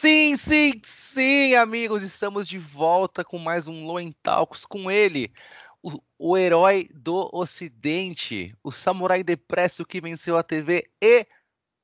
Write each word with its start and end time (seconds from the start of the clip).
Sim, 0.00 0.34
sim, 0.34 0.80
sim, 0.82 1.54
amigos, 1.54 2.02
estamos 2.02 2.48
de 2.48 2.56
volta 2.56 3.22
com 3.22 3.36
mais 3.36 3.66
um 3.66 3.84
Loen 3.84 4.12
Talks 4.22 4.64
com 4.64 4.90
ele, 4.90 5.30
o, 5.82 6.00
o 6.18 6.38
herói 6.38 6.88
do 6.94 7.28
Ocidente, 7.30 8.56
o 8.64 8.72
samurai 8.72 9.22
depresso 9.22 9.84
que 9.84 10.00
venceu 10.00 10.38
a 10.38 10.42
TV 10.42 10.88
e 11.02 11.26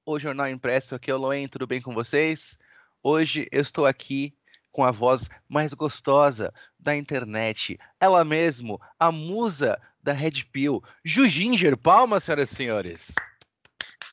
o 0.06 0.18
jornal 0.18 0.48
impresso. 0.48 0.94
Aqui 0.94 1.10
é 1.10 1.14
o 1.14 1.18
Loen, 1.18 1.46
tudo 1.46 1.66
bem 1.66 1.82
com 1.82 1.92
vocês? 1.92 2.58
Hoje 3.02 3.46
eu 3.52 3.60
estou 3.60 3.84
aqui 3.84 4.34
com 4.72 4.82
a 4.82 4.90
voz 4.90 5.28
mais 5.46 5.74
gostosa 5.74 6.54
da 6.80 6.96
internet, 6.96 7.78
ela 8.00 8.24
mesmo, 8.24 8.80
a 8.98 9.12
musa 9.12 9.78
da 10.02 10.14
Red 10.14 10.44
Pill, 10.50 10.82
Jujinger. 11.04 11.76
Palmas, 11.76 12.24
senhoras 12.24 12.50
e 12.50 12.54
senhores. 12.54 13.14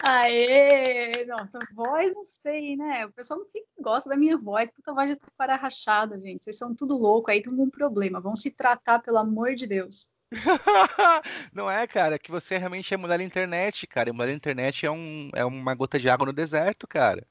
Aê! 0.06 1.26
Nossa, 1.26 1.60
voz, 1.74 2.14
não 2.14 2.24
sei, 2.24 2.76
né? 2.76 3.06
O 3.06 3.12
pessoal 3.14 3.40
não 3.40 3.46
sempre 3.46 3.70
gosta 3.80 4.10
da 4.10 4.18
minha 4.18 4.38
voz, 4.38 4.70
puta 4.70 4.94
voz 4.94 5.10
de 5.10 5.16
taquara 5.16 5.56
rachada, 5.56 6.20
gente. 6.20 6.44
Vocês 6.44 6.58
são 6.58 6.76
tudo 6.76 6.98
louco, 6.98 7.32
aí 7.32 7.42
tem 7.42 7.54
um 7.54 7.70
problema. 7.70 8.20
Vão 8.20 8.36
se 8.36 8.52
tratar, 8.52 9.00
pelo 9.00 9.18
amor 9.18 9.54
de 9.54 9.66
Deus. 9.66 10.10
não 11.54 11.72
é, 11.72 11.88
cara, 11.88 12.20
que 12.20 12.30
você 12.30 12.58
realmente 12.58 12.94
é 12.94 12.98
mulher 12.98 13.18
na 13.18 13.24
internet, 13.24 13.88
cara. 13.88 14.10
E 14.10 14.12
mulher 14.12 14.32
na 14.32 14.36
internet 14.36 14.86
é, 14.86 14.92
um, 14.92 15.30
é 15.34 15.46
uma 15.46 15.74
gota 15.74 15.98
de 15.98 16.10
água 16.10 16.26
no 16.26 16.34
deserto, 16.34 16.86
cara. 16.86 17.26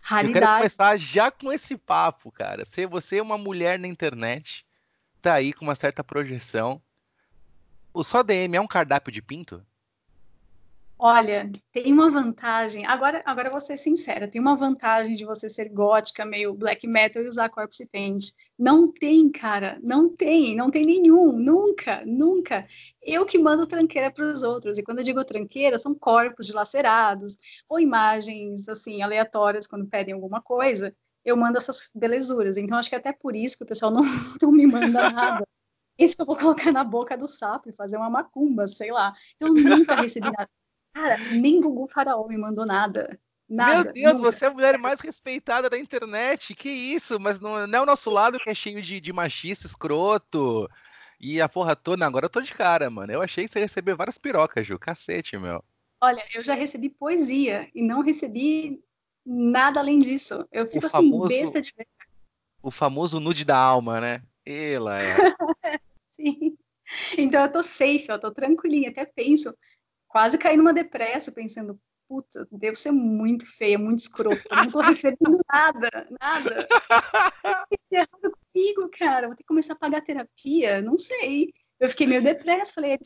Raridade. 0.00 0.38
Eu 0.38 0.40
quero 0.40 0.56
começar 0.56 0.96
já 0.96 1.30
com 1.30 1.52
esse 1.52 1.76
papo, 1.76 2.32
cara. 2.32 2.64
Se 2.64 2.86
você 2.86 3.18
é 3.18 3.22
uma 3.22 3.36
mulher 3.36 3.78
na 3.78 3.88
internet, 3.88 4.64
tá 5.20 5.34
aí 5.34 5.52
com 5.52 5.66
uma 5.66 5.74
certa 5.74 6.02
projeção. 6.02 6.80
O 7.92 8.02
só 8.02 8.22
DM 8.22 8.56
é 8.56 8.60
um 8.60 8.66
cardápio 8.66 9.12
de 9.12 9.20
pinto? 9.20 9.62
Olha, 10.98 11.50
tem 11.72 11.92
uma 11.92 12.08
vantagem. 12.08 12.86
Agora, 12.86 13.20
agora 13.26 13.50
vou 13.50 13.60
ser 13.60 13.76
sincera, 13.76 14.26
tem 14.26 14.40
uma 14.40 14.56
vantagem 14.56 15.14
de 15.14 15.26
você 15.26 15.46
ser 15.46 15.68
gótica, 15.68 16.24
meio 16.24 16.54
black 16.54 16.86
metal 16.86 17.22
e 17.22 17.28
usar 17.28 17.50
corpse 17.50 17.86
paint. 17.90 18.32
Não 18.58 18.90
tem, 18.90 19.30
cara, 19.30 19.78
não 19.82 20.08
tem, 20.08 20.56
não 20.56 20.70
tem 20.70 20.86
nenhum, 20.86 21.32
nunca, 21.32 22.02
nunca. 22.06 22.66
Eu 23.02 23.26
que 23.26 23.38
mando 23.38 23.66
tranqueira 23.66 24.10
para 24.10 24.24
os 24.32 24.42
outros. 24.42 24.78
E 24.78 24.82
quando 24.82 24.98
eu 24.98 25.04
digo 25.04 25.22
tranqueira, 25.22 25.78
são 25.78 25.94
corpos 25.94 26.46
dilacerados 26.46 27.36
ou 27.68 27.78
imagens 27.78 28.66
assim 28.66 29.02
aleatórias 29.02 29.66
quando 29.66 29.86
pedem 29.86 30.14
alguma 30.14 30.40
coisa. 30.40 30.94
Eu 31.22 31.36
mando 31.36 31.58
essas 31.58 31.90
belezuras. 31.94 32.56
Então 32.56 32.78
acho 32.78 32.88
que 32.88 32.96
até 32.96 33.12
por 33.12 33.36
isso 33.36 33.58
que 33.58 33.64
o 33.64 33.66
pessoal 33.66 33.92
não, 33.92 34.02
não 34.40 34.50
me 34.50 34.66
manda 34.66 35.10
nada. 35.10 35.46
Isso 35.98 36.16
eu 36.18 36.26
vou 36.26 36.36
colocar 36.36 36.72
na 36.72 36.84
boca 36.84 37.16
do 37.18 37.28
sapo 37.28 37.68
e 37.68 37.72
fazer 37.72 37.96
uma 37.98 38.10
macumba, 38.10 38.66
sei 38.66 38.90
lá. 38.92 39.14
Então 39.36 39.48
nunca 39.54 39.94
recebi 39.96 40.30
nada. 40.30 40.48
Cara, 40.96 41.18
nem 41.30 41.60
Gugu 41.60 41.86
Faraó 41.88 42.26
me 42.26 42.38
mandou 42.38 42.64
nada. 42.64 43.20
Nada, 43.46 43.84
Meu 43.84 43.92
Deus, 43.92 44.14
nunca. 44.14 44.32
você 44.32 44.46
é 44.46 44.48
a 44.48 44.50
mulher 44.50 44.78
mais 44.78 44.98
respeitada 44.98 45.68
da 45.68 45.78
internet. 45.78 46.54
Que 46.54 46.70
isso? 46.70 47.20
Mas 47.20 47.38
não, 47.38 47.66
não 47.66 47.78
é 47.80 47.82
o 47.82 47.86
nosso 47.86 48.08
lado 48.08 48.38
que 48.38 48.48
é 48.48 48.54
cheio 48.54 48.80
de, 48.80 48.98
de 48.98 49.12
machista, 49.12 49.66
escroto. 49.66 50.66
E 51.20 51.38
a 51.38 51.50
porra 51.50 51.76
toda. 51.76 52.06
Agora 52.06 52.24
eu 52.24 52.30
tô 52.30 52.40
de 52.40 52.54
cara, 52.54 52.88
mano. 52.88 53.12
Eu 53.12 53.20
achei 53.20 53.44
que 53.44 53.52
você 53.52 53.58
ia 53.58 53.66
receber 53.66 53.94
várias 53.94 54.16
pirocas, 54.16 54.66
Ju. 54.66 54.78
Cacete, 54.78 55.36
meu. 55.36 55.62
Olha, 56.00 56.24
eu 56.34 56.42
já 56.42 56.54
recebi 56.54 56.88
poesia 56.88 57.70
e 57.74 57.82
não 57.82 58.00
recebi 58.00 58.82
nada 59.24 59.80
além 59.80 59.98
disso. 59.98 60.48
Eu 60.50 60.66
fico 60.66 60.86
assim, 60.86 61.10
famoso, 61.10 61.28
besta 61.28 61.60
de 61.60 61.74
ver. 61.76 61.86
O 62.62 62.70
famoso 62.70 63.20
nude 63.20 63.44
da 63.44 63.58
alma, 63.58 64.00
né? 64.00 64.22
Ela 64.46 64.98
é. 64.98 65.16
Sim. 66.08 66.56
Então 67.18 67.42
eu 67.42 67.52
tô 67.52 67.62
safe, 67.62 68.06
eu 68.08 68.18
tô 68.18 68.30
tranquilinha. 68.30 68.88
Até 68.88 69.04
penso, 69.04 69.54
quase 70.16 70.38
caí 70.38 70.56
numa 70.56 70.72
depressa, 70.72 71.30
pensando, 71.30 71.78
puta, 72.08 72.48
devo 72.50 72.74
ser 72.74 72.90
muito 72.90 73.44
feia, 73.44 73.78
muito 73.78 73.98
escrota, 73.98 74.42
não 74.50 74.70
tô 74.70 74.80
recebendo 74.80 75.38
nada, 75.52 76.08
nada. 76.18 76.66
errado 77.90 78.32
comigo, 78.50 78.90
cara, 78.98 79.26
vou 79.26 79.36
ter 79.36 79.42
que 79.42 79.48
começar 79.48 79.74
a 79.74 79.78
pagar 79.78 80.00
terapia, 80.00 80.80
não 80.80 80.96
sei. 80.96 81.52
Eu 81.78 81.90
fiquei 81.90 82.06
meio 82.06 82.22
depressa, 82.22 82.72
falei, 82.72 82.98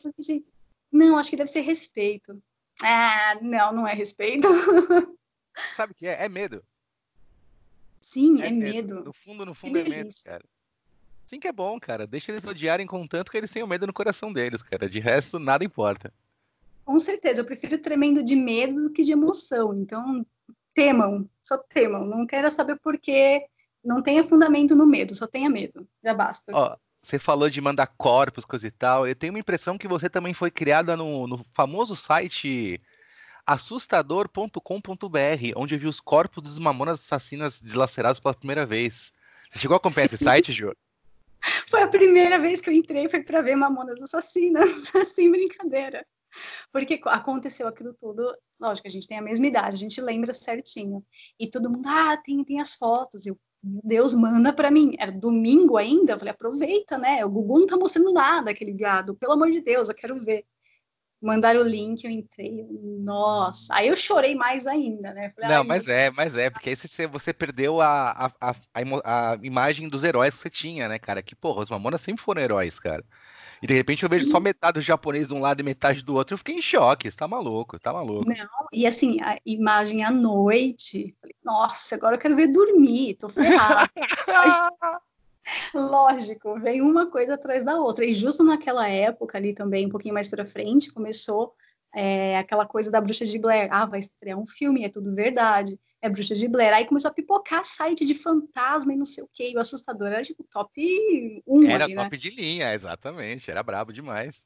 não, 0.89 1.17
acho 1.17 1.29
que 1.29 1.35
deve 1.35 1.49
ser 1.49 1.59
respeito. 1.59 2.41
Ah, 2.81 3.37
não, 3.41 3.73
não 3.73 3.85
é 3.85 3.93
respeito. 3.93 4.47
Sabe 5.75 5.91
o 5.91 5.95
que 5.95 6.07
é? 6.07 6.23
É 6.23 6.29
medo. 6.29 6.63
Sim, 7.99 8.41
é, 8.41 8.47
é 8.47 8.51
medo. 8.51 8.95
medo. 8.95 9.03
No 9.03 9.11
fundo, 9.11 9.45
no 9.45 9.53
fundo 9.53 9.77
é 9.77 9.83
medo, 9.83 10.09
cara. 10.23 10.45
Sim 11.27 11.41
que 11.41 11.47
é 11.49 11.51
bom, 11.51 11.77
cara. 11.77 12.07
Deixa 12.07 12.31
eles 12.31 12.45
odiarem 12.45 12.87
com 12.87 13.05
tanto 13.05 13.29
que 13.29 13.37
eles 13.37 13.51
tenham 13.51 13.67
medo 13.67 13.85
no 13.85 13.91
coração 13.91 14.31
deles, 14.31 14.63
cara. 14.63 14.87
De 14.87 15.01
resto, 15.01 15.37
nada 15.39 15.65
importa. 15.65 16.13
Com 16.91 16.99
certeza, 16.99 17.39
eu 17.39 17.45
prefiro 17.45 17.77
tremendo 17.77 18.21
de 18.21 18.35
medo 18.35 18.83
do 18.83 18.89
que 18.91 19.01
de 19.01 19.13
emoção. 19.13 19.73
Então, 19.73 20.25
temam, 20.73 21.25
só 21.41 21.57
temam. 21.57 22.05
Não 22.05 22.27
quero 22.27 22.51
saber 22.51 22.77
por 22.81 22.97
quê. 22.97 23.45
Não 23.81 24.01
tenha 24.01 24.25
fundamento 24.25 24.75
no 24.75 24.85
medo, 24.85 25.15
só 25.15 25.25
tenha 25.25 25.49
medo. 25.49 25.87
Já 26.03 26.13
basta. 26.13 26.51
Ó, 26.53 26.75
você 27.01 27.17
falou 27.17 27.49
de 27.49 27.61
mandar 27.61 27.87
corpos, 27.87 28.43
coisa 28.43 28.67
e 28.67 28.71
tal. 28.71 29.07
Eu 29.07 29.15
tenho 29.15 29.31
uma 29.31 29.39
impressão 29.39 29.77
que 29.77 29.87
você 29.87 30.09
também 30.09 30.33
foi 30.33 30.51
criada 30.51 30.97
no, 30.97 31.27
no 31.27 31.45
famoso 31.53 31.95
site 31.95 32.81
assustador.com.br, 33.47 34.59
onde 35.55 35.75
eu 35.75 35.79
vi 35.79 35.87
os 35.87 36.01
corpos 36.01 36.43
dos 36.43 36.59
mamonas 36.59 36.99
assassinas 36.99 37.61
deslacerados 37.61 38.19
pela 38.19 38.33
primeira 38.33 38.65
vez. 38.65 39.13
Você 39.49 39.59
chegou 39.59 39.75
a 39.75 39.77
acompanhar 39.77 40.09
Sim. 40.09 40.15
esse 40.15 40.23
site, 40.25 40.51
Ju? 40.51 40.75
Foi 41.69 41.83
a 41.83 41.87
primeira 41.87 42.37
vez 42.37 42.59
que 42.59 42.69
eu 42.69 42.73
entrei, 42.73 43.07
foi 43.07 43.23
para 43.23 43.41
ver 43.41 43.55
mamonas 43.55 44.01
assassinas, 44.01 44.91
sem 45.07 45.31
brincadeira. 45.31 46.05
Porque 46.71 46.99
aconteceu 47.05 47.67
aquilo 47.67 47.93
tudo, 47.93 48.23
lógico, 48.59 48.87
a 48.87 48.91
gente 48.91 49.07
tem 49.07 49.17
a 49.17 49.21
mesma 49.21 49.47
idade, 49.47 49.75
a 49.75 49.79
gente 49.79 50.01
lembra 50.01 50.33
certinho. 50.33 51.03
E 51.39 51.49
todo 51.49 51.69
mundo, 51.69 51.87
ah, 51.87 52.17
tem, 52.17 52.43
tem 52.43 52.59
as 52.59 52.75
fotos. 52.75 53.25
Eu, 53.25 53.37
meu 53.63 53.81
Deus, 53.83 54.13
manda 54.13 54.53
para 54.53 54.71
mim. 54.71 54.95
Era 54.99 55.11
domingo 55.11 55.77
ainda, 55.77 56.13
eu 56.13 56.19
falei, 56.19 56.31
aproveita, 56.31 56.97
né? 56.97 57.23
O 57.25 57.29
Gugu 57.29 57.59
não 57.59 57.67
tá 57.67 57.77
mostrando 57.77 58.13
nada, 58.13 58.51
aquele 58.51 58.73
gado. 58.73 59.15
Pelo 59.15 59.33
amor 59.33 59.51
de 59.51 59.61
Deus, 59.61 59.89
eu 59.89 59.95
quero 59.95 60.15
ver. 60.15 60.45
Mandaram 61.23 61.61
o 61.61 61.63
link, 61.63 62.03
eu 62.03 62.09
entrei, 62.09 62.65
nossa, 62.99 63.75
aí 63.75 63.89
eu 63.89 63.95
chorei 63.95 64.33
mais 64.33 64.65
ainda, 64.65 65.13
né? 65.13 65.31
Falei, 65.35 65.51
não, 65.55 65.63
mas 65.63 65.87
é, 65.87 66.09
mas 66.09 66.35
é, 66.35 66.49
porque 66.49 66.69
aí 66.71 66.75
você, 66.75 67.05
você 67.05 67.31
perdeu 67.31 67.79
a, 67.79 68.33
a, 68.41 68.49
a, 68.49 68.55
a, 69.33 69.39
imagem 69.43 69.87
dos 69.87 70.03
heróis 70.03 70.33
que 70.33 70.39
você 70.39 70.49
tinha, 70.49 70.89
né, 70.89 70.97
cara? 70.97 71.21
Que, 71.21 71.35
porra, 71.35 71.61
os 71.61 71.69
Mamonas 71.69 72.01
sempre 72.01 72.23
foram 72.23 72.41
heróis, 72.41 72.79
cara. 72.79 73.05
E 73.61 73.67
de 73.67 73.73
repente 73.73 74.03
eu 74.03 74.09
vejo 74.09 74.29
só 74.31 74.39
metade 74.39 74.79
do 74.79 74.81
japonês 74.81 75.27
de 75.27 75.33
um 75.33 75.39
lado 75.39 75.59
e 75.59 75.63
metade 75.63 76.01
do 76.01 76.15
outro. 76.15 76.33
Eu 76.33 76.37
fiquei 76.39 76.55
em 76.55 76.61
choque. 76.61 77.09
Você 77.09 77.15
tá 77.15 77.27
maluco, 77.27 77.79
tá 77.79 77.93
maluco. 77.93 78.27
Não, 78.27 78.67
e 78.73 78.87
assim, 78.87 79.17
a 79.21 79.37
imagem 79.45 80.03
à 80.03 80.09
noite. 80.09 81.15
Nossa, 81.43 81.95
agora 81.95 82.15
eu 82.15 82.19
quero 82.19 82.35
ver 82.35 82.47
dormir, 82.47 83.15
tô 83.15 83.29
ferrado. 83.29 83.91
Lógico, 85.73 86.59
vem 86.59 86.81
uma 86.81 87.07
coisa 87.07 87.35
atrás 87.35 87.63
da 87.63 87.75
outra. 87.75 88.03
E 88.05 88.13
justo 88.13 88.43
naquela 88.43 88.87
época 88.87 89.37
ali 89.37 89.53
também, 89.53 89.85
um 89.85 89.89
pouquinho 89.89 90.13
mais 90.13 90.27
para 90.27 90.45
frente, 90.45 90.93
começou 90.93 91.53
é, 91.93 92.37
aquela 92.37 92.65
coisa 92.65 92.89
da 92.89 93.01
Bruxa 93.01 93.25
de 93.25 93.37
Blair. 93.37 93.67
Ah, 93.71 93.85
vai 93.85 93.99
estrear 93.99 94.39
um 94.39 94.47
filme, 94.47 94.83
é 94.85 94.89
tudo 94.89 95.13
verdade. 95.13 95.77
É 96.01 96.09
Bruxa 96.09 96.35
de 96.35 96.47
Blair. 96.47 96.73
Aí 96.73 96.85
começou 96.85 97.09
a 97.11 97.13
pipocar 97.13 97.63
site 97.65 98.05
de 98.05 98.13
fantasma 98.13 98.93
e 98.93 98.97
não 98.97 99.05
sei 99.05 99.23
o 99.23 99.29
que. 99.31 99.55
O 99.55 99.59
assustador 99.59 100.07
era 100.07 100.21
tipo 100.21 100.43
top 100.49 101.43
1. 101.45 101.63
Era 101.69 101.83
ali, 101.85 101.95
top 101.95 102.11
né? 102.11 102.17
de 102.17 102.29
linha, 102.29 102.73
exatamente. 102.73 103.51
Era 103.51 103.63
brabo 103.63 103.91
demais. 103.91 104.45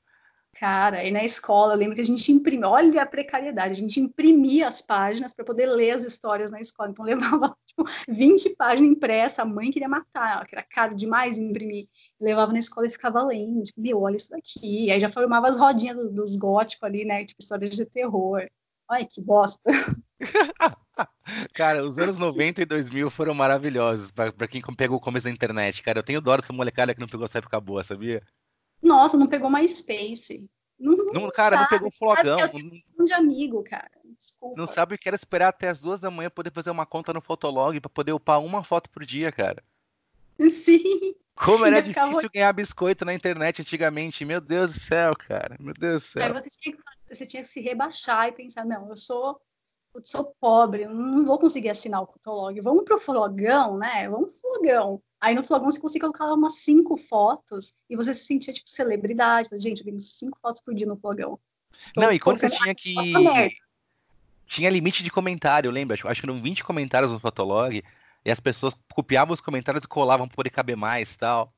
Cara, 0.57 0.99
aí 0.99 1.11
na 1.11 1.21
escola, 1.21 1.73
eu 1.73 1.77
lembro 1.77 1.95
que 1.95 2.01
a 2.01 2.05
gente 2.05 2.31
imprimia, 2.31 2.69
olha 2.69 3.01
a 3.01 3.05
precariedade, 3.05 3.73
a 3.73 3.75
gente 3.75 3.99
imprimia 3.99 4.69
as 4.69 4.81
páginas 4.81 5.33
para 5.33 5.43
poder 5.43 5.65
ler 5.65 5.91
as 5.91 6.05
histórias 6.05 6.49
na 6.49 6.61
escola. 6.61 6.91
Então 6.91 7.03
levava 7.05 7.53
tipo, 7.65 7.83
20 8.07 8.55
páginas 8.55 8.91
impressas, 8.91 9.39
a 9.39 9.45
mãe 9.45 9.69
queria 9.69 9.89
matar, 9.89 10.47
que 10.47 10.55
era 10.55 10.63
caro 10.63 10.95
demais 10.95 11.37
imprimir. 11.37 11.89
Levava 12.21 12.53
na 12.53 12.59
escola 12.59 12.87
e 12.87 12.89
ficava 12.89 13.21
lendo, 13.21 13.63
tipo, 13.63 13.81
meu, 13.81 14.01
olha 14.01 14.15
isso 14.15 14.29
daqui. 14.29 14.89
Aí 14.89 14.97
já 14.97 15.09
formava 15.09 15.49
as 15.49 15.57
rodinhas 15.57 15.97
do, 15.97 16.09
dos 16.09 16.37
góticos 16.37 16.83
ali, 16.83 17.03
né? 17.03 17.25
Tipo, 17.25 17.41
histórias 17.41 17.75
de 17.75 17.85
terror. 17.85 18.47
Ai, 18.89 19.05
que 19.05 19.19
bosta. 19.19 19.61
Cara, 21.53 21.85
os 21.85 21.99
anos 21.99 22.17
90 22.17 22.61
e 22.61 22.65
2000 22.65 23.09
foram 23.09 23.33
maravilhosos 23.33 24.09
para 24.09 24.47
quem 24.47 24.61
pegou 24.77 24.97
o 24.97 25.01
começo 25.01 25.25
da 25.25 25.31
internet. 25.31 25.83
Cara, 25.83 25.99
eu 25.99 26.03
tenho 26.03 26.21
dó 26.21 26.37
dessa 26.37 26.53
molecada 26.53 26.93
que 26.93 27.01
não 27.01 27.07
pegou 27.09 27.25
essa 27.25 27.39
época 27.39 27.59
boa, 27.59 27.83
sabia? 27.83 28.23
Nossa, 28.81 29.17
não 29.17 29.27
pegou 29.27 29.49
MySpace. 29.49 30.49
Não, 30.77 30.93
não, 31.13 31.31
cara, 31.31 31.57
sabe, 31.57 31.61
não 31.61 31.69
pegou 31.69 31.91
flogão. 31.91 32.37
Um 32.99 33.03
de 33.03 33.13
amigo, 33.13 33.63
cara. 33.63 33.89
Desculpa. 34.17 34.55
Não 34.57 34.67
sabe 34.67 34.95
o 34.95 34.97
que 34.97 35.07
era 35.07 35.15
esperar 35.15 35.49
até 35.49 35.69
as 35.69 35.79
duas 35.79 35.99
da 35.99 36.11
manhã 36.11 36.29
poder 36.29 36.51
fazer 36.51 36.69
uma 36.69 36.85
conta 36.85 37.13
no 37.13 37.21
Fotolog 37.21 37.79
para 37.79 37.89
poder 37.89 38.13
upar 38.13 38.41
uma 38.41 38.63
foto 38.63 38.89
por 38.89 39.05
dia, 39.05 39.31
cara. 39.31 39.63
Sim. 40.39 41.15
Como 41.35 41.65
era 41.65 41.81
difícil 41.81 42.09
ficava... 42.11 42.29
ganhar 42.33 42.53
biscoito 42.53 43.05
na 43.05 43.13
internet 43.13 43.61
antigamente. 43.61 44.25
Meu 44.25 44.41
Deus 44.41 44.73
do 44.73 44.79
céu, 44.79 45.13
cara. 45.15 45.55
Meu 45.59 45.73
Deus 45.73 46.03
do 46.03 46.07
céu. 46.07 46.23
Aí 46.23 46.33
você 46.33 46.49
tinha, 46.49 46.75
que, 46.75 46.83
você 47.15 47.25
tinha 47.25 47.41
que 47.41 47.49
se 47.49 47.61
rebaixar 47.61 48.27
e 48.27 48.33
pensar, 48.33 48.65
não, 48.65 48.89
eu 48.89 48.97
sou 48.97 49.39
eu 49.95 50.01
sou 50.03 50.35
pobre, 50.39 50.85
não 50.87 51.25
vou 51.25 51.39
conseguir 51.39 51.69
assinar 51.69 52.01
o 52.01 52.05
Fotolog. 52.05 52.59
Vamos 52.61 52.83
pro 52.83 52.99
Flogão, 52.99 53.77
né? 53.77 54.09
Vamos 54.09 54.33
pro 54.33 54.41
Flogão. 54.41 55.01
Aí 55.21 55.33
no 55.33 55.41
Flogão 55.41 55.71
você 55.71 55.79
conseguia 55.79 56.09
colocar 56.09 56.33
umas 56.33 56.57
cinco 56.57 56.97
fotos 56.97 57.75
e 57.89 57.95
você 57.95 58.13
se 58.13 58.25
sentia 58.25 58.53
tipo 58.53 58.69
celebridade. 58.69 59.47
Gente, 59.53 59.79
eu 59.79 59.85
tenho 59.85 59.99
cinco 59.99 60.37
fotos 60.41 60.61
por 60.61 60.73
dia 60.75 60.85
no 60.85 60.97
Flogão. 60.97 61.39
Tô 61.93 62.01
não, 62.01 62.11
e 62.11 62.19
quando 62.19 62.39
você 62.39 62.49
tinha 62.49 62.75
que. 62.75 62.93
Tinha 64.47 64.69
limite 64.69 65.01
de 65.01 65.09
comentário, 65.09 65.71
lembra? 65.71 65.95
Acho 65.95 66.21
que 66.21 66.29
eram 66.29 66.39
20 66.39 66.63
comentários 66.63 67.11
no 67.11 67.19
Fotolog. 67.19 67.83
E 68.23 68.31
as 68.31 68.39
pessoas 68.39 68.77
copiavam 68.93 69.33
os 69.33 69.41
comentários 69.41 69.83
e 69.83 69.87
colavam 69.87 70.27
por 70.27 70.35
poder 70.35 70.49
caber 70.49 70.75
mais 70.75 71.15
tal. 71.15 71.51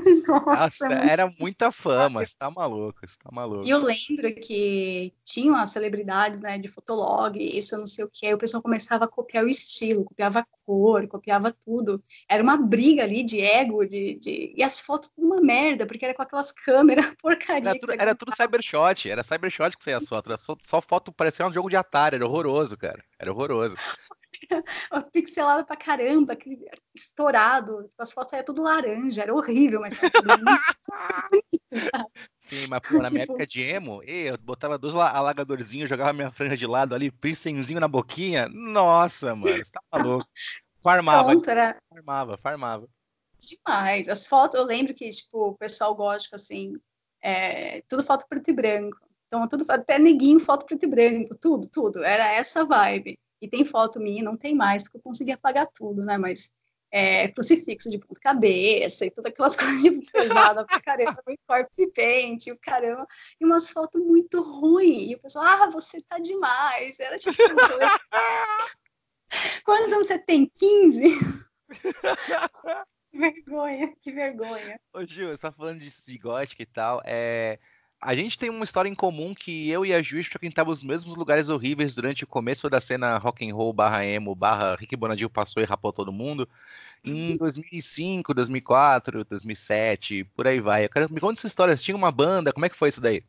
Nossa, 0.28 0.88
Nossa 0.88 0.94
era 0.94 1.32
muita 1.38 1.70
fama, 1.72 2.24
você 2.24 2.34
tá 2.38 2.50
maluco, 2.50 3.00
você 3.00 3.16
tá 3.22 3.30
maluco. 3.32 3.64
E 3.64 3.70
eu 3.70 3.78
lembro 3.78 4.34
que 4.34 5.12
tinham 5.24 5.56
as 5.56 5.70
celebridades, 5.70 6.40
né, 6.40 6.58
de 6.58 6.68
fotolog, 6.68 7.36
isso 7.38 7.76
não 7.76 7.86
sei 7.86 8.04
o 8.04 8.10
que, 8.12 8.26
aí 8.26 8.34
o 8.34 8.38
pessoal 8.38 8.62
começava 8.62 9.04
a 9.04 9.08
copiar 9.08 9.44
o 9.44 9.48
estilo, 9.48 10.04
copiava 10.04 10.40
a 10.40 10.46
cor, 10.64 11.06
copiava 11.08 11.52
tudo. 11.52 12.02
Era 12.28 12.42
uma 12.42 12.56
briga 12.56 13.02
ali 13.02 13.22
de 13.22 13.40
ego, 13.40 13.84
de, 13.84 14.14
de... 14.14 14.54
e 14.56 14.62
as 14.62 14.80
fotos 14.80 15.10
tudo 15.10 15.26
uma 15.26 15.40
merda, 15.40 15.86
porque 15.86 16.04
era 16.04 16.14
com 16.14 16.22
aquelas 16.22 16.52
câmeras 16.52 17.14
porcaria. 17.20 17.70
Era 17.70 17.78
tudo, 17.78 17.92
era 17.92 18.14
tudo 18.14 18.36
cybershot, 18.36 19.10
era 19.10 19.22
cybershot 19.22 19.76
que 19.76 19.84
você 19.84 19.90
ia 19.90 20.00
foto, 20.00 20.36
só, 20.38 20.56
só 20.62 20.80
foto 20.80 21.12
parecia 21.12 21.46
um 21.46 21.52
jogo 21.52 21.68
de 21.68 21.76
Atari, 21.76 22.16
era 22.16 22.26
horroroso, 22.26 22.76
cara, 22.76 23.02
era 23.18 23.32
horroroso. 23.32 23.76
pixelado 25.12 25.66
pra 25.66 25.76
caramba, 25.76 26.32
aquele 26.32 26.64
estourado. 26.94 27.86
Tipo, 27.88 28.02
as 28.02 28.12
fotos 28.12 28.30
saíam 28.30 28.44
tudo 28.44 28.62
laranja, 28.62 29.22
era 29.22 29.34
horrível, 29.34 29.80
mas 29.80 29.94
Sim, 32.40 32.66
mas 32.68 32.80
pô, 32.80 32.96
na 32.96 33.02
tipo... 33.02 33.12
minha 33.12 33.24
época 33.24 33.46
de 33.46 33.62
emo, 33.62 34.02
eu 34.02 34.36
botava 34.38 34.78
dois 34.78 34.94
alagadorzinhos, 34.94 35.88
jogava 35.88 36.12
minha 36.12 36.32
franja 36.32 36.56
de 36.56 36.66
lado 36.66 36.94
ali, 36.94 37.10
pincenzinho 37.10 37.80
na 37.80 37.88
boquinha. 37.88 38.48
Nossa, 38.48 39.34
mano, 39.34 39.64
você 39.64 39.70
tá 39.70 39.80
maluco. 39.92 40.26
Farmava. 40.82 41.30
Pronto, 41.30 41.50
era... 41.50 41.76
Farmava, 41.88 42.38
farmava. 42.38 42.88
Demais. 43.38 44.08
As 44.08 44.26
fotos, 44.26 44.58
eu 44.58 44.66
lembro 44.66 44.94
que, 44.94 45.08
tipo, 45.08 45.48
o 45.48 45.56
pessoal 45.56 45.94
gótico, 45.94 46.36
assim, 46.36 46.74
é, 47.22 47.82
tudo 47.82 48.02
foto 48.02 48.26
preto 48.28 48.50
e 48.50 48.52
branco. 48.52 48.98
Então, 49.26 49.46
tudo, 49.46 49.64
até 49.70 49.98
neguinho, 49.98 50.40
foto 50.40 50.66
preto 50.66 50.84
e 50.84 50.88
branco, 50.88 51.36
tudo, 51.40 51.68
tudo. 51.68 52.02
Era 52.02 52.32
essa 52.32 52.64
vibe. 52.64 53.16
E 53.40 53.48
tem 53.48 53.64
foto 53.64 54.00
minha, 54.00 54.22
não 54.22 54.36
tem 54.36 54.54
mais, 54.54 54.82
porque 54.82 54.98
eu 54.98 55.02
consegui 55.02 55.32
apagar 55.32 55.68
tudo, 55.72 56.02
né? 56.02 56.18
Mas 56.18 56.50
é, 56.92 57.28
crucifixo 57.28 57.88
de 57.88 57.98
ponta 57.98 58.20
cabeça 58.20 59.06
e 59.06 59.10
todas 59.10 59.30
aquelas 59.30 59.56
coisas 59.56 59.82
de 59.82 60.02
pesada 60.12 60.64
pra 60.64 60.80
caramba, 60.80 61.22
o 61.26 61.34
corpse 61.46 61.86
paint, 61.92 62.48
o 62.48 62.58
caramba, 62.58 63.06
e 63.40 63.44
umas 63.44 63.70
fotos 63.70 64.02
muito 64.02 64.42
ruins. 64.42 65.10
E 65.10 65.14
o 65.14 65.20
pessoal, 65.20 65.46
ah, 65.46 65.70
você 65.70 66.02
tá 66.02 66.18
demais. 66.18 66.98
Era 66.98 67.16
tipo. 67.16 67.36
Quantos 69.64 69.92
anos 69.92 70.08
você 70.08 70.18
tem? 70.18 70.50
15? 70.56 71.08
que 73.10 73.18
vergonha, 73.18 73.94
que 74.00 74.10
vergonha. 74.10 74.80
Ô, 74.92 75.04
Gil, 75.04 75.28
você 75.28 75.40
tá 75.40 75.52
falando 75.52 75.78
de 75.78 76.18
gótica 76.18 76.62
e 76.62 76.66
tal. 76.66 77.00
É, 77.04 77.60
a 78.00 78.14
gente 78.14 78.38
tem 78.38 78.48
uma 78.48 78.64
história 78.64 78.88
em 78.88 78.94
comum 78.94 79.34
que 79.34 79.68
eu 79.68 79.84
e 79.84 79.92
a 79.92 80.02
Juiz 80.02 80.26
frequentávamos 80.26 80.78
os 80.78 80.84
mesmos 80.84 81.16
lugares 81.16 81.48
horríveis 81.48 81.94
durante 81.94 82.24
o 82.24 82.26
começo 82.26 82.68
da 82.70 82.80
cena 82.80 83.18
rock 83.18 83.48
and 83.48 83.54
roll 83.54 83.72
barra 83.72 84.04
emo 84.04 84.34
barra 84.34 84.74
Rick 84.74 84.96
Bonadil 84.96 85.28
passou 85.28 85.62
e 85.62 85.66
rapou 85.66 85.92
todo 85.92 86.10
mundo 86.10 86.48
em 87.04 87.36
2005, 87.36 88.34
2004, 88.34 89.24
2007, 89.24 90.24
por 90.36 90.46
aí 90.46 90.60
vai. 90.60 90.84
Eu 90.84 90.90
quero 90.90 91.12
me 91.12 91.20
conta 91.20 91.40
essa 91.40 91.46
história. 91.46 91.76
Tinha 91.76 91.96
uma 91.96 92.12
banda, 92.12 92.52
como 92.52 92.66
é 92.66 92.68
que 92.68 92.76
foi 92.76 92.88
isso 92.90 93.00
daí? 93.00 93.22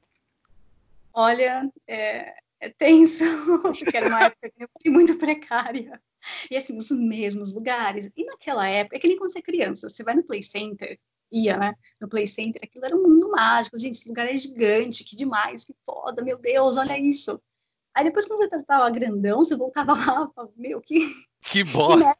Olha, 1.13 1.69
é, 1.87 2.33
é 2.59 2.69
tenso, 2.69 3.23
porque 3.63 3.95
era 3.95 4.07
uma 4.07 4.25
época 4.25 4.51
muito 4.85 5.17
precária. 5.17 6.01
E 6.49 6.55
assim, 6.55 6.77
os 6.77 6.91
mesmos 6.91 7.53
lugares. 7.53 8.11
E 8.15 8.25
naquela 8.25 8.67
época, 8.67 8.97
é 8.97 8.99
que 8.99 9.07
nem 9.07 9.17
quando 9.17 9.31
você 9.31 9.39
é 9.39 9.41
criança, 9.41 9.89
você 9.89 10.03
vai 10.03 10.15
no 10.15 10.23
Play 10.23 10.43
Center, 10.43 10.99
ia, 11.31 11.57
né, 11.57 11.73
no 12.01 12.09
Play 12.09 12.27
Center, 12.27 12.61
aquilo 12.63 12.85
era 12.85 12.95
um 12.95 13.03
mundo 13.03 13.29
mágico, 13.31 13.79
gente, 13.79 13.95
esse 13.95 14.07
lugar 14.07 14.27
é 14.27 14.37
gigante, 14.37 15.03
que 15.03 15.15
demais, 15.15 15.63
que 15.63 15.73
foda, 15.85 16.23
meu 16.23 16.37
Deus, 16.37 16.77
olha 16.77 16.99
isso. 16.99 17.41
Aí 17.93 18.03
depois 18.03 18.25
quando 18.25 18.39
você 18.39 18.63
tava 18.63 18.89
grandão, 18.89 19.43
você 19.43 19.55
voltava 19.55 19.93
lá, 19.93 20.29
falava, 20.33 20.53
meu, 20.55 20.81
que... 20.81 20.99
Que 21.43 21.63
bosta! 21.63 22.15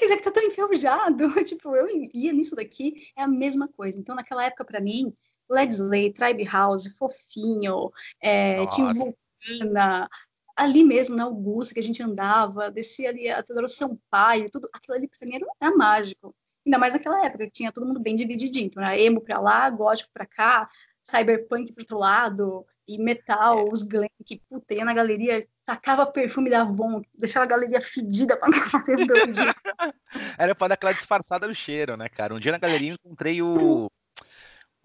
Isso 0.00 0.12
aqui 0.12 0.22
tá 0.22 0.30
tão 0.30 0.42
enferrujado. 0.42 1.32
tipo, 1.44 1.74
eu 1.74 1.88
ia 2.12 2.32
nisso 2.32 2.54
daqui, 2.54 3.10
é 3.16 3.22
a 3.22 3.28
mesma 3.28 3.68
coisa. 3.68 3.98
Então, 3.98 4.14
naquela 4.14 4.44
época, 4.44 4.64
para 4.64 4.80
mim, 4.80 5.12
Led 5.50 5.72
Slay, 5.72 6.12
Tribe 6.12 6.44
House, 6.44 6.96
Fofinho, 6.96 7.90
é, 8.20 8.66
tinha 8.68 8.88
o 8.88 8.94
Vulcana, 8.94 10.08
ali 10.56 10.84
mesmo 10.84 11.16
na 11.16 11.24
Augusta, 11.24 11.74
que 11.74 11.80
a 11.80 11.82
gente 11.82 12.02
andava, 12.02 12.70
descia 12.70 13.08
ali 13.08 13.28
a 13.28 13.42
Teodoro 13.42 13.68
Sampaio, 13.68 14.50
tudo, 14.50 14.68
aquilo 14.72 14.96
ali 14.96 15.08
pra 15.08 15.26
mim 15.26 15.36
era, 15.36 15.46
era 15.60 15.76
mágico. 15.76 16.34
Ainda 16.64 16.78
mais 16.78 16.94
naquela 16.94 17.24
época, 17.24 17.44
que 17.44 17.52
tinha 17.52 17.72
todo 17.72 17.86
mundo 17.86 18.00
bem 18.00 18.16
divididinho. 18.16 18.66
Então, 18.66 18.82
era 18.82 18.98
emo 18.98 19.20
pra 19.20 19.38
lá, 19.38 19.68
gótico 19.70 20.10
pra 20.12 20.26
cá, 20.26 20.66
cyberpunk 21.02 21.72
pro 21.72 21.82
outro 21.82 21.98
lado, 21.98 22.66
e 22.86 22.98
metal, 22.98 23.60
é. 23.60 23.72
os 23.72 23.82
glam, 23.82 24.08
que 24.24 24.40
puta, 24.48 24.74
ia 24.74 24.84
na 24.84 24.94
galeria, 24.94 25.46
tacava 25.64 26.06
perfume 26.06 26.50
da 26.50 26.62
Avon, 26.62 27.02
deixava 27.18 27.44
a 27.44 27.48
galeria 27.48 27.80
fedida 27.80 28.36
pra 28.36 28.48
caramba. 28.70 29.14
Era 30.38 30.54
pra 30.54 30.68
dar 30.68 30.74
aquela 30.74 30.92
disfarçada 30.92 31.48
no 31.48 31.54
cheiro, 31.54 31.96
né, 31.96 32.08
cara? 32.08 32.34
Um 32.34 32.40
dia 32.40 32.52
na 32.52 32.58
galeria 32.58 32.92
eu 32.92 32.98
encontrei 33.02 33.42
o. 33.42 33.90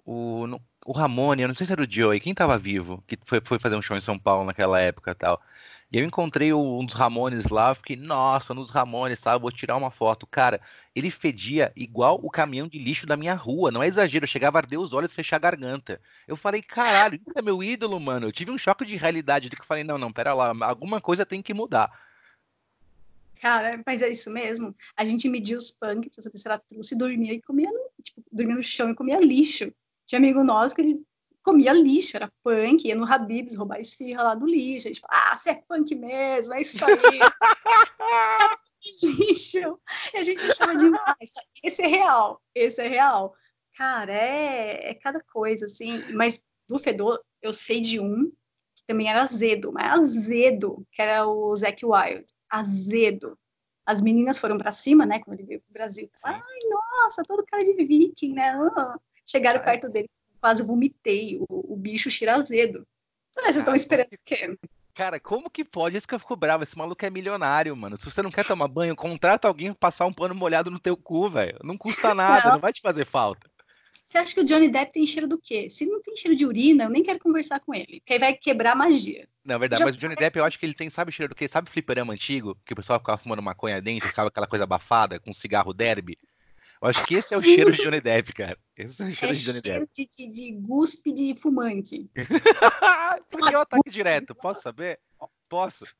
O, 0.05 0.47
o 0.87 0.91
Ramone, 0.91 1.43
eu 1.43 1.47
não 1.47 1.53
sei 1.53 1.67
se 1.67 1.73
era 1.73 1.83
o 1.83 1.87
Joey, 1.87 2.19
quem 2.19 2.33
tava 2.33 2.57
vivo, 2.57 3.03
que 3.05 3.15
foi, 3.25 3.39
foi 3.45 3.59
fazer 3.59 3.75
um 3.75 3.81
show 3.81 3.95
em 3.95 4.01
São 4.01 4.17
Paulo 4.17 4.43
naquela 4.43 4.79
época 4.79 5.13
tal. 5.13 5.39
E 5.91 5.97
eu 5.97 6.05
encontrei 6.05 6.53
um 6.53 6.85
dos 6.85 6.93
Ramones 6.93 7.47
lá, 7.47 7.73
fiquei, 7.73 7.95
nossa, 7.95 8.53
nos 8.53 8.69
Ramones, 8.69 9.17
sabe? 9.17 9.41
Vou 9.41 9.51
tirar 9.51 9.75
uma 9.75 9.89
foto. 9.89 10.27
Cara, 10.27 10.61
ele 10.95 11.09
fedia 11.09 11.73
igual 11.75 12.19
o 12.21 12.29
caminhão 12.29 12.67
de 12.67 12.77
lixo 12.77 13.07
da 13.07 13.17
minha 13.17 13.33
rua. 13.33 13.71
Não 13.71 13.81
é 13.81 13.87
exagero, 13.87 14.23
eu 14.23 14.27
chegava 14.27 14.59
a 14.59 14.61
arder 14.61 14.79
os 14.79 14.93
olhos 14.93 15.11
e 15.11 15.15
fechar 15.15 15.37
a 15.37 15.39
garganta. 15.39 15.99
Eu 16.27 16.35
falei, 16.35 16.61
caralho, 16.61 17.15
isso 17.15 17.37
é 17.37 17.41
meu 17.41 17.63
ídolo, 17.63 17.99
mano. 17.99 18.27
Eu 18.27 18.31
tive 18.31 18.51
um 18.51 18.57
choque 18.57 18.85
de 18.85 18.95
realidade 18.95 19.49
de 19.49 19.55
que 19.55 19.63
eu 19.63 19.65
falei, 19.65 19.83
não, 19.83 19.97
não, 19.97 20.13
pera 20.13 20.35
lá, 20.35 20.53
alguma 20.61 21.01
coisa 21.01 21.25
tem 21.25 21.41
que 21.41 21.55
mudar. 21.55 21.91
Cara, 23.41 23.81
mas 23.83 24.03
é 24.03 24.09
isso 24.09 24.29
mesmo. 24.29 24.75
A 24.95 25.03
gente 25.05 25.27
media 25.27 25.57
os 25.57 25.71
punk 25.71 26.09
pra 26.09 26.21
saber 26.21 26.37
se 26.37 26.47
era 26.47 26.59
truce 26.59 26.95
dormia 26.95 27.33
e 27.33 27.41
comia, 27.41 27.69
tipo, 28.03 28.21
dormia 28.31 28.55
no 28.55 28.61
chão 28.61 28.91
e 28.91 28.95
comia 28.95 29.19
lixo. 29.19 29.73
Tinha 30.05 30.19
amigo 30.19 30.43
nosso 30.43 30.75
que 30.75 30.81
ele 30.81 31.01
comia 31.43 31.73
lixo, 31.73 32.17
era 32.17 32.31
punk, 32.43 32.87
ia 32.87 32.95
no 32.95 33.11
Habibs 33.11 33.55
roubar 33.55 33.79
esfirra 33.79 34.23
lá 34.23 34.35
do 34.35 34.45
lixo. 34.45 34.87
A 34.87 34.91
gente 34.91 35.01
fala, 35.01 35.31
ah, 35.31 35.35
você 35.35 35.51
é 35.51 35.63
punk 35.67 35.95
mesmo, 35.95 36.53
é 36.53 36.61
isso 36.61 36.83
aí. 36.85 36.95
lixo. 39.01 39.79
E 40.13 40.17
a 40.17 40.23
gente 40.23 40.43
achava 40.43 40.75
demais. 40.75 41.29
Esse 41.63 41.81
é 41.81 41.87
real, 41.87 42.41
esse 42.53 42.81
é 42.81 42.87
real. 42.87 43.33
Cara, 43.75 44.13
é, 44.13 44.91
é 44.91 44.93
cada 44.93 45.21
coisa, 45.21 45.65
assim. 45.65 46.03
Mas 46.13 46.43
do 46.67 46.77
Fedor, 46.77 47.21
eu 47.41 47.53
sei 47.53 47.81
de 47.81 47.99
um 47.99 48.31
que 48.75 48.85
também 48.85 49.09
era 49.09 49.21
azedo, 49.21 49.71
mas 49.71 49.91
azedo, 49.91 50.85
que 50.91 51.01
era 51.01 51.27
o 51.27 51.55
Zac 51.55 51.83
Wild. 51.85 52.25
Azedo. 52.49 53.37
As 53.85 54.01
meninas 54.01 54.39
foram 54.39 54.57
para 54.57 54.71
cima, 54.71 55.05
né, 55.05 55.19
quando 55.19 55.39
ele 55.39 55.47
veio 55.47 55.61
pro 55.61 55.73
Brasil. 55.73 56.09
Ai, 56.23 56.41
nossa, 56.69 57.23
todo 57.23 57.43
cara 57.45 57.63
de 57.63 57.73
viking, 57.73 58.33
né? 58.33 58.53
Chegaram 59.25 59.63
perto 59.63 59.89
dele 59.89 60.09
quase 60.39 60.63
vomitei 60.63 61.37
o, 61.39 61.73
o 61.73 61.75
bicho 61.75 62.09
chirazedo. 62.09 62.85
Então, 63.31 63.43
vocês 63.43 63.57
estão 63.57 63.75
esperando 63.75 64.13
o 64.13 64.19
quê? 64.25 64.57
Cara, 64.93 65.19
como 65.19 65.49
que 65.49 65.63
pode? 65.63 65.97
Isso 65.97 66.07
que 66.07 66.13
eu 66.13 66.19
fico 66.19 66.35
bravo. 66.35 66.63
Esse 66.63 66.77
maluco 66.77 67.05
é 67.05 67.09
milionário, 67.09 67.75
mano. 67.75 67.95
Se 67.95 68.03
você 68.03 68.21
não 68.21 68.31
quer 68.31 68.45
tomar 68.45 68.67
banho, 68.67 68.95
contrata 68.95 69.47
alguém 69.47 69.67
pra 69.67 69.79
passar 69.79 70.05
um 70.05 70.13
pano 70.13 70.35
molhado 70.35 70.69
no 70.69 70.79
teu 70.79 70.97
cu, 70.97 71.29
velho. 71.29 71.57
Não 71.63 71.77
custa 71.77 72.13
nada, 72.13 72.47
não. 72.47 72.53
não 72.55 72.59
vai 72.59 72.73
te 72.73 72.81
fazer 72.81 73.05
falta. 73.05 73.49
Você 74.09 74.17
acha 74.17 74.33
que 74.33 74.41
o 74.41 74.43
Johnny 74.43 74.67
Depp 74.67 74.91
tem 74.91 75.05
cheiro 75.05 75.27
do 75.27 75.37
quê? 75.37 75.69
Se 75.69 75.85
não 75.85 76.01
tem 76.01 76.15
cheiro 76.15 76.35
de 76.35 76.43
urina, 76.43 76.85
eu 76.85 76.89
nem 76.89 77.03
quero 77.03 77.19
conversar 77.19 77.59
com 77.59 77.75
ele, 77.75 77.99
porque 77.99 78.13
aí 78.13 78.19
vai 78.19 78.33
quebrar 78.33 78.71
a 78.71 78.75
magia. 78.75 79.27
Não, 79.45 79.55
é 79.55 79.59
verdade, 79.59 79.79
Já 79.79 79.85
mas 79.85 79.95
o 79.95 79.99
Johnny 79.99 80.15
Depp 80.15 80.37
eu 80.37 80.43
acho 80.43 80.57
que 80.57 80.65
ele 80.65 80.73
tem, 80.73 80.89
sabe 80.89 81.11
cheiro 81.11 81.29
do 81.29 81.35
quê? 81.35 81.47
Sabe 81.47 81.69
fliperama 81.69 82.11
antigo? 82.11 82.57
Que 82.65 82.73
o 82.73 82.75
pessoal 82.75 82.99
ficava 82.99 83.19
fumando 83.19 83.43
maconha 83.43 83.79
dentro, 83.79 84.09
ficava 84.09 84.29
aquela 84.29 84.47
coisa 84.47 84.63
abafada, 84.63 85.19
com 85.19 85.31
cigarro 85.31 85.75
derby? 85.75 86.17
Eu 86.81 86.87
acho 86.87 87.05
que 87.05 87.15
esse 87.15 87.33
é 87.33 87.37
o 87.37 87.41
Sim. 87.41 87.55
cheiro 87.55 87.71
de 87.71 87.83
Johnny 87.83 87.99
Depp, 87.99 88.33
cara. 88.33 88.57
Esse 88.77 89.03
é 89.03 89.05
o 89.05 89.11
cheiro 89.11 89.33
é 89.33 89.35
de 89.35 89.43
Johnny 89.43 89.61
cheiro 89.61 89.89
Depp. 89.95 90.09
De, 90.17 90.31
de, 90.31 90.51
guspe 90.53 91.11
de 91.11 91.35
fumante. 91.35 92.09
Por 93.29 93.41
que 93.41 93.55
o 93.55 93.59
ataque 93.59 93.89
direto? 93.89 94.33
Posso 94.33 94.61
saber? 94.61 94.99
Posso? 95.49 95.93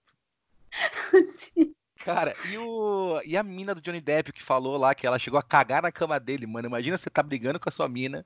Sim. 1.28 1.74
Cara, 1.98 2.34
e, 2.50 2.58
o, 2.58 3.22
e 3.26 3.36
a 3.36 3.44
mina 3.44 3.76
do 3.76 3.82
Johnny 3.82 4.00
Depp 4.00 4.32
que 4.32 4.42
falou 4.42 4.78
lá 4.78 4.96
que 4.96 5.06
ela 5.06 5.20
chegou 5.20 5.38
a 5.38 5.44
cagar 5.44 5.82
na 5.82 5.92
cama 5.92 6.18
dele, 6.18 6.48
mano. 6.48 6.68
Imagina 6.68 6.98
você 6.98 7.10
tá 7.10 7.22
brigando 7.22 7.60
com 7.60 7.68
a 7.68 7.72
sua 7.72 7.90
mina. 7.90 8.26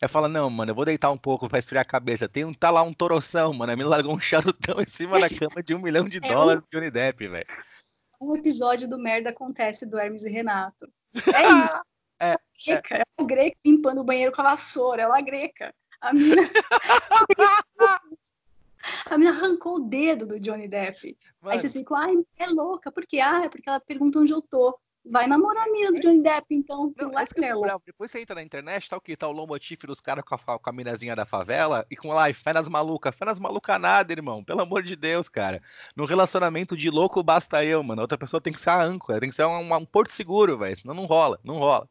Aí 0.00 0.08
fala, 0.08 0.28
não, 0.28 0.50
mano, 0.50 0.72
eu 0.72 0.74
vou 0.74 0.84
deitar 0.84 1.10
um 1.10 1.16
pouco 1.16 1.48
pra 1.48 1.58
esfriar 1.58 1.82
a 1.82 1.86
cabeça. 1.86 2.28
Tem 2.28 2.44
um, 2.44 2.52
tá 2.52 2.70
lá 2.70 2.82
um 2.82 2.92
toroção, 2.92 3.54
mano. 3.54 3.72
A 3.72 3.76
mina 3.76 3.88
largou 3.88 4.14
um 4.14 4.20
charutão 4.20 4.78
em 4.78 4.88
cima 4.88 5.18
da 5.18 5.28
cama 5.30 5.62
de 5.62 5.74
um 5.74 5.78
milhão 5.78 6.06
de 6.06 6.18
é 6.18 6.20
dólares 6.20 6.62
um... 6.62 6.66
do 6.66 6.78
Johnny 6.78 6.90
Depp, 6.90 7.28
velho. 7.28 7.46
Um 8.20 8.36
episódio 8.36 8.88
do 8.88 8.98
Merda 8.98 9.30
Acontece 9.30 9.88
do 9.88 9.98
Hermes 9.98 10.24
e 10.24 10.30
Renato. 10.30 10.86
É 11.32 11.62
isso. 11.62 11.80
É, 12.20 12.36
greca, 12.66 12.96
é. 12.96 13.00
é 13.00 13.04
o 13.18 13.24
greca 13.24 13.58
limpando 13.64 14.00
o 14.00 14.04
banheiro 14.04 14.32
com 14.32 14.40
a 14.40 14.50
vassoura, 14.50 15.02
é 15.02 15.06
uma 15.06 15.20
greca. 15.20 15.74
A 16.00 16.12
mina... 16.12 16.42
a 19.06 19.18
mina 19.18 19.30
arrancou 19.30 19.76
o 19.76 19.80
dedo 19.80 20.26
do 20.26 20.38
Johnny 20.40 20.68
Depp. 20.68 21.16
Mano. 21.40 21.54
Aí 21.54 21.58
você 21.58 21.68
fica, 21.68 21.96
ai, 21.96 22.14
é 22.38 22.46
louca, 22.46 22.92
por 22.92 23.06
quê? 23.06 23.20
Ah, 23.20 23.44
é 23.44 23.48
porque 23.48 23.68
ela 23.68 23.80
pergunta 23.80 24.18
onde 24.18 24.32
eu 24.32 24.42
tô. 24.42 24.78
Vai 25.06 25.26
namorar 25.26 25.68
a 25.68 25.70
mina 25.70 25.92
do 25.92 26.00
Johnny 26.00 26.22
Depp, 26.22 26.46
então. 26.54 26.90
Não, 26.96 27.12
lá 27.12 27.22
é 27.22 27.26
Depois 27.84 28.10
você 28.10 28.20
entra 28.20 28.34
na 28.34 28.42
internet, 28.42 28.88
tá 28.88 28.96
o 28.96 29.00
que? 29.00 29.14
Tá 29.14 29.28
o 29.28 29.32
Lomotif 29.32 29.84
dos 29.84 30.00
caras 30.00 30.24
com 30.24 30.34
a, 30.34 30.58
com 30.58 30.70
a 30.70 30.72
minazinha 30.72 31.14
da 31.14 31.26
favela 31.26 31.86
e 31.90 31.96
com 31.96 32.08
lá, 32.08 32.30
e 32.30 32.34
fé 32.34 32.54
nas 32.54 32.68
malucas. 32.70 33.14
Fé 33.14 33.26
nas 33.26 33.38
malucas 33.38 33.78
nada, 33.78 34.10
irmão. 34.14 34.42
Pelo 34.42 34.62
amor 34.62 34.82
de 34.82 34.96
Deus, 34.96 35.28
cara. 35.28 35.62
No 35.94 36.06
relacionamento 36.06 36.74
de 36.74 36.88
louco 36.88 37.22
basta 37.22 37.62
eu, 37.62 37.82
mano. 37.82 38.00
A 38.00 38.04
outra 38.04 38.16
pessoa 38.16 38.40
tem 38.40 38.52
que 38.52 38.60
ser 38.60 38.70
a 38.70 38.82
âncora, 38.82 39.20
tem 39.20 39.28
que 39.28 39.36
ser 39.36 39.44
um, 39.44 39.74
um 39.74 39.84
porto 39.84 40.10
seguro, 40.10 40.56
velho. 40.56 40.74
Senão 40.74 40.94
não 40.94 41.04
rola, 41.04 41.38
não 41.44 41.58
rola. 41.58 41.86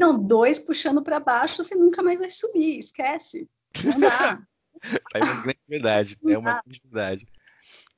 Não, 0.00 0.18
dois 0.18 0.58
puxando 0.58 1.02
para 1.02 1.20
baixo, 1.20 1.62
você 1.62 1.74
nunca 1.74 2.02
mais 2.02 2.18
vai 2.18 2.30
subir, 2.30 2.78
esquece. 2.78 3.46
Não 3.84 4.00
dá. 4.00 4.40
é 5.14 5.18
uma 5.22 5.42
grande 5.42 5.60
verdade, 5.68 6.18
é 6.26 6.38
uma 6.38 6.62
grande 6.62 6.80
verdade. 6.82 7.28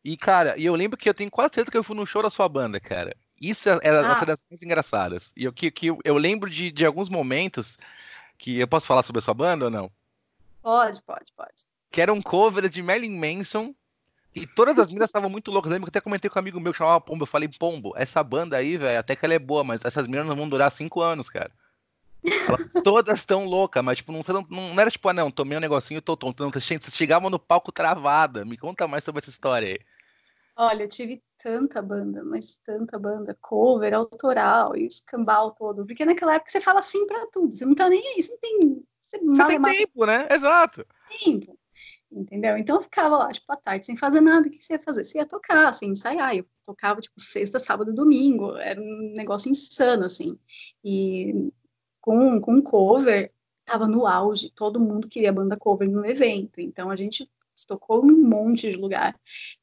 E, 0.05 0.17
cara, 0.17 0.59
e 0.59 0.65
eu 0.65 0.75
lembro 0.75 0.99
que 0.99 1.09
eu 1.09 1.15
tenho 1.15 1.31
quase 1.31 1.55
certeza 1.55 1.71
que 1.71 1.77
eu 1.77 1.85
fui 1.85 1.95
no 1.95 2.05
show 2.05 2.21
da 2.21 2.29
sua 2.29 2.49
banda, 2.49 2.81
cara. 2.81 3.17
Isso 3.41 3.69
é, 3.69 3.79
é 3.85 3.91
ah. 3.91 4.03
uma 4.03 4.27
das 4.27 4.43
mais 4.51 4.61
engraçadas. 4.65 5.33
E 5.37 5.45
eu, 5.45 5.53
que, 5.53 5.71
que 5.71 5.87
eu 5.87 6.17
lembro 6.17 6.51
de, 6.51 6.73
de 6.73 6.85
alguns 6.85 7.09
momentos 7.09 7.79
que 8.37 8.59
eu 8.59 8.67
posso 8.67 8.85
falar 8.85 9.05
sobre 9.05 9.21
a 9.21 9.23
sua 9.23 9.35
banda 9.35 9.67
ou 9.67 9.71
não? 9.71 9.89
Pode, 10.61 11.01
pode, 11.03 11.33
pode. 11.37 11.67
Que 11.89 12.01
era 12.01 12.13
um 12.13 12.21
cover 12.21 12.69
de 12.69 12.83
Marilyn 12.83 13.17
Manson. 13.17 13.73
E 14.35 14.45
todas 14.45 14.77
as 14.77 14.91
minas 14.91 15.09
estavam 15.09 15.31
muito 15.31 15.53
loucas. 15.53 15.71
Eu 15.71 15.75
lembro 15.75 15.87
que 15.87 15.97
até 15.97 16.03
comentei 16.03 16.29
com 16.29 16.37
um 16.37 16.43
amigo 16.43 16.59
meu 16.59 16.73
que 16.73 16.79
chamava 16.79 17.01
Pombo. 17.01 17.23
Eu 17.23 17.29
falei, 17.29 17.49
Pombo, 17.49 17.93
essa 17.97 18.25
banda 18.25 18.57
aí, 18.57 18.77
velho, 18.77 18.99
até 18.99 19.15
que 19.15 19.25
ela 19.25 19.35
é 19.35 19.39
boa, 19.39 19.63
mas 19.63 19.85
essas 19.85 20.09
minas 20.09 20.27
não 20.27 20.35
vão 20.35 20.49
durar 20.49 20.73
cinco 20.73 21.01
anos, 21.01 21.29
cara. 21.31 21.53
Elas, 22.49 22.73
todas 22.85 23.19
estão 23.19 23.45
loucas, 23.45 23.83
mas 23.83 23.99
tipo, 23.99 24.13
não, 24.13 24.23
não, 24.29 24.47
não, 24.49 24.81
era 24.81 24.91
tipo, 24.91 25.09
ah, 25.09 25.13
não, 25.13 25.31
tomei 25.31 25.59
um 25.59 25.61
negocinho 25.61 25.99
e 25.99 26.03
tô 26.03 26.17
tonto. 26.17 26.43
Não, 26.43 26.51
vocês 26.51 26.81
chegavam 26.91 27.29
no 27.29 27.39
palco 27.39 27.73
travada. 27.73 28.45
Me 28.45 28.57
conta 28.57 28.87
mais 28.87 29.05
sobre 29.05 29.21
essa 29.21 29.31
história 29.31 29.69
aí. 29.69 29.79
Olha, 30.57 30.85
eu 30.85 30.89
tive 30.89 31.23
tanta 31.43 31.81
banda, 31.81 32.23
mas 32.23 32.57
tanta 32.57 32.99
banda, 32.99 33.37
cover, 33.41 33.95
autoral 33.95 34.77
e 34.77 34.87
escambau 34.87 35.53
todo. 35.53 35.87
Porque 35.87 36.05
naquela 36.05 36.35
época 36.35 36.51
você 36.51 36.61
fala 36.61 36.83
sim 36.83 37.07
para 37.07 37.27
tudo, 37.33 37.55
você 37.55 37.65
não 37.65 37.75
tá 37.75 37.89
nem 37.89 38.07
aí, 38.07 38.23
você 38.23 38.33
não 38.33 38.39
tem. 38.39 38.85
Você, 39.01 39.19
você 39.19 39.47
tem 39.47 39.63
tempo, 39.63 40.07
né? 40.07 40.29
Exato. 40.31 40.87
Tempo. 41.25 41.59
Entendeu? 42.11 42.59
Então 42.59 42.77
eu 42.77 42.83
ficava 42.83 43.17
lá, 43.17 43.29
tipo, 43.31 43.51
à 43.51 43.57
tarde, 43.57 43.87
sem 43.87 43.97
fazer 43.97 44.21
nada, 44.21 44.47
o 44.47 44.51
que 44.51 44.59
você 44.59 44.75
ia 44.75 44.79
fazer? 44.79 45.03
Você 45.03 45.19
ia 45.19 45.27
tocar, 45.27 45.73
sem 45.73 45.91
ensaiar. 45.91 46.37
Eu 46.37 46.47
tocava, 46.63 47.01
tipo, 47.01 47.19
sexta, 47.19 47.59
sábado, 47.59 47.95
domingo. 47.95 48.55
Era 48.57 48.81
um 48.81 49.15
negócio 49.17 49.51
insano, 49.51 50.05
assim. 50.05 50.39
E 50.85 51.51
com, 52.03 52.41
com 52.41 52.61
cover, 52.61 53.33
tava 53.65 53.89
no 53.89 54.07
auge, 54.07 54.51
todo 54.51 54.81
mundo 54.81 55.09
queria 55.09 55.33
banda 55.33 55.57
cover 55.57 55.89
no 55.89 56.05
evento. 56.05 56.61
Então 56.61 56.91
a 56.91 56.97
gente 56.97 57.27
tocou 57.67 58.05
em 58.05 58.13
um 58.13 58.29
monte 58.29 58.71
de 58.71 58.77
lugar. 58.77 59.15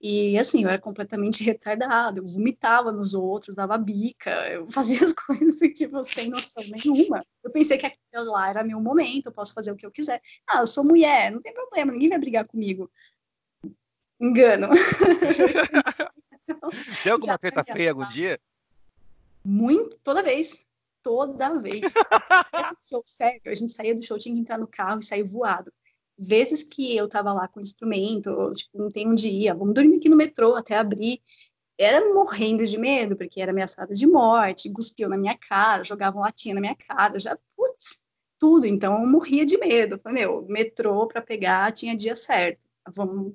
E 0.02 0.40
assim, 0.40 0.64
eu 0.64 0.70
era 0.70 0.80
completamente 0.80 1.44
retardada, 1.44 2.20
eu 2.20 2.26
vomitava 2.26 2.92
nos 2.92 3.14
outros, 3.14 3.56
dava 3.56 3.78
bica, 3.78 4.32
eu 4.50 4.70
fazia 4.72 5.04
as 5.04 5.14
coisas 5.14 5.60
tipo, 5.76 6.04
sem 6.04 6.30
noção 6.30 6.64
nenhuma. 6.64 7.24
Eu 7.44 7.52
pensei 7.52 7.78
que 7.78 7.86
aquilo 7.86 8.32
lá 8.32 8.50
era 8.50 8.64
meu 8.64 8.80
momento, 8.80 9.28
eu 9.28 9.34
posso 9.34 9.54
fazer 9.54 9.72
o 9.72 9.76
que 9.76 9.86
eu 9.86 9.92
quiser. 9.92 10.22
Ah, 10.48 10.62
eu 10.62 10.68
sou 10.68 10.84
mulher, 10.84 11.32
não 11.32 11.42
tem 11.42 11.54
problema, 11.54 11.92
ninguém 11.92 12.10
vai 12.10 12.20
brigar 12.20 12.48
comigo. 12.48 12.90
Engano. 14.20 14.70
Tem 17.04 17.12
alguma 17.12 17.38
treta 17.38 17.64
feia 17.64 17.92
algum 17.92 18.08
dia? 18.10 18.40
Muito, 19.46 19.98
toda 20.04 20.24
vez. 20.24 20.68
Toda 21.02 21.60
vez. 21.60 21.94
show, 22.88 23.02
sério, 23.06 23.42
a 23.46 23.56
gente 23.56 23.72
saía 23.74 23.96
do 23.96 24.04
show, 24.04 24.18
tinha 24.18 24.36
que 24.36 24.42
entrar 24.42 24.58
no 24.58 24.68
carro 24.68 25.00
e 25.00 25.06
sair 25.06 25.24
voado 25.24 25.72
vezes 26.20 26.64
que 26.64 26.96
eu 26.96 27.08
tava 27.08 27.32
lá 27.32 27.48
com 27.48 27.62
instrumento, 27.62 28.52
tipo, 28.54 28.78
não 28.78 28.90
tem 28.90 29.08
onde 29.08 29.30
ir, 29.30 29.56
vamos 29.56 29.74
dormir 29.74 29.98
aqui 29.98 30.10
no 30.10 30.18
metrô 30.18 30.54
até 30.56 30.76
abrir. 30.78 31.22
Era 31.78 32.02
morrendo 32.14 32.66
de 32.66 32.78
medo, 32.78 33.16
porque 33.16 33.42
era 33.42 33.52
ameaçada 33.52 33.94
de 33.94 34.06
morte, 34.06 34.72
cuspiu 34.74 35.08
na 35.08 35.18
minha 35.18 35.38
cara, 35.38 35.84
jogavam 35.84 36.22
latinha 36.22 36.56
na 36.56 36.62
minha 36.62 36.76
cara, 36.76 37.18
já, 37.18 37.38
putz, 37.56 38.04
tudo. 38.38 38.66
Então 38.66 39.02
eu 39.02 39.08
morria 39.08 39.46
de 39.46 39.58
medo. 39.58 39.98
Falei, 40.00 40.24
meu, 40.26 40.46
metrô 40.48 41.08
para 41.08 41.22
pegar 41.22 41.72
tinha 41.72 41.96
dia 41.96 42.16
certo. 42.16 42.60
Vamos, 42.96 43.34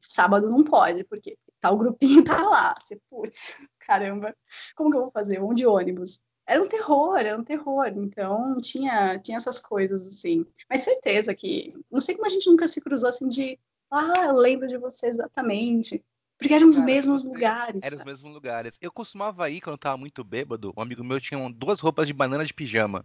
sábado 0.00 0.48
não 0.48 0.64
pode, 0.64 1.04
porque 1.04 1.36
tal 1.60 1.76
grupinho 1.76 2.24
tá 2.24 2.42
lá. 2.42 2.74
Você, 2.80 2.98
putz, 3.10 3.54
caramba, 3.80 4.34
como 4.74 4.90
que 4.90 4.96
eu 4.96 5.02
vou 5.02 5.10
fazer? 5.10 5.38
Vamos 5.38 5.56
de 5.56 5.66
ônibus 5.66 6.18
era 6.46 6.62
um 6.62 6.68
terror, 6.68 7.16
era 7.16 7.38
um 7.38 7.44
terror. 7.44 7.86
Então 7.88 8.56
tinha 8.60 9.18
tinha 9.18 9.36
essas 9.36 9.60
coisas 9.60 10.06
assim. 10.06 10.46
Mas 10.68 10.82
certeza 10.82 11.34
que 11.34 11.74
não 11.90 12.00
sei 12.00 12.14
como 12.14 12.26
a 12.26 12.30
gente 12.30 12.48
nunca 12.48 12.66
se 12.66 12.80
cruzou 12.80 13.08
assim 13.08 13.28
de 13.28 13.58
ah, 13.90 14.26
eu 14.26 14.36
lembro 14.36 14.66
de 14.66 14.78
você 14.78 15.06
exatamente. 15.06 16.02
Porque 16.38 16.54
eram 16.54 16.68
os 16.68 16.76
Cara, 16.76 16.86
mesmos 16.86 17.24
lugares. 17.24 17.84
Eram 17.84 17.98
os 17.98 18.04
mesmos 18.04 18.32
lugares. 18.32 18.76
Eu 18.80 18.90
costumava 18.90 19.48
ir 19.48 19.60
quando 19.60 19.74
eu 19.74 19.78
tava 19.78 19.96
muito 19.96 20.24
bêbado. 20.24 20.72
Um 20.76 20.82
amigo 20.82 21.04
meu 21.04 21.20
tinha 21.20 21.38
duas 21.50 21.78
roupas 21.78 22.06
de 22.06 22.12
banana 22.12 22.44
de 22.44 22.52
pijama. 22.52 23.04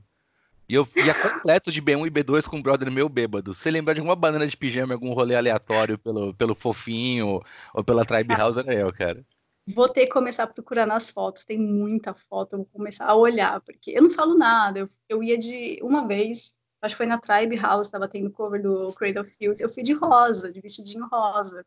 E 0.67 0.74
eu 0.74 0.88
ia 0.96 1.13
completo 1.13 1.72
de 1.72 1.82
B1 1.82 2.08
e 2.08 2.12
B2 2.12 2.46
com 2.46 2.58
um 2.58 2.62
brother 2.62 2.91
meu 2.91 3.08
bêbado. 3.08 3.53
Você 3.53 3.72
lembrar 3.72 3.94
de 3.94 4.00
alguma 4.00 4.15
banana 4.15 4.46
de 4.46 4.58
pijama, 4.58 4.94
algum 4.94 5.13
rolê 5.13 5.36
aleatório 5.36 5.98
pelo, 5.98 6.34
pelo 6.34 6.56
fofinho 6.56 7.41
ou 7.74 7.84
pela 7.84 8.03
Tribe 8.03 8.34
House, 8.34 8.58
era 8.58 8.74
eu, 8.74 8.91
cara. 8.91 9.24
Vou 9.68 9.90
ter 9.90 10.06
que 10.06 10.14
começar 10.14 10.44
a 10.44 10.48
procurar 10.48 10.86
nas 10.86 11.12
fotos, 11.12 11.44
tem 11.44 11.58
muita 11.58 12.14
foto, 12.14 12.54
eu 12.54 12.58
vou 12.60 12.68
começar 12.68 13.06
a 13.06 13.16
olhar, 13.16 13.60
porque 13.62 13.92
eu 13.92 14.02
não 14.02 14.10
falo 14.10 14.38
nada, 14.38 14.80
eu, 14.80 14.88
eu 15.10 15.24
ia 15.24 15.38
de 15.38 15.78
uma 15.82 16.08
vez, 16.08 16.56
acho 16.82 16.94
que 16.94 16.98
foi 16.98 17.06
na 17.06 17.20
Tribe 17.20 17.58
House, 17.58 17.88
estava 17.88 18.08
tendo 18.08 18.32
cover 18.32 18.62
do 18.62 18.94
Cradle 18.94 19.26
Field, 19.26 19.62
eu 19.62 19.68
fui 19.68 19.84
de 19.84 19.94
rosa, 19.94 20.52
de 20.52 20.62
vestidinho 20.62 21.08
rosa. 21.12 21.66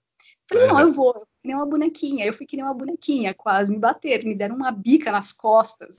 Falei, 0.48 0.66
não, 0.66 0.80
eu 0.80 0.90
vou, 0.90 1.12
eu 1.14 1.20
fui 1.20 1.26
que 1.42 1.48
nem 1.48 1.56
uma 1.56 1.66
bonequinha, 1.66 2.26
eu 2.26 2.32
fui 2.32 2.46
que 2.46 2.56
nem 2.56 2.64
uma 2.64 2.74
bonequinha, 2.74 3.34
quase 3.34 3.70
me 3.70 3.78
bateram, 3.78 4.28
me 4.28 4.34
deram 4.34 4.56
uma 4.56 4.72
bica 4.72 5.12
nas 5.12 5.32
costas. 5.32 5.98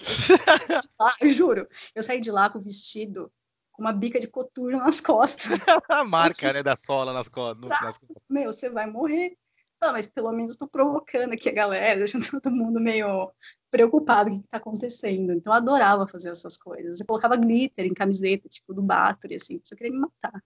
lá, 1.00 1.16
eu 1.22 1.30
juro, 1.30 1.68
eu 1.94 2.02
saí 2.02 2.20
de 2.20 2.32
lá 2.32 2.50
com 2.50 2.58
o 2.58 2.62
vestido 2.62 3.32
com 3.72 3.82
uma 3.84 3.94
bica 3.94 4.20
de 4.20 4.28
coturno 4.28 4.80
nas 4.80 5.00
costas. 5.00 5.46
a 5.90 6.04
marca, 6.04 6.52
né, 6.52 6.62
da 6.62 6.76
sola 6.76 7.14
nas, 7.14 7.28
co 7.28 7.54
nas 7.54 7.98
costas. 7.98 8.24
Meu, 8.30 8.52
você 8.52 8.70
vai 8.70 8.90
morrer 8.90 9.38
ah, 9.82 9.92
mas 9.92 10.08
pelo 10.08 10.32
menos 10.32 10.52
estou 10.52 10.68
provocando 10.68 11.34
aqui 11.34 11.50
a 11.50 11.54
galera, 11.54 12.00
deixando 12.06 12.40
todo 12.40 12.52
mundo 12.52 12.80
meio 12.80 13.32
preocupado 13.70 14.30
com 14.30 14.36
o 14.38 14.40
que 14.40 14.46
está 14.46 14.58
acontecendo. 14.58 15.34
Então 15.34 15.52
eu 15.52 15.58
adorava 15.58 16.08
fazer 16.08 16.30
essas 16.30 16.58
coisas. 16.58 17.00
Eu 17.00 17.08
colocava 17.08 17.36
glitter 17.36 17.86
em 17.86 17.94
camiseta, 17.94 18.48
tipo 18.48 18.74
do 18.74 18.82
Bathory, 18.82 19.36
assim, 19.36 19.60
você 19.64 19.76
queria 19.76 19.92
me 19.92 20.00
matar. 20.00 20.42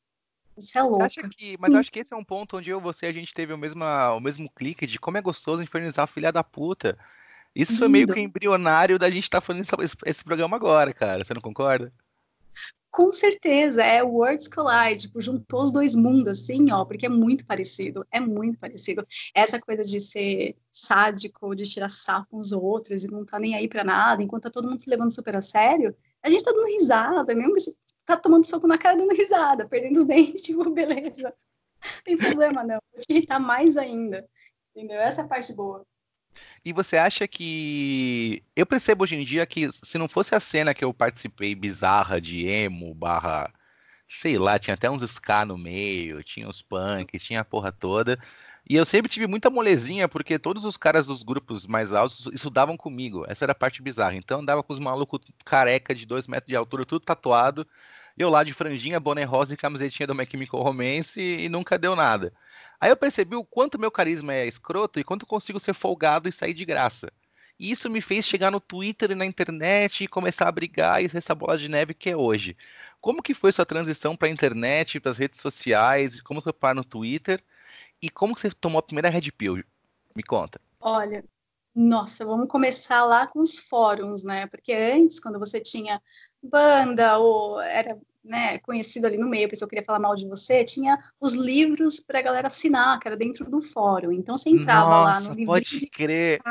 Isso 0.57 0.77
é 0.77 0.81
louco. 0.81 1.03
Acha 1.03 1.27
que, 1.27 1.57
mas 1.59 1.73
eu 1.73 1.79
acho 1.79 1.91
que 1.91 1.99
esse 1.99 2.13
é 2.13 2.17
um 2.17 2.23
ponto 2.23 2.57
onde 2.57 2.69
eu 2.69 2.79
e 2.79 2.81
você 2.81 3.07
a 3.07 3.11
gente 3.11 3.33
teve 3.33 3.51
o 3.51 3.57
mesmo, 3.57 3.83
o 3.83 4.19
mesmo 4.21 4.49
clique 4.49 4.87
de 4.87 4.97
como 4.97 5.17
é 5.17 5.21
gostoso 5.21 5.61
infernizar 5.61 6.05
a 6.05 6.07
filha 6.07 6.31
da 6.31 6.43
puta. 6.43 6.97
Isso 7.53 7.73
Lindo. 7.73 7.79
foi 7.79 7.87
meio 7.89 8.07
que 8.07 8.19
embrionário 8.19 8.97
da 8.97 9.09
gente 9.09 9.23
estar 9.23 9.41
tá 9.41 9.45
fazendo 9.45 9.67
esse, 9.81 9.95
esse 10.05 10.23
programa 10.23 10.55
agora, 10.55 10.93
cara. 10.93 11.25
Você 11.25 11.33
não 11.33 11.41
concorda? 11.41 11.91
Com 12.95 13.11
certeza, 13.11 13.83
é 13.83 14.01
Words 14.01 14.47
Collide, 14.47 15.07
tipo, 15.07 15.19
juntou 15.19 15.63
os 15.63 15.69
dois 15.73 15.97
mundos, 15.97 16.29
assim, 16.29 16.71
ó, 16.71 16.85
porque 16.85 17.07
é 17.07 17.09
muito 17.09 17.45
parecido, 17.45 18.05
é 18.09 18.21
muito 18.21 18.57
parecido. 18.57 19.05
Essa 19.35 19.59
coisa 19.59 19.83
de 19.83 19.99
ser 19.99 20.55
sádico, 20.71 21.53
de 21.53 21.69
tirar 21.69 21.89
sarro 21.89 22.25
com 22.31 22.37
os 22.37 22.53
outros 22.53 23.03
e 23.03 23.11
não 23.11 23.25
tá 23.25 23.37
nem 23.37 23.53
aí 23.53 23.67
pra 23.67 23.83
nada, 23.83 24.23
enquanto 24.23 24.43
tá 24.43 24.49
todo 24.49 24.69
mundo 24.69 24.79
se 24.79 24.89
levando 24.89 25.11
super 25.11 25.35
a 25.35 25.41
sério, 25.41 25.93
a 26.23 26.29
gente 26.29 26.45
tá 26.45 26.53
dando 26.53 26.67
risada, 26.67 27.35
mesmo 27.35 27.53
que 27.55 27.63
tá 28.05 28.15
tomando 28.15 28.45
soco 28.45 28.65
na 28.65 28.77
cara 28.77 28.95
dando 28.95 29.13
risada, 29.13 29.67
perdendo 29.67 29.99
os 29.99 30.05
dentes, 30.07 30.41
tipo, 30.41 30.69
beleza. 30.69 31.33
Não 31.83 32.01
tem 32.05 32.17
problema, 32.17 32.63
não. 32.63 32.79
Vou 32.93 33.01
te 33.01 33.11
irritar 33.11 33.41
mais 33.41 33.75
ainda. 33.75 34.25
Entendeu? 34.73 35.01
Essa 35.01 35.21
é 35.21 35.25
a 35.25 35.27
parte 35.27 35.51
boa. 35.53 35.85
E 36.65 36.73
você 36.73 36.97
acha 36.97 37.27
que. 37.27 38.43
Eu 38.55 38.65
percebo 38.65 39.03
hoje 39.03 39.15
em 39.15 39.23
dia 39.23 39.45
que 39.45 39.71
se 39.71 39.97
não 39.99 40.07
fosse 40.09 40.33
a 40.33 40.39
cena 40.39 40.73
que 40.73 40.83
eu 40.83 40.93
participei 40.93 41.53
bizarra 41.53 42.19
de 42.19 42.47
emo, 42.47 42.93
barra. 42.95 43.53
Sei 44.07 44.37
lá, 44.37 44.59
tinha 44.59 44.73
até 44.75 44.89
uns 44.89 45.03
ska 45.03 45.45
no 45.45 45.57
meio, 45.57 46.23
tinha 46.23 46.49
os 46.49 46.61
punks, 46.61 47.23
tinha 47.23 47.41
a 47.41 47.45
porra 47.45 47.71
toda. 47.71 48.19
E 48.67 48.75
eu 48.75 48.85
sempre 48.85 49.11
tive 49.11 49.27
muita 49.27 49.49
molezinha, 49.49 50.07
porque 50.09 50.39
todos 50.39 50.65
os 50.65 50.77
caras 50.77 51.07
dos 51.07 51.23
grupos 51.23 51.67
mais 51.67 51.93
altos 51.93 52.27
estudavam 52.33 52.75
comigo. 52.77 53.25
Essa 53.27 53.45
era 53.45 53.51
a 53.51 53.55
parte 53.55 53.81
bizarra. 53.81 54.15
Então 54.15 54.39
andava 54.41 54.63
com 54.63 54.73
os 54.73 54.79
malucos 54.79 55.21
careca 55.45 55.93
de 55.93 56.05
dois 56.05 56.27
metros 56.27 56.47
de 56.47 56.55
altura, 56.55 56.85
tudo 56.85 57.05
tatuado. 57.05 57.67
Eu 58.17 58.29
lá 58.29 58.43
de 58.43 58.53
franjinha, 58.53 58.99
boné 58.99 59.23
rosa 59.23 59.53
e 59.53 59.57
camisetinha 59.57 60.07
do 60.07 60.15
My 60.15 60.25
Chemical 60.25 60.61
Romance 60.61 61.19
e, 61.19 61.45
e 61.45 61.49
nunca 61.49 61.77
deu 61.77 61.95
nada. 61.95 62.33
Aí 62.79 62.89
eu 62.89 62.95
percebi 62.95 63.35
o 63.35 63.43
quanto 63.43 63.79
meu 63.79 63.91
carisma 63.91 64.33
é 64.33 64.47
escroto 64.47 64.99
e 64.99 65.03
quanto 65.03 65.25
consigo 65.25 65.59
ser 65.59 65.73
folgado 65.73 66.29
e 66.29 66.31
sair 66.31 66.53
de 66.53 66.63
graça. 66.63 67.11
E 67.57 67.71
isso 67.71 67.89
me 67.89 68.01
fez 68.01 68.25
chegar 68.25 68.51
no 68.51 68.59
Twitter 68.59 69.11
e 69.11 69.15
na 69.15 69.25
internet 69.25 70.03
e 70.03 70.07
começar 70.07 70.47
a 70.47 70.51
brigar 70.51 71.03
e 71.03 71.09
ser 71.09 71.17
essa 71.17 71.33
bola 71.33 71.57
de 71.57 71.69
neve 71.69 71.93
que 71.93 72.09
é 72.09 72.15
hoje. 72.15 72.55
Como 72.99 73.23
que 73.23 73.33
foi 73.33 73.51
sua 73.51 73.65
transição 73.65 74.15
para 74.15 74.27
a 74.27 74.31
internet, 74.31 74.99
para 74.99 75.11
as 75.11 75.17
redes 75.17 75.39
sociais? 75.39 76.21
Como 76.21 76.41
você 76.41 76.51
para 76.51 76.73
no 76.73 76.83
Twitter? 76.83 77.41
E 78.01 78.09
como 78.09 78.37
você 78.37 78.51
tomou 78.51 78.79
a 78.79 78.83
primeira 78.83 79.09
Red 79.09 79.31
Pill? 79.31 79.63
Me 80.15 80.23
conta. 80.23 80.59
Olha, 80.81 81.23
nossa, 81.73 82.25
vamos 82.25 82.47
começar 82.47 83.03
lá 83.03 83.27
com 83.27 83.39
os 83.41 83.59
fóruns, 83.59 84.23
né? 84.23 84.47
Porque 84.47 84.73
antes, 84.73 85.19
quando 85.19 85.39
você 85.39 85.59
tinha 85.59 86.01
banda 86.47 87.17
ou 87.17 87.59
era 87.61 87.97
né, 88.25 88.57
conhecido 88.59 89.05
ali 89.05 89.17
no 89.17 89.27
meio, 89.29 89.45
a 89.45 89.49
pessoa 89.49 89.69
queria 89.69 89.85
falar 89.85 89.99
mal 89.99 90.15
de 90.15 90.27
você, 90.27 90.63
tinha 90.63 90.97
os 91.19 91.35
livros 91.35 91.99
para 91.99 92.19
a 92.19 92.21
galera 92.21 92.47
assinar, 92.47 92.99
que 92.99 93.07
era 93.07 93.15
dentro 93.15 93.49
do 93.49 93.61
fórum. 93.61 94.11
Então 94.11 94.37
você 94.37 94.49
entrava 94.49 94.89
Nossa, 94.89 95.03
lá 95.03 95.19
no 95.21 95.35
livro 95.35 95.53
pode 95.53 95.87
crer. 95.89 96.41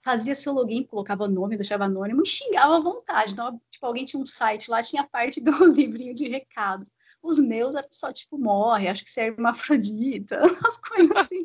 fazia 0.00 0.34
seu 0.34 0.52
login, 0.52 0.84
colocava 0.84 1.26
nome, 1.26 1.56
deixava 1.56 1.84
anônimo 1.84 2.22
e 2.22 2.28
xingava 2.28 2.76
à 2.76 2.80
vontade. 2.80 3.32
Então, 3.32 3.60
tipo, 3.70 3.84
alguém 3.84 4.04
tinha 4.04 4.22
um 4.22 4.24
site 4.24 4.70
lá, 4.70 4.80
tinha 4.82 5.04
parte 5.04 5.40
do 5.40 5.50
livrinho 5.74 6.14
de 6.14 6.28
recados. 6.28 6.88
Os 7.20 7.38
meus 7.38 7.74
eram 7.74 7.88
só, 7.90 8.12
tipo, 8.12 8.38
morre, 8.38 8.88
acho 8.88 9.04
que 9.04 9.10
você 9.10 9.22
é 9.22 9.26
hermafrodita, 9.26 10.38
as 10.66 10.76
coisas 10.78 11.16
assim. 11.16 11.40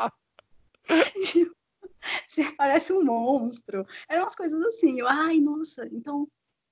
tipo, 1.31 1.55
você 2.25 2.51
parece 2.55 2.93
um 2.93 3.03
monstro. 3.03 3.85
Eram 4.07 4.23
umas 4.23 4.35
coisas 4.35 4.61
assim. 4.65 4.99
Eu, 4.99 5.07
ai, 5.07 5.39
nossa, 5.39 5.87
então, 5.91 6.27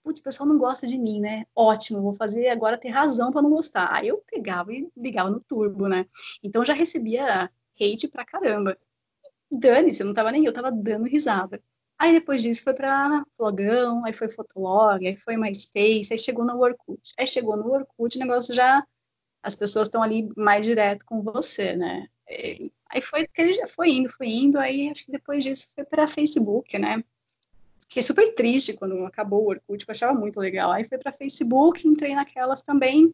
putz, 0.06 0.22
o 0.22 0.24
pessoal 0.24 0.48
não 0.48 0.58
gosta 0.60 0.86
de 0.86 1.00
mim, 1.00 1.20
né? 1.20 1.46
Ótimo, 1.56 2.02
vou 2.02 2.14
fazer 2.14 2.48
agora 2.50 2.78
ter 2.78 2.90
razão 2.90 3.32
para 3.32 3.42
não 3.42 3.50
gostar. 3.50 3.90
Aí 3.92 4.08
eu 4.08 4.24
pegava 4.28 4.72
e 4.72 4.88
ligava 4.96 5.32
no 5.32 5.40
turbo, 5.40 5.88
né? 5.90 6.06
Então 6.44 6.64
já 6.64 6.74
recebia 6.74 7.50
hate 7.82 8.08
pra 8.08 8.24
caramba. 8.24 8.78
Dane-se, 9.52 10.04
eu 10.04 10.08
não 10.08 10.14
tava 10.14 10.32
nem 10.32 10.46
eu, 10.46 10.54
tava 10.54 10.72
dando 10.72 11.08
risada. 11.08 11.62
Aí 11.98 12.14
depois 12.14 12.42
disso 12.44 12.64
foi 12.64 12.74
para 12.74 13.24
Flogão, 13.36 14.06
aí 14.06 14.14
foi 14.14 14.30
Fotolog, 14.30 15.08
aí 15.08 15.18
foi 15.18 15.38
MySpace, 15.38 16.10
aí 16.12 16.18
chegou 16.20 16.46
no 16.46 16.60
Orkut. 16.60 17.14
Aí 17.18 17.26
chegou 17.26 17.58
no 17.58 17.72
Orkut, 17.72 18.18
o 18.18 18.20
negócio 18.20 18.54
já 18.54 18.86
as 19.42 19.56
pessoas 19.56 19.88
estão 19.88 20.04
ali 20.04 20.30
mais 20.36 20.66
direto 20.66 21.06
com 21.06 21.22
você, 21.22 21.76
né? 21.76 22.08
E, 22.30 22.72
aí 22.90 23.02
foi 23.02 23.28
que 23.28 23.42
ele 23.42 23.54
já 23.54 23.68
foi 23.68 23.90
indo, 23.92 24.10
foi 24.10 24.28
indo, 24.28 24.58
aí 24.58 24.90
acho 24.90 25.06
que 25.06 25.12
depois 25.12 25.44
disso 25.44 25.68
foi 25.74 25.86
para 25.86 26.08
Facebook, 26.08 26.78
né? 26.78 27.04
Fiquei 27.88 28.04
super 28.04 28.34
triste 28.34 28.74
quando 28.74 29.06
acabou 29.06 29.44
o 29.44 29.50
Orkut, 29.50 29.86
eu 29.88 29.92
achava 29.92 30.14
muito 30.14 30.40
legal. 30.40 30.72
Aí 30.72 30.84
foi 30.84 30.98
para 30.98 31.12
Facebook, 31.12 31.88
entrei 31.88 32.16
naquelas 32.16 32.62
também, 32.62 33.12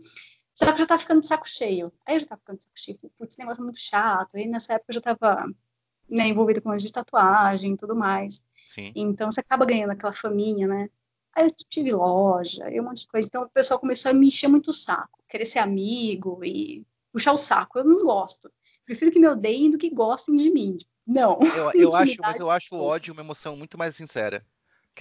só 0.53 0.71
que 0.71 0.79
já 0.79 0.85
tava 0.85 1.01
ficando 1.01 1.21
de 1.21 1.27
saco 1.27 1.47
cheio. 1.47 1.91
Aí 2.05 2.15
eu 2.15 2.19
já 2.19 2.25
tava 2.25 2.39
ficando 2.39 2.57
de 2.57 2.63
saco 2.63 2.79
cheio, 2.79 2.97
putz, 3.17 3.33
esse 3.33 3.39
negócio 3.39 3.61
é 3.61 3.63
muito 3.63 3.79
chato. 3.79 4.35
Aí 4.35 4.47
nessa 4.47 4.73
época 4.73 4.91
eu 4.91 4.95
já 4.95 5.01
tava 5.01 5.45
né, 6.09 6.27
envolvida 6.27 6.61
com 6.61 6.71
as 6.71 6.81
de 6.81 6.91
tatuagem 6.91 7.73
e 7.73 7.77
tudo 7.77 7.95
mais. 7.95 8.43
Sim. 8.73 8.91
Então 8.95 9.31
você 9.31 9.39
acaba 9.39 9.65
ganhando 9.65 9.91
aquela 9.91 10.13
faminha, 10.13 10.67
né? 10.67 10.89
Aí 11.33 11.45
eu 11.45 11.51
tive 11.69 11.91
loja 11.93 12.69
e 12.69 12.79
um 12.79 12.83
monte 12.83 13.01
de 13.01 13.07
coisa. 13.07 13.27
Então 13.27 13.43
o 13.43 13.49
pessoal 13.49 13.79
começou 13.79 14.11
a 14.11 14.13
me 14.13 14.27
encher 14.27 14.49
muito 14.49 14.69
o 14.69 14.73
saco, 14.73 15.23
querer 15.29 15.45
ser 15.45 15.59
amigo 15.59 16.43
e 16.43 16.85
puxar 17.11 17.31
o 17.31 17.37
saco. 17.37 17.79
Eu 17.79 17.85
não 17.85 17.97
gosto. 17.97 18.51
Prefiro 18.85 19.11
que 19.11 19.19
me 19.19 19.27
odeiem 19.27 19.71
do 19.71 19.77
que 19.77 19.89
gostem 19.89 20.35
de 20.35 20.49
mim. 20.49 20.75
Não. 21.07 21.39
Eu, 21.55 21.71
eu 21.89 21.95
acho, 21.95 22.15
mas 22.19 22.39
eu 22.39 22.51
acho 22.51 22.75
o 22.75 22.81
ódio 22.81 23.13
uma 23.13 23.21
emoção 23.21 23.55
muito 23.55 23.77
mais 23.77 23.95
sincera. 23.95 24.45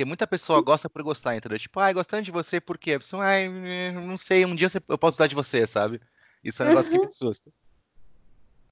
Porque 0.01 0.07
muita 0.07 0.27
pessoa 0.27 0.61
Sim. 0.61 0.65
gosta 0.65 0.89
por 0.89 1.03
gostar, 1.03 1.37
entendeu? 1.37 1.59
Tipo, 1.59 1.79
ai, 1.79 1.93
gostando 1.93 2.23
de 2.23 2.31
você, 2.31 2.59
por 2.59 2.79
quê? 2.79 2.95
A 2.95 3.01
pessoa, 3.01 3.23
ai, 3.23 3.51
não 3.93 4.17
sei, 4.17 4.47
um 4.47 4.55
dia 4.55 4.69
eu 4.89 4.97
posso 4.97 5.13
precisar 5.13 5.27
de 5.27 5.35
você, 5.35 5.67
sabe? 5.67 6.01
Isso 6.43 6.63
é 6.63 6.65
um 6.65 6.69
negócio 6.71 6.91
uhum. 6.91 7.01
que 7.01 7.05
me 7.05 7.09
assusta. 7.11 7.51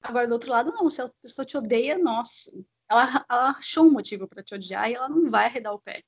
Agora, 0.02 0.26
do 0.26 0.32
outro 0.32 0.50
lado, 0.50 0.72
não. 0.72 0.88
Se 0.88 1.02
a 1.02 1.10
pessoa 1.20 1.44
te 1.44 1.54
odeia, 1.58 1.98
nossa, 1.98 2.50
ela, 2.90 3.26
ela 3.28 3.50
achou 3.50 3.84
um 3.84 3.92
motivo 3.92 4.26
para 4.26 4.42
te 4.42 4.54
odiar 4.54 4.90
e 4.90 4.94
ela 4.94 5.06
não 5.06 5.26
vai 5.26 5.44
arredar 5.44 5.74
o 5.74 5.78
pé. 5.78 6.02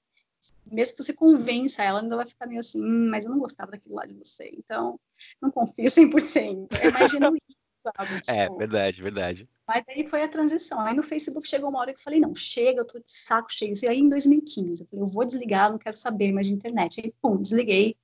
Mesmo 0.72 0.96
que 0.96 1.02
você 1.02 1.12
convença 1.12 1.82
ela, 1.82 2.00
ainda 2.00 2.16
vai 2.16 2.24
ficar 2.24 2.46
meio 2.46 2.60
assim, 2.60 2.82
hum, 2.82 3.10
mas 3.10 3.26
eu 3.26 3.30
não 3.30 3.40
gostava 3.40 3.72
daquilo 3.72 3.96
lá 3.96 4.06
de 4.06 4.14
você. 4.14 4.50
Então, 4.56 4.98
não 5.38 5.50
confio 5.50 5.84
100%. 5.84 6.66
É 6.80 6.90
mais 6.90 7.12
genuíno, 7.12 7.42
sabe? 7.82 8.14
É, 8.14 8.20
tipo, 8.20 8.32
é, 8.32 8.48
verdade, 8.58 9.02
verdade. 9.02 9.48
Mas 9.66 9.84
aí 9.88 10.06
foi 10.06 10.22
a 10.22 10.28
transição. 10.28 10.80
Aí 10.80 10.94
no 10.94 11.02
Facebook 11.02 11.46
chegou 11.46 11.70
uma 11.70 11.80
hora 11.80 11.92
que 11.92 11.98
eu 11.98 12.04
falei, 12.04 12.20
não, 12.20 12.34
chega, 12.34 12.80
eu 12.80 12.86
tô 12.86 12.98
de 12.98 13.10
saco 13.10 13.52
cheio. 13.52 13.74
E 13.82 13.88
aí 13.88 13.98
em 13.98 14.08
2015, 14.08 14.82
eu 14.82 14.86
falei, 14.88 15.02
eu 15.02 15.06
vou 15.06 15.24
desligar, 15.24 15.70
não 15.70 15.78
quero 15.78 15.96
saber 15.96 16.32
mais 16.32 16.46
de 16.46 16.54
internet. 16.54 17.00
Aí, 17.00 17.14
pum, 17.20 17.40
desliguei 17.40 17.96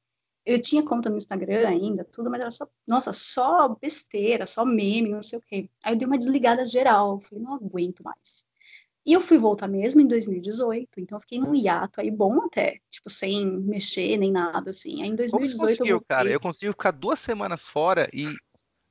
eu 0.47 0.61
tinha 0.61 0.83
conta 0.85 1.11
no 1.11 1.17
Instagram 1.17 1.67
ainda, 1.67 2.05
tudo, 2.05 2.31
mas 2.31 2.41
era 2.41 2.51
só, 2.53 2.69
nossa, 2.89 3.13
só 3.13 3.69
besteira, 3.69 4.47
só 4.47 4.65
meme, 4.65 5.11
não 5.11 5.21
sei 5.21 5.41
o 5.41 5.43
quê. 5.43 5.69
Aí 5.83 5.93
eu 5.93 5.99
dei 5.99 6.07
uma 6.07 6.17
desligada 6.17 6.65
geral, 6.65 7.21
falei, 7.21 7.43
não 7.43 7.55
aguento 7.55 8.05
mais. 8.05 8.47
E 9.05 9.13
eu 9.13 9.21
fui 9.21 9.39
voltar 9.39 9.67
mesmo 9.67 10.01
em 10.01 10.07
2018, 10.07 11.01
então 11.01 11.17
eu 11.17 11.21
fiquei 11.21 11.39
num 11.39 11.55
hiato 11.55 12.01
aí 12.01 12.11
bom 12.11 12.43
até, 12.45 12.79
tipo, 12.89 13.11
sem 13.11 13.57
mexer 13.63 14.17
nem 14.17 14.31
nada, 14.31 14.71
assim. 14.71 15.03
Aí 15.03 15.09
em 15.09 15.17
2018 15.17 15.31
Como 15.31 15.47
você 15.49 15.77
conseguiu, 15.77 15.97
eu 15.97 16.05
cara? 16.09 16.31
Eu 16.31 16.41
consigo 16.41 16.73
ficar 16.73 16.93
duas 16.93 17.19
semanas 17.19 17.65
fora 17.65 18.09
e 18.13 18.35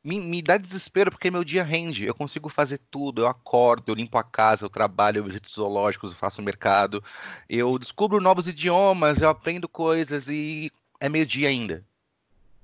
me, 0.05 0.19
me 0.19 0.39
dá 0.39 0.55
desespero 0.55 1.09
porque 1.09 1.31
meu 1.31 1.43
dia 1.43 1.63
rende. 1.63 2.05
Eu 2.05 2.13
consigo 2.13 2.47
fazer 2.47 2.79
tudo. 2.91 3.23
Eu 3.23 3.27
acordo, 3.27 3.89
eu 3.89 3.95
limpo 3.95 4.17
a 4.19 4.23
casa, 4.23 4.63
eu 4.63 4.69
trabalho, 4.69 5.17
eu 5.17 5.23
visito 5.23 5.49
zoológicos, 5.49 6.11
eu 6.11 6.17
faço 6.17 6.43
mercado, 6.43 7.03
eu 7.49 7.79
descubro 7.79 8.21
novos 8.21 8.47
idiomas, 8.47 9.19
eu 9.19 9.29
aprendo 9.29 9.67
coisas 9.67 10.27
e 10.29 10.71
é 10.99 11.09
meio-dia 11.09 11.49
ainda. 11.49 11.83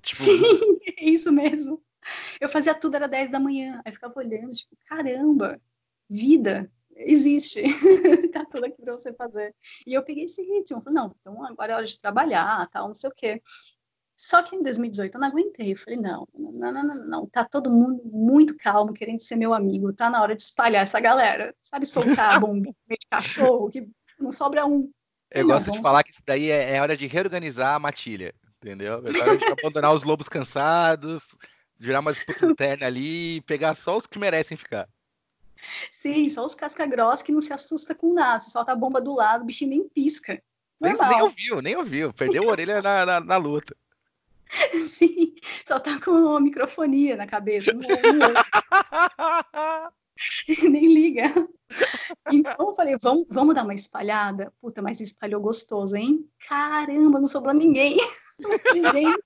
Tipo... 0.03 0.21
Sim, 0.21 0.79
é 0.97 1.09
isso 1.09 1.31
mesmo. 1.31 1.81
Eu 2.39 2.47
fazia 2.47 2.75
tudo, 2.75 2.95
era 2.95 3.07
10 3.07 3.31
da 3.31 3.39
manhã. 3.39 3.81
Aí 3.83 3.91
ficava 3.91 4.13
olhando, 4.17 4.51
tipo, 4.51 4.77
caramba, 4.85 5.59
vida 6.07 6.71
existe. 6.95 7.61
tá 8.31 8.45
tudo 8.45 8.65
aqui 8.65 8.83
para 8.83 8.93
você 8.93 9.11
fazer. 9.13 9.55
E 9.87 9.93
eu 9.93 10.03
peguei 10.03 10.25
esse 10.25 10.43
ritmo. 10.43 10.81
Falei, 10.81 10.95
não, 10.95 11.15
então 11.19 11.43
agora 11.43 11.73
é 11.73 11.75
hora 11.75 11.85
de 11.85 11.99
trabalhar, 11.99 12.67
tal, 12.67 12.87
não 12.87 12.95
sei 12.95 13.09
o 13.09 13.13
quê. 13.13 13.41
Só 14.21 14.43
que 14.43 14.55
em 14.55 14.61
2018 14.61 15.15
eu 15.15 15.19
não 15.19 15.27
aguentei. 15.29 15.71
Eu 15.71 15.75
falei, 15.75 15.99
não, 15.99 16.27
não, 16.31 16.51
não, 16.51 16.83
não, 16.83 17.07
não, 17.07 17.25
tá 17.25 17.43
todo 17.43 17.71
mundo 17.71 18.03
muito 18.05 18.55
calmo, 18.55 18.93
querendo 18.93 19.19
ser 19.19 19.35
meu 19.35 19.51
amigo. 19.51 19.91
Tá 19.91 20.11
na 20.11 20.21
hora 20.21 20.35
de 20.35 20.43
espalhar 20.43 20.83
essa 20.83 20.99
galera. 20.99 21.55
Sabe, 21.59 21.87
soltar 21.87 22.35
a 22.35 22.39
bombinha 22.39 22.75
de 22.87 23.07
cachorro, 23.09 23.67
que 23.71 23.89
não 24.19 24.31
sobra 24.31 24.63
um. 24.63 24.91
Eu 25.31 25.47
não, 25.47 25.55
gosto 25.55 25.71
de 25.71 25.81
falar 25.81 26.03
que 26.03 26.11
isso 26.11 26.21
daí 26.23 26.51
é, 26.51 26.75
é, 26.75 26.81
hora 26.83 26.95
de 26.95 27.07
reorganizar 27.07 27.73
a 27.73 27.79
matilha, 27.79 28.31
entendeu? 28.61 28.93
É 28.93 29.21
hora 29.23 29.37
de 29.37 29.43
abandonar 29.59 29.91
os 29.91 30.03
lobos 30.03 30.29
cansados, 30.29 31.23
virar 31.79 32.01
uma 32.01 32.13
disputa 32.13 32.45
interna 32.45 32.85
ali 32.85 33.37
e 33.37 33.41
pegar 33.41 33.73
só 33.73 33.97
os 33.97 34.05
que 34.05 34.19
merecem 34.19 34.55
ficar. 34.55 34.87
Sim, 35.89 36.29
só 36.29 36.45
os 36.45 36.53
casca-grossa 36.53 37.25
que 37.25 37.31
não 37.31 37.41
se 37.41 37.53
assusta 37.53 37.95
com 37.95 38.13
nada. 38.13 38.39
Você 38.39 38.51
solta 38.51 38.71
a 38.71 38.75
bomba 38.75 39.01
do 39.01 39.15
lado, 39.15 39.41
o 39.41 39.45
bichinho 39.45 39.71
nem 39.71 39.89
pisca. 39.89 40.39
Nem, 40.79 40.95
nem, 40.95 41.21
ouviu, 41.23 41.61
nem 41.61 41.75
ouviu. 41.75 42.13
Perdeu 42.13 42.43
a 42.43 42.51
orelha 42.51 42.81
na, 42.83 43.05
na, 43.05 43.19
na, 43.19 43.37
luta. 43.37 43.75
Sim, 44.87 45.33
só 45.65 45.79
tá 45.79 45.99
com 45.99 46.11
uma 46.11 46.39
microfonia 46.39 47.15
na 47.15 47.25
cabeça. 47.25 47.71
Não, 47.73 47.81
não. 47.81 48.33
nem 50.69 50.93
liga. 50.93 51.31
Então 52.31 52.55
eu 52.59 52.73
falei, 52.73 52.97
vamos, 53.01 53.25
vamos 53.29 53.55
dar 53.55 53.63
uma 53.63 53.73
espalhada? 53.73 54.53
Puta, 54.61 54.81
mas 54.81 54.99
espalhou 54.99 55.41
gostoso, 55.41 55.95
hein? 55.95 56.29
Caramba, 56.47 57.19
não 57.19 57.27
sobrou 57.27 57.53
ninguém. 57.53 57.97
Gente. 58.93 59.23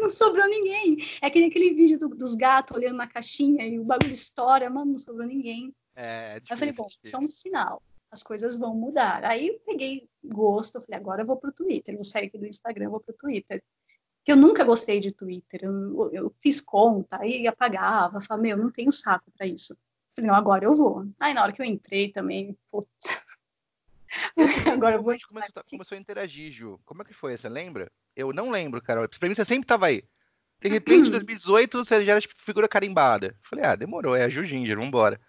Não 0.00 0.10
sobrou 0.10 0.48
ninguém. 0.48 0.96
É 1.20 1.28
que 1.28 1.38
nem 1.38 1.48
aquele 1.48 1.74
vídeo 1.74 1.98
do, 1.98 2.08
dos 2.08 2.34
gatos 2.34 2.76
olhando 2.76 2.96
na 2.96 3.06
caixinha 3.06 3.66
e 3.66 3.78
o 3.78 3.84
bagulho 3.84 4.12
estoura, 4.12 4.70
mano, 4.70 4.92
não 4.92 4.98
sobrou 4.98 5.26
ninguém. 5.26 5.74
É, 5.94 6.36
é 6.38 6.52
eu 6.52 6.56
falei, 6.56 6.72
bom, 6.72 6.88
isso 7.04 7.16
é 7.16 7.18
um 7.18 7.28
sinal. 7.28 7.82
As 8.12 8.22
coisas 8.22 8.56
vão 8.58 8.74
mudar. 8.74 9.24
Aí 9.24 9.48
eu 9.48 9.58
peguei 9.66 10.08
gosto, 10.22 10.76
eu 10.76 10.82
falei, 10.82 11.00
agora 11.00 11.22
eu 11.22 11.26
vou 11.26 11.36
pro 11.36 11.50
Twitter, 11.50 11.94
vou 11.94 12.04
sair 12.04 12.26
aqui 12.26 12.38
do 12.38 12.46
Instagram, 12.46 12.90
vou 12.90 13.00
pro 13.00 13.14
Twitter 13.14 13.62
que 14.24 14.30
eu 14.30 14.36
nunca 14.36 14.64
gostei 14.64 15.00
de 15.00 15.12
Twitter. 15.12 15.64
Eu, 15.64 16.10
eu 16.12 16.34
fiz 16.40 16.60
conta 16.60 17.24
e 17.26 17.46
apagava, 17.46 18.20
falava, 18.20 18.42
meu, 18.42 18.56
não 18.56 18.70
tenho 18.70 18.92
saco 18.92 19.30
para 19.36 19.46
isso. 19.46 19.76
Falei, 20.14 20.30
não, 20.30 20.36
agora 20.36 20.64
eu 20.64 20.72
vou. 20.72 21.06
Aí 21.18 21.34
na 21.34 21.42
hora 21.42 21.52
que 21.52 21.60
eu 21.60 21.66
entrei 21.66 22.10
também, 22.10 22.56
putz. 22.70 23.24
agora 24.72 24.96
eu 24.96 25.02
vou. 25.02 25.10
A 25.10 25.14
gente 25.14 25.26
começou, 25.26 25.62
começou, 25.68 25.96
a 25.96 26.00
interagir, 26.00 26.52
Ju. 26.52 26.78
Como 26.84 27.02
é 27.02 27.04
que 27.04 27.14
foi? 27.14 27.36
Você 27.36 27.48
lembra? 27.48 27.90
Eu 28.14 28.32
não 28.32 28.50
lembro, 28.50 28.80
cara. 28.80 29.08
Pra 29.08 29.28
mim 29.28 29.34
você 29.34 29.44
sempre 29.44 29.66
tava 29.66 29.86
aí. 29.86 30.04
De 30.60 30.68
repente, 30.68 31.08
em 31.08 31.10
2018, 31.12 31.84
você 31.84 32.04
já 32.04 32.12
era 32.12 32.20
tipo, 32.20 32.34
figura 32.36 32.68
carimbada. 32.68 33.36
Falei, 33.42 33.64
ah, 33.64 33.74
demorou, 33.74 34.14
é 34.14 34.24
a 34.24 34.28
Ju 34.28 34.44
Ginger, 34.44 34.78
vambora. 34.78 35.20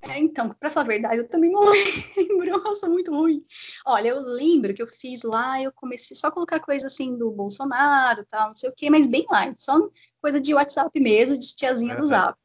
É, 0.00 0.18
então, 0.18 0.54
para 0.54 0.70
falar 0.70 0.84
a 0.84 0.88
verdade, 0.88 1.18
eu 1.18 1.28
também 1.28 1.50
não 1.50 1.60
lembro, 2.16 2.48
eu 2.48 2.74
sou 2.76 2.88
muito 2.88 3.10
ruim. 3.10 3.44
Olha, 3.84 4.08
eu 4.08 4.20
lembro 4.20 4.72
que 4.72 4.80
eu 4.80 4.86
fiz 4.86 5.22
lá, 5.24 5.60
eu 5.60 5.72
comecei 5.72 6.16
só 6.16 6.28
a 6.28 6.32
colocar 6.32 6.60
coisa 6.60 6.86
assim 6.86 7.16
do 7.18 7.30
Bolsonaro, 7.30 8.24
tal, 8.24 8.48
não 8.48 8.54
sei 8.54 8.70
o 8.70 8.74
quê, 8.74 8.88
mas 8.88 9.06
bem 9.06 9.26
light, 9.28 9.60
só 9.60 9.76
coisa 10.20 10.40
de 10.40 10.54
WhatsApp 10.54 10.98
mesmo, 11.00 11.36
de 11.36 11.54
tiazinha 11.54 11.96
do 11.96 12.06
Zap. 12.06 12.38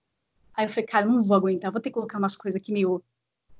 Aí 0.55 0.65
eu 0.65 0.69
falei, 0.69 0.85
cara, 0.85 1.05
não 1.05 1.21
vou 1.21 1.37
aguentar, 1.37 1.71
vou 1.71 1.79
ter 1.79 1.89
que 1.89 1.93
colocar 1.93 2.17
umas 2.17 2.35
coisas 2.35 2.59
aqui 2.59 2.71
meio 2.71 3.03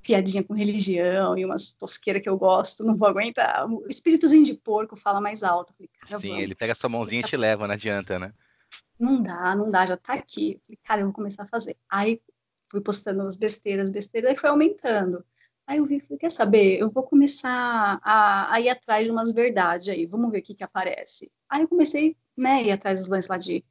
piadinha 0.02 0.44
com 0.44 0.54
religião 0.54 1.38
e 1.38 1.46
umas 1.46 1.74
tosqueiras 1.74 2.22
que 2.22 2.30
eu 2.30 2.38
gosto, 2.38 2.84
não 2.84 2.98
vou 2.98 3.08
aguentar. 3.08 3.66
O 3.66 3.88
espíritozinho 3.88 4.44
de 4.44 4.54
porco 4.54 4.96
fala 4.96 5.22
mais 5.22 5.44
alto. 5.44 5.72
Eu 5.72 5.76
falei, 5.76 5.90
cara, 6.02 6.20
Sim, 6.20 6.30
vamos. 6.30 6.44
ele 6.44 6.56
pega 6.56 6.76
sua 6.76 6.90
mãozinha 6.90 7.22
e 7.22 7.24
te 7.24 7.38
leva, 7.38 7.68
não 7.68 7.74
adianta, 7.74 8.20
né? 8.20 8.34
Não 9.00 9.22
dá, 9.22 9.56
não 9.56 9.72
dá, 9.72 9.86
já 9.86 9.98
tá 9.98 10.14
aqui. 10.14 10.54
Eu 10.54 10.60
falei, 10.66 10.80
cara, 10.84 11.02
eu 11.02 11.06
vou 11.06 11.14
começar 11.14 11.44
a 11.44 11.48
fazer. 11.48 11.78
Aí 11.90 12.22
fui 12.74 12.82
postando 12.82 13.22
as 13.22 13.38
besteiras, 13.38 13.92
besteiras, 13.92 14.32
e 14.32 14.36
foi 14.36 14.50
aumentando. 14.50 15.24
Aí 15.68 15.78
eu 15.78 15.86
vi, 15.86 16.00
falei, 16.00 16.18
quer 16.18 16.32
saber, 16.32 16.80
eu 16.80 16.90
vou 16.90 17.04
começar 17.04 18.00
a, 18.04 18.52
a 18.52 18.60
ir 18.60 18.70
atrás 18.70 19.06
de 19.06 19.12
umas 19.12 19.32
verdades 19.32 19.90
aí, 19.90 20.08
vamos 20.08 20.32
ver 20.32 20.40
o 20.40 20.42
que 20.42 20.56
que 20.56 20.64
aparece. 20.64 21.30
Aí 21.48 21.62
eu 21.62 21.68
comecei, 21.68 22.18
né, 22.36 22.64
ir 22.64 22.72
atrás 22.72 23.00
dos 23.00 23.08
lances 23.08 23.30
lá 23.30 23.38
de 23.38 23.64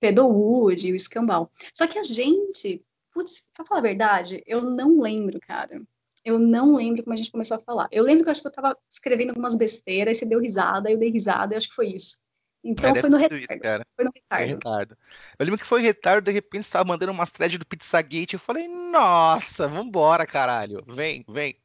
Pedowood 0.00 0.90
o 0.90 0.96
escambau. 0.96 1.50
Só 1.72 1.86
que 1.86 1.98
a 1.98 2.02
gente, 2.02 2.84
putz, 3.14 3.46
pra 3.54 3.64
falar 3.64 3.80
a 3.80 3.84
verdade, 3.84 4.42
eu 4.46 4.60
não 4.62 5.00
lembro, 5.00 5.38
cara. 5.40 5.80
Eu 6.24 6.38
não 6.38 6.74
lembro 6.74 7.04
como 7.04 7.14
a 7.14 7.16
gente 7.16 7.30
começou 7.30 7.56
a 7.56 7.60
falar. 7.60 7.88
Eu 7.92 8.02
lembro 8.02 8.24
que 8.24 8.28
eu 8.28 8.32
acho 8.32 8.42
que 8.42 8.48
eu 8.48 8.52
tava 8.52 8.76
escrevendo 8.90 9.30
algumas 9.30 9.54
besteiras, 9.54 10.16
e 10.16 10.20
você 10.20 10.26
deu 10.26 10.40
risada, 10.40 10.90
eu 10.90 10.98
dei 10.98 11.10
risada, 11.10 11.54
e 11.54 11.56
acho 11.56 11.68
que 11.68 11.74
foi 11.74 11.88
isso. 11.88 12.18
Então 12.62 12.94
foi 12.94 13.08
no, 13.08 13.16
retardo, 13.16 13.42
isso, 13.42 13.48
foi 13.96 14.04
no 14.04 14.10
retardo. 14.14 14.46
Foi 14.46 14.46
retardo. 14.46 14.98
Eu 15.38 15.44
lembro 15.44 15.60
que 15.60 15.66
foi 15.66 15.82
retardo, 15.82 16.26
de 16.26 16.32
repente 16.32 16.64
você 16.64 16.72
tava 16.72 16.84
mandando 16.84 17.12
umas 17.12 17.30
threads 17.30 17.58
do 17.58 17.66
Pizzagate. 17.66 18.34
Eu 18.34 18.40
falei, 18.40 18.68
nossa, 18.68 19.66
vambora, 19.66 20.26
caralho. 20.26 20.84
Vem, 20.86 21.24
vem. 21.28 21.56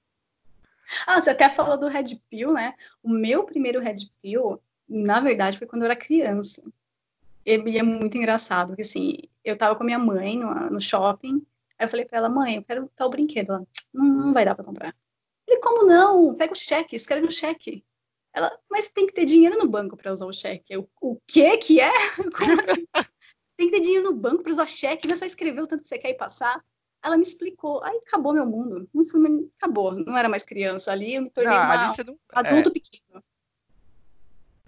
Ah, 1.06 1.22
você 1.22 1.32
até 1.32 1.50
falou 1.50 1.78
do 1.78 1.88
Red 1.88 2.16
Pill, 2.30 2.54
né? 2.54 2.76
O 3.04 3.10
meu 3.10 3.44
primeiro 3.44 3.82
Red 3.82 3.96
Pill, 4.22 4.62
na 4.88 5.20
verdade, 5.20 5.58
foi 5.58 5.68
quando 5.68 5.82
eu 5.82 5.88
era 5.88 5.96
criança. 5.96 6.64
E 7.46 7.78
é 7.78 7.84
muito 7.84 8.18
engraçado, 8.18 8.70
porque 8.70 8.82
assim, 8.82 9.18
eu 9.44 9.58
tava 9.58 9.76
com 9.76 9.84
minha 9.84 10.00
mãe 10.00 10.38
no, 10.38 10.54
no 10.70 10.82
shopping, 10.82 11.46
aí 11.78 11.86
eu 11.86 11.90
falei 11.90 12.06
pra 12.06 12.18
ela, 12.18 12.30
mãe, 12.30 12.56
eu 12.56 12.64
quero 12.64 12.90
tal 12.96 13.10
brinquedo. 13.10 13.52
Ela, 13.52 13.68
não, 13.94 14.06
não 14.06 14.34
vai 14.34 14.46
dar 14.46 14.56
pra 14.56 14.64
comprar. 14.64 14.96
Eu 15.48 15.56
falei, 15.56 15.62
como 15.62 15.88
não? 15.88 16.36
Pega 16.36 16.54
o 16.54 16.56
cheque, 16.56 16.96
escreve 16.96 17.28
o 17.28 17.32
cheque. 17.32 17.84
Ela, 18.36 18.52
mas 18.70 18.90
tem 18.90 19.08
que 19.08 19.14
ter 19.14 19.24
dinheiro 19.24 19.58
no 19.58 19.68
banco 19.68 19.96
para 19.96 20.12
usar 20.12 20.26
o 20.26 20.34
cheque. 20.34 20.74
Eu, 20.74 20.90
o 21.02 21.18
que 21.26 21.58
que 21.58 21.80
é? 21.80 21.92
Como 22.38 22.52
assim? 22.60 22.86
tem 23.58 23.70
que 23.70 23.78
ter 23.78 23.80
dinheiro 23.80 24.04
no 24.04 24.14
banco 24.14 24.44
para 24.44 24.52
usar 24.52 24.68
cheque, 24.68 25.08
não 25.08 25.14
é 25.14 25.18
só 25.18 25.26
escrever 25.26 25.62
o 25.62 25.68
tanto 25.68 25.84
que 25.84 25.88
você 25.88 25.98
quer 25.98 26.10
e 26.10 26.16
passar. 26.16 26.62
Ela 27.02 27.16
me 27.16 27.24
explicou, 27.24 27.82
aí 27.84 27.98
acabou 28.06 28.34
meu 28.34 28.46
mundo. 28.46 28.90
Não 28.94 29.06
fui, 29.06 29.22
acabou, 29.58 29.94
não 29.94 30.18
era 30.18 30.28
mais 30.28 30.44
criança 30.44 30.92
ali, 30.92 31.16
eu 31.16 31.22
me 31.22 31.30
tornei 31.30 31.56
não, 31.56 31.64
uma, 31.64 31.88
não, 31.88 32.18
adulto 32.34 32.70
é... 32.70 32.74
pequeno. 32.74 33.24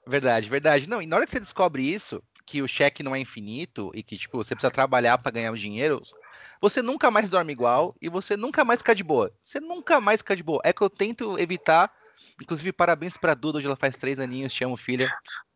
Verdade, 0.06 0.50
verdade. 0.50 0.88
Não, 0.88 1.02
e 1.02 1.06
na 1.06 1.18
hora 1.18 1.26
que 1.26 1.32
você 1.32 1.40
descobre 1.40 1.84
isso, 1.84 2.24
que 2.46 2.62
o 2.62 2.68
cheque 2.68 3.04
não 3.04 3.14
é 3.14 3.20
infinito 3.20 3.92
e 3.94 4.02
que 4.02 4.18
tipo 4.18 4.38
você 4.38 4.56
precisa 4.56 4.72
trabalhar 4.72 5.18
para 5.18 5.32
ganhar 5.32 5.52
o 5.52 5.58
dinheiro, 5.58 6.02
você 6.62 6.82
nunca 6.82 7.12
mais 7.12 7.30
dorme 7.30 7.52
igual 7.52 7.94
e 8.02 8.08
você 8.08 8.38
nunca 8.38 8.64
mais 8.64 8.80
fica 8.80 8.96
de 8.96 9.04
boa. 9.04 9.34
Você 9.44 9.60
nunca 9.60 10.00
mais 10.00 10.22
fica 10.22 10.36
de 10.36 10.44
boa. 10.44 10.62
É 10.64 10.72
que 10.72 10.82
eu 10.82 10.90
tento 10.90 11.38
evitar. 11.38 11.92
Inclusive, 12.42 12.72
parabéns 12.72 13.18
pra 13.18 13.34
Duda, 13.34 13.58
hoje 13.58 13.68
ela 13.68 13.76
faz 13.76 13.96
três 13.96 14.20
aninhos, 14.20 14.54
te 14.54 14.64
amo, 14.64 14.78
filha. 14.78 15.12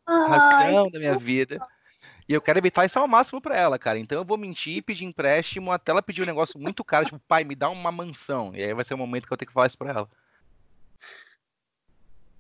Razão 0.08 0.90
da 0.90 1.00
minha 1.00 1.18
vida. 1.18 1.60
E 2.28 2.34
eu 2.34 2.42
quero 2.42 2.60
evitar 2.60 2.86
isso 2.86 2.98
ao 3.00 3.08
máximo 3.08 3.42
para 3.42 3.58
ela, 3.58 3.78
cara. 3.78 4.00
Então 4.00 4.18
eu 4.18 4.26
vou 4.26 4.38
mentir, 4.38 4.84
pedir 4.84 5.06
empréstimo, 5.06 5.72
até 5.72 5.92
ela 5.92 6.02
pedir 6.02 6.22
um 6.22 6.26
negócio 6.26 6.60
muito 6.60 6.84
caro, 6.84 7.06
tipo, 7.06 7.20
pai, 7.28 7.44
me 7.44 7.56
dá 7.56 7.70
uma 7.70 7.92
mansão. 7.92 8.54
E 8.56 8.64
aí 8.64 8.74
vai 8.74 8.84
ser 8.84 8.94
o 8.94 8.98
momento 8.98 9.28
que 9.28 9.34
eu 9.34 9.38
tenho 9.38 9.48
que 9.48 9.54
falar 9.54 9.68
isso 9.68 9.78
pra 9.78 9.92
ela. 9.92 10.10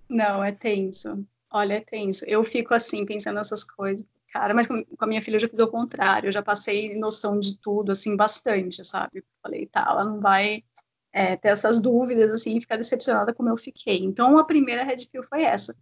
Não, 0.07 0.43
é 0.43 0.51
tenso. 0.51 1.25
Olha, 1.49 1.75
é 1.75 1.79
tenso. 1.81 2.25
Eu 2.25 2.43
fico 2.43 2.73
assim, 2.73 3.05
pensando 3.05 3.35
nessas 3.35 3.63
coisas. 3.63 4.05
Cara, 4.31 4.53
mas 4.53 4.67
com 4.67 4.85
a 4.99 5.07
minha 5.07 5.21
filha 5.21 5.35
eu 5.35 5.39
já 5.41 5.47
fiz 5.47 5.59
o 5.59 5.67
contrário. 5.67 6.27
Eu 6.27 6.31
já 6.31 6.41
passei 6.41 6.97
noção 6.97 7.39
de 7.39 7.57
tudo, 7.57 7.91
assim, 7.91 8.15
bastante, 8.15 8.83
sabe? 8.85 9.23
Falei, 9.41 9.65
tá, 9.65 9.85
ela 9.89 10.05
não 10.05 10.21
vai 10.21 10.63
é, 11.13 11.35
ter 11.35 11.49
essas 11.49 11.79
dúvidas, 11.79 12.31
assim, 12.31 12.57
e 12.57 12.61
ficar 12.61 12.77
decepcionada 12.77 13.33
como 13.33 13.49
eu 13.49 13.57
fiquei. 13.57 14.03
Então, 14.03 14.37
a 14.37 14.45
primeira 14.45 14.83
Red 14.83 15.07
Pill 15.11 15.23
foi 15.23 15.43
essa. 15.43 15.75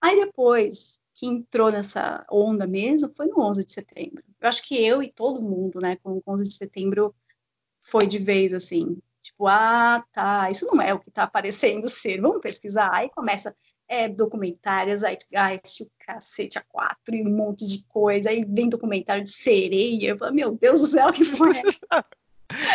Aí 0.00 0.16
depois, 0.24 1.00
que 1.14 1.26
entrou 1.26 1.72
nessa 1.72 2.24
onda 2.30 2.66
mesmo 2.66 3.10
foi 3.14 3.26
no 3.26 3.40
11 3.40 3.64
de 3.64 3.72
setembro. 3.72 4.22
Eu 4.40 4.48
acho 4.48 4.62
que 4.62 4.76
eu 4.84 5.02
e 5.02 5.10
todo 5.10 5.42
mundo, 5.42 5.80
né, 5.80 5.96
com 5.96 6.12
o 6.12 6.22
11 6.26 6.44
de 6.44 6.54
setembro 6.54 7.14
foi 7.80 8.06
de 8.06 8.18
vez 8.18 8.52
assim, 8.52 8.98
tipo, 9.22 9.46
ah, 9.46 10.04
tá, 10.12 10.50
isso 10.50 10.66
não 10.66 10.80
é 10.80 10.92
o 10.92 11.00
que 11.00 11.10
tá 11.10 11.22
aparecendo 11.24 11.88
ser, 11.88 12.20
vamos 12.20 12.40
pesquisar. 12.40 12.90
Aí 12.92 13.08
começa 13.10 13.54
é, 13.88 14.08
documentários, 14.08 15.02
aí 15.04 15.16
Zeitgeist, 15.32 15.84
o 15.84 15.90
cacete 15.98 16.58
a 16.58 16.62
quatro 16.62 17.14
e 17.14 17.22
um 17.22 17.34
monte 17.34 17.66
de 17.66 17.84
coisa, 17.86 18.30
aí 18.30 18.44
vem 18.44 18.68
documentário 18.68 19.22
de 19.22 19.30
sereia, 19.30 20.10
eu 20.10 20.18
falo, 20.18 20.34
meu 20.34 20.52
Deus 20.52 20.80
do 20.80 20.86
céu, 20.86 21.12
que 21.12 21.24
porra 21.36 21.58
é 21.58 21.62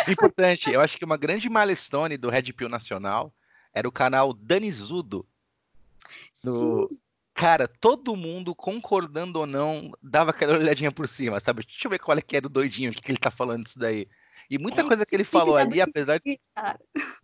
Importante, 0.08 0.70
eu 0.70 0.80
acho 0.80 0.98
que 0.98 1.04
uma 1.04 1.16
grande 1.16 1.48
milestone 1.48 2.16
do 2.16 2.30
Red 2.30 2.52
Pill 2.52 2.68
Nacional 2.68 3.32
era 3.72 3.88
o 3.88 3.92
canal 3.92 4.32
Danizudo, 4.32 5.26
Sim. 6.32 6.88
Cara, 7.34 7.66
todo 7.66 8.16
mundo, 8.16 8.54
concordando 8.54 9.38
ou 9.38 9.46
não, 9.46 9.90
dava 10.02 10.30
aquela 10.30 10.58
olhadinha 10.58 10.92
por 10.92 11.08
cima, 11.08 11.40
sabe? 11.40 11.64
Deixa 11.64 11.86
eu 11.86 11.90
ver 11.90 11.98
qual 11.98 12.16
é 12.16 12.20
que 12.20 12.36
é 12.36 12.40
do 12.40 12.48
doidinho, 12.48 12.90
o 12.90 12.94
que, 12.94 13.00
que 13.00 13.10
ele 13.10 13.18
tá 13.18 13.30
falando 13.30 13.64
disso 13.64 13.78
daí. 13.78 14.06
E 14.50 14.58
muita 14.58 14.82
é, 14.82 14.84
coisa 14.84 15.06
que 15.06 15.14
ele 15.14 15.24
falou 15.24 15.56
ali, 15.56 15.80
apesar 15.80 16.20
de. 16.20 16.38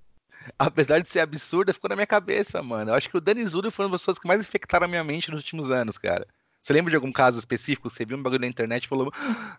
Apesar 0.58 1.00
de 1.00 1.10
ser 1.10 1.20
absurda, 1.20 1.74
ficou 1.74 1.90
na 1.90 1.96
minha 1.96 2.06
cabeça, 2.06 2.62
mano. 2.62 2.90
Eu 2.90 2.94
acho 2.94 3.10
que 3.10 3.16
o 3.16 3.20
Dani 3.20 3.44
Zudo 3.44 3.70
foi 3.70 3.84
uma 3.84 3.92
das 3.92 4.00
pessoas 4.00 4.18
que 4.18 4.26
mais 4.26 4.40
infectaram 4.40 4.86
a 4.86 4.88
minha 4.88 5.04
mente 5.04 5.30
nos 5.30 5.40
últimos 5.40 5.70
anos, 5.70 5.98
cara. 5.98 6.26
Você 6.62 6.72
lembra 6.72 6.90
de 6.90 6.96
algum 6.96 7.12
caso 7.12 7.38
específico? 7.38 7.90
Você 7.90 8.06
viu 8.06 8.16
um 8.16 8.22
bagulho 8.22 8.40
na 8.40 8.46
internet 8.46 8.84
e 8.84 8.88
falou: 8.88 9.12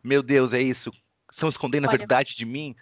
Meu 0.04 0.24
Deus, 0.24 0.54
é 0.54 0.62
isso? 0.62 0.90
Estão 1.32 1.50
escondendo 1.50 1.88
a 1.88 1.92
verdade 1.92 2.34
de 2.34 2.46
mim? 2.46 2.76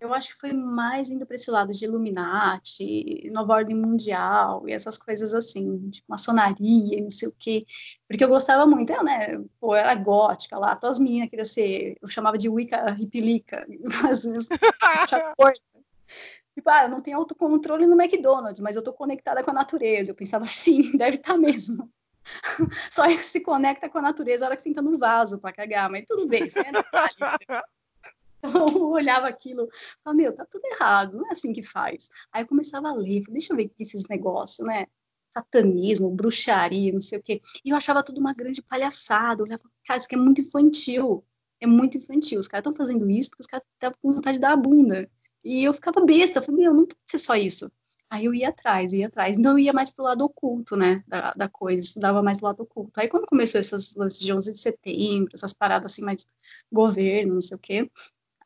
eu 0.00 0.12
acho 0.12 0.28
que 0.28 0.34
foi 0.34 0.52
mais 0.52 1.10
indo 1.10 1.26
para 1.26 1.36
esse 1.36 1.50
lado 1.50 1.72
de 1.72 1.84
Illuminati, 1.84 3.28
Nova 3.32 3.54
Ordem 3.54 3.74
Mundial 3.76 4.68
e 4.68 4.72
essas 4.72 4.98
coisas 4.98 5.32
assim, 5.34 5.90
tipo 5.90 6.06
maçonaria, 6.08 7.02
não 7.02 7.10
sei 7.10 7.28
o 7.28 7.34
quê, 7.38 7.64
porque 8.08 8.22
eu 8.22 8.28
gostava 8.28 8.66
muito, 8.66 8.92
eu, 8.92 9.02
né, 9.02 9.38
pô, 9.58 9.74
eu 9.74 9.80
era 9.80 9.94
gótica 9.94 10.58
lá, 10.58 10.76
todas 10.76 10.96
as 10.96 11.02
meninas 11.02 11.30
queriam 11.30 11.44
ser, 11.44 11.96
eu 12.00 12.08
chamava 12.08 12.36
de 12.36 12.48
Wicca 12.48 12.90
Ripilica, 12.90 13.66
fazia 13.90 14.36
Tipo, 16.54 16.70
ah, 16.70 16.84
eu 16.84 16.88
não 16.88 17.02
tenho 17.02 17.18
autocontrole 17.18 17.86
no 17.86 18.00
McDonald's, 18.00 18.62
mas 18.62 18.76
eu 18.76 18.82
tô 18.82 18.90
conectada 18.90 19.44
com 19.44 19.50
a 19.50 19.54
natureza. 19.54 20.12
Eu 20.12 20.14
pensava 20.14 20.44
assim, 20.44 20.90
deve 20.96 21.16
estar 21.16 21.34
tá 21.34 21.38
mesmo. 21.38 21.92
Só 22.90 23.08
se 23.18 23.40
conecta 23.40 23.88
com 23.88 23.98
a 23.98 24.02
natureza 24.02 24.44
a 24.44 24.48
hora 24.48 24.56
que 24.56 24.62
você 24.62 24.68
entra 24.68 24.82
no 24.82 24.96
vaso 24.98 25.38
para 25.38 25.52
cagar, 25.52 25.90
mas 25.90 26.04
tudo 26.06 26.26
bem, 26.26 26.46
isso 26.46 26.58
é. 26.58 26.64
Então, 28.38 28.68
eu 28.68 28.90
olhava 28.90 29.26
aquilo, 29.26 29.68
falava, 30.04 30.22
meu, 30.22 30.32
tá 30.32 30.44
tudo 30.44 30.64
errado, 30.66 31.16
não 31.16 31.26
é 31.26 31.32
assim 31.32 31.52
que 31.52 31.62
faz. 31.62 32.08
Aí 32.30 32.42
eu 32.42 32.46
começava 32.46 32.88
a 32.88 32.94
ler, 32.94 33.22
falei, 33.22 33.38
deixa 33.38 33.52
eu 33.52 33.56
ver 33.56 33.72
esses 33.78 34.06
negócios, 34.08 34.66
né? 34.66 34.86
Satanismo, 35.30 36.10
bruxaria, 36.10 36.92
não 36.92 37.02
sei 37.02 37.18
o 37.18 37.22
quê. 37.22 37.40
E 37.64 37.70
eu 37.70 37.76
achava 37.76 38.02
tudo 38.02 38.20
uma 38.20 38.32
grande 38.32 38.62
palhaçada. 38.62 39.42
Eu 39.42 39.46
olhava, 39.46 39.62
cara, 39.84 39.98
isso 39.98 40.06
aqui 40.06 40.14
é 40.14 40.18
muito 40.18 40.40
infantil. 40.40 41.24
É 41.60 41.66
muito 41.66 41.96
infantil. 41.96 42.38
Os 42.38 42.48
caras 42.48 42.62
estão 42.62 42.74
fazendo 42.74 43.10
isso 43.10 43.30
porque 43.30 43.42
os 43.42 43.46
caras 43.46 43.66
estavam 43.74 43.98
com 44.00 44.12
vontade 44.12 44.36
de 44.36 44.40
dar 44.40 44.52
a 44.52 44.56
bunda. 44.56 45.10
E 45.44 45.64
eu 45.64 45.72
ficava 45.72 46.00
besta, 46.04 46.42
falei, 46.42 46.62
meu, 46.62 46.74
não 46.74 46.86
pode 46.86 47.00
ser 47.06 47.18
só 47.18 47.34
isso. 47.34 47.70
Aí 48.10 48.24
eu 48.24 48.34
ia 48.34 48.50
atrás, 48.50 48.92
ia 48.92 49.08
atrás. 49.08 49.36
Então 49.36 49.52
eu 49.52 49.58
ia 49.58 49.72
mais 49.72 49.90
pro 49.90 50.04
lado 50.04 50.24
oculto, 50.24 50.76
né, 50.76 51.02
da, 51.06 51.32
da 51.34 51.48
coisa, 51.48 51.80
estudava 51.80 52.22
mais 52.22 52.38
do 52.38 52.44
lado 52.44 52.62
oculto. 52.62 53.00
Aí 53.00 53.08
quando 53.08 53.26
começou 53.26 53.60
essas 53.60 53.94
lances 53.94 54.20
de 54.20 54.32
11 54.32 54.52
de 54.52 54.60
setembro, 54.60 55.30
essas 55.34 55.52
paradas 55.52 55.92
assim 55.92 56.02
mais 56.02 56.26
governo, 56.72 57.34
não 57.34 57.40
sei 57.40 57.56
o 57.56 57.60
quê, 57.60 57.90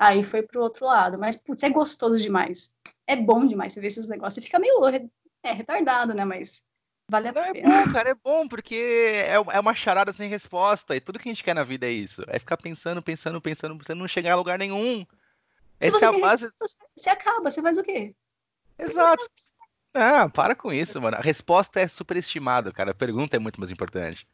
Aí 0.01 0.25
foi 0.25 0.43
pro 0.43 0.63
outro 0.63 0.87
lado. 0.87 1.19
Mas, 1.19 1.37
putz, 1.37 1.63
é 1.63 1.69
gostoso 1.69 2.19
demais. 2.19 2.73
É 3.07 3.15
bom 3.15 3.47
demais 3.47 3.75
você 3.75 3.83
ver 3.83 3.89
esses 3.89 4.09
negócios. 4.09 4.37
Você 4.37 4.41
fica 4.41 4.59
meio 4.59 4.81
é, 5.43 5.53
retardado, 5.53 6.15
né? 6.15 6.25
Mas 6.25 6.65
vale 7.07 7.29
a 7.29 7.33
pena. 7.35 7.51
É 7.59 7.63
bom, 7.63 7.93
cara, 7.93 8.09
é 8.09 8.15
bom, 8.15 8.49
porque 8.49 8.75
é, 9.27 9.35
é 9.35 9.61
uma 9.61 9.75
charada 9.75 10.11
sem 10.15 10.31
resposta. 10.31 10.97
E 10.97 11.03
tudo 11.03 11.19
que 11.19 11.29
a 11.29 11.33
gente 11.33 11.45
quer 11.45 11.55
na 11.55 11.65
vida 11.65 11.87
é 11.87 11.91
isso. 11.91 12.23
É 12.29 12.39
ficar 12.39 12.57
pensando, 12.57 13.03
pensando, 13.03 13.43
pensando, 13.43 13.77
você 13.77 13.95
não 13.95 14.09
chegar 14.09 14.33
a 14.33 14.37
lugar 14.37 14.59
nenhum. 14.59 15.05
Se 15.83 15.91
você, 15.91 16.07
é 16.07 16.19
base... 16.19 16.45
resposta, 16.47 16.87
você 16.97 17.11
acaba, 17.11 17.51
você 17.51 17.61
faz 17.61 17.77
o 17.77 17.83
quê? 17.83 18.15
Exato. 18.79 19.29
Ah, 19.93 20.29
para 20.29 20.55
com 20.55 20.73
isso, 20.73 21.01
mano. 21.01 21.17
A 21.17 21.21
resposta 21.21 21.81
é 21.81 21.89
superestimada, 21.89 22.73
cara. 22.73 22.93
A 22.93 22.95
pergunta 22.95 23.37
é 23.37 23.39
muito 23.39 23.59
mais 23.59 23.71
importante. 23.71 24.27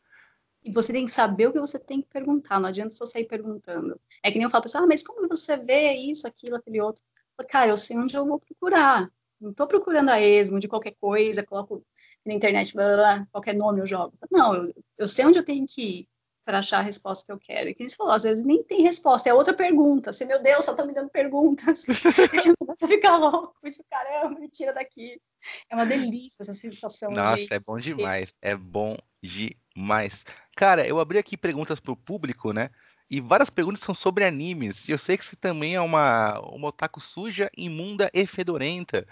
E 0.62 0.72
você 0.72 0.92
tem 0.92 1.04
que 1.04 1.10
saber 1.12 1.46
o 1.46 1.52
que 1.52 1.60
você 1.60 1.78
tem 1.78 2.00
que 2.00 2.08
perguntar, 2.08 2.58
não 2.58 2.68
adianta 2.68 2.94
só 2.94 3.06
sair 3.06 3.24
perguntando. 3.24 4.00
É 4.22 4.30
que 4.30 4.36
nem 4.36 4.44
eu 4.44 4.50
falo, 4.50 4.64
pessoal, 4.64 4.84
ah, 4.84 4.86
mas 4.86 5.02
como 5.02 5.28
você 5.28 5.56
vê 5.56 5.92
isso, 5.92 6.26
aquilo, 6.26 6.56
aquele 6.56 6.80
outro? 6.80 7.02
Eu, 7.38 7.46
Cara, 7.46 7.68
eu 7.70 7.76
sei 7.76 7.96
onde 7.96 8.16
eu 8.16 8.26
vou 8.26 8.40
procurar. 8.40 9.08
Não 9.40 9.50
estou 9.50 9.66
procurando 9.66 10.10
a 10.10 10.20
esmo 10.20 10.58
de 10.58 10.66
qualquer 10.66 10.94
coisa, 11.00 11.44
coloco 11.44 11.84
na 12.24 12.34
internet, 12.34 12.74
blá, 12.74 12.84
blá, 12.84 12.96
blá, 12.96 13.26
qualquer 13.30 13.54
nome 13.54 13.80
eu 13.80 13.86
jogo. 13.86 14.18
Não, 14.30 14.54
eu, 14.54 14.72
eu 14.98 15.08
sei 15.08 15.24
onde 15.26 15.38
eu 15.38 15.44
tenho 15.44 15.64
que 15.66 16.00
ir 16.00 16.08
para 16.46 16.60
achar 16.60 16.78
a 16.78 16.82
resposta 16.82 17.26
que 17.26 17.32
eu 17.32 17.38
quero. 17.38 17.68
E 17.68 17.74
que 17.74 17.86
você 17.86 17.96
falou, 17.96 18.12
às 18.12 18.22
vezes 18.22 18.46
nem 18.46 18.62
tem 18.62 18.82
resposta, 18.82 19.28
é 19.28 19.34
outra 19.34 19.52
pergunta. 19.52 20.12
Você, 20.12 20.24
meu 20.24 20.40
Deus, 20.40 20.64
só 20.64 20.70
estão 20.70 20.86
me 20.86 20.94
dando 20.94 21.10
perguntas. 21.10 21.84
você 22.64 22.86
fica 22.86 23.16
louco, 23.16 23.56
de 23.68 23.82
caramba, 23.90 24.38
me 24.38 24.48
tira 24.48 24.72
daqui. 24.72 25.20
É 25.68 25.74
uma 25.74 25.84
delícia 25.84 26.42
essa 26.42 26.52
sensação 26.52 27.10
Nossa, 27.10 27.36
de... 27.36 27.52
é 27.52 27.58
bom 27.58 27.78
demais, 27.78 28.32
é 28.40 28.54
bom 28.54 28.96
demais. 29.20 30.24
Cara, 30.56 30.86
eu 30.86 31.00
abri 31.00 31.18
aqui 31.18 31.36
perguntas 31.36 31.80
pro 31.80 31.96
público, 31.96 32.52
né? 32.52 32.70
E 33.10 33.20
várias 33.20 33.50
perguntas 33.50 33.80
são 33.80 33.94
sobre 33.94 34.24
animes. 34.24 34.88
E 34.88 34.92
eu 34.92 34.98
sei 34.98 35.16
que 35.16 35.24
você 35.24 35.36
também 35.36 35.74
é 35.74 35.80
uma, 35.80 36.38
uma 36.40 36.68
otaku 36.68 37.00
suja, 37.00 37.50
imunda 37.56 38.08
e 38.14 38.24
fedorenta. 38.24 39.06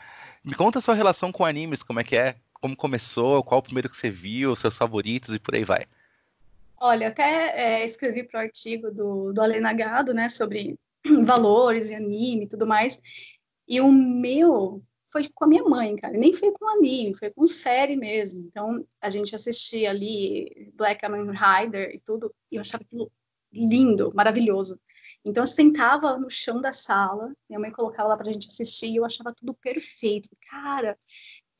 Me 0.44 0.54
conta 0.54 0.78
a 0.78 0.82
sua 0.82 0.94
relação 0.94 1.32
com 1.32 1.44
animes, 1.44 1.82
como 1.82 2.00
é 2.00 2.04
que 2.04 2.16
é? 2.16 2.36
Como 2.54 2.76
começou? 2.76 3.42
Qual 3.42 3.58
o 3.58 3.62
primeiro 3.62 3.88
que 3.88 3.96
você 3.96 4.10
viu? 4.10 4.54
Seus 4.54 4.76
favoritos 4.76 5.34
e 5.34 5.38
por 5.38 5.54
aí 5.54 5.64
vai. 5.64 5.86
Olha, 6.86 7.08
até 7.08 7.80
é, 7.80 7.84
escrevi 7.86 8.24
para 8.24 8.40
o 8.40 8.42
artigo 8.42 8.90
do, 8.90 9.32
do 9.32 9.40
Alenagado, 9.40 10.12
né, 10.12 10.28
sobre 10.28 10.78
valores 11.24 11.88
e 11.88 11.94
anime 11.94 12.44
e 12.44 12.48
tudo 12.48 12.66
mais. 12.66 13.00
E 13.66 13.80
o 13.80 13.90
meu 13.90 14.84
foi 15.10 15.22
com 15.32 15.46
a 15.46 15.48
minha 15.48 15.64
mãe, 15.64 15.96
cara. 15.96 16.12
Nem 16.18 16.34
foi 16.34 16.52
com 16.52 16.68
anime, 16.68 17.16
foi 17.16 17.30
com 17.30 17.46
série 17.46 17.96
mesmo. 17.96 18.40
Então, 18.40 18.86
a 19.00 19.08
gente 19.08 19.34
assistia 19.34 19.88
ali 19.88 20.70
Black 20.74 21.00
Kamen 21.00 21.32
Rider 21.32 21.94
e 21.94 22.00
tudo, 22.00 22.34
e 22.52 22.56
eu 22.56 22.60
achava 22.60 22.84
aquilo 22.84 23.10
lindo, 23.50 24.10
maravilhoso. 24.14 24.78
Então, 25.24 25.42
eu 25.42 25.46
sentava 25.46 26.18
no 26.18 26.28
chão 26.28 26.60
da 26.60 26.70
sala, 26.70 27.32
minha 27.48 27.60
mãe 27.60 27.70
colocava 27.70 28.10
lá 28.10 28.16
pra 28.18 28.30
gente 28.30 28.46
assistir, 28.48 28.88
e 28.88 28.96
eu 28.96 29.06
achava 29.06 29.32
tudo 29.32 29.54
perfeito. 29.54 30.28
Cara, 30.50 30.98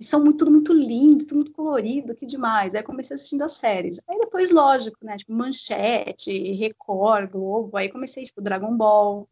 são 0.03 0.21
muito, 0.21 0.39
tudo 0.39 0.51
muito 0.51 0.73
lindo, 0.73 1.25
tudo 1.25 1.37
muito 1.37 1.53
colorido, 1.53 2.15
que 2.15 2.27
demais. 2.27 2.75
Aí 2.75 2.83
comecei 2.83 3.15
assistindo 3.15 3.43
as 3.43 3.53
séries. 3.53 4.01
Aí 4.09 4.19
depois, 4.19 4.51
lógico, 4.51 4.99
né, 5.03 5.17
tipo, 5.17 5.33
Manchete, 5.33 6.53
Record, 6.55 7.31
Globo, 7.31 7.77
aí 7.77 7.89
comecei, 7.89 8.25
tipo, 8.25 8.43
Dragon 8.43 8.77
Ball, 8.77 9.29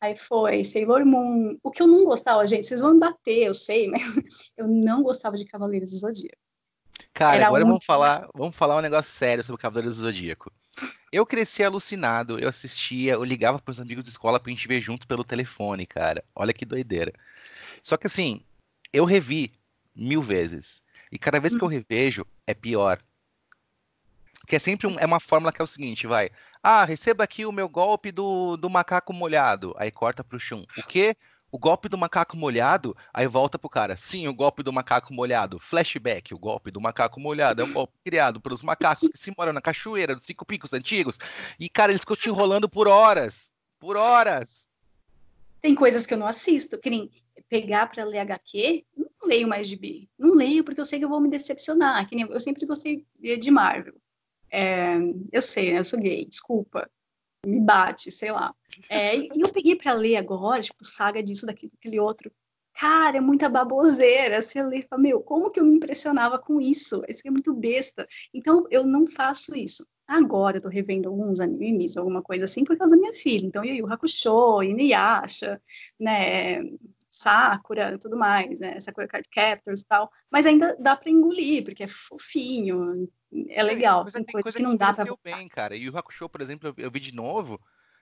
Aí 0.00 0.14
foi 0.14 0.62
Sailor 0.62 1.04
Moon. 1.06 1.56
O 1.62 1.70
que 1.70 1.82
eu 1.82 1.86
não 1.86 2.04
gostava, 2.04 2.46
gente, 2.46 2.66
vocês 2.66 2.80
vão 2.80 2.94
me 2.94 3.00
bater, 3.00 3.46
eu 3.46 3.54
sei, 3.54 3.88
mas 3.90 4.52
eu 4.56 4.68
não 4.68 5.02
gostava 5.02 5.36
de 5.36 5.44
Cavaleiros 5.44 5.90
do 5.90 5.96
Zodíaco. 5.96 6.36
Cara, 7.12 7.36
Era 7.36 7.46
agora 7.46 7.64
um... 7.64 7.68
vamos 7.68 7.84
falar, 7.84 8.28
vamos 8.34 8.54
falar 8.54 8.76
um 8.76 8.82
negócio 8.82 9.12
sério 9.12 9.42
sobre 9.42 9.60
Cavaleiros 9.60 9.96
do 9.96 10.02
Zodíaco. 10.02 10.52
Eu 11.10 11.24
cresci 11.24 11.64
alucinado, 11.64 12.38
eu 12.38 12.48
assistia, 12.48 13.14
eu 13.14 13.24
ligava 13.24 13.58
para 13.58 13.72
os 13.72 13.80
amigos 13.80 14.04
de 14.04 14.10
escola 14.10 14.38
pra 14.38 14.50
gente 14.50 14.68
ver 14.68 14.80
junto 14.82 15.06
pelo 15.06 15.24
telefone, 15.24 15.86
cara. 15.86 16.22
Olha 16.34 16.52
que 16.52 16.66
doideira. 16.66 17.12
Só 17.82 17.96
que 17.96 18.06
assim, 18.06 18.42
eu 18.92 19.06
revi 19.06 19.52
mil 19.96 20.22
vezes. 20.22 20.82
E 21.10 21.18
cada 21.18 21.40
vez 21.40 21.56
que 21.56 21.62
eu 21.62 21.68
hum. 21.68 21.70
revejo, 21.70 22.26
é 22.46 22.54
pior. 22.54 23.00
Que 24.46 24.56
é 24.56 24.58
sempre 24.58 24.86
um, 24.86 24.98
é 24.98 25.06
uma 25.06 25.18
fórmula 25.18 25.52
que 25.52 25.60
é 25.60 25.64
o 25.64 25.66
seguinte, 25.66 26.06
vai. 26.06 26.30
Ah, 26.62 26.84
receba 26.84 27.24
aqui 27.24 27.44
o 27.46 27.52
meu 27.52 27.68
golpe 27.68 28.12
do, 28.12 28.56
do 28.56 28.70
macaco 28.70 29.12
molhado. 29.12 29.74
Aí 29.76 29.90
corta 29.90 30.22
pro 30.22 30.38
chum. 30.38 30.64
O 30.78 30.86
quê? 30.86 31.16
O 31.50 31.58
golpe 31.58 31.88
do 31.88 31.96
macaco 31.96 32.36
molhado, 32.36 32.94
aí 33.14 33.26
volta 33.26 33.58
pro 33.58 33.70
cara. 33.70 33.96
Sim, 33.96 34.28
o 34.28 34.34
golpe 34.34 34.62
do 34.62 34.72
macaco 34.72 35.14
molhado. 35.14 35.58
Flashback, 35.58 36.34
o 36.34 36.38
golpe 36.38 36.70
do 36.70 36.80
macaco 36.80 37.18
molhado. 37.18 37.62
É 37.62 37.64
um 37.64 37.72
golpe 37.72 37.94
criado 38.04 38.40
pelos 38.40 38.62
macacos 38.62 39.08
que 39.08 39.18
se 39.18 39.32
moram 39.36 39.52
na 39.52 39.60
cachoeira 39.60 40.14
dos 40.14 40.24
cinco 40.24 40.44
picos 40.44 40.72
antigos. 40.72 41.18
E, 41.58 41.68
cara, 41.68 41.92
eles 41.92 42.00
ficam 42.00 42.16
te 42.16 42.28
enrolando 42.28 42.68
por 42.68 42.88
horas. 42.88 43.50
Por 43.78 43.96
horas. 43.96 44.68
Tem 45.62 45.74
coisas 45.74 46.06
que 46.06 46.14
eu 46.14 46.18
não 46.18 46.26
assisto, 46.26 46.78
que 46.78 46.90
nem 46.90 47.10
pegar 47.48 47.86
para 47.86 48.04
ler 48.04 48.18
HQ, 48.18 48.84
não 48.96 49.08
leio 49.24 49.48
mais 49.48 49.68
de 49.68 49.76
bi. 49.76 50.08
Não 50.18 50.34
leio 50.34 50.64
porque 50.64 50.80
eu 50.80 50.84
sei 50.84 50.98
que 50.98 51.04
eu 51.04 51.08
vou 51.08 51.20
me 51.20 51.28
decepcionar. 51.28 52.06
Que 52.08 52.16
nem 52.16 52.26
eu 52.28 52.40
sempre 52.40 52.66
gostei 52.66 53.06
de 53.18 53.50
Marvel. 53.50 53.94
É, 54.50 54.96
eu 55.32 55.42
sei, 55.42 55.72
né? 55.72 55.80
Eu 55.80 55.84
sou 55.84 55.98
gay, 55.98 56.24
desculpa. 56.24 56.88
Me 57.44 57.60
bate, 57.60 58.10
sei 58.10 58.32
lá. 58.32 58.54
É, 58.88 59.16
e 59.16 59.30
eu 59.36 59.48
peguei 59.52 59.76
para 59.76 59.92
ler 59.92 60.16
agora, 60.16 60.62
tipo, 60.62 60.84
saga 60.84 61.22
disso, 61.22 61.46
daquele 61.46 62.00
outro. 62.00 62.30
Cara, 62.74 63.18
é 63.18 63.20
muita 63.20 63.48
baboseira. 63.48 64.42
Você 64.42 64.62
lê 64.62 64.78
e 64.78 64.82
fala, 64.82 65.02
meu, 65.02 65.20
como 65.20 65.50
que 65.50 65.60
eu 65.60 65.64
me 65.64 65.74
impressionava 65.74 66.38
com 66.38 66.60
isso? 66.60 67.02
Isso 67.08 67.22
é 67.24 67.30
muito 67.30 67.54
besta. 67.54 68.06
Então, 68.34 68.66
eu 68.70 68.84
não 68.84 69.06
faço 69.06 69.56
isso. 69.56 69.86
Agora 70.06 70.58
eu 70.58 70.62
tô 70.62 70.68
revendo 70.68 71.08
alguns 71.08 71.40
animes, 71.40 71.96
alguma 71.96 72.22
coisa 72.22 72.44
assim, 72.44 72.62
por 72.64 72.76
causa 72.76 72.94
da 72.94 73.00
minha 73.00 73.12
filha. 73.12 73.44
Então, 73.44 73.64
Yu 73.64 73.74
Yu 73.74 73.92
Hakusho, 73.92 74.62
Inuyasha, 74.62 75.60
né, 75.98 76.62
Sakura, 77.16 77.98
tudo 77.98 78.16
mais, 78.16 78.60
né, 78.60 78.78
Sakura 78.78 79.08
Card 79.08 79.26
Captors 79.30 79.80
e 79.80 79.86
tal. 79.86 80.10
Mas 80.30 80.44
ainda 80.44 80.76
dá 80.78 80.94
para 80.94 81.10
engolir, 81.10 81.64
porque 81.64 81.82
é 81.82 81.86
fofinho, 81.86 83.08
é 83.48 83.62
legal. 83.62 84.04
Tem, 84.04 84.22
tem 84.22 84.32
coisas 84.34 84.54
que 84.54 84.62
não 84.62 84.76
dá 84.76 84.92
pra... 84.92 85.06
bem, 85.24 85.48
cara. 85.48 85.74
E 85.74 85.88
o 85.88 85.96
Hakusho, 85.96 86.28
por 86.28 86.42
exemplo, 86.42 86.74
eu, 86.76 86.90
vi 86.90 87.00
de 87.00 87.14
novo, 87.14 87.58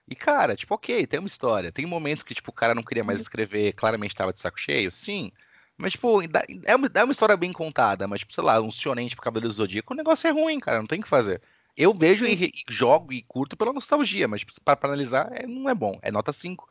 e, 0.07 0.15
cara, 0.15 0.55
tipo, 0.55 0.75
ok, 0.75 1.07
tem 1.07 1.19
uma 1.19 1.27
história. 1.27 1.71
Tem 1.71 1.85
momentos 1.85 2.23
que, 2.23 2.35
tipo, 2.35 2.51
o 2.51 2.53
cara 2.53 2.75
não 2.75 2.83
queria 2.83 3.03
mais 3.03 3.19
uhum. 3.19 3.23
escrever, 3.23 3.73
claramente 3.73 4.11
estava 4.11 4.33
de 4.33 4.39
saco 4.41 4.59
cheio, 4.59 4.91
sim. 4.91 5.31
Mas, 5.77 5.93
tipo, 5.93 6.19
é 6.65 6.75
uma, 6.75 6.91
é 6.93 7.03
uma 7.03 7.11
história 7.11 7.37
bem 7.37 7.53
contada, 7.53 8.07
mas, 8.07 8.19
tipo, 8.19 8.33
sei 8.33 8.43
lá, 8.43 8.61
um 8.61 8.71
shonen, 8.71 9.07
tipo, 9.07 9.21
Cabelo 9.21 9.47
do 9.47 9.53
Zodíaco, 9.53 9.93
o 9.93 9.97
negócio 9.97 10.27
é 10.27 10.31
ruim, 10.31 10.59
cara, 10.59 10.79
não 10.79 10.87
tem 10.87 10.99
o 10.99 11.03
que 11.03 11.09
fazer. 11.09 11.41
Eu 11.75 11.93
vejo 11.93 12.25
e, 12.25 12.45
e, 12.45 12.51
jogo 12.69 13.11
e 13.11 13.21
curto 13.23 13.57
pela 13.57 13.73
nostalgia, 13.73 14.27
mas 14.27 14.41
tipo, 14.41 14.53
para 14.63 14.79
analisar 14.83 15.29
é, 15.33 15.45
não 15.45 15.69
é 15.69 15.75
bom, 15.75 15.99
é 16.01 16.11
nota 16.11 16.31
5. 16.31 16.69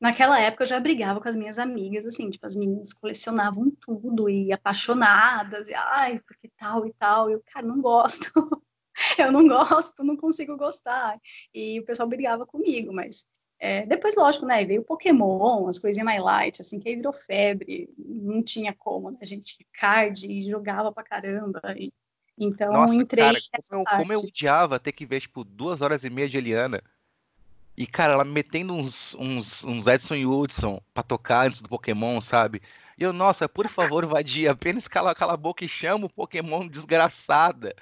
Naquela 0.00 0.40
época 0.40 0.64
eu 0.64 0.68
já 0.68 0.80
brigava 0.80 1.20
com 1.20 1.28
as 1.28 1.36
minhas 1.36 1.58
amigas, 1.58 2.06
assim, 2.06 2.30
tipo, 2.30 2.46
as 2.46 2.56
meninas 2.56 2.92
colecionavam 2.92 3.70
tudo 3.80 4.28
e 4.28 4.52
apaixonadas, 4.52 5.68
e 5.68 5.74
ai, 5.74 6.20
porque 6.20 6.50
tal 6.56 6.86
e 6.86 6.92
tal, 6.94 7.30
e 7.30 7.34
eu, 7.34 7.42
cara, 7.46 7.66
não 7.66 7.80
gosto. 7.80 8.30
eu 9.18 9.32
não 9.32 9.46
gosto, 9.46 10.04
não 10.04 10.16
consigo 10.16 10.56
gostar. 10.56 11.18
E 11.54 11.80
o 11.80 11.84
pessoal 11.84 12.08
brigava 12.08 12.46
comigo, 12.46 12.92
mas 12.92 13.26
é, 13.58 13.86
depois, 13.86 14.14
lógico, 14.14 14.44
né, 14.44 14.64
veio 14.64 14.82
o 14.82 14.84
Pokémon, 14.84 15.66
as 15.68 15.78
coisinhas 15.78 16.04
mais 16.04 16.22
light, 16.22 16.60
assim, 16.60 16.78
que 16.78 16.88
aí 16.88 16.96
virou 16.96 17.12
febre, 17.12 17.88
não 17.96 18.42
tinha 18.42 18.74
como, 18.74 19.10
né, 19.10 19.18
a 19.22 19.24
gente 19.24 19.66
card 19.72 20.26
e 20.30 20.42
jogava 20.42 20.92
pra 20.92 21.02
caramba, 21.02 21.60
e 21.76 21.90
então, 22.38 22.72
Nossa, 22.72 22.94
entrei. 22.94 23.24
Cara, 23.24 23.40
como, 23.50 23.80
eu, 23.80 23.84
como 23.98 24.12
eu 24.12 24.20
odiava 24.20 24.78
ter 24.78 24.92
que 24.92 25.06
ver, 25.06 25.20
tipo, 25.20 25.42
duas 25.42 25.80
horas 25.80 26.04
e 26.04 26.10
meia 26.10 26.28
de 26.28 26.36
Eliana. 26.36 26.82
E, 27.76 27.86
cara, 27.86 28.14
ela 28.14 28.24
metendo 28.24 28.72
uns, 28.72 29.14
uns, 29.16 29.62
uns 29.62 29.86
Edson 29.86 30.14
e 30.14 30.24
Hudson 30.24 30.80
pra 30.94 31.02
tocar 31.02 31.46
antes 31.46 31.60
do 31.60 31.68
Pokémon, 31.68 32.20
sabe? 32.20 32.62
E 32.96 33.02
eu, 33.02 33.12
nossa, 33.12 33.46
por 33.46 33.68
favor, 33.68 34.06
vadia, 34.06 34.52
apenas 34.52 34.88
cala, 34.88 35.14
cala 35.14 35.34
a 35.34 35.36
boca 35.36 35.64
e 35.64 35.68
chama 35.68 36.06
o 36.06 36.12
Pokémon 36.12 36.66
desgraçada. 36.66 37.74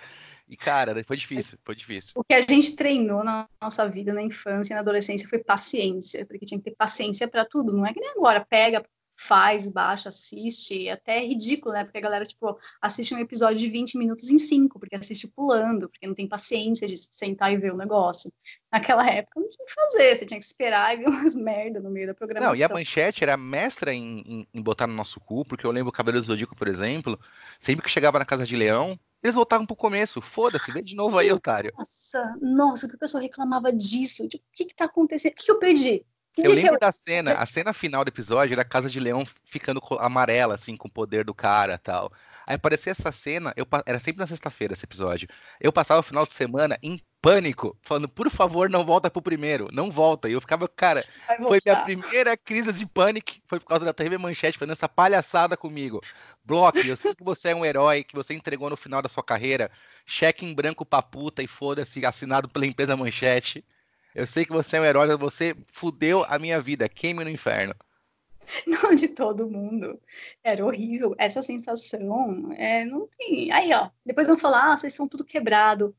E, 0.49 0.57
cara, 0.57 1.03
foi 1.05 1.17
difícil, 1.17 1.57
foi 1.65 1.77
difícil. 1.77 2.13
O 2.17 2.25
que 2.25 2.35
a 2.35 2.41
gente 2.41 2.75
treinou 2.75 3.23
na 3.23 3.49
nossa 3.63 3.89
vida, 3.89 4.13
na 4.13 4.23
infância 4.23 4.73
e 4.73 4.75
na 4.75 4.81
adolescência, 4.81 5.29
foi 5.29 5.39
paciência, 5.39 6.27
porque 6.27 6.45
tinha 6.45 6.59
que 6.59 6.65
ter 6.65 6.77
paciência 6.77 7.29
para 7.29 7.45
tudo. 7.45 7.73
Não 7.73 7.87
é 7.87 7.93
que 7.93 8.01
nem 8.01 8.11
agora, 8.11 8.45
pega, 8.45 8.85
faz, 9.17 9.69
baixa, 9.69 10.09
assiste, 10.09 10.89
até 10.89 11.19
é 11.19 11.27
ridículo, 11.27 11.75
né? 11.75 11.85
Porque 11.85 11.99
a 11.99 12.01
galera, 12.01 12.25
tipo, 12.25 12.59
assiste 12.81 13.15
um 13.15 13.19
episódio 13.19 13.59
de 13.59 13.69
20 13.69 13.97
minutos 13.97 14.31
em 14.31 14.39
5, 14.39 14.79
porque 14.79 14.97
assiste 14.97 15.29
pulando, 15.29 15.89
porque 15.89 16.07
não 16.07 16.15
tem 16.15 16.29
paciência 16.29 16.89
de 16.89 16.97
sentar 16.97 17.53
e 17.53 17.57
ver 17.57 17.73
o 17.73 17.77
negócio. 17.77 18.33
Naquela 18.73 19.07
época 19.09 19.41
não 19.41 19.49
tinha 19.49 19.65
o 19.65 19.67
que 19.67 19.75
fazer, 19.75 20.17
você 20.17 20.27
tinha 20.27 20.39
que 20.39 20.45
esperar 20.45 20.95
e 20.95 20.99
ver 20.99 21.07
umas 21.09 21.35
merda 21.35 21.81
no 21.81 21.91
meio 21.91 22.09
da 22.09 22.15
programação. 22.15 22.53
Não, 22.53 22.59
e 22.59 22.65
a 22.65 22.69
Manchete 22.69 23.23
era 23.23 23.37
mestra 23.37 23.93
em, 23.93 24.21
em, 24.27 24.49
em 24.53 24.63
botar 24.63 24.87
no 24.87 24.95
nosso 24.95 25.21
cu, 25.21 25.45
porque 25.45 25.67
eu 25.67 25.71
lembro 25.71 25.91
o 25.91 25.93
Cabelo 25.93 26.21
do 26.21 26.27
Zodíaco, 26.27 26.57
por 26.57 26.69
exemplo, 26.69 27.19
sempre 27.61 27.85
que 27.85 27.91
chegava 27.91 28.19
na 28.19 28.25
Casa 28.25 28.45
de 28.45 28.57
Leão, 28.57 28.99
eles 29.25 29.35
voltavam 29.35 29.65
pro 29.65 29.75
começo. 29.75 30.21
Foda-se, 30.21 30.71
vê 30.71 30.83
de 30.83 30.95
novo 30.95 31.17
aí, 31.17 31.33
otário. 31.33 31.73
Nossa, 31.79 32.37
nossa, 32.43 32.87
que 32.87 32.95
o 32.95 32.99
pessoal 32.99 33.23
reclamava 33.23 33.73
disso. 33.73 34.29
Tipo, 34.29 34.45
o 34.45 34.53
que 34.53 34.67
que 34.67 34.75
tá 34.75 34.85
acontecendo? 34.85 35.33
O 35.33 35.35
que, 35.37 35.45
que 35.45 35.51
eu 35.51 35.59
perdi? 35.59 36.05
Eu 36.37 36.53
lembro 36.53 36.75
eu... 36.75 36.81
da 36.81 36.91
cena, 36.91 37.33
a 37.35 37.47
cena 37.47 37.73
final 37.73 38.05
do 38.05 38.09
episódio 38.09 38.55
era 38.55 38.63
a 38.63 38.65
Casa 38.65 38.91
de 38.91 38.99
Leão 38.99 39.27
ficando 39.45 39.81
amarela, 39.99 40.55
assim, 40.55 40.77
com 40.77 40.89
o 40.89 40.91
poder 40.91 41.25
do 41.25 41.35
cara 41.35 41.79
tal. 41.79 42.13
Aí 42.47 42.57
aparecia 42.57 42.93
essa 42.93 43.13
cena, 43.13 43.53
eu, 43.57 43.67
era 43.87 43.99
sempre 43.99 44.21
na 44.21 44.27
sexta-feira 44.27 44.75
esse 44.75 44.85
episódio. 44.85 45.29
Eu 45.61 45.73
passava 45.73 46.01
o 46.01 46.03
final 46.03 46.27
de 46.27 46.33
semana 46.33 46.79
em 46.83 47.01
pânico, 47.23 47.75
falando, 47.81 48.07
por 48.09 48.29
favor, 48.29 48.69
não 48.69 48.85
volta 48.85 49.11
pro 49.11 49.23
primeiro, 49.23 49.69
não 49.73 49.91
volta. 49.91 50.29
E 50.29 50.33
eu 50.33 50.41
ficava, 50.41 50.69
cara, 50.69 51.07
foi 51.39 51.59
minha 51.65 51.83
primeira 51.83 52.37
crise 52.37 52.73
de 52.73 52.85
pânico, 52.85 53.33
foi 53.47 53.59
por 53.59 53.67
causa 53.67 53.85
da 53.85 53.95
TV 53.95 54.19
Manchete 54.19 54.59
fazendo 54.59 54.73
essa 54.75 54.89
palhaçada 54.89 55.57
comigo. 55.57 56.03
Block, 56.45 56.87
eu 56.87 56.97
sei 56.97 57.15
que 57.15 57.25
você 57.25 57.49
é 57.49 57.55
um 57.55 57.65
herói, 57.65 58.05
que 58.05 58.15
você 58.15 58.35
entregou 58.35 58.69
no 58.69 58.77
final 58.77 59.01
da 59.01 59.09
sua 59.09 59.23
carreira, 59.23 59.71
cheque 60.05 60.45
em 60.45 60.53
branco 60.53 60.85
pra 60.85 61.01
puta 61.01 61.43
e 61.43 61.47
foda-se, 61.47 62.05
assinado 62.05 62.49
pela 62.49 62.67
empresa 62.67 62.97
Manchete. 62.97 63.65
Eu 64.15 64.27
sei 64.27 64.45
que 64.45 64.53
você 64.53 64.77
é 64.77 64.81
um 64.81 64.85
herói, 64.85 65.17
você 65.17 65.57
fudeu 65.73 66.25
a 66.29 66.39
minha 66.39 66.61
vida. 66.61 66.89
Queime 66.89 67.25
no 67.25 67.31
inferno. 67.31 67.75
Não, 68.67 68.95
de 68.95 69.09
todo 69.09 69.51
mundo. 69.51 70.01
Era 70.43 70.65
horrível. 70.65 71.15
Essa 71.19 71.43
sensação, 71.43 72.53
é, 72.57 72.85
não 72.85 73.09
tem. 73.09 73.51
Aí, 73.51 73.73
ó, 73.73 73.91
depois 74.05 74.27
vão 74.27 74.37
falar, 74.37 74.73
ah, 74.73 74.77
vocês 74.77 74.93
são 74.93 75.09
tudo 75.09 75.25
quebrado. 75.25 75.97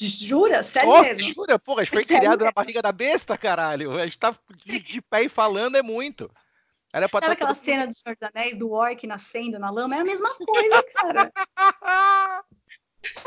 Jura? 0.00 0.62
Sério 0.62 0.90
oh, 0.90 1.02
mesmo? 1.02 1.34
Jura? 1.34 1.58
Porra, 1.58 1.82
a 1.82 1.84
gente 1.84 1.94
foi 1.94 2.04
Sério 2.04 2.20
criado 2.20 2.44
na 2.44 2.52
barriga 2.52 2.80
da 2.80 2.92
besta, 2.92 3.36
caralho. 3.36 3.92
A 3.92 4.04
gente 4.04 4.18
tá 4.18 4.36
de, 4.64 4.78
de 4.78 5.00
pé 5.02 5.24
e 5.24 5.28
falando 5.28 5.76
é 5.76 5.82
muito. 5.82 6.30
Era 6.92 7.08
pra 7.08 7.20
Sabe 7.20 7.34
aquela 7.34 7.54
cena 7.54 7.86
do 7.86 7.94
Senhor 7.94 8.16
dos 8.16 8.28
Anéis, 8.34 8.56
do 8.58 8.70
orc 8.72 9.06
nascendo 9.06 9.58
na 9.58 9.70
lama? 9.70 9.96
É 9.96 10.00
a 10.00 10.04
mesma 10.04 10.34
coisa, 10.34 10.82
cara. 10.94 11.32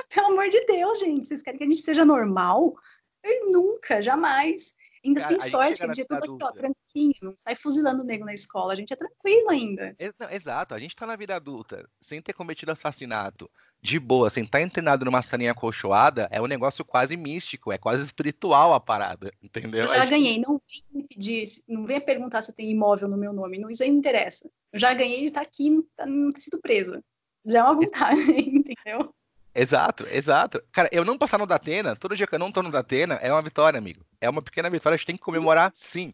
Pelo 0.10 0.28
amor 0.28 0.50
de 0.50 0.66
Deus, 0.66 1.00
gente. 1.00 1.28
Vocês 1.28 1.42
querem 1.42 1.58
que 1.58 1.64
a 1.64 1.70
gente 1.70 1.82
seja 1.82 2.04
normal? 2.04 2.76
Eu 3.24 3.52
nunca, 3.52 4.02
jamais. 4.02 4.74
Ainda 5.06 5.20
Cara, 5.20 5.30
tem 5.30 5.40
sorte 5.50 5.86
que 5.86 5.92
dia 5.92 6.06
tudo 6.06 6.18
aqui, 6.24 6.44
ó, 6.44 6.52
tranquinho, 6.52 7.14
não 7.22 7.36
sai 7.36 7.56
fuzilando 7.56 8.04
o 8.04 8.06
nego 8.06 8.24
na 8.24 8.34
escola, 8.34 8.72
a 8.72 8.76
gente 8.76 8.94
é 8.94 8.96
tranquilo 8.96 9.50
ainda. 9.50 9.94
Exato, 10.32 10.74
a 10.74 10.80
gente 10.80 10.96
tá 10.96 11.06
na 11.06 11.18
vida 11.18 11.36
adulta, 11.36 11.90
sem 12.02 12.22
ter 12.22 12.32
cometido 12.32 12.72
assassinato, 12.72 13.52
de 13.82 14.00
boa, 14.00 14.30
sem 14.30 14.46
estar 14.46 14.60
tá 14.60 14.64
internado 14.64 15.04
numa 15.04 15.22
salinha 15.22 15.52
acolchoada, 15.52 16.30
é 16.32 16.42
um 16.42 16.48
negócio 16.48 16.86
quase 16.86 17.18
místico, 17.18 17.74
é 17.74 17.78
quase 17.78 18.02
espiritual 18.02 18.74
a 18.74 18.80
parada, 18.80 19.34
entendeu? 19.44 19.82
Eu 19.82 19.88
já 19.90 20.06
ganhei, 20.06 20.40
não 20.40 20.62
vem 20.70 20.84
me 20.94 21.04
pedir, 21.06 21.44
não 21.68 21.86
venha 21.86 22.00
perguntar 22.00 22.42
se 22.42 22.52
eu 22.52 22.56
tenho 22.56 22.72
imóvel 22.72 23.10
no 23.10 23.18
meu 23.18 23.34
nome, 23.34 23.60
não, 23.60 23.70
isso 23.70 23.84
aí 23.84 23.90
não 23.90 23.98
interessa. 23.98 24.50
Eu 24.72 24.80
já 24.80 24.94
ganhei 24.94 25.20
de 25.20 25.26
estar 25.26 25.42
aqui, 25.42 25.70
não, 25.70 25.84
tá, 25.98 26.06
ter 26.06 26.42
sido 26.42 26.62
presa. 26.62 27.04
Já 27.46 27.60
é 27.60 27.64
uma 27.64 27.76
vantagem, 27.76 28.56
entendeu? 28.56 29.14
Exato, 29.56 30.08
exato. 30.10 30.64
Cara, 30.72 30.90
eu 30.92 31.06
não 31.06 31.18
passar 31.18 31.38
no 31.38 31.46
Datena, 31.46 31.96
todo 31.96 32.16
dia 32.16 32.26
que 32.26 32.34
eu 32.34 32.40
não 32.40 32.52
tô 32.52 32.64
no 32.64 32.72
Datena, 32.72 33.16
é 33.16 33.32
uma 33.32 33.42
vitória, 33.42 33.78
amigo. 33.78 34.04
É 34.20 34.30
uma 34.30 34.42
pequena 34.42 34.70
vitória, 34.70 34.96
a 34.96 34.98
gente 34.98 35.06
tem 35.06 35.16
que 35.16 35.22
comemorar 35.22 35.72
sim. 35.76 36.12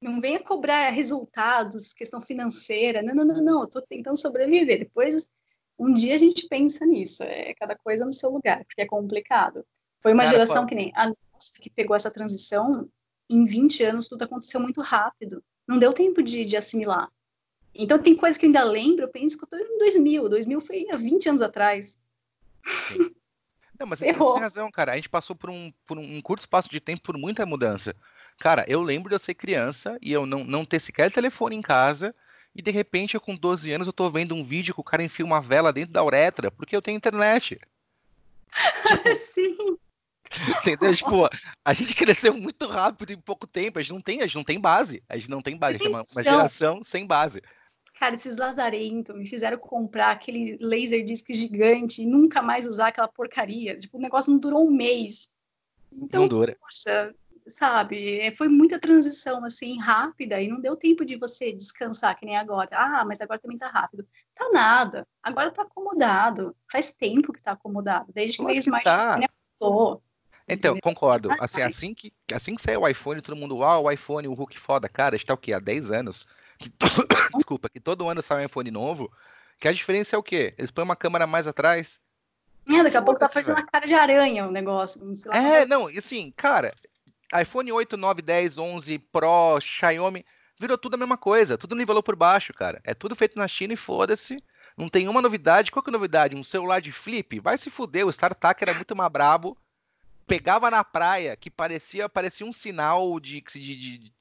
Não 0.00 0.20
venha 0.20 0.38
cobrar 0.38 0.90
resultados, 0.90 1.92
questão 1.92 2.20
financeira. 2.20 3.02
Não, 3.02 3.14
não, 3.14 3.24
não, 3.24 3.42
não. 3.42 3.60
Eu 3.62 3.66
tô 3.66 3.82
tentando 3.82 4.16
sobreviver. 4.16 4.78
Depois, 4.78 5.28
um 5.76 5.92
dia 5.92 6.14
a 6.14 6.18
gente 6.18 6.46
pensa 6.46 6.86
nisso. 6.86 7.24
É 7.24 7.52
cada 7.54 7.74
coisa 7.74 8.04
no 8.04 8.12
seu 8.12 8.30
lugar, 8.30 8.64
porque 8.64 8.82
é 8.82 8.86
complicado. 8.86 9.64
Foi 10.00 10.12
uma 10.12 10.22
Cara, 10.22 10.36
geração 10.36 10.66
que 10.66 10.74
nem 10.76 10.92
a 10.94 11.06
nossa, 11.06 11.52
que 11.60 11.68
pegou 11.68 11.96
essa 11.96 12.10
transição. 12.10 12.88
Em 13.28 13.44
20 13.44 13.82
anos, 13.82 14.08
tudo 14.08 14.22
aconteceu 14.22 14.60
muito 14.60 14.80
rápido. 14.80 15.42
Não 15.66 15.78
deu 15.78 15.92
tempo 15.92 16.22
de, 16.22 16.44
de 16.44 16.56
assimilar. 16.56 17.10
Então, 17.74 17.98
tem 17.98 18.14
coisas 18.14 18.38
que 18.38 18.46
eu 18.46 18.48
ainda 18.48 18.62
lembro. 18.62 19.04
Eu 19.04 19.08
penso 19.08 19.36
que 19.36 19.44
eu 19.44 19.48
tô 19.48 19.56
em 19.56 19.78
2000. 19.78 20.28
2000 20.28 20.60
foi 20.60 20.86
há 20.90 20.96
20 20.96 21.28
anos 21.28 21.42
atrás. 21.42 21.98
Não, 23.78 23.86
mas 23.86 24.00
você 24.00 24.12
tem 24.12 24.40
razão, 24.40 24.70
cara. 24.70 24.92
A 24.92 24.96
gente 24.96 25.08
passou 25.08 25.36
por 25.36 25.50
um, 25.50 25.72
por 25.86 25.98
um 25.98 26.20
curto 26.20 26.40
espaço 26.40 26.68
de 26.68 26.80
tempo 26.80 27.02
por 27.02 27.16
muita 27.16 27.46
mudança. 27.46 27.94
Cara, 28.38 28.64
eu 28.66 28.82
lembro 28.82 29.08
de 29.08 29.14
eu 29.14 29.18
ser 29.18 29.34
criança 29.34 29.96
e 30.02 30.12
eu 30.12 30.26
não, 30.26 30.42
não 30.44 30.64
ter 30.64 30.80
sequer 30.80 31.10
telefone 31.10 31.54
em 31.54 31.62
casa. 31.62 32.14
E 32.54 32.60
de 32.60 32.70
repente, 32.72 33.14
eu 33.14 33.20
com 33.20 33.36
12 33.36 33.70
anos, 33.70 33.86
eu 33.86 33.92
tô 33.92 34.10
vendo 34.10 34.34
um 34.34 34.44
vídeo 34.44 34.74
que 34.74 34.80
o 34.80 34.84
cara 34.84 35.02
enfia 35.02 35.24
uma 35.24 35.40
vela 35.40 35.72
dentro 35.72 35.92
da 35.92 36.02
uretra, 36.02 36.50
porque 36.50 36.74
eu 36.74 36.82
tenho 36.82 36.96
internet. 36.96 37.60
Tipo, 38.88 39.20
Sim. 39.20 39.78
Entendeu? 40.60 40.94
Tipo, 40.94 41.28
a 41.64 41.74
gente 41.74 41.94
cresceu 41.94 42.34
muito 42.34 42.66
rápido 42.66 43.12
em 43.12 43.20
pouco 43.20 43.46
tempo. 43.46 43.78
A 43.78 43.82
gente 43.82 43.92
não 43.92 44.00
tem, 44.00 44.20
a 44.20 44.26
gente 44.26 44.36
não 44.36 44.44
tem 44.44 44.60
base. 44.60 45.02
A 45.08 45.16
gente 45.16 45.30
não 45.30 45.40
tem 45.40 45.56
base. 45.56 45.76
A 45.76 45.78
gente 45.78 45.86
é 45.86 45.90
uma, 45.90 46.04
uma 46.10 46.22
geração 46.22 46.82
sem 46.82 47.06
base. 47.06 47.42
Cara, 47.98 48.14
esses 48.14 48.36
lazarentos 48.36 49.16
me 49.16 49.26
fizeram 49.26 49.58
comprar 49.58 50.12
aquele 50.12 50.56
laser 50.60 51.04
disc 51.04 51.26
gigante 51.34 52.02
e 52.02 52.06
nunca 52.06 52.40
mais 52.40 52.64
usar 52.64 52.88
aquela 52.88 53.08
porcaria. 53.08 53.76
Tipo, 53.76 53.98
o 53.98 54.00
negócio 54.00 54.30
não 54.30 54.38
durou 54.38 54.68
um 54.68 54.70
mês. 54.70 55.28
Então, 55.92 56.22
não 56.22 56.28
dura. 56.28 56.56
Poxa, 56.60 57.12
sabe? 57.48 58.20
É, 58.20 58.30
foi 58.30 58.46
muita 58.46 58.78
transição 58.78 59.44
assim 59.44 59.80
rápida 59.80 60.40
e 60.40 60.46
não 60.46 60.60
deu 60.60 60.76
tempo 60.76 61.04
de 61.04 61.16
você 61.16 61.52
descansar 61.52 62.16
que 62.16 62.24
nem 62.24 62.36
agora. 62.36 62.68
Ah, 62.72 63.04
mas 63.04 63.20
agora 63.20 63.40
também 63.40 63.58
tá 63.58 63.68
rápido. 63.68 64.06
Tá 64.32 64.48
nada. 64.52 65.04
Agora 65.20 65.50
tá 65.50 65.62
acomodado. 65.62 66.54
Faz 66.70 66.92
tempo 66.92 67.32
que 67.32 67.42
tá 67.42 67.52
acomodado. 67.52 68.12
Desde 68.12 68.38
que 68.38 68.44
veio 68.44 68.58
o 68.58 68.60
smartphone, 68.60 69.26
tá. 69.26 69.32
Então, 69.60 70.00
entendeu? 70.48 70.78
concordo. 70.80 71.30
Assim, 71.40 71.62
assim 71.62 71.94
que, 71.94 72.12
assim 72.32 72.54
que 72.54 72.62
saiu 72.62 72.82
o 72.82 72.88
iPhone, 72.88 73.20
todo 73.20 73.34
mundo, 73.34 73.56
uau, 73.56 73.84
o 73.84 73.90
iPhone, 73.90 74.28
o 74.28 74.34
Hulk 74.34 74.56
foda. 74.56 74.88
Cara, 74.88 75.16
está 75.16 75.34
o 75.34 75.36
quê? 75.36 75.52
Há 75.52 75.58
10 75.58 75.90
anos 75.90 76.28
que 76.58 76.68
to... 76.68 76.86
desculpa, 77.36 77.68
que 77.68 77.80
todo 77.80 78.08
ano 78.08 78.22
sai 78.22 78.42
um 78.42 78.46
iPhone 78.46 78.70
novo, 78.70 79.10
que 79.58 79.68
a 79.68 79.72
diferença 79.72 80.16
é 80.16 80.18
o 80.18 80.22
quê? 80.22 80.54
Eles 80.58 80.70
põem 80.70 80.84
uma 80.84 80.96
câmera 80.96 81.26
mais 81.26 81.46
atrás. 81.46 82.00
É, 82.70 82.82
daqui 82.82 82.96
a 82.96 83.02
pouco 83.02 83.18
tá 83.18 83.28
fazendo 83.28 83.56
uma 83.56 83.66
cara 83.66 83.86
de 83.86 83.94
aranha 83.94 84.46
o 84.46 84.50
negócio. 84.50 85.00
é, 85.32 85.66
não, 85.66 85.86
assim, 85.88 86.32
cara, 86.36 86.74
iPhone 87.40 87.72
8, 87.72 87.96
9, 87.96 88.22
10, 88.22 88.58
11 88.58 88.98
Pro, 88.98 89.58
Xiaomi, 89.60 90.24
virou 90.58 90.76
tudo 90.76 90.94
a 90.94 90.98
mesma 90.98 91.16
coisa, 91.16 91.56
tudo 91.56 91.74
nivelou 91.74 92.02
por 92.02 92.16
baixo, 92.16 92.52
cara. 92.52 92.80
É 92.84 92.92
tudo 92.92 93.16
feito 93.16 93.38
na 93.38 93.48
China 93.48 93.72
e 93.72 93.76
foda-se. 93.76 94.42
Não 94.76 94.88
tem 94.88 95.08
uma 95.08 95.22
novidade. 95.22 95.72
Qual 95.72 95.82
que 95.82 95.90
é 95.90 95.92
a 95.92 95.98
novidade? 95.98 96.36
Um 96.36 96.44
celular 96.44 96.80
de 96.80 96.92
flip? 96.92 97.40
Vai 97.40 97.58
se 97.58 97.70
fuder, 97.70 98.06
o 98.06 98.10
StarTAC 98.10 98.62
era 98.62 98.74
muito 98.74 98.94
mais 98.94 99.10
brabo. 99.10 99.56
Pegava 100.26 100.70
na 100.70 100.84
praia, 100.84 101.36
que 101.36 101.50
parecia, 101.50 102.08
parecia 102.08 102.46
um 102.46 102.52
sinal 102.52 103.18
de, 103.18 103.40
de, 103.40 103.76
de, 103.98 104.12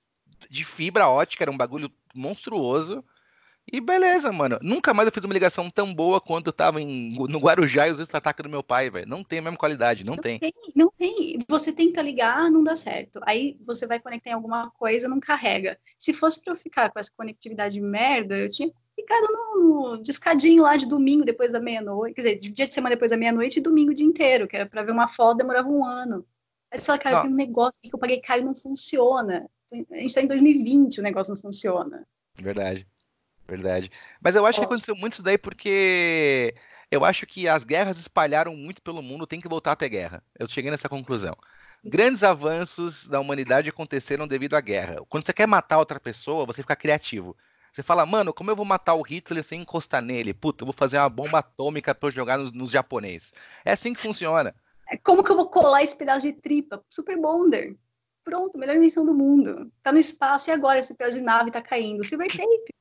de 0.50 0.63
fibra 0.63 1.10
ótica, 1.10 1.43
era 1.43 1.52
um 1.52 1.58
bagulho 1.58 1.91
monstruoso. 2.13 3.04
E 3.71 3.82
beleza, 3.82 4.32
mano. 4.32 4.58
Nunca 4.62 4.93
mais 4.93 5.08
eu 5.08 5.12
fiz 5.12 5.23
uma 5.26 5.34
ligação 5.34 5.69
tão 5.69 5.93
boa 5.93 6.21
quanto 6.21 6.47
eu 6.47 6.54
tava 6.54 6.82
em, 6.82 7.13
no 7.13 7.38
Guarujá 7.38 7.88
e 7.88 7.91
os 7.91 8.00
ataques 8.00 8.41
do 8.41 8.50
meu 8.50 8.63
pai, 8.63 8.89
velho. 8.89 9.08
Não 9.08 9.26
tem 9.26 9.39
a 9.39 9.41
mesma 9.41 9.58
qualidade, 9.58 10.06
não, 10.06 10.15
não 10.15 10.23
tem. 10.23 10.39
tem. 10.39 10.54
Não 10.73 10.89
tem. 10.97 11.38
Você 11.50 11.73
tenta 11.73 12.02
ligar, 12.02 12.50
não 12.50 12.63
dá 12.63 12.78
certo. 12.78 13.19
Aí 13.23 13.58
você 13.65 13.86
vai 13.86 14.00
conectar 14.00 14.30
em 14.30 14.34
alguma 14.34 14.71
coisa, 14.71 15.10
não 15.10 15.19
carrega. 15.19 15.78
Se 16.00 16.13
fosse 16.13 16.41
pra 16.41 16.54
eu 16.54 16.58
ficar 16.58 16.89
com 16.91 17.00
essa 17.00 17.12
conectividade 17.15 17.82
merda, 17.82 18.38
eu 18.38 18.50
tinha 18.50 18.71
ficado 18.95 19.28
no, 19.34 19.97
no 19.97 20.02
discadinho 20.02 20.63
lá 20.63 20.78
de 20.78 20.88
domingo 20.88 21.26
depois 21.26 21.52
da 21.52 21.60
meia-noite. 21.60 22.15
Quer 22.15 22.21
dizer, 22.21 22.39
de 22.39 22.52
dia 22.52 22.67
de 22.67 22.73
semana 22.73 22.95
depois 22.95 23.12
da 23.12 23.17
meia-noite 23.17 23.60
e 23.60 23.62
domingo 23.62 23.91
o 23.91 23.93
dia 23.93 24.08
inteiro, 24.08 24.47
que 24.47 24.56
era 24.56 24.65
pra 24.65 24.82
ver 24.84 24.93
uma 24.93 25.08
foto, 25.08 25.38
demorava 25.38 25.67
um 25.67 25.86
ano. 25.86 26.26
Aí 26.71 26.80
você 26.80 26.86
fala, 26.86 26.99
cara, 26.99 27.19
tem 27.21 27.32
um 27.32 27.36
negócio 27.36 27.80
que 27.82 27.93
eu 27.93 27.99
paguei 27.99 28.19
caro 28.19 28.41
e 28.41 28.45
não 28.45 28.56
funciona. 28.56 29.49
A 29.91 29.97
gente 29.97 30.13
tá 30.13 30.21
em 30.21 30.27
2020, 30.27 30.99
o 30.99 31.03
negócio 31.03 31.34
não 31.34 31.41
funciona. 31.41 32.06
Verdade. 32.36 32.88
Verdade. 33.47 33.89
Mas 34.21 34.36
eu 34.36 34.45
acho 34.45 34.60
que 34.60 34.65
aconteceu 34.65 34.95
muito 34.95 35.13
isso 35.13 35.23
daí 35.23 35.38
porque 35.38 36.53
eu 36.91 37.06
acho 37.06 37.25
que 37.25 37.47
as 37.47 37.63
guerras 37.63 37.97
espalharam 37.97 38.56
muito 38.56 38.82
pelo 38.82 39.01
mundo, 39.01 39.27
tem 39.27 39.39
que 39.39 39.47
voltar 39.47 39.71
a 39.71 39.75
ter 39.75 39.89
guerra. 39.89 40.23
Eu 40.38 40.47
cheguei 40.47 40.69
nessa 40.69 40.89
conclusão. 40.89 41.36
Grandes 41.84 42.23
avanços 42.23 43.08
da 43.08 43.19
humanidade 43.19 43.69
aconteceram 43.69 44.27
devido 44.27 44.56
à 44.56 44.62
guerra. 44.62 44.97
Quando 45.08 45.25
você 45.25 45.34
quer 45.34 45.47
matar 45.47 45.80
outra 45.80 45.99
pessoa, 45.99 46.45
você 46.45 46.62
fica 46.62 46.75
criativo. 46.75 47.36
Você 47.71 47.84
fala, 47.84 48.06
mano, 48.06 48.34
como 48.34 48.49
eu 48.49 48.56
vou 48.56 48.65
matar 48.65 48.95
o 48.95 49.01
Hitler 49.01 49.43
sem 49.43 49.62
encostar 49.62 50.01
nele? 50.01 50.34
Puta, 50.34 50.63
eu 50.63 50.65
vou 50.65 50.73
fazer 50.73 50.97
uma 50.97 51.10
bomba 51.10 51.39
atômica 51.39 51.93
pra 51.93 52.08
eu 52.08 52.12
jogar 52.12 52.38
nos, 52.38 52.51
nos 52.51 52.71
japoneses. 52.71 53.32
É 53.63 53.73
assim 53.73 53.93
que 53.93 54.01
funciona. 54.01 54.56
É 54.89 54.97
como 54.97 55.23
que 55.23 55.32
eu 55.32 55.36
vou 55.36 55.50
colar 55.50 55.84
esse 55.84 55.95
pedaço 55.95 56.26
de 56.26 56.34
tripa? 56.34 56.84
Super 56.89 57.19
Bonder. 57.19 57.76
Pronto, 58.23 58.58
melhor 58.58 58.76
invenção 58.76 59.06
do 59.06 59.13
mundo. 59.13 59.71
Tá 59.82 59.91
no 59.91 60.00
espaço 60.00 60.50
e 60.50 60.54
agora 60.54 60.80
esse 60.80 60.95
pedaço 60.95 61.17
de 61.17 61.23
nave 61.23 61.52
tá 61.52 61.62
caindo. 61.62 62.04
Silver 62.04 62.30
tape. 62.30 62.73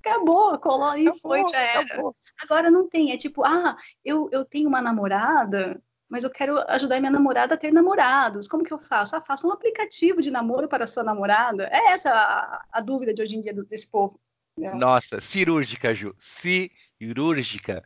Acabou, 0.00 0.58
colou 0.58 0.96
e 0.96 1.12
foi, 1.20 1.42
já 1.48 1.60
era. 1.60 1.80
Acabou. 1.80 2.16
Agora 2.42 2.70
não 2.70 2.88
tem, 2.88 3.12
é 3.12 3.16
tipo, 3.16 3.44
ah, 3.44 3.76
eu, 4.04 4.28
eu 4.32 4.44
tenho 4.44 4.68
uma 4.68 4.80
namorada, 4.80 5.82
mas 6.08 6.24
eu 6.24 6.30
quero 6.30 6.58
ajudar 6.70 7.00
minha 7.00 7.10
namorada 7.10 7.54
a 7.54 7.58
ter 7.58 7.72
namorados. 7.72 8.48
Como 8.48 8.64
que 8.64 8.72
eu 8.72 8.78
faço? 8.78 9.16
Ah, 9.16 9.20
faça 9.20 9.46
um 9.46 9.52
aplicativo 9.52 10.20
de 10.20 10.30
namoro 10.30 10.68
para 10.68 10.86
sua 10.86 11.02
namorada. 11.02 11.68
É 11.70 11.92
essa 11.92 12.10
a, 12.10 12.64
a 12.72 12.80
dúvida 12.80 13.12
de 13.12 13.22
hoje 13.22 13.36
em 13.36 13.40
dia 13.40 13.52
desse 13.52 13.90
povo. 13.90 14.18
Nossa, 14.56 15.20
cirúrgica, 15.20 15.94
Ju. 15.94 16.14
Cirúrgica. 16.18 17.84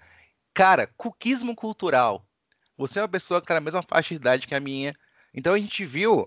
Cara, 0.54 0.88
cuquismo 0.96 1.54
cultural. 1.54 2.26
Você 2.76 2.98
é 2.98 3.02
uma 3.02 3.08
pessoa 3.08 3.40
que 3.40 3.44
está 3.44 3.54
na 3.54 3.61
mesma 3.61 3.82
faixa 3.82 4.11
de 4.11 4.20
idade 4.20 4.46
que 4.46 4.54
a 4.54 4.61
minha. 4.61 4.94
Então 5.35 5.54
a 5.54 5.58
gente 5.58 5.85
viu 5.85 6.26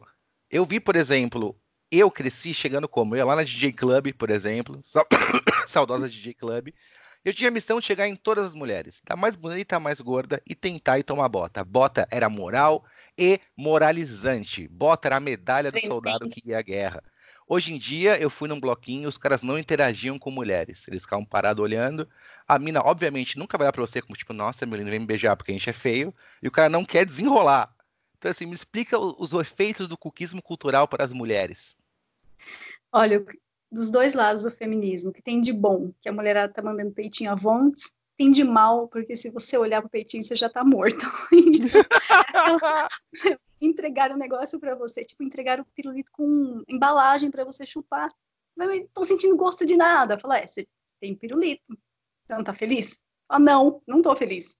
eu 0.49 0.65
vi, 0.65 0.79
por 0.79 0.95
exemplo, 0.95 1.59
eu 1.91 2.09
cresci 2.11 2.53
chegando 2.53 2.87
como? 2.87 3.15
Eu 3.15 3.25
lá 3.25 3.35
na 3.35 3.43
DJ 3.43 3.73
Club, 3.73 4.13
por 4.13 4.29
exemplo, 4.29 4.79
saudosa 5.67 6.09
DJ 6.09 6.33
Club. 6.33 6.69
Eu 7.23 7.33
tinha 7.33 7.49
a 7.49 7.51
missão 7.51 7.79
de 7.79 7.85
chegar 7.87 8.07
em 8.07 8.15
todas 8.15 8.45
as 8.45 8.53
mulheres, 8.53 9.01
da 9.03 9.15
mais 9.15 9.35
bonita, 9.35 9.79
mais 9.79 9.99
gorda, 9.99 10.41
e 10.47 10.53
tentar 10.53 10.99
ir 10.99 11.03
tomar 11.03 11.27
bota. 11.27 11.63
Bota 11.63 12.07
era 12.11 12.29
moral 12.29 12.85
e 13.17 13.39
moralizante. 13.57 14.67
Bota 14.67 15.07
era 15.07 15.17
a 15.17 15.19
medalha 15.19 15.71
do 15.71 15.79
soldado 15.81 16.29
que 16.29 16.41
ia 16.45 16.59
à 16.59 16.61
guerra. 16.61 17.03
Hoje 17.47 17.71
em 17.71 17.77
dia, 17.77 18.19
eu 18.19 18.27
fui 18.27 18.49
num 18.49 18.59
bloquinho, 18.59 19.07
os 19.07 19.19
caras 19.19 19.43
não 19.43 19.59
interagiam 19.59 20.17
com 20.17 20.31
mulheres. 20.31 20.87
Eles 20.87 21.03
ficavam 21.03 21.23
parados 21.23 21.63
olhando. 21.63 22.09
A 22.47 22.57
mina, 22.57 22.81
obviamente, 22.83 23.37
nunca 23.37 23.55
vai 23.55 23.67
dar 23.67 23.71
pra 23.71 23.81
você 23.81 24.01
como, 24.01 24.17
tipo, 24.17 24.33
nossa, 24.33 24.65
meu 24.65 24.79
lindo, 24.79 24.89
vem 24.89 24.99
me 24.99 25.05
beijar 25.05 25.35
porque 25.35 25.51
a 25.51 25.53
gente 25.53 25.69
é 25.69 25.73
feio. 25.73 26.11
E 26.41 26.47
o 26.47 26.51
cara 26.51 26.69
não 26.69 26.83
quer 26.83 27.05
desenrolar. 27.05 27.71
Então, 28.17 28.31
assim, 28.31 28.47
me 28.47 28.55
explica 28.55 28.97
os 28.97 29.31
efeitos 29.33 29.87
do 29.87 29.95
cuquismo 29.95 30.41
cultural 30.41 30.87
para 30.87 31.03
as 31.03 31.13
mulheres. 31.13 31.77
Olha, 32.91 33.23
dos 33.71 33.91
dois 33.91 34.15
lados 34.15 34.41
do 34.41 34.49
feminismo, 34.49 35.13
que 35.13 35.21
tem 35.21 35.39
de 35.39 35.53
bom, 35.53 35.91
que 36.01 36.09
a 36.09 36.13
mulherada 36.13 36.51
tá 36.51 36.63
mandando 36.63 36.93
peitinho 36.93 37.31
a 37.31 37.35
vontes, 37.35 37.93
tem 38.17 38.31
de 38.31 38.43
mal, 38.43 38.87
porque 38.87 39.15
se 39.15 39.29
você 39.29 39.55
olhar 39.55 39.81
pro 39.81 39.89
peitinho, 39.89 40.23
você 40.23 40.35
já 40.35 40.49
tá 40.49 40.63
morto. 40.63 41.05
entregar 43.61 44.11
um 44.11 44.17
negócio 44.17 44.59
para 44.59 44.75
você, 44.75 45.03
tipo, 45.03 45.23
entregar 45.23 45.59
o 45.59 45.65
pirulito 45.65 46.11
com 46.11 46.63
embalagem 46.67 47.31
para 47.31 47.43
você 47.43 47.65
chupar. 47.65 48.09
Mas 48.55 48.67
não 48.67 48.87
tô 48.93 49.03
sentindo 49.03 49.35
gosto 49.35 49.65
de 49.65 49.75
nada. 49.75 50.17
Fala, 50.17 50.37
é, 50.37 50.47
você 50.47 50.67
tem 50.99 51.15
pirulito. 51.15 51.77
Então 52.25 52.43
tá 52.43 52.53
feliz? 52.53 52.99
Ah, 53.29 53.39
não, 53.39 53.81
não 53.87 54.01
tô 54.01 54.15
feliz. 54.15 54.57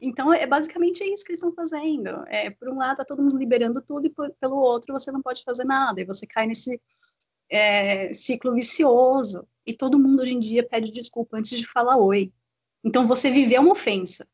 Então, 0.00 0.32
é 0.32 0.46
basicamente 0.46 1.04
isso 1.04 1.24
que 1.24 1.32
eles 1.32 1.42
estão 1.42 1.52
fazendo. 1.52 2.24
É, 2.26 2.50
por 2.50 2.68
um 2.68 2.76
lado, 2.76 2.98
tá 2.98 3.04
todo 3.04 3.22
mundo 3.22 3.38
liberando 3.38 3.80
tudo, 3.80 4.06
e 4.06 4.10
por, 4.10 4.30
pelo 4.40 4.56
outro, 4.56 4.92
você 4.92 5.12
não 5.12 5.22
pode 5.22 5.42
fazer 5.42 5.64
nada. 5.64 6.00
E 6.00 6.04
você 6.04 6.26
cai 6.26 6.46
nesse 6.46 6.80
é, 7.48 8.12
ciclo 8.12 8.54
vicioso. 8.54 9.46
E 9.64 9.72
todo 9.74 9.98
mundo 9.98 10.22
hoje 10.22 10.34
em 10.34 10.40
dia 10.40 10.66
pede 10.66 10.90
desculpa 10.90 11.36
antes 11.36 11.56
de 11.58 11.66
falar 11.66 11.96
oi. 11.98 12.32
Então, 12.84 13.04
você 13.04 13.30
viver 13.30 13.56
é 13.56 13.60
uma 13.60 13.72
ofensa. 13.72 14.26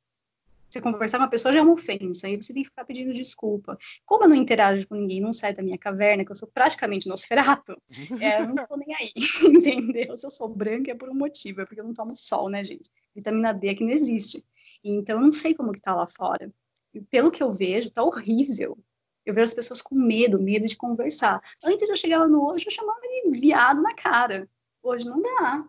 Você 0.69 0.81
conversar 0.81 1.19
com 1.19 1.25
uma 1.25 1.31
pessoa 1.31 1.53
já 1.53 1.61
é 1.61 1.63
uma 1.63 1.73
ofensa, 1.73 2.27
aí 2.27 2.37
você 2.37 2.53
tem 2.53 2.63
que 2.63 2.69
ficar 2.69 2.85
pedindo 2.85 3.13
desculpa. 3.13 3.79
Como 4.05 4.25
eu 4.25 4.29
não 4.29 4.37
interajo 4.37 4.87
com 4.89 4.97
ninguém, 4.97 5.21
não 5.21 5.33
sai 5.33 5.55
da 5.55 5.63
minha 5.63 5.79
caverna, 5.79 6.25
que 6.25 6.33
eu 6.33 6.37
sou 6.37 6.49
praticamente 6.53 7.09
nosferato, 7.09 7.81
é, 8.21 8.43
eu 8.43 8.49
não 8.49 8.67
tô 8.67 8.77
nem 8.77 8.95
aí, 8.95 9.13
entendeu? 9.45 10.17
Se 10.17 10.27
eu 10.27 10.31
sou 10.31 10.49
branca 10.49 10.91
é 10.91 10.95
por 10.95 11.09
um 11.09 11.15
motivo, 11.15 11.61
é 11.61 11.65
porque 11.65 11.81
eu 11.81 11.85
não 11.85 11.95
tomo 11.95 12.17
sol, 12.17 12.49
né, 12.49 12.65
gente? 12.65 12.91
Vitamina 13.15 13.53
D 13.53 13.71
aqui 13.71 13.85
não 13.85 13.93
existe. 13.93 14.45
Então, 14.85 15.17
eu 15.19 15.23
não 15.23 15.33
sei 15.33 15.55
como 15.55 15.73
que 15.73 15.81
tá 15.81 15.95
lá 15.95 16.07
fora. 16.07 16.53
E 16.93 17.01
pelo 17.01 17.31
que 17.31 17.43
eu 17.43 17.51
vejo, 17.51 17.91
tá 17.91 18.03
horrível. 18.03 18.79
Eu 19.25 19.35
vejo 19.35 19.45
as 19.45 19.55
pessoas 19.55 19.83
com 19.83 19.95
medo, 19.95 20.41
medo 20.41 20.67
de 20.67 20.77
conversar. 20.77 21.41
Antes 21.63 21.89
eu 21.89 21.97
chegava 21.97 22.29
no 22.29 22.49
hoje, 22.49 22.67
eu 22.67 22.73
chamava 22.73 23.01
de 23.01 23.41
viado 23.41 23.83
na 23.83 23.95
cara. 23.95 24.49
Hoje 24.83 25.05
não 25.05 25.21
dá. 25.21 25.65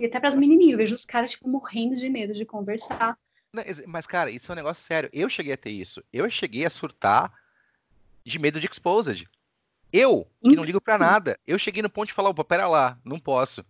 E 0.00 0.06
até 0.06 0.18
para 0.18 0.28
as 0.28 0.36
menininhas, 0.36 0.72
eu 0.72 0.78
vejo 0.78 0.94
os 0.94 1.04
caras, 1.04 1.32
tipo, 1.32 1.48
morrendo 1.48 1.96
de 1.96 2.08
medo 2.08 2.32
de 2.32 2.44
conversar. 2.44 3.16
Mas, 3.86 4.06
cara, 4.06 4.30
isso 4.30 4.50
é 4.50 4.52
um 4.52 4.56
negócio 4.56 4.84
sério. 4.84 5.08
Eu 5.12 5.28
cheguei 5.28 5.52
a 5.52 5.56
ter 5.56 5.70
isso. 5.70 6.02
Eu 6.12 6.30
cheguei 6.30 6.66
a 6.66 6.70
surtar 6.70 7.32
de 8.24 8.38
medo 8.38 8.60
de 8.60 8.66
exposed. 8.66 9.28
Eu, 9.92 10.30
que 10.42 10.54
não 10.54 10.62
ligo 10.62 10.80
pra 10.80 10.98
nada, 10.98 11.38
eu 11.46 11.58
cheguei 11.58 11.82
no 11.82 11.88
ponto 11.88 12.08
de 12.08 12.12
falar, 12.12 12.28
opa, 12.28 12.44
pera 12.44 12.68
lá, 12.68 12.98
não 13.02 13.18
posso. 13.18 13.64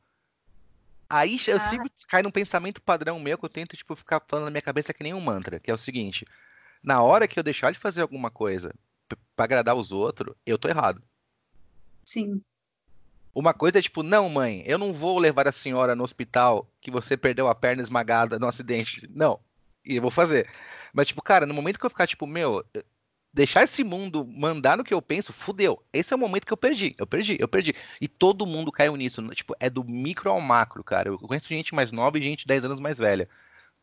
Aí 1.09 1.39
eu 1.47 1.57
ah. 1.57 1.61
sempre 1.61 1.91
cai 2.09 2.23
num 2.23 2.31
pensamento 2.31 2.83
padrão 2.83 3.21
meu 3.21 3.39
que 3.39 3.45
eu 3.45 3.49
tento, 3.49 3.77
tipo, 3.77 3.95
ficar 3.95 4.23
falando 4.27 4.47
na 4.47 4.51
minha 4.51 4.63
cabeça 4.63 4.93
que 4.93 5.03
nem 5.03 5.15
um 5.15 5.21
mantra, 5.21 5.61
que 5.61 5.71
é 5.71 5.75
o 5.75 5.79
seguinte: 5.79 6.27
na 6.83 7.01
hora 7.03 7.29
que 7.29 7.39
eu 7.39 7.43
deixar 7.43 7.73
de 7.73 7.79
fazer 7.79 8.03
alguma 8.03 8.31
coisa 8.31 8.75
para 9.35 9.45
agradar 9.45 9.77
os 9.77 9.93
outros, 9.93 10.35
eu 10.45 10.59
tô 10.59 10.69
errado. 10.69 11.03
Sim. 12.05 12.43
Uma 13.35 13.55
coisa 13.55 13.79
é 13.79 13.83
tipo, 13.83 14.03
não, 14.03 14.29
mãe, 14.29 14.63
eu 14.67 14.77
não 14.77 14.93
vou 14.93 15.19
levar 15.19 15.47
a 15.47 15.53
senhora 15.53 15.95
no 15.95 16.03
hospital 16.03 16.69
que 16.81 16.91
você 16.91 17.17
perdeu 17.17 17.49
a 17.49 17.55
perna 17.55 17.81
esmagada 17.81 18.39
no 18.39 18.47
acidente. 18.47 19.07
Não, 19.11 19.39
e 19.85 19.97
eu 19.97 20.03
vou 20.03 20.11
fazer. 20.11 20.49
Mas, 20.93 21.09
tipo, 21.09 21.23
cara, 21.23 21.47
no 21.47 21.55
momento 21.55 21.79
que 21.79 21.87
eu 21.87 21.91
ficar, 21.91 22.07
tipo, 22.07 22.27
meu, 22.27 22.65
deixar 23.33 23.63
esse 23.63 23.85
mundo 23.85 24.25
mandar 24.25 24.77
no 24.77 24.85
que 24.85 24.93
eu 24.93 25.03
penso, 25.03 25.33
fudeu. 25.33 25.83
Esse 25.93 26.13
é 26.13 26.17
o 26.17 26.19
momento 26.19 26.47
que 26.47 26.53
eu 26.53 26.57
perdi. 26.57 26.95
Eu 26.99 27.07
perdi, 27.07 27.37
eu 27.39 27.49
perdi. 27.49 27.75
E 28.01 28.09
todo 28.09 28.47
mundo 28.47 28.73
caiu 28.73 28.97
nisso. 28.97 29.23
Tipo, 29.29 29.55
é 29.61 29.71
do 29.71 29.85
micro 29.85 30.31
ao 30.31 30.41
macro, 30.41 30.83
cara. 30.83 31.09
Eu 31.09 31.19
conheço 31.19 31.49
gente 31.49 31.75
mais 31.75 31.93
nova 31.93 32.19
e 32.19 32.23
gente 32.23 32.47
10 32.47 32.65
anos 32.65 32.81
mais 32.81 32.99
velha. 32.99 33.29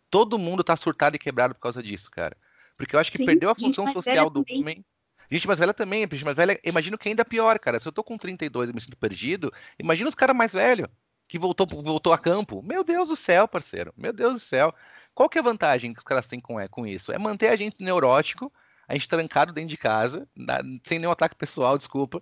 Todo 0.09 0.37
mundo 0.37 0.63
tá 0.63 0.75
surtado 0.75 1.15
e 1.15 1.19
quebrado 1.19 1.55
por 1.55 1.61
causa 1.61 1.81
disso, 1.81 2.09
cara. 2.11 2.35
Porque 2.77 2.95
eu 2.95 2.99
acho 2.99 3.11
que 3.11 3.19
Sim, 3.19 3.25
perdeu 3.25 3.49
a 3.49 3.55
função 3.55 3.91
social 3.91 4.29
do 4.29 4.43
também. 4.43 4.61
homem. 4.61 4.85
Gente 5.29 5.47
mais 5.47 5.57
velha 5.57 5.73
também, 5.73 6.01
gente 6.01 6.23
mais 6.23 6.37
velha, 6.37 6.59
imagino 6.63 6.97
que 6.97 7.09
ainda 7.09 7.25
pior, 7.25 7.57
cara. 7.57 7.79
Se 7.79 7.87
eu 7.87 7.91
tô 7.91 8.03
com 8.03 8.15
32 8.17 8.69
e 8.69 8.73
me 8.73 8.81
sinto 8.81 8.97
perdido, 8.97 9.51
imagina 9.79 10.07
os 10.07 10.13
caras 10.13 10.35
mais 10.35 10.53
velhos 10.53 10.87
que 11.27 11.39
voltou, 11.39 11.65
voltou 11.65 12.13
a 12.13 12.17
campo. 12.17 12.61
Meu 12.61 12.83
Deus 12.83 13.09
do 13.09 13.15
céu, 13.15 13.47
parceiro. 13.47 13.93
Meu 13.97 14.13
Deus 14.13 14.35
do 14.35 14.39
céu. 14.39 14.73
Qual 15.15 15.29
que 15.29 15.37
é 15.37 15.41
a 15.41 15.43
vantagem 15.43 15.93
que 15.93 15.99
os 15.99 16.05
caras 16.05 16.27
têm 16.27 16.39
com, 16.39 16.59
é, 16.59 16.67
com 16.67 16.85
isso? 16.85 17.11
É 17.11 17.17
manter 17.17 17.47
a 17.47 17.55
gente 17.55 17.81
neurótico, 17.81 18.51
a 18.87 18.93
gente 18.93 19.09
trancado 19.09 19.53
dentro 19.53 19.69
de 19.69 19.77
casa, 19.77 20.27
na, 20.35 20.59
sem 20.83 20.99
nenhum 20.99 21.11
ataque 21.11 21.35
pessoal, 21.35 21.77
desculpa, 21.77 22.21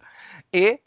e 0.53 0.79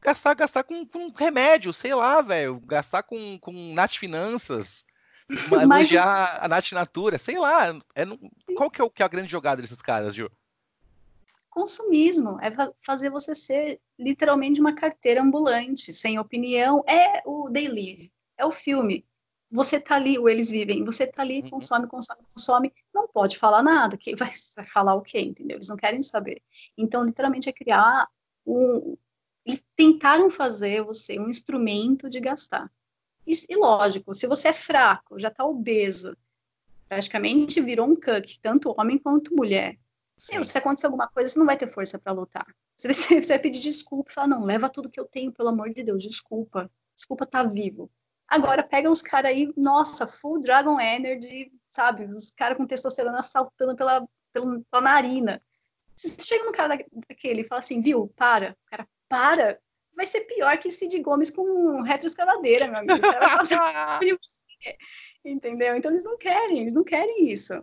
gastar, 0.00 0.34
gastar 0.34 0.64
com, 0.64 0.84
com 0.84 1.08
remédio, 1.10 1.72
sei 1.72 1.94
lá, 1.94 2.20
velho. 2.20 2.60
Gastar 2.60 3.04
com, 3.04 3.38
com 3.38 3.72
Nat 3.72 3.96
Finanças, 3.96 4.84
elogiar 5.62 6.38
a 6.42 6.48
Nath 6.48 6.72
Natura, 6.72 7.18
sei 7.18 7.38
lá. 7.38 7.68
É, 7.94 8.04
qual 8.56 8.68
que 8.68 8.80
é, 8.80 8.84
o, 8.84 8.90
que 8.90 9.02
é 9.02 9.06
a 9.06 9.08
grande 9.08 9.30
jogada 9.30 9.62
desses 9.62 9.80
caras, 9.80 10.14
Ju? 10.14 10.28
consumismo, 11.56 12.38
é 12.42 12.50
fazer 12.82 13.08
você 13.08 13.34
ser 13.34 13.80
literalmente 13.98 14.60
uma 14.60 14.74
carteira 14.74 15.22
ambulante, 15.22 15.90
sem 15.90 16.18
opinião. 16.18 16.84
É 16.86 17.22
o 17.24 17.50
They 17.50 17.66
Live, 17.66 18.12
é 18.36 18.44
o 18.44 18.50
filme. 18.50 19.06
Você 19.50 19.80
tá 19.80 19.94
ali, 19.94 20.18
ou 20.18 20.28
eles 20.28 20.50
vivem, 20.50 20.84
você 20.84 21.06
tá 21.06 21.22
ali, 21.22 21.40
uhum. 21.42 21.50
consome, 21.50 21.86
consome, 21.86 22.20
consome, 22.34 22.72
não 22.92 23.06
pode 23.06 23.38
falar 23.38 23.62
nada, 23.62 23.96
que 23.96 24.14
vai, 24.16 24.30
vai 24.56 24.64
falar 24.64 24.94
o 24.94 25.02
quê, 25.02 25.20
entendeu? 25.20 25.56
Eles 25.56 25.68
não 25.68 25.76
querem 25.76 26.02
saber. 26.02 26.42
Então, 26.76 27.04
literalmente, 27.04 27.48
é 27.48 27.52
criar 27.52 28.08
um. 28.44 28.96
Eles 29.44 29.64
tentaram 29.76 30.28
fazer 30.28 30.82
você 30.82 31.18
um 31.18 31.28
instrumento 31.28 32.10
de 32.10 32.18
gastar. 32.18 32.70
E, 33.26 33.32
e 33.48 33.56
lógico, 33.56 34.14
se 34.14 34.26
você 34.26 34.48
é 34.48 34.52
fraco, 34.52 35.18
já 35.18 35.30
tá 35.30 35.44
obeso, 35.44 36.16
praticamente 36.88 37.60
virou 37.60 37.86
um 37.86 37.94
cuck, 37.94 38.38
tanto 38.40 38.74
homem 38.76 38.98
quanto 38.98 39.34
mulher 39.34 39.78
meu, 40.32 40.42
se 40.42 40.56
acontecer 40.56 40.86
alguma 40.86 41.06
coisa, 41.08 41.28
você 41.28 41.38
não 41.38 41.46
vai 41.46 41.56
ter 41.56 41.66
força 41.66 41.98
para 41.98 42.12
lutar. 42.12 42.46
Você 42.74 42.88
vai, 42.88 42.94
você 43.22 43.34
vai, 43.34 43.38
pedir 43.38 43.60
desculpa 43.60 44.10
e 44.10 44.14
falar, 44.14 44.26
não, 44.26 44.44
leva 44.44 44.68
tudo 44.68 44.90
que 44.90 44.98
eu 44.98 45.04
tenho, 45.04 45.32
pelo 45.32 45.50
amor 45.50 45.70
de 45.70 45.82
Deus, 45.82 46.02
desculpa. 46.02 46.70
Desculpa 46.94 47.24
estar 47.24 47.44
tá 47.44 47.50
vivo. 47.50 47.90
Agora 48.28 48.62
pega 48.62 48.90
os 48.90 49.02
caras 49.02 49.30
aí, 49.30 49.52
nossa, 49.56 50.06
full 50.06 50.40
Dragon 50.40 50.80
Energy, 50.80 51.52
sabe? 51.68 52.04
Os 52.04 52.30
caras 52.30 52.56
com 52.56 52.66
testosterona 52.66 53.22
saltando 53.22 53.76
pela, 53.76 54.06
pela, 54.32 54.60
pela 54.70 54.82
narina. 54.82 55.40
Você 55.94 56.22
chega 56.22 56.44
no 56.44 56.52
cara 56.52 56.76
daquele 57.08 57.40
e 57.40 57.44
fala 57.44 57.60
assim, 57.60 57.80
viu, 57.80 58.12
para. 58.16 58.56
O 58.66 58.70
cara, 58.70 58.88
para. 59.08 59.58
Vai 59.94 60.04
ser 60.04 60.22
pior 60.22 60.58
que 60.58 60.70
Cid 60.70 61.00
Gomes 61.00 61.30
com 61.30 61.80
retroescavadeira, 61.82 62.68
meu 62.68 62.78
amigo. 62.80 62.98
O 62.98 63.00
cara 63.00 63.38
passar 63.38 64.00
Entendeu? 65.24 65.76
Então 65.76 65.90
eles 65.90 66.04
não 66.04 66.18
querem, 66.18 66.60
eles 66.60 66.74
não 66.74 66.84
querem 66.84 67.30
isso. 67.30 67.54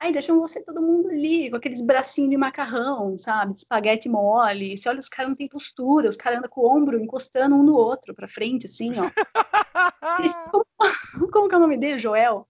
Aí 0.00 0.12
deixam 0.12 0.40
você 0.40 0.64
todo 0.64 0.80
mundo 0.80 1.10
ali, 1.10 1.50
com 1.50 1.56
aqueles 1.56 1.82
bracinhos 1.82 2.30
de 2.30 2.36
macarrão, 2.38 3.18
sabe? 3.18 3.52
De 3.52 3.60
espaguete 3.60 4.08
mole. 4.08 4.74
Você 4.74 4.88
olha, 4.88 4.98
os 4.98 5.10
caras 5.10 5.28
não 5.28 5.36
têm 5.36 5.46
postura, 5.46 6.08
os 6.08 6.16
caras 6.16 6.38
andam 6.38 6.48
com 6.48 6.62
o 6.62 6.74
ombro 6.74 6.98
encostando 6.98 7.54
um 7.54 7.62
no 7.62 7.74
outro, 7.74 8.14
pra 8.14 8.26
frente, 8.26 8.66
assim, 8.66 8.94
ó. 8.98 9.10
Como, 11.32 11.48
que 11.48 11.54
é 11.54 11.58
o 11.58 11.60
nome 11.60 11.76
dele? 11.76 11.98
Joel? 11.98 12.48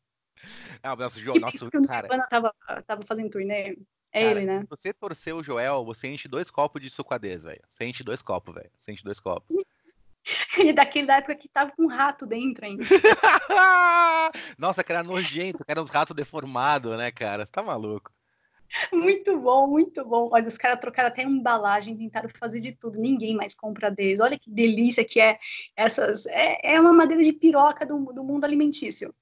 Ah, 0.81 0.95
nossa, 0.95 1.19
Joel, 1.19 1.41
nossa, 1.41 1.69
que 1.69 1.77
o 1.77 1.83
cara. 1.83 2.09
Tava, 2.29 2.55
tava 2.87 3.03
fazendo 3.03 3.31
turnê. 3.31 3.77
É 4.13 4.23
cara, 4.23 4.39
ele, 4.39 4.47
né? 4.47 4.61
Se 4.61 4.67
você 4.67 4.93
torcer 4.93 5.35
o 5.35 5.43
Joel, 5.43 5.85
você 5.85 6.09
enche 6.09 6.29
dois 6.29 6.51
copos 6.51 6.81
de 6.81 6.89
sucadez, 6.89 7.43
velho. 7.43 7.63
Você 7.69 7.85
enche 7.85 8.05
dois 8.05 8.23
copos, 8.23 8.55
velho. 8.55 8.71
Você 8.79 8.93
enche 8.93 9.05
dois 9.05 9.21
copos. 9.21 9.57
E 10.59 10.73
daquele 10.73 11.07
da 11.07 11.17
época 11.17 11.35
que 11.35 11.49
tava 11.49 11.73
com 11.73 11.85
um 11.85 11.89
rato 11.89 12.27
dentro 12.27 12.65
ainda. 12.65 12.85
Nossa, 14.59 14.85
que 14.85 14.93
era 14.93 15.03
nojento, 15.03 15.65
que 15.65 15.71
eram 15.71 15.83
uns 15.83 15.91
ratos 15.91 16.15
deformados, 16.15 16.97
né, 16.97 17.11
cara? 17.11 17.47
Você 17.47 17.53
tá 17.53 17.63
maluco. 17.63 18.13
Muito 18.93 19.39
bom, 19.41 19.67
muito 19.67 20.05
bom. 20.05 20.29
Olha, 20.31 20.47
os 20.47 20.57
caras 20.57 20.79
trocaram 20.79 21.09
até 21.09 21.23
embalagem, 21.23 21.97
tentaram 21.97 22.29
fazer 22.29 22.61
de 22.61 22.73
tudo. 22.73 23.01
Ninguém 23.01 23.35
mais 23.35 23.55
compra 23.55 23.91
deles. 23.91 24.21
Olha 24.21 24.39
que 24.39 24.51
delícia 24.51 25.05
que 25.05 25.21
é 25.21 25.39
essas. 25.75 26.27
É, 26.27 26.75
é 26.75 26.81
uma 26.81 26.93
madeira 26.93 27.23
de 27.23 27.33
piroca 27.33 27.85
do, 27.85 28.13
do 28.13 28.23
mundo 28.23 28.45
alimentício. 28.45 29.13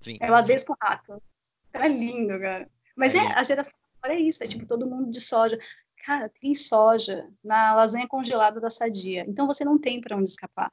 Sim. 0.00 0.16
É 0.20 0.30
o 0.30 0.34
Ades 0.34 0.64
com 0.64 0.74
rato. 0.80 1.22
Tá 1.70 1.86
lindo, 1.86 2.38
cara. 2.40 2.70
Mas 2.96 3.14
é, 3.14 3.18
é 3.18 3.32
a 3.32 3.42
geração 3.42 3.74
agora 4.04 4.20
é 4.20 4.20
isso, 4.20 4.44
é 4.44 4.46
tipo 4.46 4.66
todo 4.66 4.86
mundo 4.86 5.10
de 5.10 5.20
soja. 5.20 5.58
Cara, 6.04 6.28
tem 6.28 6.54
soja 6.54 7.30
na 7.42 7.74
lasanha 7.74 8.06
congelada 8.06 8.60
da 8.60 8.68
Sadia. 8.68 9.24
Então 9.26 9.46
você 9.46 9.64
não 9.64 9.78
tem 9.78 10.02
para 10.02 10.16
onde 10.16 10.28
escapar. 10.28 10.70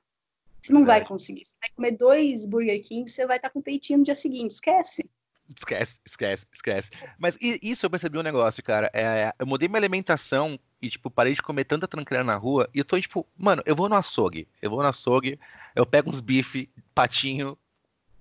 Você 0.62 0.74
não 0.74 0.86
vai 0.86 1.06
conseguir. 1.06 1.46
Você 1.46 1.56
vai 1.60 1.70
comer 1.74 1.92
dois 1.92 2.46
Burger 2.46 2.82
King, 2.84 3.10
você 3.10 3.26
vai 3.26 3.38
estar 3.38 3.48
tá 3.48 3.54
com 3.54 3.62
peitinho 3.62 4.00
no 4.00 4.06
dia 4.06 4.14
seguinte. 4.14 4.52
Esquece. 4.52 5.10
Esquece, 5.58 6.00
esquece, 6.06 6.46
esquece. 6.54 6.92
Mas 7.18 7.38
isso 7.42 7.86
eu 7.86 7.90
percebi 7.90 8.18
um 8.18 8.24
negócio, 8.24 8.62
cara. 8.62 8.92
É, 8.94 9.34
eu 9.40 9.48
mudei 9.48 9.70
minha 9.70 9.80
alimentação 9.80 10.60
e, 10.82 10.90
tipo, 10.90 11.10
parei 11.10 11.34
de 11.34 11.42
comer 11.42 11.64
tanta 11.64 11.88
tranqueira 11.88 12.24
na 12.24 12.36
rua. 12.36 12.70
E 12.74 12.80
eu 12.80 12.86
tô, 12.86 13.00
tipo, 13.00 13.26
mano, 13.38 13.64
eu 13.66 13.76
vou 13.76 13.88
no 13.88 13.96
açougue. 13.96 14.50
Eu 14.62 14.70
vou 14.70 14.82
no 14.82 14.90
açougue, 14.90 15.40
eu 15.74 15.86
pego 15.86 16.10
uns 16.10 16.20
bife, 16.20 16.70
patinho, 16.94 17.58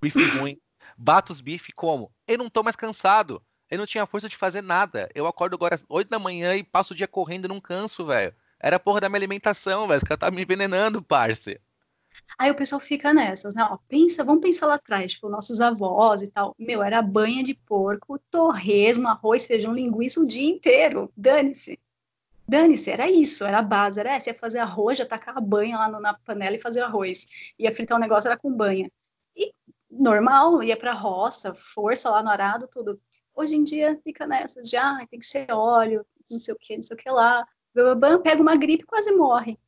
bife 0.00 0.18
ruim, 0.38 0.58
bato 0.96 1.32
os 1.32 1.40
bife 1.40 1.72
como? 1.72 2.10
Eu 2.26 2.38
não 2.38 2.48
tô 2.48 2.62
mais 2.62 2.76
cansado. 2.76 3.42
Eu 3.70 3.78
não 3.78 3.86
tinha 3.86 4.06
força 4.06 4.28
de 4.28 4.36
fazer 4.36 4.62
nada. 4.62 5.08
Eu 5.14 5.26
acordo 5.26 5.54
agora 5.54 5.76
às 5.76 5.84
8 5.88 6.08
da 6.08 6.18
manhã 6.18 6.56
e 6.56 6.64
passo 6.64 6.92
o 6.92 6.96
dia 6.96 7.06
correndo 7.06 7.44
e 7.44 7.48
não 7.48 7.60
canso, 7.60 8.04
velho. 8.04 8.34
Era 8.58 8.76
a 8.76 8.80
porra 8.80 9.00
da 9.00 9.08
minha 9.08 9.18
alimentação, 9.18 9.86
velho. 9.86 9.98
Os 9.98 10.02
caras 10.02 10.16
estavam 10.16 10.36
me 10.36 10.42
envenenando, 10.42 11.02
parceiro. 11.02 11.60
Aí 12.38 12.50
o 12.50 12.54
pessoal 12.54 12.80
fica 12.80 13.12
nessas, 13.12 13.54
né? 13.54 13.62
Ó, 13.70 13.78
pensa, 13.88 14.24
vamos 14.24 14.40
pensar 14.40 14.66
lá 14.66 14.74
atrás, 14.74 15.12
tipo, 15.12 15.28
nossos 15.28 15.60
avós 15.60 16.22
e 16.22 16.28
tal. 16.28 16.54
Meu, 16.58 16.82
era 16.82 17.02
banha 17.02 17.42
de 17.42 17.54
porco, 17.54 18.18
torresmo, 18.30 19.08
arroz, 19.08 19.46
feijão, 19.46 19.72
linguiça 19.72 20.20
o 20.20 20.26
dia 20.26 20.48
inteiro. 20.48 21.10
Dane-se. 21.16 21.78
Dane-se, 22.48 22.90
era 22.90 23.08
isso, 23.10 23.44
era 23.44 23.58
a 23.58 23.62
base, 23.62 24.00
era 24.00 24.14
essa. 24.14 24.30
Ia 24.30 24.34
fazer 24.34 24.58
arroz, 24.58 24.98
já 24.98 25.06
tacar 25.06 25.36
a 25.38 25.40
banha 25.40 25.78
lá 25.78 25.88
no, 25.88 26.00
na 26.00 26.14
panela 26.14 26.56
e 26.56 26.58
fazer 26.58 26.80
arroz. 26.80 27.52
Ia 27.58 27.72
fritar 27.72 27.96
um 27.96 28.00
negócio, 28.00 28.28
era 28.28 28.38
com 28.38 28.52
banha. 28.52 28.90
E 29.36 29.52
normal, 29.90 30.62
ia 30.62 30.76
pra 30.76 30.92
roça, 30.92 31.54
força 31.54 32.10
lá 32.10 32.22
no 32.22 32.30
arado, 32.30 32.68
tudo. 32.68 33.00
Hoje 33.40 33.56
em 33.56 33.64
dia 33.64 33.98
fica 34.04 34.26
nessa 34.26 34.60
de, 34.60 34.76
ah, 34.76 34.98
tem 35.10 35.18
que 35.18 35.24
ser 35.24 35.50
óleo, 35.50 36.04
não 36.30 36.38
sei 36.38 36.52
o 36.52 36.58
que, 36.60 36.76
não 36.76 36.82
sei 36.82 36.94
o 36.94 36.98
que 36.98 37.08
lá. 37.08 37.46
Pega 38.22 38.42
uma 38.42 38.54
gripe 38.54 38.84
e 38.84 38.86
quase 38.86 39.10
morre. 39.12 39.58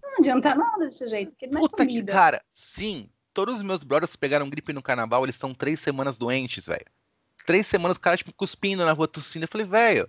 Não 0.00 0.18
adianta 0.20 0.54
nada 0.54 0.84
desse 0.84 1.04
jeito, 1.08 1.32
porque 1.32 1.48
não 1.48 1.58
é 1.58 1.60
Puta 1.62 1.84
comida. 1.84 2.06
que, 2.06 2.12
cara, 2.12 2.44
sim, 2.54 3.10
todos 3.34 3.56
os 3.56 3.62
meus 3.62 3.82
brothers 3.82 4.14
pegaram 4.14 4.48
gripe 4.48 4.72
no 4.72 4.80
carnaval, 4.80 5.24
eles 5.24 5.34
estão 5.34 5.52
três 5.52 5.80
semanas 5.80 6.16
doentes, 6.16 6.64
velho. 6.64 6.86
Três 7.44 7.66
semanas, 7.66 7.96
o 7.96 8.00
cara, 8.00 8.16
tipo, 8.16 8.32
cuspindo 8.32 8.84
na 8.84 8.92
rua, 8.92 9.08
tossindo. 9.08 9.46
Eu 9.46 9.48
falei, 9.48 9.66
velho, 9.66 10.08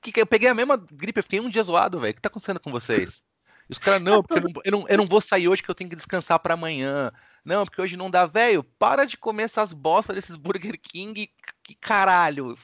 que, 0.00 0.12
que, 0.12 0.20
eu 0.20 0.26
peguei 0.26 0.48
a 0.48 0.54
mesma 0.54 0.76
gripe, 0.76 1.18
eu 1.18 1.24
fiquei 1.24 1.40
um 1.40 1.50
dia 1.50 1.64
zoado, 1.64 1.98
velho. 1.98 2.12
O 2.12 2.14
que 2.14 2.22
tá 2.22 2.28
acontecendo 2.28 2.60
com 2.60 2.70
vocês? 2.70 3.22
E 3.68 3.72
os 3.72 3.78
caras, 3.78 4.02
não, 4.02 4.22
porque 4.22 4.38
eu 4.38 4.42
não, 4.42 4.62
eu 4.64 4.72
não, 4.72 4.88
eu, 4.88 4.98
não, 4.98 5.06
vou 5.06 5.20
sair 5.20 5.48
hoje 5.48 5.62
que 5.62 5.70
eu 5.70 5.74
tenho 5.74 5.90
que 5.90 5.96
descansar 5.96 6.38
para 6.38 6.54
amanhã. 6.54 7.12
Não, 7.48 7.64
porque 7.64 7.80
hoje 7.80 7.96
não 7.96 8.10
dá, 8.10 8.26
velho. 8.26 8.62
Para 8.62 9.06
de 9.06 9.16
comer 9.16 9.44
essas 9.44 9.72
bostas 9.72 10.14
desses 10.14 10.36
Burger 10.36 10.78
King. 10.78 11.30
Que 11.62 11.74
caralho. 11.74 12.54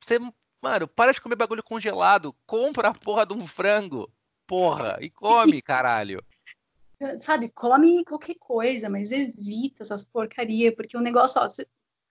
Você, 0.00 0.18
mano, 0.60 0.88
para 0.88 1.12
de 1.12 1.20
comer 1.20 1.36
bagulho 1.36 1.62
congelado. 1.62 2.34
Compra 2.44 2.88
a 2.88 2.94
porra 2.94 3.24
de 3.24 3.34
um 3.34 3.46
frango. 3.46 4.12
Porra. 4.48 4.98
E 5.00 5.10
come, 5.10 5.62
caralho. 5.62 6.24
Sabe, 7.20 7.50
come 7.50 8.04
qualquer 8.04 8.34
coisa, 8.34 8.90
mas 8.90 9.12
evita 9.12 9.84
essas 9.84 10.02
porcaria, 10.02 10.74
porque 10.74 10.96
o 10.96 11.00
negócio, 11.00 11.40
ó, 11.40 11.48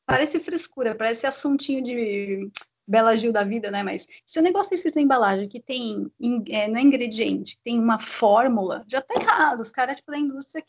parece 0.06 0.40
frescura, 0.40 0.96
parece 0.96 1.28
assuntinho 1.28 1.84
de 1.84 2.50
Bela 2.90 3.16
Gil 3.16 3.32
da 3.32 3.44
vida, 3.44 3.70
né? 3.70 3.84
Mas 3.84 4.08
se 4.26 4.40
o 4.40 4.42
negócio 4.42 4.74
é 4.74 4.76
escrito 4.76 4.96
na 4.96 5.04
embalagem 5.04 5.48
que 5.48 5.60
tem, 5.60 6.12
é, 6.50 6.68
não 6.68 6.80
é 6.80 6.82
ingrediente, 6.82 7.60
tem 7.64 7.80
uma 7.80 8.00
fórmula, 8.00 8.84
já 8.88 9.00
tá 9.00 9.14
errado. 9.14 9.60
Os 9.60 9.70
caras, 9.70 9.98
tipo, 9.98 10.10
da 10.10 10.18
indústria 10.18 10.66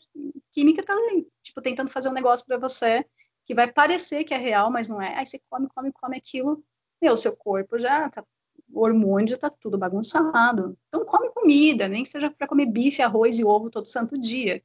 química 0.51 0.83
tá, 0.83 0.95
tipo, 1.41 1.59
tentando 1.63 1.89
fazer 1.89 2.09
um 2.09 2.13
negócio 2.13 2.45
para 2.45 2.59
você 2.59 3.03
que 3.43 3.55
vai 3.55 3.71
parecer 3.71 4.23
que 4.23 4.35
é 4.35 4.37
real, 4.37 4.69
mas 4.69 4.87
não 4.87 5.01
é. 5.01 5.17
Aí 5.17 5.25
você 5.25 5.41
come, 5.49 5.67
come, 5.73 5.91
come 5.91 6.15
aquilo, 6.15 6.63
meu, 7.01 7.17
seu 7.17 7.35
corpo 7.35 7.79
já 7.79 8.07
tá, 8.07 8.23
o 8.71 8.81
hormônio 8.81 9.29
já 9.29 9.37
tá 9.37 9.49
tudo 9.49 9.75
bagunçado. 9.75 10.77
Então 10.89 11.03
come 11.03 11.31
comida, 11.31 11.87
nem 11.87 12.03
que 12.03 12.09
seja 12.09 12.29
para 12.29 12.47
comer 12.47 12.67
bife, 12.67 13.01
arroz 13.01 13.39
e 13.39 13.43
ovo 13.43 13.71
todo 13.71 13.87
santo 13.87 14.15
dia. 14.15 14.61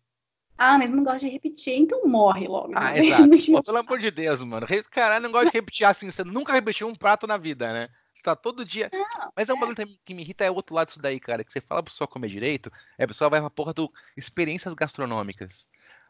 Ah, 0.58 0.78
mas 0.78 0.90
não 0.90 1.02
gosta 1.02 1.26
de 1.26 1.28
repetir, 1.28 1.78
então 1.78 2.02
morre 2.04 2.48
logo. 2.48 2.72
Ah, 2.74 2.92
né? 2.94 2.98
exato. 3.00 3.30
Pô, 3.52 3.62
pelo 3.62 3.78
amor 3.78 3.98
de 3.98 4.10
Deus, 4.10 4.42
mano. 4.42 4.66
Caralho, 4.90 5.22
não 5.22 5.32
gosta 5.32 5.50
de 5.50 5.56
repetir 5.56 5.86
assim. 5.86 6.10
Você 6.10 6.24
nunca 6.24 6.52
repetiu 6.52 6.88
um 6.88 6.94
prato 6.94 7.26
na 7.26 7.36
vida, 7.36 7.72
né? 7.72 7.88
Você 8.14 8.22
tá 8.22 8.34
todo 8.34 8.64
dia. 8.64 8.88
Não, 8.92 9.32
mas 9.36 9.48
é 9.48 9.52
um 9.52 9.56
é. 9.56 9.60
bagulho 9.60 9.98
que 10.04 10.14
me 10.14 10.22
irrita, 10.22 10.44
é 10.44 10.50
o 10.50 10.54
outro 10.54 10.74
lado 10.74 10.88
disso 10.88 11.00
daí, 11.00 11.20
cara. 11.20 11.44
Que 11.44 11.52
você 11.52 11.60
fala 11.60 11.82
pro 11.82 11.92
pessoal 11.92 12.08
comer 12.08 12.28
direito, 12.28 12.72
aí 12.98 13.04
a 13.04 13.08
pessoa 13.08 13.28
vai 13.28 13.40
pra 13.40 13.50
porra 13.50 13.74
do 13.74 13.88
experiências 14.16 14.72
gastronômicas. 14.74 15.68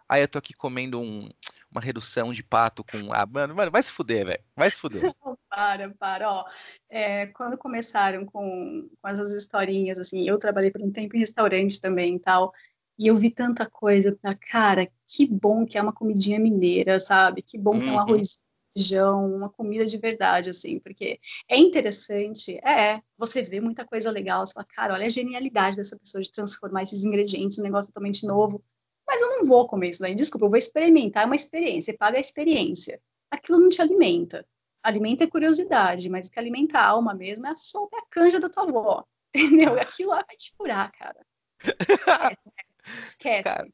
Aí 0.09 0.23
eu 0.23 0.29
tô 0.29 0.39
aqui 0.39 0.55
comendo 0.55 1.01
um, 1.01 1.29
uma 1.69 1.81
redução 1.81 2.33
de 2.33 2.43
pato 2.43 2.85
com. 2.85 3.13
Ah, 3.13 3.27
mano, 3.27 3.55
mano 3.57 3.73
vai 3.73 3.83
se 3.83 3.91
fuder, 3.91 4.25
velho. 4.25 4.41
Vai 4.55 4.71
se 4.71 4.79
fuder. 4.79 5.03
Para, 5.51 5.91
para, 5.99 6.31
ó. 6.31 6.45
É, 6.91 7.29
quando 7.29 7.57
começaram 7.57 8.27
com, 8.27 8.91
com 9.01 9.09
essas 9.09 9.33
historinhas, 9.33 9.99
assim, 9.99 10.29
eu 10.29 10.39
trabalhei 10.39 10.71
por 10.71 10.83
um 10.83 10.93
tempo 10.93 11.17
em 11.17 11.21
restaurante 11.21 11.81
também 11.81 12.17
e 12.17 12.19
tal, 12.19 12.53
e 12.99 13.07
eu 13.07 13.17
vi 13.17 13.31
tanta 13.31 13.69
coisa, 13.69 14.11
eu 14.11 14.19
falei, 14.21 14.39
cara, 14.51 14.89
que 15.07 15.27
bom 15.27 15.67
que 15.67 15.77
é 15.79 15.83
uma 15.83 15.93
comidinha 15.93 16.39
mineira, 16.39 16.99
sabe? 16.99 17.43
Que 17.43 17.59
bom 17.59 17.79
que 17.79 17.85
é 17.87 17.89
um 17.89 17.93
uhum. 17.93 17.99
arroz 17.99 18.39
feijão, 18.77 19.35
uma 19.35 19.49
comida 19.49 19.87
de 19.87 19.97
verdade, 19.97 20.51
assim, 20.51 20.79
porque 20.79 21.19
é 21.49 21.57
interessante, 21.57 22.59
é, 22.59 23.01
você 23.17 23.43
vê 23.43 23.61
muita 23.61 23.85
coisa 23.87 24.11
legal, 24.11 24.47
você 24.47 24.53
fala, 24.53 24.67
cara, 24.67 24.95
olha 24.95 25.07
a 25.07 25.09
genialidade 25.09 25.77
dessa 25.77 25.99
pessoa 25.99 26.23
de 26.23 26.31
transformar 26.31 26.83
esses 26.83 27.05
ingredientes 27.05 27.59
um 27.59 27.63
negócio 27.63 27.91
totalmente 27.91 28.27
novo, 28.27 28.63
mas 29.07 29.21
eu 29.23 29.29
não 29.29 29.45
vou 29.47 29.67
comer 29.67 29.91
isso 29.91 30.01
daí, 30.01 30.15
desculpa, 30.15 30.47
eu 30.47 30.51
vou 30.51 30.59
experimentar, 30.59 31.23
é 31.23 31.27
uma 31.27 31.37
experiência, 31.37 31.93
você 31.93 31.99
paga 31.99 32.19
a 32.19 32.21
experiência. 32.21 33.01
Aquilo 33.31 33.59
não 33.59 33.69
te 33.69 33.81
alimenta. 33.81 34.47
Alimenta 34.83 35.25
a 35.25 35.31
curiosidade, 35.31 36.09
mas 36.09 36.29
o 36.29 36.31
que 36.31 36.39
alimenta 36.39 36.79
a 36.79 36.87
alma 36.87 37.15
mesmo 37.15 37.47
é 37.47 37.51
a 37.51 37.57
sopa 37.57 37.97
e 37.97 38.01
a 38.01 38.07
canja 38.09 38.39
da 38.39 38.49
tua 38.49 38.65
avó, 38.65 39.05
entendeu? 39.35 39.79
Aquilo 39.81 40.11
lá 40.11 40.25
vai 40.27 40.37
te 40.37 40.55
curar, 40.57 40.93
cara. 40.93 41.27
Esquece. 41.89 42.66
Esquece. 43.03 43.43
Cara, 43.43 43.67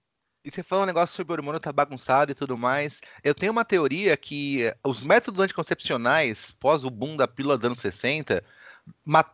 e 0.45 0.51
você 0.51 0.63
falou 0.63 0.83
um 0.83 0.87
negócio 0.87 1.15
sobre 1.15 1.33
o 1.33 1.37
hormônio 1.37 1.61
tá 1.61 1.73
bagunçado 1.73 2.33
e 2.33 2.35
tudo 2.35 2.59
mais. 2.59 3.01
Eu 3.23 3.35
tenho 3.35 3.53
uma 3.53 3.65
teoria 3.65 4.17
que 4.17 4.75
os 4.83 5.03
métodos 5.03 5.41
anticoncepcionais, 5.41 6.51
pós 6.51 6.83
o 6.83 6.91
boom 6.91 7.17
da 7.17 7.29
pílula 7.29 7.57
dos 7.57 7.67
anos 7.67 7.81
60, 7.81 8.43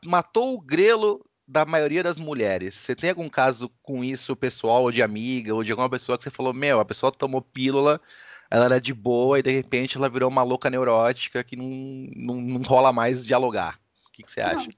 matou 0.04 0.54
o 0.54 0.60
grelo 0.60 1.24
da 1.46 1.64
maioria 1.64 2.02
das 2.02 2.18
mulheres. 2.18 2.74
Você 2.74 2.94
tem 2.94 3.08
algum 3.08 3.28
caso 3.28 3.70
com 3.82 4.04
isso, 4.04 4.36
pessoal, 4.36 4.82
ou 4.82 4.92
de 4.92 5.02
amiga, 5.02 5.54
ou 5.54 5.64
de 5.64 5.70
alguma 5.70 5.88
pessoa 5.88 6.18
que 6.18 6.24
você 6.24 6.30
falou, 6.30 6.52
meu, 6.52 6.78
a 6.78 6.84
pessoa 6.84 7.10
tomou 7.10 7.40
pílula, 7.40 7.98
ela 8.50 8.66
era 8.66 8.80
de 8.80 8.92
boa 8.92 9.38
e 9.38 9.42
de 9.42 9.50
repente 9.50 9.96
ela 9.96 10.10
virou 10.10 10.28
uma 10.28 10.42
louca 10.42 10.68
neurótica 10.68 11.42
que 11.42 11.56
não, 11.56 11.66
não, 12.14 12.34
não 12.38 12.60
rola 12.60 12.92
mais 12.92 13.24
dialogar. 13.24 13.80
O 14.06 14.12
que, 14.12 14.22
que 14.22 14.30
você 14.30 14.42
acha? 14.42 14.66
Não, 14.66 14.74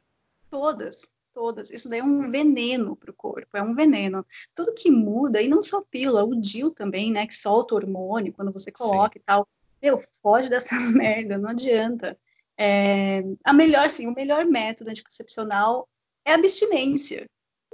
todas 0.48 1.10
todas. 1.32 1.70
Isso 1.70 1.88
daí 1.88 2.00
é 2.00 2.04
um 2.04 2.30
veneno 2.30 2.96
para 2.96 3.10
o 3.10 3.14
corpo, 3.14 3.56
é 3.56 3.62
um 3.62 3.74
veneno. 3.74 4.24
Tudo 4.54 4.74
que 4.74 4.90
muda, 4.90 5.40
e 5.40 5.48
não 5.48 5.62
só 5.62 5.82
pílula, 5.82 6.24
o 6.24 6.34
DIL 6.34 6.70
também, 6.70 7.10
né, 7.12 7.26
que 7.26 7.34
solta 7.34 7.74
hormônio 7.74 8.32
quando 8.32 8.52
você 8.52 8.70
coloca 8.70 9.18
Sim. 9.18 9.22
e 9.22 9.22
tal. 9.24 9.48
Meu, 9.82 9.98
foge 9.98 10.48
dessas 10.48 10.90
merdas, 10.92 11.40
não 11.40 11.50
adianta. 11.50 12.18
É, 12.58 13.22
a 13.44 13.52
melhor, 13.52 13.88
sim, 13.88 14.06
o 14.06 14.14
melhor 14.14 14.44
método 14.44 14.90
anticoncepcional 14.90 15.88
é 16.24 16.34
abstinência. 16.34 17.26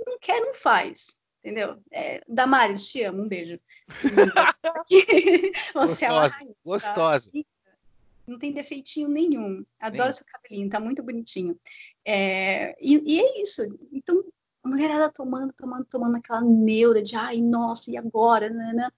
Não 0.07 0.19
quer, 0.19 0.41
não 0.41 0.55
faz. 0.55 1.17
Entendeu? 1.43 1.81
É, 1.93 2.23
Damares, 2.29 2.91
te 2.91 3.03
amo, 3.05 3.23
um 3.23 3.29
beijo. 3.29 3.59
Você 5.75 5.75
gostosa, 5.75 6.07
é 6.07 6.11
uma 6.11 6.27
rainha, 6.27 6.53
tá? 6.53 6.61
gostosa. 6.65 7.31
Tá? 7.31 7.39
Não 8.27 8.39
tem 8.39 8.53
defeitinho 8.53 9.09
nenhum. 9.09 9.65
Adoro 9.79 10.13
Sim. 10.13 10.19
seu 10.19 10.27
cabelinho, 10.27 10.69
tá 10.69 10.81
muito 10.81 11.03
bonitinho. 11.03 11.59
É, 12.05 12.77
e, 12.81 13.15
e, 13.15 13.21
é 13.21 13.41
isso. 13.41 13.63
Então, 13.93 14.25
a 14.63 14.69
mulherada 14.69 15.11
tomando, 15.11 15.53
tomando, 15.53 15.85
tomando 15.85 16.17
aquela 16.17 16.41
neura 16.41 17.03
de 17.03 17.17
ai, 17.17 17.41
nossa, 17.41 17.91
e 17.91 17.97
agora? 17.97 18.51
Né? 18.51 18.91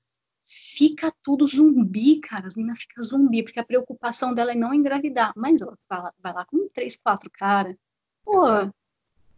Fica 0.45 1.13
tudo 1.23 1.45
zumbi, 1.45 2.21
cara. 2.21 2.47
As 2.47 2.57
meninas 2.57 2.81
ficam 2.81 3.05
zumbi, 3.05 3.43
porque 3.43 3.61
a 3.61 3.65
preocupação 3.65 4.35
dela 4.35 4.53
é 4.53 4.57
não 4.57 4.73
engravidar. 4.73 5.33
Mas 5.37 5.61
ela 5.61 5.77
vai 5.89 6.01
lá, 6.01 6.15
vai 6.23 6.33
lá 6.33 6.45
com 6.47 6.69
três, 6.71 6.97
quatro 6.97 7.31
cara. 7.31 7.79
Pô, 8.25 8.47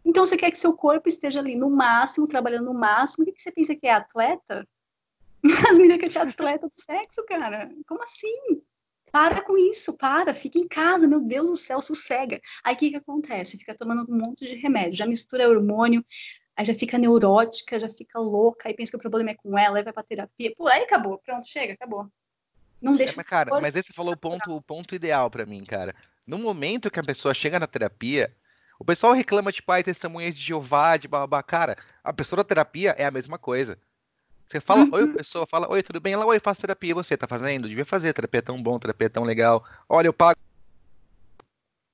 então 0.05 0.25
você 0.25 0.37
quer 0.37 0.51
que 0.51 0.57
seu 0.57 0.73
corpo 0.73 1.07
esteja 1.07 1.39
ali 1.39 1.55
no 1.55 1.69
máximo, 1.69 2.27
trabalhando 2.27 2.65
no 2.65 2.73
máximo. 2.73 3.23
O 3.23 3.25
que, 3.25 3.33
que 3.33 3.41
você 3.41 3.51
pensa 3.51 3.75
que 3.75 3.87
é 3.87 3.93
atleta? 3.93 4.67
As 5.69 5.77
meninas 5.77 5.97
querem 5.97 6.11
ser 6.13 6.19
atleta 6.19 6.67
do 6.67 6.73
sexo, 6.75 7.25
cara. 7.25 7.69
Como 7.87 8.03
assim? 8.03 8.61
Para 9.11 9.41
com 9.41 9.57
isso, 9.57 9.97
para, 9.97 10.33
fica 10.33 10.57
em 10.57 10.67
casa, 10.67 11.07
meu 11.07 11.19
Deus 11.19 11.49
do 11.49 11.55
céu, 11.55 11.81
sossega. 11.81 12.39
Aí 12.63 12.75
o 12.75 12.77
que, 12.77 12.91
que 12.91 12.95
acontece? 12.95 13.57
Fica 13.57 13.75
tomando 13.75 14.05
um 14.09 14.17
monte 14.17 14.47
de 14.47 14.55
remédio, 14.55 14.93
já 14.93 15.05
mistura 15.05 15.49
hormônio, 15.49 16.03
aí 16.55 16.65
já 16.65 16.73
fica 16.73 16.97
neurótica, 16.97 17.77
já 17.77 17.89
fica 17.89 18.19
louca, 18.19 18.69
aí 18.69 18.73
pensa 18.73 18.91
que 18.91 18.97
o 18.97 19.01
problema 19.01 19.31
é 19.31 19.35
com 19.35 19.57
ela, 19.57 19.77
aí 19.77 19.83
vai 19.83 19.91
pra 19.91 20.03
terapia. 20.03 20.53
Pô, 20.55 20.67
aí 20.67 20.83
acabou, 20.83 21.17
pronto, 21.17 21.45
chega, 21.45 21.73
acabou. 21.73 22.07
Não 22.81 22.95
deixa. 22.95 23.13
É, 23.13 23.17
mas, 23.17 23.25
cara, 23.27 23.61
mas 23.61 23.75
esse 23.75 23.93
falou 23.93 24.13
o 24.13 24.17
ponto, 24.17 24.55
o 24.55 24.61
ponto 24.61 24.95
ideal 24.95 25.29
para 25.29 25.45
mim, 25.45 25.63
cara. 25.63 25.93
No 26.25 26.37
momento 26.37 26.89
que 26.89 26.99
a 26.99 27.03
pessoa 27.03 27.33
chega 27.33 27.59
na 27.59 27.67
terapia, 27.67 28.33
o 28.79 28.85
pessoal 28.85 29.13
reclama, 29.13 29.51
tipo, 29.51 29.71
ai, 29.71 29.83
testemunhas 29.83 30.33
de 30.33 30.41
Jeová, 30.41 30.97
de 30.97 31.07
babá. 31.07 31.43
Cara, 31.43 31.77
a 32.03 32.11
pessoa 32.11 32.37
da 32.37 32.43
terapia 32.43 32.95
é 32.97 33.05
a 33.05 33.11
mesma 33.11 33.37
coisa. 33.37 33.77
Você 34.51 34.59
fala, 34.59 34.83
uhum. 34.83 34.89
oi, 34.91 35.13
pessoa, 35.13 35.47
fala, 35.47 35.71
oi, 35.71 35.81
tudo 35.81 36.01
bem? 36.01 36.11
Ela, 36.11 36.25
oi, 36.25 36.37
faço 36.37 36.59
terapia. 36.59 36.93
Você 36.93 37.15
tá 37.15 37.25
fazendo? 37.25 37.69
Devia 37.69 37.85
fazer, 37.85 38.11
terapia 38.11 38.39
é 38.39 38.41
tão 38.41 38.61
bom, 38.61 38.77
terapia 38.77 39.05
é 39.05 39.09
tão 39.09 39.23
legal. 39.23 39.65
Olha, 39.87 40.07
eu 40.07 40.13
pago 40.13 40.37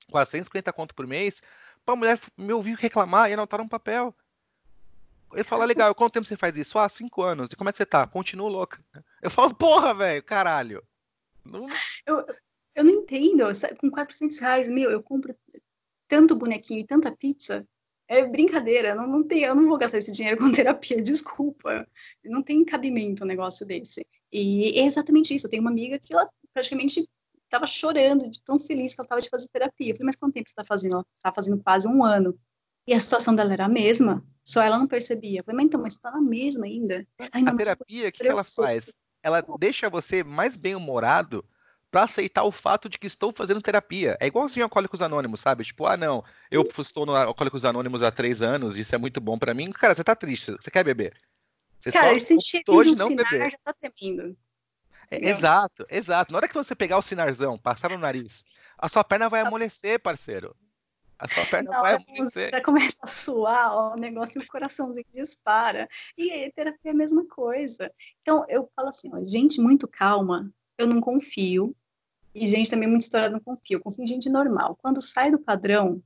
450 0.09 0.73
conto 0.73 0.95
por 0.95 1.05
mês 1.05 1.39
pra 1.85 1.95
mulher 1.95 2.19
me 2.35 2.51
ouvir 2.51 2.75
reclamar 2.75 3.29
e 3.29 3.33
anotar 3.33 3.61
um 3.61 3.67
papel. 3.67 4.13
Ele 5.33 5.43
fala, 5.43 5.65
legal, 5.65 5.93
quanto 5.93 6.13
tempo 6.13 6.25
você 6.25 6.35
faz 6.35 6.57
isso? 6.57 6.79
Ah, 6.79 6.89
cinco 6.89 7.21
anos. 7.21 7.51
E 7.51 7.55
como 7.55 7.69
é 7.69 7.71
que 7.71 7.77
você 7.77 7.85
tá? 7.85 8.07
Continuo 8.07 8.47
louca. 8.47 8.83
Eu 9.21 9.29
falo, 9.29 9.53
porra, 9.53 9.93
velho, 9.93 10.23
caralho. 10.23 10.83
Não... 11.45 11.67
Eu, 12.07 12.25
eu 12.73 12.83
não 12.83 12.91
entendo. 12.91 13.43
Com 13.79 13.91
400 13.91 14.39
reais, 14.39 14.67
meu, 14.67 14.89
eu 14.89 15.03
compro 15.03 15.35
tanto 16.07 16.35
bonequinho 16.35 16.79
e 16.79 16.87
tanta 16.87 17.11
pizza 17.11 17.67
é 18.07 18.25
brincadeira, 18.25 18.95
não, 18.95 19.05
não 19.05 19.23
tem, 19.23 19.43
eu 19.43 19.53
não 19.55 19.67
vou 19.67 19.77
gastar 19.77 19.97
esse 19.97 20.11
dinheiro 20.11 20.37
com 20.41 20.51
terapia, 20.51 21.01
desculpa. 21.01 21.87
Não 22.23 22.41
tem 22.41 22.63
cabimento 22.63 23.23
um 23.23 23.27
negócio 23.27 23.65
desse. 23.65 24.05
E 24.31 24.79
é 24.79 24.85
exatamente 24.85 25.33
isso. 25.33 25.45
Eu 25.45 25.51
tenho 25.51 25.61
uma 25.61 25.71
amiga 25.71 25.99
que 25.99 26.13
ela 26.13 26.29
praticamente 26.53 27.07
estava 27.43 27.67
chorando 27.67 28.29
de 28.29 28.41
tão 28.41 28.57
feliz 28.59 28.93
que 28.93 29.01
ela 29.01 29.05
estava 29.05 29.21
de 29.21 29.29
fazer 29.29 29.47
terapia. 29.49 29.91
Eu 29.91 29.95
falei, 29.95 30.05
mas 30.07 30.15
quanto 30.15 30.33
tempo 30.33 30.49
você 30.49 30.53
está 30.53 30.63
fazendo? 30.63 30.93
Ela 30.93 31.05
está 31.17 31.33
fazendo 31.33 31.61
quase 31.61 31.87
um 31.87 32.03
ano. 32.03 32.37
E 32.87 32.93
a 32.93 32.99
situação 32.99 33.35
dela 33.35 33.51
era 33.51 33.65
a 33.65 33.69
mesma, 33.69 34.25
só 34.45 34.61
ela 34.61 34.79
não 34.79 34.87
percebia. 34.87 35.41
Eu 35.41 35.43
falei, 35.43 35.57
mas 35.57 35.65
então, 35.65 35.81
mas 35.81 35.93
está 35.93 36.09
na 36.09 36.21
mesma 36.21 36.65
ainda. 36.65 37.05
Ai, 37.33 37.41
não, 37.41 37.53
a 37.53 37.57
terapia, 37.57 38.07
o 38.07 38.11
que, 38.11 38.23
que 38.23 38.27
ela 38.27 38.43
faz? 38.43 38.89
Ela 39.21 39.43
deixa 39.59 39.89
você 39.89 40.23
mais 40.23 40.55
bem-humorado 40.55 41.43
para 41.89 42.03
aceitar 42.03 42.43
o 42.43 42.51
fato 42.51 42.89
de 42.89 42.97
que 42.99 43.07
estou 43.07 43.33
fazendo 43.35 43.61
terapia. 43.61 44.17
É 44.19 44.27
igualzinho 44.27 44.65
Alcoólicos 44.65 45.01
Anônimos, 45.01 45.39
sabe? 45.39 45.63
Tipo, 45.63 45.85
ah, 45.85 45.97
não, 45.97 46.23
eu 46.51 46.67
estou 46.77 47.05
no 47.05 47.15
Alcoólicos 47.15 47.65
Anônimos 47.65 48.03
há 48.03 48.11
três 48.11 48.41
anos, 48.41 48.77
isso 48.77 48.93
é 48.93 48.97
muito 48.97 49.21
bom 49.21 49.37
para 49.37 49.53
mim. 49.53 49.71
Cara, 49.71 49.95
você 49.95 50.03
tá 50.03 50.15
triste, 50.15 50.51
você 50.51 50.69
quer 50.69 50.83
beber. 50.83 51.15
Você 51.79 51.91
Cara, 51.91 52.13
esse 52.13 52.39
cheiro 52.41 52.83
de 52.83 52.89
um 52.89 52.95
não 52.95 53.07
sinar 53.07 53.29
beber. 53.31 53.51
já 53.51 53.57
tá 53.63 53.73
tremendo. 53.73 54.37
É, 55.09 55.29
exato, 55.29 55.85
exato. 55.89 56.31
Na 56.33 56.37
hora 56.37 56.47
que 56.47 56.53
você 56.53 56.75
pegar 56.75 56.97
o 56.97 57.01
sinarzão, 57.01 57.57
passar 57.57 57.91
no 57.91 57.97
nariz, 57.97 58.43
a 58.77 58.89
sua 58.89 59.03
perna 59.03 59.29
vai 59.29 59.41
amolecer, 59.41 59.99
parceiro. 60.01 60.55
A 61.17 61.27
sua 61.27 61.45
perna 61.63 61.71
não, 61.71 61.81
vai 61.81 61.95
amolecer. 61.95 62.51
Já 62.51 62.61
começa 62.61 62.97
a 63.01 63.07
suar, 63.07 63.73
ó, 63.73 63.93
o 63.93 63.97
negócio 63.97 64.41
e 64.41 64.43
o 64.43 64.47
coraçãozinho 64.47 65.05
dispara. 65.13 65.87
E 66.17 66.29
aí, 66.29 66.51
terapia 66.51 66.91
é 66.91 66.93
a 66.93 66.97
mesma 66.97 67.25
coisa. 67.25 67.91
Então, 68.21 68.45
eu 68.49 68.69
falo 68.75 68.89
assim, 68.89 69.09
ó, 69.13 69.23
gente 69.25 69.61
muito 69.61 69.87
calma, 69.87 70.51
eu 70.77 70.87
não 70.87 71.01
confio. 71.01 71.75
E 72.33 72.45
gente 72.45 72.69
também 72.69 72.87
muito 72.87 73.03
estourada 73.03 73.33
não 73.33 73.39
confio. 73.39 73.77
Eu 73.77 73.81
confio 73.81 74.03
em 74.03 74.07
gente 74.07 74.29
normal. 74.29 74.77
Quando 74.81 75.01
sai 75.01 75.31
do 75.31 75.39
padrão, 75.39 76.01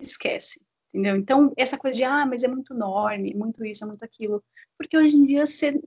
esquece. 0.00 0.60
Entendeu? 0.88 1.16
Então, 1.16 1.52
essa 1.56 1.76
coisa 1.76 1.96
de, 1.96 2.04
ah, 2.04 2.26
mas 2.26 2.42
é 2.42 2.48
muito 2.48 2.74
norme, 2.74 3.34
muito 3.34 3.64
isso, 3.64 3.84
é 3.84 3.86
muito 3.86 4.04
aquilo. 4.04 4.42
Porque 4.76 4.96
hoje 4.96 5.16
em 5.16 5.24
dia, 5.24 5.46
ser, 5.46 5.80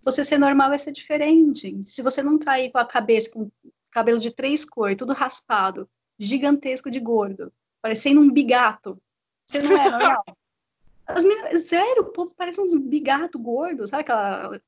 você 0.00 0.22
ser 0.22 0.38
normal 0.38 0.70
vai 0.70 0.78
ser 0.78 0.92
diferente. 0.92 1.80
Se 1.84 2.02
você 2.02 2.22
não 2.22 2.38
tá 2.38 2.52
aí 2.52 2.70
com 2.70 2.78
a 2.78 2.84
cabeça, 2.84 3.30
com 3.30 3.50
cabelo 3.90 4.18
de 4.18 4.30
três 4.30 4.64
cores, 4.64 4.96
tudo 4.96 5.12
raspado, 5.12 5.88
gigantesco 6.18 6.90
de 6.90 7.00
gordo, 7.00 7.52
parecendo 7.82 8.20
um 8.20 8.30
bigato, 8.30 9.00
você 9.46 9.62
não 9.62 9.76
é 9.76 9.90
normal. 9.90 10.24
As 11.06 11.24
meninas, 11.24 11.62
sério, 11.62 12.02
o 12.02 12.12
povo 12.12 12.34
parece 12.36 12.60
uns 12.60 12.74
bigato 12.76 13.38
gordo, 13.38 13.86
sabe 13.86 14.02
aquela 14.02 14.60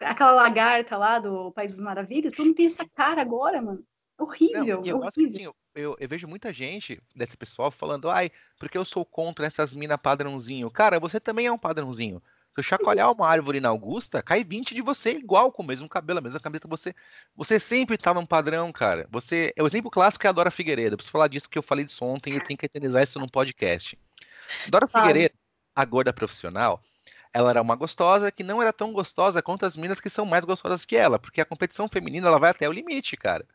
aquela 0.00 0.32
lagarta 0.32 0.96
lá 0.96 1.18
do 1.18 1.52
País 1.52 1.72
das 1.72 1.80
Maravilhas, 1.80 2.32
tu 2.32 2.44
não 2.44 2.54
tem 2.54 2.66
essa 2.66 2.86
cara 2.94 3.20
agora, 3.20 3.60
mano. 3.60 3.84
Horrível. 4.18 4.80
Não, 4.80 4.86
eu, 4.86 4.96
horrível. 4.96 5.28
Assim, 5.28 5.42
eu, 5.44 5.54
eu, 5.74 5.96
eu, 5.98 6.08
vejo 6.08 6.26
muita 6.26 6.52
gente 6.52 7.00
desse 7.14 7.36
pessoal 7.36 7.70
falando, 7.70 8.10
ai, 8.10 8.32
porque 8.58 8.76
eu 8.76 8.84
sou 8.84 9.04
contra 9.04 9.46
essas 9.46 9.74
minas 9.74 10.00
padrãozinho. 10.00 10.70
Cara, 10.70 10.98
você 10.98 11.20
também 11.20 11.46
é 11.46 11.52
um 11.52 11.58
padrãozinho. 11.58 12.20
Se 12.50 12.60
eu 12.60 12.64
chacoalhar 12.64 13.12
uma 13.12 13.28
árvore 13.28 13.60
na 13.60 13.68
Augusta, 13.68 14.22
cai 14.22 14.42
20 14.42 14.74
de 14.74 14.82
você 14.82 15.10
igual, 15.10 15.52
com 15.52 15.62
o 15.62 15.66
mesmo 15.66 15.88
cabelo, 15.88 16.18
a 16.18 16.22
mesma 16.22 16.40
cabeça. 16.40 16.66
Você, 16.66 16.94
você 17.36 17.60
sempre 17.60 17.96
tá 17.96 18.12
num 18.12 18.26
padrão, 18.26 18.72
cara. 18.72 19.06
Você, 19.10 19.52
é 19.54 19.62
o 19.62 19.66
exemplo 19.66 19.90
clássico 19.90 20.26
é 20.26 20.30
a 20.30 20.32
Dora 20.32 20.50
Figueiredo. 20.50 20.96
preciso 20.96 21.12
falar 21.12 21.28
disso 21.28 21.48
que 21.48 21.58
eu 21.58 21.62
falei 21.62 21.84
disso 21.84 22.04
ontem 22.04 22.32
e 22.32 22.36
eu 22.36 22.44
tenho 22.44 22.58
que 22.58 22.66
eternizar 22.66 23.02
isso 23.02 23.20
num 23.20 23.28
podcast. 23.28 23.96
Dora 24.68 24.88
Figueiredo, 24.88 25.34
a 25.76 25.84
gorda 25.84 26.12
profissional, 26.12 26.82
ela 27.32 27.50
era 27.50 27.62
uma 27.62 27.76
gostosa 27.76 28.30
que 28.30 28.42
não 28.42 28.60
era 28.60 28.72
tão 28.72 28.92
gostosa 28.92 29.42
quanto 29.42 29.66
as 29.66 29.76
minas 29.76 30.00
que 30.00 30.10
são 30.10 30.24
mais 30.24 30.44
gostosas 30.44 30.84
que 30.84 30.96
ela, 30.96 31.18
porque 31.18 31.40
a 31.40 31.44
competição 31.44 31.88
feminina 31.88 32.28
ela 32.28 32.38
vai 32.38 32.50
até 32.50 32.68
o 32.68 32.72
limite, 32.72 33.16
cara. 33.16 33.46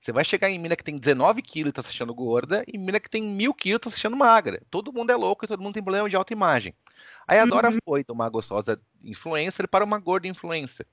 Você 0.00 0.12
vai 0.12 0.24
chegar 0.24 0.48
em 0.48 0.58
mina 0.58 0.74
que 0.74 0.84
tem 0.84 0.96
19 0.96 1.42
quilos 1.42 1.70
e 1.70 1.74
tá 1.74 1.82
se 1.82 1.90
achando 1.90 2.14
gorda, 2.14 2.64
e 2.66 2.78
mina 2.78 2.98
que 2.98 3.10
tem 3.10 3.22
mil 3.22 3.52
quilos 3.52 3.80
e 3.80 3.84
tá 3.84 3.90
se 3.90 3.96
achando 3.96 4.16
magra. 4.16 4.62
Todo 4.70 4.92
mundo 4.92 5.10
é 5.10 5.16
louco 5.16 5.44
e 5.44 5.48
todo 5.48 5.62
mundo 5.62 5.74
tem 5.74 5.82
problema 5.82 6.08
de 6.08 6.16
autoimagem. 6.16 6.74
Aí 7.28 7.38
a 7.38 7.44
Dora 7.44 7.70
uhum. 7.70 7.78
foi 7.84 8.02
de 8.02 8.10
uma 8.10 8.28
gostosa 8.28 8.80
influencer 9.04 9.68
para 9.68 9.84
uma 9.84 9.98
gorda 9.98 10.26
influencer. 10.26 10.86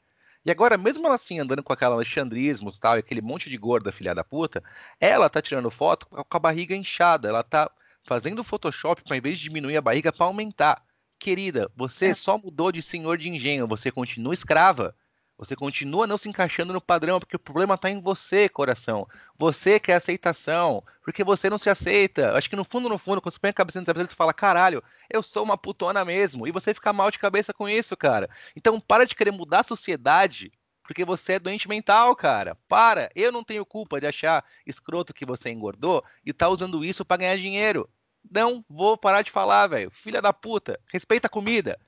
E 0.45 0.51
agora, 0.51 0.77
mesmo 0.77 1.05
ela 1.05 1.15
assim, 1.15 1.39
andando 1.39 1.63
com 1.63 1.73
aquela 1.73 1.95
alexandrismo 1.95 2.69
e 2.69 2.79
tal, 2.79 2.95
e 2.95 2.99
aquele 2.99 3.21
monte 3.21 3.49
de 3.49 3.57
gorda 3.57 3.91
filha 3.91 4.13
da 4.13 4.23
puta, 4.23 4.63
ela 4.99 5.29
tá 5.29 5.41
tirando 5.41 5.69
foto 5.71 6.05
com 6.07 6.37
a 6.37 6.39
barriga 6.39 6.75
inchada. 6.75 7.27
Ela 7.27 7.43
tá 7.43 7.71
fazendo 8.03 8.43
Photoshop 8.43 9.03
para, 9.03 9.17
em 9.17 9.21
vez 9.21 9.37
de 9.37 9.45
diminuir 9.45 9.77
a 9.77 9.81
barriga, 9.81 10.11
para 10.11 10.25
aumentar. 10.25 10.81
Querida, 11.19 11.69
você 11.75 12.07
é. 12.07 12.13
só 12.13 12.37
mudou 12.37 12.71
de 12.71 12.81
senhor 12.81 13.17
de 13.17 13.29
engenho, 13.29 13.67
você 13.67 13.91
continua 13.91 14.33
escrava. 14.33 14.95
Você 15.37 15.55
continua 15.55 16.07
não 16.07 16.17
se 16.17 16.27
encaixando 16.27 16.73
no 16.73 16.81
padrão, 16.81 17.19
porque 17.19 17.35
o 17.35 17.39
problema 17.39 17.75
está 17.75 17.91
em 17.91 18.01
você, 18.01 18.49
coração. 18.49 19.07
Você 19.37 19.79
quer 19.79 19.93
aceitação, 19.93 20.83
porque 21.03 21.23
você 21.23 21.47
não 21.47 21.59
se 21.59 21.69
aceita. 21.69 22.35
Acho 22.35 22.49
que 22.49 22.55
no 22.55 22.63
fundo, 22.63 22.89
no 22.89 22.97
fundo, 22.97 23.21
quando 23.21 23.33
você 23.33 23.39
põe 23.39 23.51
a 23.51 23.53
cabeça 23.53 23.79
no 23.79 23.85
travesseiro, 23.85 24.09
você 24.09 24.15
fala, 24.15 24.33
caralho, 24.33 24.83
eu 25.07 25.21
sou 25.21 25.43
uma 25.43 25.55
putona 25.55 26.03
mesmo. 26.03 26.47
E 26.47 26.51
você 26.51 26.73
fica 26.73 26.91
mal 26.91 27.11
de 27.11 27.19
cabeça 27.19 27.53
com 27.53 27.69
isso, 27.69 27.95
cara. 27.95 28.27
Então 28.55 28.79
para 28.79 29.05
de 29.05 29.13
querer 29.13 29.29
mudar 29.31 29.59
a 29.59 29.63
sociedade, 29.63 30.51
porque 30.81 31.05
você 31.05 31.33
é 31.33 31.39
doente 31.39 31.67
mental, 31.67 32.15
cara. 32.15 32.55
Para. 32.67 33.11
Eu 33.13 33.31
não 33.31 33.43
tenho 33.43 33.63
culpa 33.63 33.99
de 33.99 34.07
achar 34.07 34.43
escroto 34.65 35.13
que 35.13 35.25
você 35.25 35.51
engordou 35.51 36.03
e 36.25 36.33
tá 36.33 36.49
usando 36.49 36.83
isso 36.83 37.05
para 37.05 37.17
ganhar 37.17 37.37
dinheiro. 37.37 37.87
Não 38.31 38.63
vou 38.69 38.97
parar 38.97 39.21
de 39.21 39.31
falar, 39.31 39.67
velho. 39.67 39.91
Filha 39.91 40.21
da 40.21 40.33
puta, 40.33 40.79
respeita 40.91 41.27
a 41.27 41.29
comida. 41.29 41.79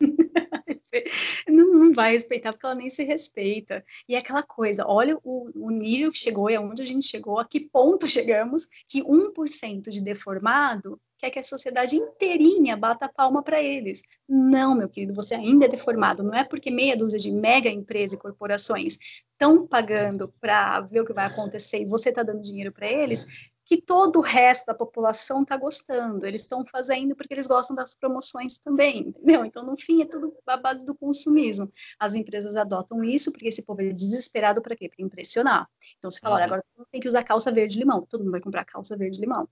não, 1.48 1.74
não, 1.74 1.92
vai 1.92 2.12
respeitar 2.12 2.52
porque 2.52 2.66
ela 2.66 2.74
nem 2.74 2.88
se 2.88 3.04
respeita. 3.04 3.84
E 4.08 4.14
é 4.14 4.18
aquela 4.18 4.42
coisa, 4.42 4.86
olha 4.86 5.18
o, 5.22 5.50
o 5.54 5.70
nível 5.70 6.12
que 6.12 6.18
chegou 6.18 6.50
e 6.50 6.56
aonde 6.56 6.82
a 6.82 6.86
gente 6.86 7.06
chegou, 7.06 7.38
a 7.38 7.44
que 7.44 7.60
ponto 7.60 8.06
chegamos, 8.06 8.66
que 8.86 9.02
1% 9.02 9.90
de 9.90 10.00
deformado 10.00 11.00
quer 11.18 11.30
que 11.30 11.38
a 11.38 11.44
sociedade 11.44 11.96
inteirinha 11.96 12.76
bata 12.76 13.06
a 13.06 13.12
palma 13.12 13.42
para 13.42 13.62
eles. 13.62 14.02
Não, 14.28 14.74
meu 14.74 14.88
querido, 14.88 15.14
você 15.14 15.34
ainda 15.34 15.64
é 15.64 15.68
deformado. 15.68 16.22
Não 16.22 16.34
é 16.34 16.44
porque 16.44 16.70
meia 16.70 16.96
dúzia 16.96 17.18
de 17.18 17.30
mega 17.30 17.68
empresas 17.68 18.14
e 18.14 18.20
corporações 18.20 18.98
estão 19.32 19.66
pagando 19.66 20.32
para 20.40 20.80
ver 20.80 21.00
o 21.00 21.04
que 21.04 21.12
vai 21.12 21.26
acontecer 21.26 21.82
e 21.82 21.86
você 21.86 22.08
está 22.08 22.22
dando 22.22 22.40
dinheiro 22.40 22.72
para 22.72 22.86
eles 22.86 23.50
que 23.66 23.82
todo 23.82 24.20
o 24.20 24.22
resto 24.22 24.64
da 24.64 24.74
população 24.74 25.42
está 25.42 25.56
gostando. 25.56 26.24
Eles 26.24 26.42
estão 26.42 26.64
fazendo 26.64 27.16
porque 27.16 27.34
eles 27.34 27.48
gostam 27.48 27.74
das 27.74 27.96
promoções 27.96 28.58
também, 28.58 29.08
entendeu? 29.08 29.44
Então, 29.44 29.64
no 29.64 29.76
fim, 29.76 30.02
é 30.02 30.06
tudo 30.06 30.32
a 30.46 30.56
base 30.56 30.86
do 30.86 30.94
consumismo. 30.94 31.68
As 31.98 32.14
empresas 32.14 32.54
adotam 32.54 33.02
isso 33.02 33.32
porque 33.32 33.48
esse 33.48 33.64
povo 33.64 33.82
é 33.82 33.88
desesperado 33.88 34.62
para 34.62 34.76
quê? 34.76 34.88
Para 34.88 35.04
impressionar. 35.04 35.68
Então, 35.98 36.08
você 36.10 36.20
fala, 36.20 36.36
olha, 36.36 36.42
uhum. 36.42 36.54
agora 36.54 36.64
tem 36.92 37.00
que 37.00 37.08
usar 37.08 37.24
calça 37.24 37.50
verde-limão. 37.50 38.06
Todo 38.08 38.20
mundo 38.20 38.30
vai 38.30 38.40
comprar 38.40 38.64
calça 38.64 38.96
verde-limão. 38.96 39.48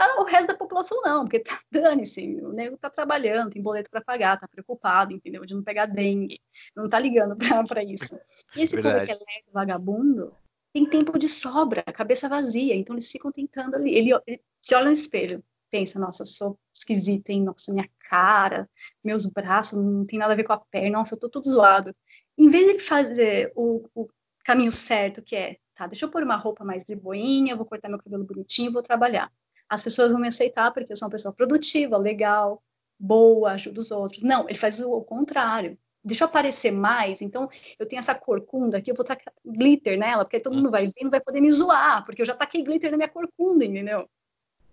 Ah, 0.00 0.20
o 0.20 0.24
resto 0.24 0.46
da 0.46 0.54
população 0.54 1.02
não, 1.02 1.24
porque 1.24 1.40
tá, 1.40 1.58
dane-se, 1.72 2.40
o 2.40 2.52
nego 2.52 2.78
tá 2.78 2.88
trabalhando, 2.88 3.50
tem 3.50 3.60
boleto 3.60 3.90
para 3.90 4.00
pagar, 4.00 4.38
tá 4.38 4.46
preocupado, 4.46 5.12
entendeu? 5.12 5.44
De 5.44 5.54
não 5.54 5.62
pegar 5.64 5.86
dengue, 5.86 6.40
não 6.76 6.88
tá 6.88 7.00
ligando 7.00 7.36
para 7.68 7.82
isso. 7.82 8.16
E 8.54 8.62
esse 8.62 8.76
Verdade. 8.76 8.94
povo 8.94 9.06
que 9.06 9.10
é 9.10 9.14
leve, 9.14 9.50
vagabundo, 9.52 10.32
tem 10.72 10.88
tempo 10.88 11.18
de 11.18 11.28
sobra, 11.28 11.82
cabeça 11.82 12.28
vazia, 12.28 12.76
então 12.76 12.94
eles 12.94 13.10
ficam 13.10 13.32
tentando 13.32 13.74
ali. 13.74 13.92
Ele, 13.92 14.12
ele 14.24 14.40
se 14.62 14.72
olha 14.76 14.84
no 14.84 14.92
espelho, 14.92 15.42
pensa, 15.68 15.98
nossa, 15.98 16.22
eu 16.22 16.26
sou 16.26 16.58
esquisita, 16.72 17.32
hein? 17.32 17.42
Nossa, 17.42 17.72
minha 17.72 17.90
cara, 18.08 18.70
meus 19.02 19.26
braços, 19.26 19.82
não 19.82 20.04
tem 20.04 20.16
nada 20.16 20.32
a 20.32 20.36
ver 20.36 20.44
com 20.44 20.52
a 20.52 20.58
perna, 20.58 20.98
nossa, 20.98 21.16
eu 21.16 21.18
tô 21.18 21.28
tudo 21.28 21.50
zoado. 21.50 21.92
Em 22.36 22.48
vez 22.48 22.64
de 22.64 22.70
ele 22.70 22.78
fazer 22.78 23.52
o, 23.56 23.84
o 23.96 24.08
caminho 24.44 24.70
certo, 24.70 25.22
que 25.22 25.34
é, 25.34 25.56
tá, 25.74 25.88
deixa 25.88 26.06
eu 26.06 26.10
pôr 26.10 26.22
uma 26.22 26.36
roupa 26.36 26.64
mais 26.64 26.84
de 26.84 26.94
boinha, 26.94 27.56
vou 27.56 27.66
cortar 27.66 27.88
meu 27.88 27.98
cabelo 27.98 28.22
bonitinho, 28.22 28.70
vou 28.70 28.82
trabalhar. 28.82 29.28
As 29.68 29.84
pessoas 29.84 30.10
vão 30.10 30.20
me 30.20 30.28
aceitar 30.28 30.72
porque 30.72 30.92
eu 30.92 30.96
sou 30.96 31.06
uma 31.06 31.12
pessoa 31.12 31.32
produtiva, 31.32 31.96
legal, 31.96 32.62
boa, 32.98 33.52
ajuda 33.52 33.80
os 33.80 33.90
outros. 33.90 34.22
Não, 34.22 34.48
ele 34.48 34.58
faz 34.58 34.80
o 34.80 35.00
contrário 35.02 35.78
deixa 36.08 36.24
eu 36.24 36.28
aparecer 36.28 36.70
mais, 36.70 37.20
então 37.20 37.48
eu 37.78 37.86
tenho 37.86 38.00
essa 38.00 38.14
corcunda 38.14 38.78
aqui, 38.78 38.90
eu 38.90 38.94
vou 38.94 39.04
tacar 39.04 39.32
glitter 39.44 39.98
nela, 39.98 40.24
porque 40.24 40.40
todo 40.40 40.56
mundo 40.56 40.70
vai 40.70 40.86
ver 40.86 40.92
e 41.00 41.04
não 41.04 41.10
vai 41.10 41.20
poder 41.20 41.40
me 41.40 41.52
zoar, 41.52 42.04
porque 42.04 42.22
eu 42.22 42.26
já 42.26 42.34
taquei 42.34 42.62
glitter 42.62 42.90
na 42.90 42.96
minha 42.96 43.08
corcunda, 43.08 43.64
entendeu? 43.64 44.08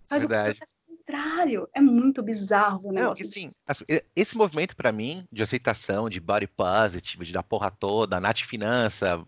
Faz 0.08 0.22
Verdade. 0.22 0.58
o 0.85 0.85
contrário, 1.06 1.68
é 1.72 1.80
muito 1.80 2.22
bizarro 2.22 2.88
o 2.88 2.92
negócio. 2.92 3.24
Não, 3.24 3.30
sim, 3.30 3.48
esse 4.14 4.36
movimento 4.36 4.74
para 4.74 4.90
mim, 4.90 5.24
de 5.30 5.42
aceitação, 5.42 6.08
de 6.08 6.18
body 6.18 6.48
positive, 6.48 7.24
de 7.24 7.32
da 7.32 7.42
porra 7.42 7.70
toda, 7.70 8.20
Nath 8.20 8.40
Finança, 8.40 9.24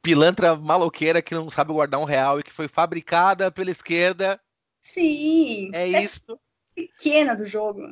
pilantra 0.00 0.54
maloqueira 0.54 1.20
que 1.20 1.34
não 1.34 1.50
sabe 1.50 1.72
guardar 1.72 2.00
um 2.00 2.04
real 2.04 2.38
e 2.38 2.44
que 2.44 2.52
foi 2.52 2.68
fabricada 2.68 3.50
pela 3.50 3.70
esquerda. 3.70 4.40
Sim, 4.80 5.70
é, 5.74 5.88
isso. 5.88 6.38
Pequena 6.74 7.34
do 7.34 7.44
jogo. 7.44 7.82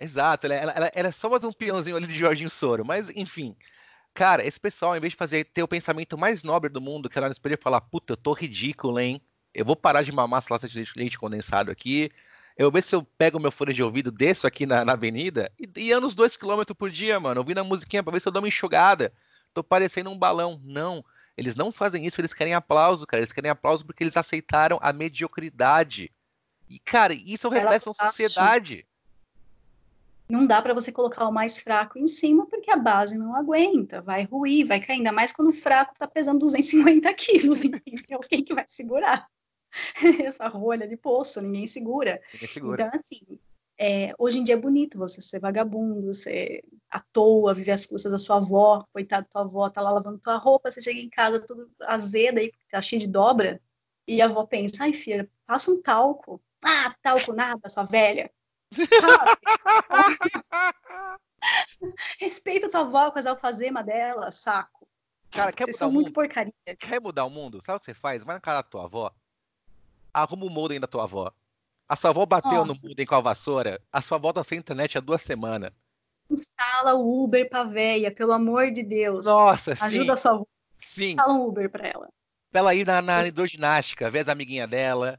Exato, 0.00 0.46
ela, 0.46 0.54
ela, 0.54 0.92
ela, 0.94 1.08
é 1.08 1.12
só 1.12 1.28
mais 1.28 1.44
um 1.44 1.52
peãozinho 1.52 1.96
ali 1.96 2.06
de 2.06 2.16
Jorginho 2.18 2.50
Soro, 2.50 2.84
mas 2.84 3.10
enfim. 3.10 3.54
Cara, 4.12 4.46
esse 4.46 4.60
pessoal, 4.60 4.96
em 4.96 5.00
vez 5.00 5.12
de 5.12 5.16
fazer 5.16 5.44
ter 5.44 5.62
o 5.62 5.68
pensamento 5.68 6.16
mais 6.16 6.44
nobre 6.44 6.70
do 6.70 6.80
mundo, 6.80 7.10
que 7.10 7.18
era 7.18 7.26
no 7.26 7.32
espelho 7.32 7.54
e 7.54 7.62
falar, 7.62 7.80
puta, 7.80 8.12
eu 8.12 8.16
tô 8.16 8.32
ridículo, 8.32 9.00
hein? 9.00 9.20
Eu 9.54 9.64
vou 9.64 9.76
parar 9.76 10.02
de 10.02 10.12
mamar 10.12 10.38
essa 10.38 10.52
lata 10.52 10.68
de 10.68 10.76
leite, 10.76 10.92
leite 10.96 11.18
condensado 11.18 11.70
aqui. 11.70 12.10
Eu 12.56 12.66
vou 12.66 12.72
ver 12.72 12.82
se 12.82 12.94
eu 12.94 13.02
pego 13.02 13.38
meu 13.38 13.50
fone 13.50 13.72
de 13.72 13.82
ouvido, 13.82 14.10
desço 14.10 14.46
aqui 14.46 14.66
na, 14.66 14.84
na 14.84 14.92
avenida 14.92 15.50
e, 15.58 15.68
e 15.76 15.92
ando 15.92 16.06
uns 16.06 16.14
2km 16.14 16.74
por 16.74 16.90
dia, 16.90 17.18
mano, 17.18 17.40
ouvindo 17.40 17.58
a 17.58 17.64
musiquinha 17.64 18.02
pra 18.02 18.12
ver 18.12 18.20
se 18.20 18.28
eu 18.28 18.32
dou 18.32 18.42
uma 18.42 18.48
enxugada. 18.48 19.12
Tô 19.52 19.62
parecendo 19.62 20.10
um 20.10 20.18
balão. 20.18 20.60
Não, 20.64 21.04
eles 21.36 21.54
não 21.54 21.72
fazem 21.72 22.06
isso, 22.06 22.20
eles 22.20 22.34
querem 22.34 22.54
aplauso, 22.54 23.06
cara. 23.06 23.20
Eles 23.20 23.32
querem 23.32 23.50
aplauso 23.50 23.84
porque 23.84 24.02
eles 24.02 24.16
aceitaram 24.16 24.78
a 24.82 24.92
mediocridade. 24.92 26.10
E, 26.68 26.78
cara, 26.78 27.12
isso 27.14 27.46
é 27.46 27.50
o 27.50 27.52
reflexo 27.52 27.92
da 27.96 28.06
sociedade 28.06 28.86
não 30.28 30.46
dá 30.46 30.60
para 30.62 30.74
você 30.74 30.90
colocar 30.90 31.28
o 31.28 31.32
mais 31.32 31.60
fraco 31.60 31.98
em 31.98 32.06
cima, 32.06 32.46
porque 32.46 32.70
a 32.70 32.76
base 32.76 33.18
não 33.18 33.36
aguenta, 33.36 34.00
vai 34.00 34.24
ruir, 34.24 34.66
vai 34.66 34.80
cair, 34.80 34.96
ainda 34.96 35.12
mais 35.12 35.32
quando 35.32 35.48
o 35.48 35.52
fraco 35.52 35.92
está 35.92 36.08
pesando 36.08 36.40
250 36.40 37.12
quilos, 37.14 37.64
entendeu? 37.64 38.20
Quem 38.20 38.42
que 38.42 38.54
vai 38.54 38.64
segurar? 38.66 39.28
Essa 40.24 40.48
rolha 40.48 40.86
de 40.86 40.96
poço, 40.96 41.40
ninguém 41.40 41.66
segura. 41.66 42.20
Ninguém 42.32 42.48
segura. 42.48 42.86
Então, 42.86 43.00
assim, 43.00 43.38
é, 43.78 44.12
hoje 44.18 44.38
em 44.38 44.44
dia 44.44 44.54
é 44.54 44.58
bonito 44.58 44.98
você 44.98 45.20
ser 45.20 45.40
vagabundo, 45.40 46.14
ser 46.14 46.64
à 46.88 47.00
toa, 47.00 47.54
viver 47.54 47.72
as 47.72 47.84
custas 47.84 48.12
da 48.12 48.18
sua 48.18 48.36
avó, 48.36 48.84
coitado 48.92 49.24
da 49.24 49.30
tua 49.30 49.42
avó, 49.42 49.68
tá 49.68 49.80
lá 49.80 49.90
lavando 49.90 50.18
tua 50.18 50.36
roupa, 50.36 50.70
você 50.70 50.80
chega 50.80 51.00
em 51.00 51.10
casa 51.10 51.40
tudo 51.40 51.68
azeda 51.82 52.40
e 52.40 52.52
tá 52.70 52.80
cheio 52.80 53.00
de 53.00 53.08
dobra, 53.08 53.60
e 54.06 54.22
a 54.22 54.26
avó 54.26 54.46
pensa, 54.46 54.84
ai 54.84 54.92
filha, 54.92 55.28
passa 55.46 55.70
um 55.70 55.82
talco. 55.82 56.40
Ah, 56.64 56.94
talco 57.02 57.32
nada, 57.32 57.68
sua 57.68 57.84
velha. 57.84 58.30
Respeita 62.18 62.70
tua 62.70 62.80
avó 62.80 63.10
com 63.10 63.18
as 63.18 63.26
alfazemas 63.26 63.84
dela, 63.84 64.30
saco. 64.30 64.88
Cara, 65.30 65.52
quer 65.52 65.64
Vocês 65.64 65.76
são 65.76 65.90
muito 65.90 66.08
mundo? 66.08 66.14
porcaria. 66.14 66.52
Quer 66.78 67.00
mudar 67.00 67.24
o 67.24 67.30
mundo? 67.30 67.60
Sabe 67.62 67.76
o 67.76 67.80
que 67.80 67.86
você 67.86 67.94
faz? 67.94 68.22
Vai 68.22 68.36
na 68.36 68.40
cara 68.40 68.62
da 68.62 68.68
tua 68.68 68.84
avó, 68.84 69.12
arruma 70.14 70.46
o 70.46 70.50
modem 70.50 70.78
da 70.78 70.86
tua 70.86 71.02
avó. 71.02 71.32
A 71.88 71.96
sua 71.96 72.10
avó 72.10 72.24
bateu 72.24 72.64
Nossa. 72.64 72.80
no 72.82 72.88
modem 72.88 73.04
com 73.04 73.14
a 73.14 73.20
vassoura, 73.20 73.82
a 73.92 74.00
sua 74.00 74.16
avó 74.16 74.32
tá 74.32 74.42
sem 74.42 74.58
internet 74.58 74.96
há 74.96 75.00
duas 75.00 75.20
semanas. 75.20 75.72
Instala 76.30 76.94
o 76.94 77.24
Uber 77.24 77.48
pra 77.50 77.64
véia, 77.64 78.10
pelo 78.10 78.32
amor 78.32 78.70
de 78.70 78.82
Deus. 78.82 79.26
Nossa, 79.26 79.72
Ajuda 79.72 79.88
sim. 79.90 79.96
Ajuda 79.96 80.12
a 80.14 80.16
sua 80.16 80.32
avó. 80.32 80.46
Sim. 80.78 81.10
Instala 81.10 81.34
um 81.34 81.46
Uber 81.46 81.68
pra 81.68 81.86
ela. 81.86 82.08
Pra 82.50 82.60
ela 82.60 82.74
ir 82.74 82.86
na, 82.86 83.02
na 83.02 83.26
hidroginástica, 83.26 84.08
ver 84.08 84.20
as 84.20 84.28
amiguinhas 84.28 84.70
dela, 84.70 85.18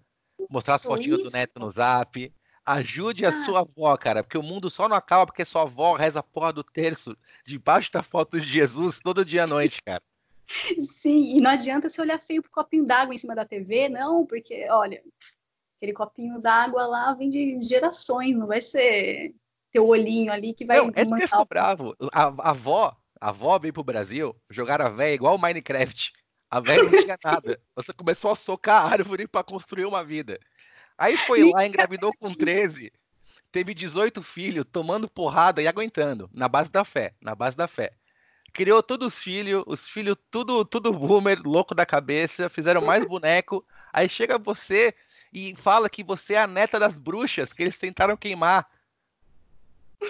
mostrar 0.50 0.76
as 0.76 0.84
fotinhas 0.84 1.20
do 1.20 1.32
neto 1.32 1.60
no 1.60 1.70
zap. 1.70 2.34
Ajude 2.66 3.26
a 3.26 3.30
ah. 3.30 3.46
sua 3.46 3.60
avó, 3.60 3.96
cara, 3.96 4.24
porque 4.24 4.38
o 4.38 4.44
mundo 4.44 4.72
só 4.72 4.90
não 4.90 4.98
acaba 4.98 5.28
porque 5.28 5.46
sua 5.46 5.64
avó 5.64 5.96
reza 5.96 6.20
a 6.20 6.24
porra 6.24 6.52
do 6.52 6.64
terço 6.64 7.16
debaixo 7.46 7.92
da 7.92 8.02
foto 8.02 8.40
de 8.40 8.48
Jesus 8.48 9.00
todo 9.00 9.24
dia 9.24 9.44
à 9.44 9.48
noite, 9.48 9.80
cara. 9.84 10.02
Sim, 10.80 11.38
e 11.38 11.42
não 11.42 11.52
adianta 11.52 11.90
você 11.90 12.02
olhar 12.02 12.20
feio 12.20 12.42
pro 12.42 12.52
copinho 12.52 12.86
d'água 12.86 13.14
em 13.14 13.18
cima 13.18 13.36
da 13.36 13.46
TV, 13.46 13.90
não, 13.90 14.26
porque, 14.26 14.68
olha, 14.70 15.02
aquele 15.76 15.94
copinho 15.94 16.40
d'água 16.40 16.86
lá 16.86 17.14
vem 17.14 17.30
de 17.30 17.60
gerações, 17.62 18.38
não 18.38 18.48
vai 18.48 18.62
ser 18.62 19.34
teu 19.72 19.86
olhinho 19.88 20.32
ali 20.32 20.54
que 20.54 20.66
vai. 20.66 20.78
Não, 20.78 20.92
é 20.96 21.06
que 21.06 21.28
ficou 21.28 21.46
bravo. 21.46 21.96
A, 22.14 22.24
a 22.24 22.50
avó, 22.52 22.96
a 23.20 23.30
avó 23.30 23.60
veio 23.60 23.74
pro 23.74 23.84
Brasil, 23.84 24.36
jogaram 24.50 24.86
a 24.86 24.90
véia 24.90 25.16
igual 25.16 25.36
o 25.36 25.40
Minecraft. 25.40 26.14
A 26.50 26.60
véia 26.60 26.84
não 26.84 26.92
tinha 26.92 27.18
nada. 27.26 27.60
Você 27.76 27.92
começou 27.92 28.32
a 28.32 28.36
socar 28.36 28.86
a 28.86 28.90
árvore 28.90 29.28
para 29.28 29.44
construir 29.44 29.86
uma 29.86 30.04
vida. 30.04 30.40
Aí 30.98 31.18
foi 31.18 31.52
lá, 31.52 31.68
engravidou 31.68 32.12
com 32.18 32.34
13, 32.34 32.92
teve 33.52 33.74
18 33.74 34.24
filhos, 34.24 34.66
tomando 34.72 35.10
porrada 35.10 35.62
e 35.62 35.68
aguentando, 35.68 36.30
na 36.34 36.48
base 36.48 36.72
da 36.72 36.86
fé, 36.86 37.14
na 37.22 37.36
base 37.36 37.58
da 37.58 37.68
fé. 37.68 37.92
Criou 38.56 38.82
todos 38.82 39.14
os 39.14 39.20
filhos, 39.20 39.66
os 39.68 39.86
filhos 39.86 40.16
tudo, 40.32 40.64
tudo 40.64 40.94
boomer, 40.94 41.42
louco 41.44 41.76
da 41.76 41.86
cabeça, 41.86 42.50
fizeram 42.50 42.80
mais 42.80 43.04
boneco. 43.04 43.66
Aí 43.92 44.08
chega 44.08 44.38
você 44.38 44.96
e 45.34 45.54
fala 45.58 45.90
que 45.90 46.02
você 46.02 46.36
é 46.36 46.42
a 46.42 46.48
neta 46.48 46.80
das 46.80 46.98
bruxas 46.98 47.52
que 47.52 47.62
eles 47.62 47.78
tentaram 47.78 48.16
queimar. 48.16 48.66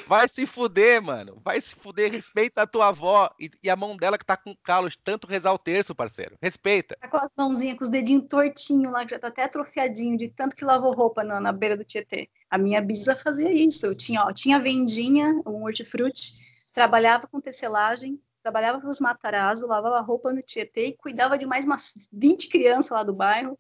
Vai 0.08 0.30
se 0.30 0.46
fuder, 0.46 1.02
mano. 1.02 1.42
Vai 1.44 1.60
se 1.60 1.74
fuder. 1.74 2.12
Respeita 2.12 2.62
a 2.62 2.68
tua 2.68 2.90
avó 2.90 3.34
e, 3.40 3.50
e, 3.64 3.68
a 3.70 3.76
mão 3.76 3.98
dela 3.98 4.16
que 4.16 4.26
tá 4.26 4.38
com 4.38 4.56
calos. 4.58 4.96
Tanto 5.04 5.26
rezar 5.26 5.52
o 5.52 5.58
terço, 5.58 5.96
parceiro. 5.96 6.38
Respeita. 6.40 6.96
Tá 7.02 7.08
com 7.08 7.18
as 7.18 7.32
mãozinhas, 7.36 7.80
com 7.80 7.84
os 7.84 7.90
dedinhos 7.90 8.28
tortinhos 8.30 8.94
lá, 8.94 9.04
que 9.06 9.12
já 9.12 9.20
tá 9.20 9.30
até 9.30 9.44
atrofiadinho 9.44 10.18
de 10.18 10.28
tanto 10.30 10.56
que 10.56 10.64
lavou 10.64 10.92
roupa 10.92 11.24
na, 11.24 11.42
na 11.42 11.52
beira 11.52 11.76
do 11.76 11.84
Tietê. 11.84 12.30
A 12.48 12.60
minha 12.60 12.80
bisa 12.80 13.16
fazia 13.16 13.52
isso. 13.52 13.88
Eu 13.88 13.98
tinha, 13.98 14.24
ó, 14.24 14.32
tinha 14.32 14.60
vendinha, 14.60 15.42
um 15.48 15.64
hortifruti, 15.64 16.34
trabalhava 16.72 17.26
com 17.26 17.42
tecelagem, 17.42 18.22
trabalhava 18.46 18.80
com 18.80 18.88
os 18.88 19.00
Matarazzo, 19.00 19.66
lavava 19.66 20.00
roupa 20.02 20.32
no 20.32 20.40
Tietê 20.40 20.90
e 20.90 20.94
cuidava 20.94 21.36
de 21.36 21.48
mais 21.48 21.66
umas 21.66 22.08
20 22.14 22.48
crianças 22.48 22.92
lá 22.92 23.02
do 23.02 23.12
bairro. 23.12 23.58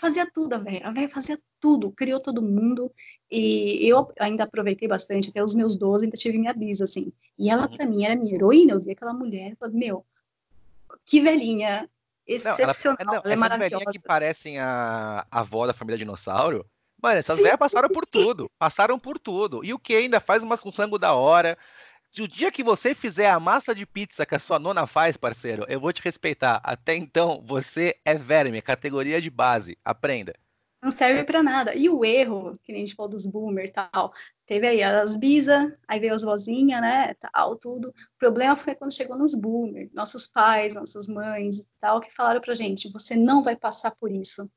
Fazia 0.00 0.24
tudo, 0.32 0.54
a 0.54 0.58
velha. 0.58 0.86
A 0.86 0.92
velha 0.92 1.08
fazia 1.08 1.36
tudo, 1.58 1.90
criou 1.90 2.20
todo 2.20 2.40
mundo. 2.40 2.92
E 3.28 3.88
eu 3.90 4.08
ainda 4.20 4.44
aproveitei 4.44 4.86
bastante, 4.86 5.30
até 5.30 5.42
os 5.42 5.52
meus 5.52 5.76
12 5.76 6.04
ainda 6.04 6.16
tive 6.16 6.38
minha 6.38 6.52
bisa, 6.52 6.84
assim. 6.84 7.12
E 7.36 7.50
ela, 7.50 7.68
para 7.68 7.86
mim, 7.86 8.04
era 8.04 8.14
minha 8.14 8.36
heroína. 8.36 8.74
Eu 8.74 8.80
via 8.80 8.92
aquela 8.92 9.12
mulher 9.12 9.56
falei, 9.58 9.74
meu, 9.76 10.06
que 11.04 11.20
velhinha, 11.20 11.90
excepcional. 12.24 12.96
Não, 13.00 13.14
ela, 13.14 13.22
não, 13.24 13.32
ela 13.32 13.32
é 13.32 13.46
essas 13.46 13.58
velhinhas 13.58 13.92
que 13.92 13.98
parecem 13.98 14.60
a, 14.60 15.26
a 15.28 15.40
avó 15.40 15.66
da 15.66 15.74
família 15.74 15.98
dinossauro, 15.98 16.64
mano, 17.02 17.18
essas 17.18 17.38
velhas 17.38 17.56
passaram 17.56 17.88
por 17.88 18.06
tudo. 18.06 18.48
Passaram 18.56 18.96
por 18.96 19.18
tudo. 19.18 19.64
E 19.64 19.74
o 19.74 19.78
que 19.78 19.96
ainda 19.96 20.20
faz 20.20 20.44
umas 20.44 20.60
com 20.60 20.70
sangue 20.70 21.00
da 21.00 21.14
hora. 21.14 21.58
Se 22.14 22.22
o 22.22 22.28
dia 22.28 22.52
que 22.52 22.62
você 22.62 22.94
fizer 22.94 23.28
a 23.28 23.40
massa 23.40 23.74
de 23.74 23.84
pizza 23.84 24.24
que 24.24 24.36
a 24.36 24.38
sua 24.38 24.56
nona 24.56 24.86
faz, 24.86 25.16
parceiro, 25.16 25.66
eu 25.68 25.80
vou 25.80 25.92
te 25.92 26.00
respeitar. 26.00 26.60
Até 26.62 26.94
então, 26.94 27.42
você 27.44 27.96
é 28.04 28.14
verme, 28.14 28.62
categoria 28.62 29.20
de 29.20 29.28
base. 29.28 29.76
Aprenda 29.84 30.32
não 30.80 30.92
serve 30.92 31.24
para 31.24 31.42
nada. 31.42 31.74
E 31.74 31.88
o 31.88 32.04
erro, 32.04 32.52
que 32.62 32.70
nem 32.70 32.82
a 32.82 32.84
gente 32.84 32.94
falou 32.94 33.10
dos 33.10 33.26
boomer 33.26 33.64
e 33.64 33.72
tal, 33.72 34.12
teve 34.46 34.68
aí 34.68 34.82
as 34.82 35.16
bisa, 35.16 35.76
aí 35.88 35.98
veio 35.98 36.14
as 36.14 36.22
vozinhas, 36.22 36.80
né, 36.80 37.14
tal, 37.14 37.56
tudo. 37.56 37.88
O 37.88 38.18
problema 38.18 38.54
foi 38.54 38.74
quando 38.74 38.94
chegou 38.94 39.16
nos 39.16 39.34
boomer, 39.34 39.90
nossos 39.94 40.26
pais, 40.26 40.74
nossas 40.74 41.08
mães 41.08 41.60
e 41.60 41.68
tal, 41.80 42.00
que 42.00 42.14
falaram 42.14 42.40
pra 42.40 42.54
gente, 42.54 42.92
você 42.92 43.16
não 43.16 43.42
vai 43.42 43.56
passar 43.56 43.92
por 43.92 44.12
isso. 44.12 44.48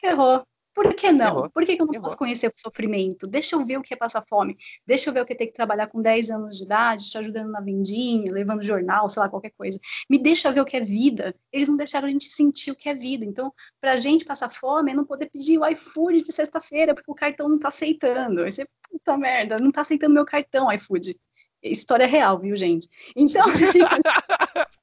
Ferrou. 0.00 0.42
Por 0.76 0.92
que 0.94 1.10
não? 1.10 1.48
Por 1.48 1.64
que, 1.64 1.74
que 1.74 1.80
eu 1.80 1.86
não 1.86 2.02
posso 2.02 2.18
conhecer 2.18 2.48
o 2.48 2.52
sofrimento? 2.54 3.26
Deixa 3.26 3.56
eu 3.56 3.64
ver 3.64 3.78
o 3.78 3.82
que 3.82 3.94
é 3.94 3.96
passar 3.96 4.22
fome. 4.28 4.58
Deixa 4.86 5.08
eu 5.08 5.14
ver 5.14 5.22
o 5.22 5.24
que 5.24 5.32
é 5.32 5.36
ter 5.36 5.46
que 5.46 5.54
trabalhar 5.54 5.86
com 5.86 6.02
10 6.02 6.30
anos 6.30 6.58
de 6.58 6.64
idade, 6.64 7.10
te 7.10 7.16
ajudando 7.16 7.50
na 7.50 7.62
vendinha, 7.62 8.30
levando 8.30 8.62
jornal, 8.62 9.08
sei 9.08 9.22
lá, 9.22 9.28
qualquer 9.30 9.52
coisa. 9.56 9.80
Me 10.10 10.18
deixa 10.18 10.52
ver 10.52 10.60
o 10.60 10.66
que 10.66 10.76
é 10.76 10.80
vida. 10.80 11.34
Eles 11.50 11.66
não 11.66 11.78
deixaram 11.78 12.06
a 12.06 12.10
gente 12.10 12.26
sentir 12.26 12.72
o 12.72 12.76
que 12.76 12.90
é 12.90 12.94
vida. 12.94 13.24
Então, 13.24 13.50
pra 13.80 13.96
gente 13.96 14.22
passar 14.22 14.50
fome 14.50 14.92
é 14.92 14.94
não 14.94 15.06
poder 15.06 15.30
pedir 15.30 15.56
o 15.58 15.66
iFood 15.66 16.20
de 16.20 16.30
sexta-feira, 16.30 16.94
porque 16.94 17.10
o 17.10 17.14
cartão 17.14 17.48
não 17.48 17.58
tá 17.58 17.68
aceitando. 17.68 18.42
Aí 18.42 18.52
você, 18.52 18.66
puta 18.90 19.16
merda, 19.16 19.56
não 19.58 19.70
tá 19.72 19.80
aceitando 19.80 20.12
meu 20.12 20.26
cartão, 20.26 20.70
iFood. 20.70 21.18
História 21.62 22.06
real, 22.06 22.38
viu, 22.38 22.54
gente? 22.54 22.86
Então. 23.16 23.46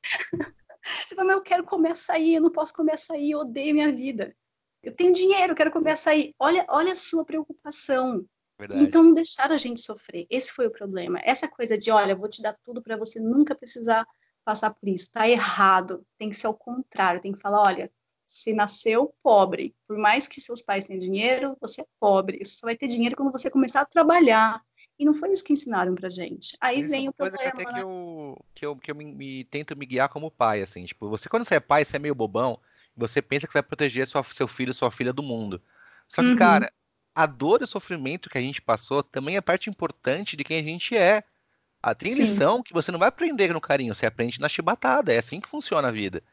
Você 0.83 1.15
fala, 1.15 1.27
mas 1.27 1.37
eu 1.37 1.43
quero 1.43 1.63
comer 1.63 1.91
açaí, 1.91 2.35
eu 2.35 2.41
não 2.41 2.51
posso 2.51 2.73
comer 2.73 2.93
açaí, 2.93 3.31
eu 3.31 3.39
odeio 3.39 3.73
minha 3.73 3.91
vida. 3.91 4.35
Eu 4.83 4.93
tenho 4.93 5.13
dinheiro, 5.13 5.55
quero 5.55 5.71
comer 5.71 5.91
açaí. 5.91 6.33
Olha, 6.37 6.65
olha 6.67 6.91
a 6.91 6.95
sua 6.95 7.23
preocupação. 7.23 8.25
Verdade. 8.59 8.83
Então 8.83 9.01
não 9.01 9.13
deixaram 9.13 9.55
a 9.55 9.57
gente 9.57 9.79
sofrer. 9.79 10.27
Esse 10.29 10.51
foi 10.51 10.67
o 10.67 10.71
problema. 10.71 11.19
Essa 11.23 11.47
coisa 11.47 11.77
de, 11.77 11.89
olha, 11.89 12.15
vou 12.15 12.29
te 12.29 12.41
dar 12.41 12.53
tudo 12.63 12.83
para 12.83 12.97
você 12.97 13.19
nunca 13.19 13.55
precisar 13.55 14.05
passar 14.43 14.73
por 14.73 14.89
isso. 14.89 15.09
Tá 15.09 15.27
errado. 15.27 16.05
Tem 16.17 16.29
que 16.29 16.35
ser 16.35 16.47
o 16.47 16.53
contrário. 16.53 17.21
Tem 17.21 17.31
que 17.31 17.39
falar, 17.39 17.61
olha, 17.61 17.91
você 18.27 18.53
nasceu 18.53 19.15
pobre. 19.23 19.73
Por 19.87 19.97
mais 19.97 20.27
que 20.27 20.41
seus 20.41 20.61
pais 20.61 20.85
tenham 20.85 20.99
dinheiro, 20.99 21.57
você 21.61 21.81
é 21.81 21.85
pobre. 21.97 22.39
Você 22.43 22.57
só 22.57 22.67
vai 22.67 22.75
ter 22.75 22.87
dinheiro 22.87 23.15
quando 23.15 23.31
você 23.31 23.49
começar 23.49 23.81
a 23.81 23.85
trabalhar. 23.85 24.61
E 24.99 25.05
não 25.05 25.13
foi 25.13 25.31
isso 25.31 25.45
que 25.45 25.53
ensinaram 25.53 25.95
pra 25.95 26.09
gente. 26.09 26.57
Aí 26.59 26.81
isso 26.81 26.89
vem 26.89 27.07
é 27.07 27.09
o 27.09 27.13
problema. 27.13 27.37
Coisa 27.37 27.55
que 27.55 27.61
até 27.63 27.73
que 27.73 27.79
eu, 27.79 28.45
que 28.53 28.65
eu, 28.65 28.75
que 28.75 28.91
eu 28.91 28.95
me, 28.95 29.13
me, 29.15 29.45
tento 29.45 29.77
me 29.77 29.85
guiar 29.85 30.09
como 30.09 30.29
pai, 30.29 30.61
assim. 30.61 30.83
Tipo, 30.83 31.09
você, 31.09 31.29
quando 31.29 31.45
você 31.45 31.55
é 31.55 31.59
pai, 31.59 31.85
você 31.85 31.95
é 31.95 31.99
meio 31.99 32.13
bobão 32.13 32.59
você 32.95 33.21
pensa 33.21 33.47
que 33.47 33.53
vai 33.53 33.63
proteger 33.63 34.05
sua, 34.07 34.23
seu 34.23 34.47
filho, 34.47 34.73
sua 34.73 34.91
filha 34.91 35.13
do 35.13 35.23
mundo. 35.23 35.61
Só 36.07 36.21
que, 36.21 36.29
uhum. 36.29 36.35
cara, 36.35 36.71
a 37.15 37.25
dor 37.25 37.61
e 37.61 37.63
o 37.63 37.67
sofrimento 37.67 38.29
que 38.29 38.37
a 38.37 38.41
gente 38.41 38.61
passou 38.61 39.03
também 39.03 39.37
é 39.37 39.41
parte 39.41 39.69
importante 39.69 40.35
de 40.35 40.43
quem 40.43 40.59
a 40.59 40.63
gente 40.63 40.95
é. 40.95 41.23
A 41.81 41.93
tem 41.93 42.11
Sim. 42.11 42.23
lição 42.23 42.63
que 42.63 42.73
você 42.73 42.91
não 42.91 42.99
vai 42.99 43.09
aprender 43.09 43.53
no 43.53 43.59
carinho, 43.59 43.93
você 43.93 44.05
aprende 44.05 44.39
na 44.39 44.47
chibatada. 44.47 45.13
É 45.13 45.17
assim 45.17 45.41
que 45.41 45.49
funciona 45.49 45.89
a 45.89 45.91
vida. 45.91 46.23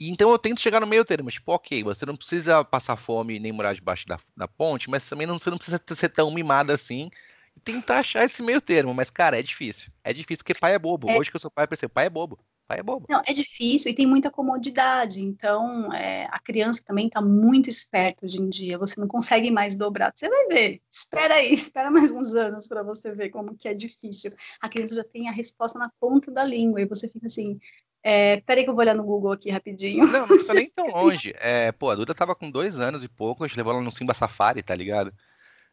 E 0.00 0.10
então 0.10 0.30
eu 0.30 0.38
tento 0.38 0.60
chegar 0.60 0.80
no 0.80 0.86
meio 0.86 1.04
termo, 1.04 1.30
tipo, 1.30 1.52
ok, 1.52 1.84
você 1.84 2.04
não 2.04 2.16
precisa 2.16 2.64
passar 2.64 2.96
fome 2.96 3.38
nem 3.38 3.52
morar 3.52 3.74
debaixo 3.74 4.06
da, 4.06 4.18
da 4.36 4.48
ponte, 4.48 4.90
mas 4.90 5.08
também 5.08 5.26
não, 5.26 5.38
você 5.38 5.50
não 5.50 5.56
precisa 5.56 5.80
ser 5.94 6.08
tão 6.08 6.30
mimada 6.32 6.72
assim 6.72 7.08
e 7.56 7.60
tentar 7.60 8.00
achar 8.00 8.24
esse 8.24 8.42
meio 8.42 8.60
termo. 8.60 8.92
Mas, 8.92 9.10
cara, 9.10 9.38
é 9.38 9.42
difícil. 9.42 9.92
É 10.02 10.12
difícil 10.12 10.44
porque 10.44 10.58
pai 10.58 10.74
é 10.74 10.78
bobo. 10.78 11.08
É... 11.08 11.16
Hoje 11.16 11.30
que 11.30 11.36
eu 11.36 11.40
sou 11.40 11.50
pai, 11.50 11.64
eu 11.64 11.68
percebo, 11.68 11.92
pai 11.92 12.06
é 12.06 12.10
bobo. 12.10 12.38
É 12.68 12.82
bobo. 12.82 13.06
Não, 13.08 13.20
é 13.26 13.32
difícil 13.32 13.90
e 13.90 13.94
tem 13.94 14.06
muita 14.06 14.30
comodidade. 14.30 15.20
Então, 15.20 15.92
é, 15.92 16.26
a 16.30 16.38
criança 16.38 16.82
também 16.84 17.06
está 17.06 17.20
muito 17.20 17.68
esperta 17.68 18.24
hoje 18.24 18.40
em 18.40 18.48
dia. 18.48 18.78
Você 18.78 18.98
não 18.98 19.06
consegue 19.06 19.50
mais 19.50 19.74
dobrar. 19.74 20.12
Você 20.14 20.28
vai 20.28 20.46
ver. 20.46 20.80
Espera 20.90 21.34
aí, 21.34 21.52
espera 21.52 21.90
mais 21.90 22.10
uns 22.10 22.34
anos 22.34 22.66
para 22.66 22.82
você 22.82 23.12
ver 23.12 23.28
como 23.28 23.56
que 23.56 23.68
é 23.68 23.74
difícil. 23.74 24.32
A 24.60 24.68
criança 24.68 24.94
já 24.94 25.04
tem 25.04 25.28
a 25.28 25.32
resposta 25.32 25.78
na 25.78 25.90
ponta 26.00 26.30
da 26.30 26.44
língua 26.44 26.80
e 26.80 26.86
você 26.86 27.08
fica 27.08 27.26
assim. 27.26 27.58
É, 28.02 28.40
peraí 28.40 28.64
que 28.64 28.70
eu 28.70 28.74
vou 28.74 28.82
olhar 28.82 28.96
no 28.96 29.04
Google 29.04 29.32
aqui 29.32 29.50
rapidinho. 29.50 30.06
Não, 30.06 30.26
não 30.26 30.36
está 30.36 30.54
nem 30.54 30.68
tão 30.74 30.86
longe. 30.86 31.32
É, 31.38 31.70
pô, 31.72 31.90
a 31.90 31.94
Duda 31.94 32.14
tava 32.14 32.34
com 32.34 32.50
dois 32.50 32.78
anos 32.78 33.04
e 33.04 33.08
pouco, 33.08 33.44
a 33.44 33.46
gente 33.46 33.56
levou 33.56 33.72
ela 33.72 33.82
no 33.82 33.92
Simba 33.92 34.14
Safari, 34.14 34.62
tá 34.62 34.74
ligado? 34.74 35.12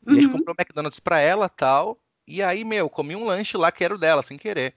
E 0.06 0.10
uhum. 0.10 0.18
a 0.18 0.22
gente 0.22 0.32
uhum. 0.32 0.38
comprou 0.38 0.56
um 0.58 0.62
McDonald's 0.62 1.00
pra 1.00 1.20
ela 1.20 1.50
tal. 1.50 2.00
E 2.28 2.44
aí, 2.44 2.64
meu, 2.64 2.90
comi 2.90 3.16
um 3.16 3.26
lanche 3.26 3.58
lá 3.58 3.72
que 3.72 3.84
era 3.84 3.96
o 3.96 3.98
dela, 3.98 4.22
sem 4.22 4.38
querer. 4.38 4.76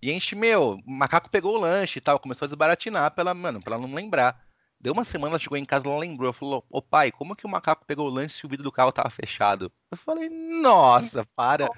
E 0.00 0.10
a 0.10 0.12
gente, 0.12 0.36
meu, 0.36 0.76
o 0.86 0.90
macaco 0.90 1.28
pegou 1.28 1.56
o 1.56 1.60
lanche 1.60 1.98
e 1.98 2.02
tal, 2.02 2.18
começou 2.20 2.46
a 2.46 2.48
desbaratinar 2.48 3.14
pela, 3.14 3.34
mano, 3.34 3.60
pra 3.60 3.74
ela 3.74 3.86
não 3.86 3.94
lembrar. 3.94 4.40
Deu 4.80 4.92
uma 4.92 5.02
semana, 5.02 5.32
ela 5.32 5.38
chegou 5.40 5.58
em 5.58 5.64
casa, 5.64 5.88
ela 5.88 5.98
lembrou, 5.98 6.32
falou, 6.32 6.64
ô 6.70 6.80
pai, 6.80 7.10
como 7.10 7.34
que 7.34 7.44
o 7.44 7.48
macaco 7.48 7.84
pegou 7.84 8.06
o 8.06 8.10
lanche 8.10 8.36
se 8.36 8.46
o 8.46 8.48
vidro 8.48 8.62
do 8.62 8.70
carro 8.70 8.92
tava 8.92 9.10
fechado? 9.10 9.72
Eu 9.90 9.98
falei, 9.98 10.28
nossa, 10.28 11.26
para, 11.34 11.68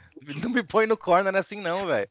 não 0.43 0.51
me 0.51 0.63
põe 0.63 0.87
no 0.87 0.99
corner 0.99 1.35
assim 1.35 1.61
não, 1.61 1.87
velho. 1.87 2.09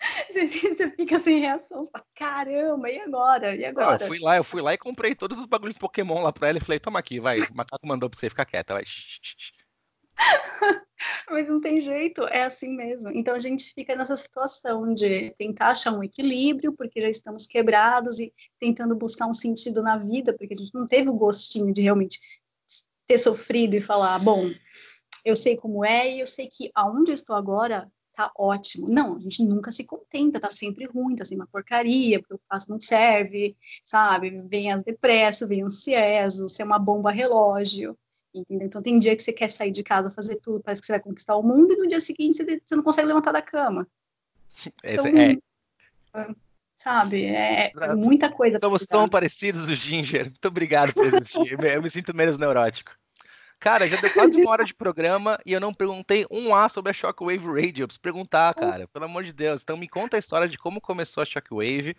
Você, 0.28 0.48
você, 0.48 0.90
fica 0.90 1.16
sem 1.16 1.38
reação, 1.38 1.78
você 1.78 1.92
fala, 1.92 2.04
caramba, 2.12 2.90
e 2.90 2.98
agora? 2.98 3.54
E 3.54 3.64
agora? 3.64 3.86
Não, 3.86 4.00
eu 4.00 4.06
fui 4.08 4.18
lá, 4.18 4.36
eu 4.36 4.42
fui 4.42 4.60
lá 4.60 4.74
e 4.74 4.78
comprei 4.78 5.14
todos 5.14 5.38
os 5.38 5.46
bagulhos 5.46 5.76
de 5.76 5.80
Pokémon 5.80 6.22
lá 6.24 6.32
pra 6.32 6.48
ela 6.48 6.58
e 6.58 6.60
falei, 6.60 6.80
toma 6.80 6.98
aqui, 6.98 7.20
vai, 7.20 7.38
o 7.38 7.54
macaco 7.54 7.86
mandou 7.86 8.10
pra 8.10 8.18
você 8.18 8.28
ficar 8.28 8.44
quieta, 8.44 8.74
vai. 8.74 8.82
Mas 11.30 11.48
não 11.48 11.60
tem 11.60 11.80
jeito, 11.80 12.22
é 12.24 12.44
assim 12.44 12.74
mesmo. 12.74 13.10
Então 13.10 13.34
a 13.34 13.38
gente 13.38 13.72
fica 13.74 13.94
nessa 13.96 14.16
situação 14.16 14.94
de 14.94 15.30
tentar 15.36 15.68
achar 15.68 15.92
um 15.92 16.02
equilíbrio, 16.02 16.72
porque 16.72 17.00
já 17.00 17.08
estamos 17.08 17.46
quebrados 17.46 18.20
e 18.20 18.32
tentando 18.60 18.94
buscar 18.94 19.26
um 19.26 19.34
sentido 19.34 19.82
na 19.82 19.98
vida, 19.98 20.32
porque 20.36 20.54
a 20.54 20.56
gente 20.56 20.74
não 20.74 20.86
teve 20.86 21.08
o 21.08 21.14
gostinho 21.14 21.72
de 21.72 21.82
realmente 21.82 22.20
ter 23.06 23.18
sofrido 23.18 23.74
e 23.74 23.80
falar, 23.80 24.18
bom, 24.18 24.50
eu 25.24 25.34
sei 25.34 25.56
como 25.56 25.84
é 25.84 26.14
e 26.14 26.20
eu 26.20 26.26
sei 26.26 26.48
que 26.48 26.70
aonde 26.74 27.10
eu 27.10 27.14
estou 27.14 27.34
agora 27.34 27.90
tá 28.12 28.30
ótimo. 28.36 28.88
Não, 28.88 29.16
a 29.16 29.20
gente 29.20 29.42
nunca 29.42 29.72
se 29.72 29.84
contenta, 29.84 30.38
tá 30.38 30.50
sempre 30.50 30.86
ruim, 30.86 31.16
tá 31.16 31.24
sempre 31.24 31.42
uma 31.42 31.50
porcaria, 31.50 32.20
porque 32.20 32.34
o 32.34 32.40
faço 32.48 32.70
não 32.70 32.80
serve, 32.80 33.56
sabe? 33.84 34.30
Vem 34.48 34.70
as 34.70 34.82
depresso, 34.82 35.48
vem 35.48 35.62
ansieso, 35.62 36.48
ser 36.48 36.64
uma 36.64 36.78
bomba 36.78 37.10
relógio. 37.10 37.96
Entendeu? 38.34 38.66
Então 38.66 38.82
tem 38.82 38.98
dia 38.98 39.14
que 39.14 39.22
você 39.22 39.32
quer 39.32 39.48
sair 39.48 39.70
de 39.70 39.82
casa, 39.82 40.10
fazer 40.10 40.36
tudo, 40.36 40.62
parece 40.62 40.80
que 40.80 40.86
você 40.86 40.94
vai 40.94 41.00
conquistar 41.00 41.36
o 41.36 41.42
mundo, 41.42 41.72
e 41.72 41.76
no 41.76 41.86
dia 41.86 42.00
seguinte 42.00 42.36
você, 42.36 42.60
você 42.64 42.76
não 42.76 42.82
consegue 42.82 43.08
levantar 43.08 43.32
da 43.32 43.42
cama. 43.42 43.86
Então, 44.84 45.06
é. 45.06 45.36
Sabe, 46.76 47.24
é, 47.24 47.70
é 47.74 47.94
muita 47.94 48.28
coisa. 48.28 48.58
Somos 48.60 48.84
tão 48.84 49.08
parecidos, 49.08 49.68
o 49.68 49.74
Ginger. 49.74 50.24
Muito 50.24 50.48
obrigado 50.48 50.92
por 50.92 51.06
existir. 51.06 51.56
eu 51.62 51.80
me 51.80 51.88
sinto 51.88 52.14
menos 52.14 52.36
neurótico. 52.36 52.92
Cara, 53.60 53.86
já 53.88 54.00
deu 54.00 54.12
quase 54.12 54.40
uma 54.40 54.50
hora 54.50 54.64
de 54.64 54.74
programa 54.74 55.38
e 55.46 55.52
eu 55.52 55.60
não 55.60 55.72
perguntei 55.72 56.26
um 56.28 56.52
A 56.52 56.68
sobre 56.68 56.90
a 56.90 56.92
Shockwave 56.92 57.46
Radio. 57.46 57.84
Eu 57.84 57.86
preciso 57.86 58.00
perguntar, 58.00 58.52
cara, 58.54 58.88
pelo 58.88 59.04
amor 59.04 59.22
de 59.22 59.32
Deus. 59.32 59.62
Então 59.62 59.76
me 59.76 59.88
conta 59.88 60.16
a 60.16 60.18
história 60.18 60.48
de 60.48 60.58
como 60.58 60.80
começou 60.80 61.22
a 61.22 61.24
Shockwave 61.24 61.96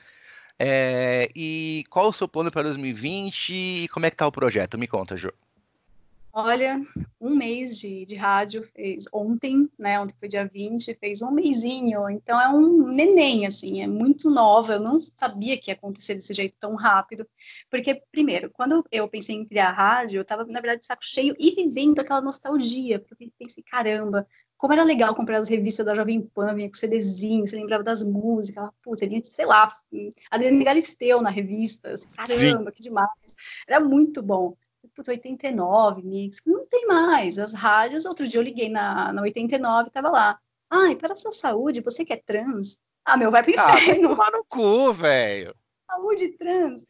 é, 0.59 1.29
e 1.33 1.85
qual 1.89 2.09
o 2.09 2.13
seu 2.13 2.27
plano 2.27 2.51
para 2.51 2.63
2020 2.63 3.53
e 3.53 3.87
como 3.87 4.05
é 4.05 4.09
que 4.09 4.17
tá 4.17 4.27
o 4.27 4.31
projeto. 4.31 4.77
Me 4.77 4.87
conta, 4.87 5.15
Jô. 5.15 5.31
Olha, 6.35 6.81
um 7.21 7.35
mês 7.35 7.77
de, 7.79 8.07
de 8.07 8.15
rádio 8.15 8.63
fez 8.63 9.05
ontem, 9.13 9.69
né? 9.77 9.99
Ontem 9.99 10.15
foi 10.19 10.27
dia 10.27 10.49
20, 10.51 10.95
fez 10.95 11.21
um 11.21 11.29
mêsinho. 11.29 12.09
Então 12.09 12.41
é 12.41 12.49
um 12.49 12.87
neném, 12.87 13.45
assim, 13.45 13.83
é 13.83 13.87
muito 13.87 14.31
nova. 14.31 14.73
Eu 14.73 14.79
não 14.79 14.99
sabia 15.15 15.59
que 15.59 15.69
ia 15.69 15.75
acontecer 15.75 16.15
desse 16.15 16.33
jeito 16.33 16.57
tão 16.59 16.73
rápido. 16.73 17.27
Porque, 17.69 18.01
primeiro, 18.11 18.49
quando 18.51 18.83
eu 18.91 19.07
pensei 19.07 19.35
em 19.35 19.45
criar 19.45 19.73
rádio, 19.73 20.17
eu 20.17 20.21
estava, 20.23 20.43
na 20.45 20.59
verdade, 20.59 20.79
de 20.79 20.87
saco 20.87 21.05
cheio 21.05 21.35
e 21.37 21.51
vivendo 21.51 21.99
aquela 21.99 22.19
nostalgia. 22.19 22.97
Porque 22.97 23.25
eu 23.25 23.31
pensei, 23.37 23.63
caramba, 23.63 24.27
como 24.57 24.73
era 24.73 24.83
legal 24.83 25.13
comprar 25.13 25.37
as 25.37 25.49
revistas 25.49 25.85
da 25.85 25.93
Jovem 25.93 26.19
Pan, 26.19 26.55
vinha 26.55 26.67
com 26.67 26.73
CDzinho, 26.73 27.45
você 27.45 27.57
lembrava 27.57 27.83
das 27.83 28.03
músicas, 28.03 28.71
putz, 28.81 29.07
vinha, 29.07 29.23
sei 29.23 29.45
lá, 29.45 29.67
Adriana 30.31 30.63
Galisteu 30.63 31.21
na 31.21 31.29
revista, 31.29 31.91
assim, 31.91 32.07
caramba, 32.15 32.71
Sim. 32.71 32.75
que 32.75 32.81
demais. 32.81 33.09
Era 33.67 33.79
muito 33.79 34.23
bom 34.23 34.55
putz, 34.95 35.07
89, 35.09 36.01
mix, 36.03 36.41
não 36.45 36.65
tem 36.67 36.87
mais. 36.87 37.37
As 37.37 37.53
rádios, 37.53 38.05
outro 38.05 38.27
dia 38.27 38.39
eu 38.39 38.43
liguei 38.43 38.69
na, 38.69 39.11
na 39.13 39.21
89 39.21 39.89
tava 39.89 40.09
lá. 40.09 40.39
Ai, 40.69 40.95
para 40.95 41.13
a 41.13 41.15
sua 41.15 41.31
saúde, 41.31 41.81
você 41.81 42.03
que 42.03 42.13
é 42.13 42.17
trans? 42.17 42.79
Ah, 43.05 43.17
meu, 43.17 43.29
vai 43.29 43.43
pro 43.43 43.53
ah, 43.57 43.73
inferno. 43.75 44.07
Ah, 44.07 44.15
tomar 44.15 44.31
no 44.31 44.43
cu, 44.45 44.93
velho. 44.93 45.55
Saúde 45.85 46.29
trans. 46.37 46.85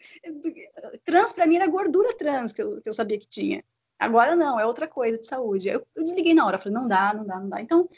Trans 1.03 1.33
pra 1.33 1.45
mim 1.45 1.55
era 1.55 1.67
gordura 1.67 2.15
trans 2.17 2.53
que 2.53 2.61
eu, 2.61 2.81
que 2.81 2.87
eu 2.87 2.93
sabia 2.93 3.19
que 3.19 3.27
tinha. 3.27 3.63
Agora 3.99 4.35
não, 4.35 4.59
é 4.59 4.65
outra 4.65 4.87
coisa 4.87 5.17
de 5.17 5.27
saúde. 5.27 5.69
Eu, 5.69 5.85
eu 5.95 6.03
desliguei 6.03 6.33
na 6.33 6.45
hora, 6.45 6.57
falei, 6.57 6.77
não 6.77 6.87
dá, 6.87 7.13
não 7.13 7.25
dá, 7.25 7.39
não 7.39 7.49
dá. 7.49 7.61
Então, 7.61 7.89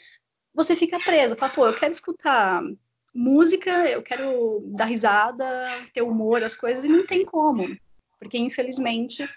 você 0.54 0.74
fica 0.74 0.98
preso, 0.98 1.36
fala, 1.36 1.52
pô, 1.52 1.66
eu 1.66 1.74
quero 1.74 1.92
escutar 1.92 2.62
música, 3.14 3.88
eu 3.88 4.02
quero 4.02 4.60
dar 4.66 4.84
risada, 4.84 5.46
ter 5.92 6.02
humor, 6.02 6.42
as 6.42 6.56
coisas, 6.56 6.84
e 6.84 6.88
não 6.88 7.04
tem 7.04 7.24
como, 7.24 7.66
porque 8.18 8.36
infelizmente 8.38 9.28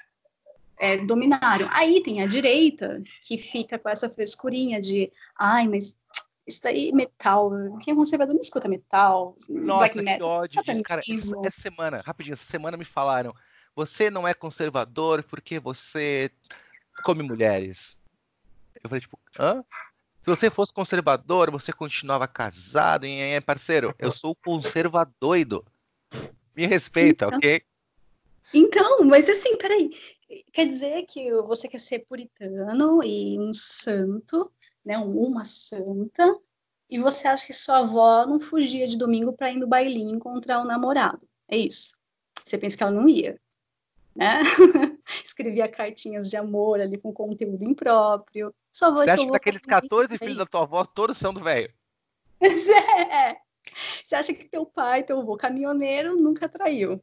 é, 0.79 0.97
dominaram. 0.97 1.67
Aí 1.71 2.01
tem 2.01 2.21
a 2.21 2.25
direita, 2.25 3.03
que 3.21 3.37
fica 3.37 3.77
com 3.77 3.89
essa 3.89 4.09
frescurinha 4.09 4.79
de, 4.79 5.11
ai, 5.37 5.67
mas 5.67 5.97
isso 6.47 6.63
daí, 6.63 6.91
metal, 6.91 7.51
quem 7.83 7.93
é 7.93 7.95
conservador 7.95 8.33
não 8.33 8.41
escuta 8.41 8.67
metal, 8.67 9.35
Nossa, 9.49 9.93
black 9.93 10.01
metal. 10.01 10.17
que 10.17 10.23
ódio 10.23 10.83
Cara, 10.83 11.03
essa 11.07 11.61
semana, 11.61 12.01
rapidinho, 12.03 12.33
essa 12.33 12.49
semana 12.49 12.75
me 12.75 12.85
falaram, 12.85 13.35
você 13.75 14.09
não 14.09 14.27
é 14.27 14.33
conservador 14.33 15.21
porque 15.23 15.59
você 15.59 16.31
come 17.03 17.21
mulheres. 17.21 17.97
Eu 18.81 18.89
falei, 18.89 19.01
tipo, 19.01 19.19
hã? 19.37 19.63
Se 20.21 20.29
você 20.29 20.49
fosse 20.49 20.73
conservador, 20.73 21.49
você 21.51 21.71
continuava 21.71 22.27
casado, 22.27 23.05
aí, 23.05 23.39
parceiro, 23.41 23.93
eu 23.97 24.11
sou 24.11 24.35
conservadoido. 24.35 25.65
Me 26.55 26.65
respeita, 26.65 27.27
então, 27.27 27.37
ok? 27.37 27.63
Então, 28.53 29.03
mas 29.05 29.29
assim, 29.29 29.57
peraí. 29.57 29.89
Quer 30.53 30.67
dizer 30.67 31.05
que 31.07 31.31
você 31.43 31.67
quer 31.67 31.79
ser 31.79 31.99
puritano 31.99 33.03
e 33.03 33.39
um 33.39 33.53
santo, 33.53 34.51
né? 34.85 34.97
Uma 34.97 35.43
santa, 35.43 36.37
e 36.89 36.99
você 36.99 37.27
acha 37.27 37.45
que 37.45 37.53
sua 37.53 37.79
avó 37.79 38.25
não 38.25 38.39
fugia 38.39 38.85
de 38.85 38.97
domingo 38.97 39.33
para 39.33 39.51
ir 39.51 39.57
no 39.57 39.67
bailinho 39.67 40.15
encontrar 40.15 40.61
um 40.61 40.65
namorado. 40.65 41.27
É 41.47 41.57
isso. 41.57 41.97
Você 42.45 42.57
pensa 42.57 42.77
que 42.77 42.83
ela 42.83 42.91
não 42.91 43.07
ia 43.07 43.39
né? 44.19 44.41
Escrevia 45.23 45.67
cartinhas 45.69 46.29
de 46.29 46.35
amor 46.35 46.81
ali 46.81 46.97
com 46.97 47.13
conteúdo 47.13 47.63
impróprio. 47.63 48.53
Sua 48.71 48.89
voz 48.89 49.05
Você 49.05 49.11
acha 49.11 49.25
que 49.25 49.31
daqueles 49.31 49.61
14 49.61 50.17
filhos 50.17 50.37
da 50.37 50.45
tua 50.45 50.63
avó, 50.63 50.83
todos 50.85 51.17
são 51.17 51.33
do 51.33 51.41
velho? 51.41 51.73
É. 52.41 53.37
Você 54.03 54.15
acha 54.15 54.33
que 54.33 54.45
teu 54.45 54.65
pai, 54.65 55.03
teu 55.03 55.19
avô 55.19 55.37
caminhoneiro 55.37 56.15
nunca 56.17 56.49
traiu? 56.49 57.01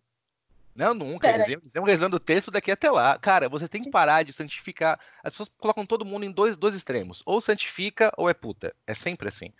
Não, 0.76 0.92
nunca. 0.92 1.28
Iam, 1.28 1.60
eles 1.62 1.74
iam 1.74 1.84
rezando 1.84 2.16
o 2.16 2.20
texto 2.20 2.50
daqui 2.50 2.70
até 2.70 2.90
lá. 2.90 3.18
Cara, 3.18 3.48
você 3.48 3.66
tem 3.66 3.82
que 3.82 3.90
parar 3.90 4.22
de 4.22 4.32
santificar. 4.32 5.00
As 5.24 5.32
pessoas 5.32 5.50
colocam 5.58 5.86
todo 5.86 6.04
mundo 6.04 6.24
em 6.24 6.30
dois, 6.30 6.56
dois 6.56 6.74
extremos. 6.74 7.22
Ou 7.24 7.40
santifica 7.40 8.12
ou 8.16 8.28
é 8.28 8.34
puta. 8.34 8.74
É 8.86 8.94
sempre 8.94 9.28
assim. 9.28 9.52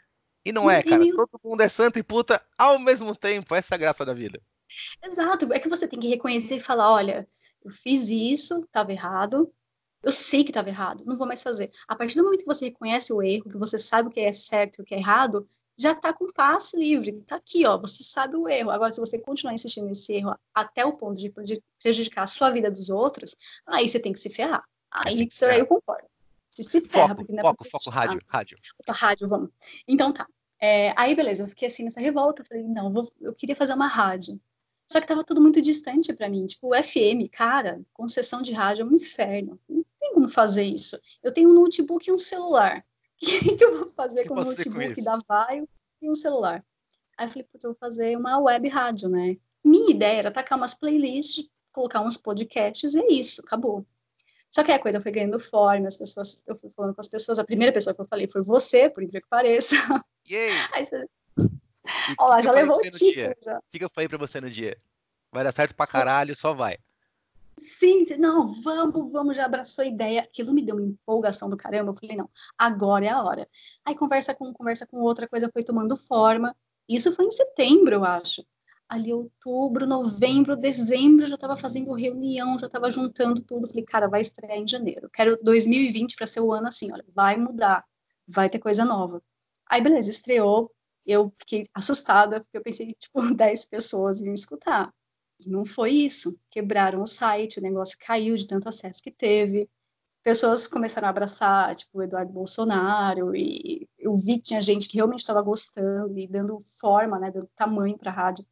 E 0.45 0.53
não 0.53 0.71
é, 0.71 0.83
cara. 0.83 1.03
Todo 1.03 1.41
mundo 1.43 1.61
é 1.63 1.69
santo 1.69 1.99
e 1.99 2.03
puta 2.03 2.41
ao 2.59 2.79
mesmo 2.79 3.17
tempo. 3.17 3.55
Essa 3.55 3.75
é 3.75 3.77
a 3.77 3.79
graça 3.79 4.05
da 4.05 4.13
vida. 4.13 4.41
Exato, 5.03 5.53
é 5.53 5.59
que 5.59 5.69
você 5.69 5.89
tem 5.89 5.99
que 5.99 6.09
reconhecer 6.09 6.57
e 6.57 6.61
falar, 6.61 6.93
olha, 6.93 7.27
eu 7.65 7.71
fiz 7.71 8.11
isso, 8.11 8.61
estava 8.61 8.93
errado, 8.93 9.51
eu 10.03 10.13
sei 10.13 10.45
que 10.45 10.51
estava 10.51 10.69
errado, 10.69 11.05
não 11.07 11.17
vou 11.17 11.27
mais 11.27 11.43
fazer. 11.43 11.71
A 11.89 11.97
partir 11.97 12.17
do 12.17 12.25
momento 12.25 12.41
que 12.41 12.47
você 12.47 12.67
reconhece 12.67 13.13
o 13.13 13.23
erro, 13.23 13.49
que 13.49 13.57
você 13.57 13.79
sabe 13.79 14.09
o 14.09 14.11
que 14.11 14.21
é 14.21 14.33
certo 14.33 14.79
e 14.79 14.83
o 14.83 14.85
que 14.85 14.95
é 14.95 14.99
errado, 14.99 15.49
já 15.77 15.93
está 15.93 16.13
com 16.13 16.27
passe 16.29 16.79
livre, 16.79 17.11
está 17.11 17.37
aqui, 17.37 17.67
ó, 17.67 17.79
você 17.79 18.03
sabe 18.03 18.37
o 18.37 18.49
erro. 18.49 18.71
Agora, 18.71 18.93
se 18.93 19.01
você 19.01 19.19
continuar 19.19 19.53
insistindo 19.53 19.87
nesse 19.87 20.15
erro 20.15 20.35
até 20.55 20.85
o 20.85 20.95
ponto 20.95 21.17
de 21.17 21.33
prejudicar 21.79 22.23
a 22.23 22.27
sua 22.27 22.51
vida 22.51 22.71
dos 22.71 22.89
outros, 22.89 23.37
aí 23.67 23.89
você 23.89 24.01
tem 24.01 24.13
que 24.13 24.19
se 24.19 24.31
ferrar. 24.31 24.63
Aí, 24.91 25.23
então, 25.23 25.51
eu 25.51 25.67
concordo. 25.67 26.09
Se 26.51 26.63
se 26.63 26.81
ferra, 26.81 27.09
foco, 27.09 27.17
porque 27.17 27.33
não 27.33 27.41
é 27.41 27.43
foco, 27.43 27.69
foco, 27.71 27.91
rádio, 27.91 28.19
rádio. 28.27 28.59
Rádio, 28.89 29.29
vamos. 29.29 29.51
Então 29.87 30.11
tá. 30.11 30.27
É, 30.59 30.95
aí, 30.97 31.15
beleza, 31.15 31.43
eu 31.43 31.49
fiquei 31.49 31.69
assim 31.69 31.85
nessa 31.85 32.01
revolta, 32.01 32.43
falei, 32.49 32.65
não, 32.65 32.91
vou, 32.91 33.07
eu 33.21 33.35
queria 33.35 33.55
fazer 33.55 33.75
uma 33.75 33.87
rádio. 33.87 34.41
Só 34.87 35.01
que 35.01 35.07
tava 35.07 35.25
tudo 35.25 35.41
muito 35.41 35.61
distante 35.61 36.13
para 36.15 36.29
mim. 36.29 36.47
Tipo, 36.47 36.69
o 36.69 36.83
FM, 36.83 37.29
cara, 37.31 37.83
concessão 37.93 38.41
de 38.41 38.53
rádio 38.53 38.83
é 38.83 38.87
um 38.87 38.93
inferno. 38.93 39.61
Não 39.69 39.85
tem 40.01 40.15
como 40.15 40.29
fazer 40.29 40.63
isso. 40.63 40.99
Eu 41.23 41.33
tenho 41.33 41.51
um 41.51 41.53
notebook 41.53 42.09
e 42.09 42.13
um 42.13 42.19
celular. 42.19 42.85
O 43.23 43.27
que, 43.27 43.57
que 43.57 43.65
eu 43.65 43.79
vou 43.79 43.89
fazer 43.89 44.23
que 44.23 44.29
com 44.29 44.35
o 44.35 44.45
notebook 44.45 44.95
com 44.95 45.03
da 45.03 45.19
Vaio 45.27 45.69
e 46.01 46.11
um 46.11 46.15
celular? 46.15 46.65
Aí 47.17 47.27
eu 47.27 47.29
falei, 47.31 47.45
putz, 47.45 47.65
eu 47.65 47.71
vou 47.71 47.79
fazer 47.79 48.17
uma 48.17 48.39
web 48.39 48.69
rádio, 48.69 49.09
né? 49.09 49.37
Minha 49.65 49.91
ideia 49.91 50.19
era 50.19 50.31
tacar 50.31 50.59
umas 50.59 50.75
playlists, 50.75 51.49
colocar 51.73 52.01
uns 52.01 52.17
podcasts 52.17 52.95
e 52.95 53.01
é 53.01 53.13
isso, 53.13 53.43
acabou. 53.45 53.87
Só 54.51 54.63
que 54.63 54.73
a 54.73 54.79
coisa 54.79 55.01
foi 55.01 55.13
ganhando 55.13 55.39
forma, 55.41 55.89
as 55.89 55.97
pessoas, 55.97 56.43
eu 56.47 56.55
fui 56.55 56.71
falando 56.71 56.95
com 56.95 57.01
as 57.01 57.09
pessoas, 57.09 57.39
a 57.39 57.45
primeira 57.45 57.73
pessoa 57.73 57.95
que 57.95 58.01
eu 58.01 58.07
falei 58.07 58.27
foi 58.27 58.43
você, 58.43 58.89
por 58.89 59.03
incrível 59.03 59.23
que 59.23 59.29
pareça. 59.29 59.75
Aí 60.73 60.85
você, 60.85 61.07
Olha 62.19 62.29
lá, 62.29 62.43
já 62.43 62.53
levou 62.53 62.79
o 62.79 62.91
título. 62.91 63.35
O 63.59 63.79
que 63.79 63.85
eu 63.85 63.91
falei 63.91 64.09
pra 64.09 64.19
você 64.19 64.41
no 64.41 64.51
dia? 64.51 64.77
Vai 65.33 65.45
dar 65.45 65.53
certo 65.53 65.75
pra 65.75 65.87
caralho, 65.87 66.37
só 66.37 66.53
vai. 66.53 66.79
Sim, 67.59 68.05
não, 68.19 68.47
vamos, 68.63 69.11
vamos, 69.13 69.37
já 69.37 69.47
abraçou 69.47 69.83
a 69.83 69.87
ideia. 69.87 70.21
Aquilo 70.23 70.53
me 70.53 70.63
deu 70.63 70.77
uma 70.77 70.85
empolgação 70.85 71.49
do 71.49 71.57
caramba. 71.57 71.91
Eu 71.91 71.95
falei, 71.97 72.17
não, 72.17 72.29
agora 72.59 73.07
é 73.07 73.09
a 73.09 73.23
hora. 73.23 73.49
Aí 73.85 73.95
conversa 73.95 74.35
com 74.35 74.53
conversa 74.53 74.87
com 74.87 74.99
outra 75.01 75.27
coisa 75.29 75.51
foi 75.53 75.63
tomando 75.63 75.97
forma. 75.97 76.55
Isso 76.89 77.13
foi 77.13 77.25
em 77.25 77.31
setembro, 77.31 77.95
eu 77.95 78.05
acho. 78.05 78.45
Ali, 78.89 79.13
outubro, 79.13 79.87
novembro, 79.87 80.55
dezembro, 80.57 81.27
já 81.27 81.35
estava 81.35 81.57
fazendo 81.57 81.93
reunião, 81.95 82.59
já 82.59 82.67
estava 82.67 82.91
juntando 82.91 83.43
tudo. 83.43 83.67
Falei, 83.67 83.85
cara, 83.85 84.07
vai 84.09 84.21
estrear 84.21 84.59
em 84.59 84.69
janeiro. 84.69 85.09
Quero 85.13 85.37
2020 85.43 86.15
para 86.17 86.27
ser 86.27 86.41
o 86.41 86.53
ano 86.53 86.69
assim, 86.69 86.93
olha, 86.93 87.05
vai 87.15 87.37
mudar, 87.37 87.85
vai 88.29 88.49
ter 88.51 88.59
coisa 88.59 88.85
nova. 88.85 89.23
Aí, 89.69 89.81
beleza, 89.81 90.11
estreou, 90.11 90.71
eu 91.07 91.33
fiquei 91.39 91.65
assustada, 91.75 92.41
porque 92.41 92.59
eu 92.59 92.63
pensei 92.63 92.87
que, 92.89 92.95
tipo, 92.95 93.21
10 93.35 93.67
pessoas 93.67 94.21
iam 94.21 94.35
escutar. 94.35 94.93
Não 95.47 95.65
foi 95.65 95.93
isso. 95.93 96.39
Quebraram 96.51 97.03
o 97.03 97.07
site, 97.07 97.59
o 97.59 97.63
negócio 97.63 97.97
caiu 98.01 98.35
de 98.37 98.47
tanto 98.47 98.69
acesso 98.69 99.03
que 99.03 99.11
teve. 99.11 99.69
Pessoas 100.23 100.67
começaram 100.67 101.07
a 101.07 101.11
abraçar, 101.11 101.75
tipo, 101.77 101.99
o 101.99 102.03
Eduardo 102.03 102.33
Bolsonaro, 102.33 103.35
e 103.35 103.89
eu 103.97 104.17
vi 104.17 104.39
que 104.39 104.43
tinha 104.43 104.61
gente 104.61 104.89
que 104.89 104.97
realmente 104.97 105.21
estava 105.21 105.41
gostando 105.41 106.19
e 106.19 106.27
dando 106.27 106.59
forma, 106.61 107.19
né, 107.19 107.31
dando 107.31 107.49
tamanho 107.55 107.97
para 107.97 108.11
a 108.11 108.15
rádio. 108.15 108.45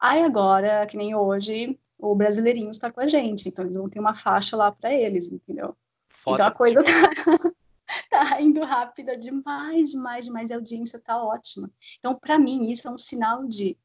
Aí 0.00 0.22
agora, 0.22 0.84
que 0.86 0.96
nem 0.96 1.14
hoje, 1.14 1.78
o 1.96 2.14
Brasileirinho 2.16 2.70
está 2.70 2.90
com 2.90 3.00
a 3.00 3.06
gente, 3.06 3.48
então 3.48 3.64
eles 3.64 3.76
vão 3.76 3.88
ter 3.88 4.00
uma 4.00 4.14
faixa 4.14 4.56
lá 4.56 4.72
para 4.72 4.92
eles, 4.92 5.30
entendeu? 5.30 5.76
Foda. 6.24 6.34
Então 6.34 6.46
a 6.46 6.50
coisa 6.50 6.82
tá 6.82 6.90
tá 8.10 8.40
indo 8.40 8.62
rápida 8.62 9.16
demais, 9.16 9.90
demais, 9.90 10.24
demais, 10.26 10.50
a 10.50 10.56
audiência 10.56 10.98
tá 10.98 11.22
ótima. 11.22 11.70
Então, 11.98 12.14
para 12.14 12.38
mim, 12.38 12.70
isso 12.70 12.88
é 12.88 12.90
um 12.90 12.98
sinal 12.98 13.46
de, 13.46 13.76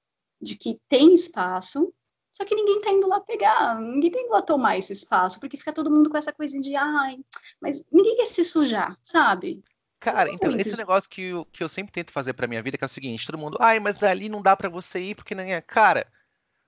de 0.42 0.58
que 0.58 0.80
tem 0.88 1.14
espaço, 1.14 1.94
só 2.40 2.46
que 2.46 2.56
ninguém 2.56 2.80
tá 2.80 2.90
indo 2.90 3.06
lá 3.06 3.20
pegar, 3.20 3.76
ninguém 3.82 4.10
tá 4.10 4.18
indo 4.22 4.32
lá 4.32 4.42
tomar 4.42 4.78
esse 4.78 4.94
espaço, 4.94 5.42
porque 5.42 5.58
fica 5.58 5.74
todo 5.74 5.92
mundo 5.92 6.10
com 6.10 6.16
essa 6.16 6.32
coisinha 6.32 6.62
de, 6.62 6.74
ai, 6.74 7.18
mas 7.60 7.84
ninguém 7.92 8.16
quer 8.16 8.24
se 8.24 8.46
sujar, 8.46 8.98
sabe? 9.04 9.62
Cara, 10.00 10.32
então, 10.32 10.58
esse 10.58 10.78
negócio 10.78 11.10
que 11.10 11.22
eu, 11.24 11.44
que 11.52 11.62
eu 11.62 11.68
sempre 11.68 11.92
tento 11.92 12.14
fazer 12.14 12.32
pra 12.32 12.48
minha 12.48 12.64
vida, 12.64 12.78
que 12.78 12.84
é 12.86 12.88
o 12.88 12.90
seguinte, 12.90 13.26
todo 13.26 13.38
mundo, 13.38 13.58
ai, 13.60 13.78
mas 13.78 14.02
ali 14.02 14.30
não 14.30 14.42
dá 14.42 14.56
para 14.56 14.70
você 14.70 15.02
ir, 15.02 15.16
porque 15.16 15.36
não 15.36 15.44
é. 15.44 15.60
Cara, 15.60 16.08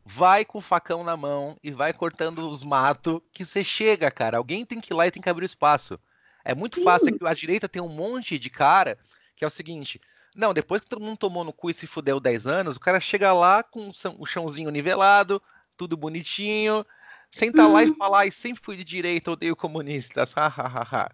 vai 0.06 0.44
com 0.44 0.58
o 0.58 0.62
facão 0.62 1.06
na 1.06 1.16
mão 1.16 1.56
e 1.64 1.72
vai 1.72 1.94
cortando 1.94 2.50
os 2.50 2.66
matos, 2.66 3.22
que 3.32 3.46
você 3.46 3.64
chega, 3.64 4.12
cara. 4.12 4.40
Alguém 4.40 4.66
tem 4.66 4.82
que 4.82 4.92
ir 4.92 4.96
lá 4.96 5.08
e 5.08 5.12
tem 5.12 5.24
que 5.24 5.30
abrir 5.30 5.46
o 5.46 5.46
espaço. 5.46 5.98
É 6.44 6.54
muito 6.54 6.80
Sim. 6.80 6.84
fácil, 6.84 7.08
é 7.08 7.12
que 7.18 7.26
a 7.26 7.34
direita 7.34 7.70
tem 7.70 7.82
um 7.82 7.88
monte 7.88 8.38
de 8.38 8.50
cara 8.50 8.98
que 9.38 9.46
é 9.46 9.48
o 9.48 9.50
seguinte. 9.50 10.02
Não, 10.36 10.54
depois 10.54 10.82
que 10.82 10.90
todo 10.90 11.02
mundo 11.02 11.18
tomou 11.18 11.46
no 11.46 11.54
cu 11.54 11.70
e 11.70 11.74
se 11.74 11.88
fudeu 11.88 12.20
10 12.20 12.48
anos, 12.48 12.76
o 12.76 12.80
cara 12.82 13.00
chega 13.00 13.32
lá 13.32 13.64
com 13.64 13.92
o 14.20 14.26
chãozinho 14.26 14.70
nivelado, 14.70 15.42
tudo 15.82 15.98
bonitinho, 15.98 16.86
senta 17.32 17.66
uhum. 17.66 17.74
lá 17.74 17.84
e 17.84 17.90
uhum. 17.90 17.96
fala, 17.96 18.26
e 18.28 18.32
sempre 18.32 18.64
fui 18.64 18.78
de 18.78 18.84
direita, 18.84 19.32
odeio 19.32 19.56
comunistas, 19.56 20.32
hahaha. 20.38 21.10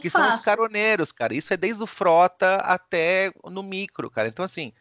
que 0.00 0.08
são 0.08 0.36
os 0.36 0.44
caroneiros, 0.44 1.10
cara. 1.10 1.34
Isso 1.34 1.52
é 1.52 1.56
desde 1.56 1.82
o 1.82 1.88
frota 1.88 2.56
até 2.58 3.32
no 3.44 3.64
micro, 3.64 4.08
cara. 4.08 4.28
Então, 4.28 4.44
assim, 4.44 4.72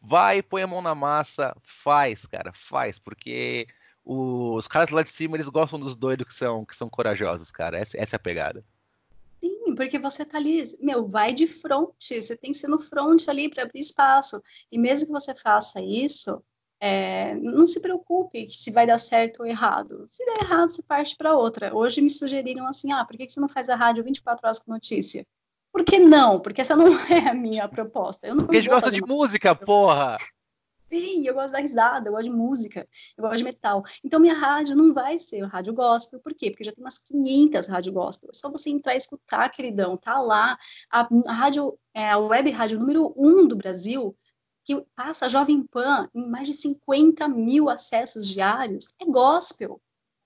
vai, 0.00 0.42
põe 0.42 0.62
a 0.62 0.66
mão 0.66 0.82
na 0.82 0.96
massa, 0.96 1.56
faz, 1.62 2.26
cara, 2.26 2.52
faz, 2.52 2.98
porque 2.98 3.68
os 4.04 4.66
caras 4.66 4.90
lá 4.90 5.04
de 5.04 5.10
cima, 5.10 5.36
eles 5.36 5.48
gostam 5.48 5.78
dos 5.78 5.94
doidos 5.94 6.26
que 6.26 6.34
são, 6.34 6.64
que 6.64 6.74
são 6.74 6.90
corajosos, 6.90 7.52
cara. 7.52 7.78
Essa, 7.78 7.96
essa 7.96 8.16
é 8.16 8.18
a 8.18 8.20
pegada. 8.20 8.64
Sim, 9.40 9.76
porque 9.76 9.96
você 9.96 10.24
tá 10.24 10.38
ali, 10.38 10.64
meu, 10.80 11.06
vai 11.06 11.32
de 11.32 11.46
frente, 11.46 12.20
você 12.20 12.36
tem 12.36 12.50
que 12.50 12.58
ser 12.58 12.66
no 12.66 12.80
front 12.80 13.28
ali 13.28 13.48
para 13.48 13.62
abrir 13.62 13.78
espaço. 13.78 14.42
E 14.72 14.76
mesmo 14.76 15.06
que 15.06 15.12
você 15.12 15.36
faça 15.36 15.80
isso, 15.80 16.42
é, 16.84 17.36
não 17.36 17.64
se 17.64 17.80
preocupe 17.80 18.48
se 18.48 18.72
vai 18.72 18.84
dar 18.84 18.98
certo 18.98 19.40
ou 19.40 19.46
errado. 19.46 20.04
Se 20.10 20.24
der 20.26 20.42
errado, 20.42 20.68
você 20.68 20.82
parte 20.82 21.16
para 21.16 21.36
outra. 21.36 21.72
Hoje 21.72 22.00
me 22.00 22.10
sugeriram 22.10 22.66
assim: 22.66 22.90
ah, 22.90 23.04
por 23.04 23.16
que 23.16 23.30
você 23.30 23.38
não 23.38 23.48
faz 23.48 23.68
a 23.68 23.76
rádio 23.76 24.02
24 24.02 24.44
horas 24.44 24.58
com 24.58 24.72
notícia? 24.72 25.24
Por 25.70 25.84
que 25.84 26.00
não? 26.00 26.40
Porque 26.40 26.60
essa 26.60 26.74
não 26.74 26.88
é 27.08 27.28
a 27.28 27.34
minha 27.34 27.68
proposta. 27.68 28.26
Eu 28.26 28.34
não 28.34 28.46
Porque 28.46 28.56
a 28.56 28.60
gente 28.60 28.70
gosta 28.70 28.90
de 28.90 29.00
música, 29.00 29.54
porra! 29.54 30.16
Sim, 30.90 31.24
eu 31.24 31.34
gosto 31.34 31.52
da 31.52 31.60
risada, 31.60 32.08
eu 32.08 32.12
gosto 32.12 32.24
de 32.24 32.36
música, 32.36 32.86
eu 33.16 33.22
gosto 33.22 33.38
de 33.38 33.44
metal. 33.44 33.84
Então, 34.04 34.18
minha 34.18 34.34
rádio 34.34 34.76
não 34.76 34.92
vai 34.92 35.18
ser 35.20 35.40
rádio 35.44 35.72
gospel. 35.72 36.18
Por 36.18 36.34
quê? 36.34 36.50
Porque 36.50 36.64
já 36.64 36.72
tem 36.72 36.84
umas 36.84 36.98
500 36.98 37.68
rádio 37.68 37.92
gospel. 37.92 38.28
É 38.30 38.36
só 38.36 38.50
você 38.50 38.70
entrar 38.70 38.94
e 38.94 38.98
escutar, 38.98 39.48
queridão. 39.50 39.96
Tá 39.96 40.20
lá. 40.20 40.58
A, 40.90 41.08
a 41.28 41.32
rádio, 41.32 41.78
é, 41.94 42.10
a 42.10 42.18
web 42.18 42.50
rádio 42.50 42.80
número 42.80 43.14
um 43.16 43.46
do 43.46 43.54
Brasil, 43.54 44.14
que 44.64 44.84
passa 44.94 45.26
a 45.26 45.28
Jovem 45.28 45.62
Pan 45.66 46.08
em 46.14 46.28
mais 46.28 46.48
de 46.48 46.54
50 46.54 47.28
mil 47.28 47.68
acessos 47.68 48.28
diários, 48.28 48.88
é 49.00 49.04
gospel. 49.04 49.80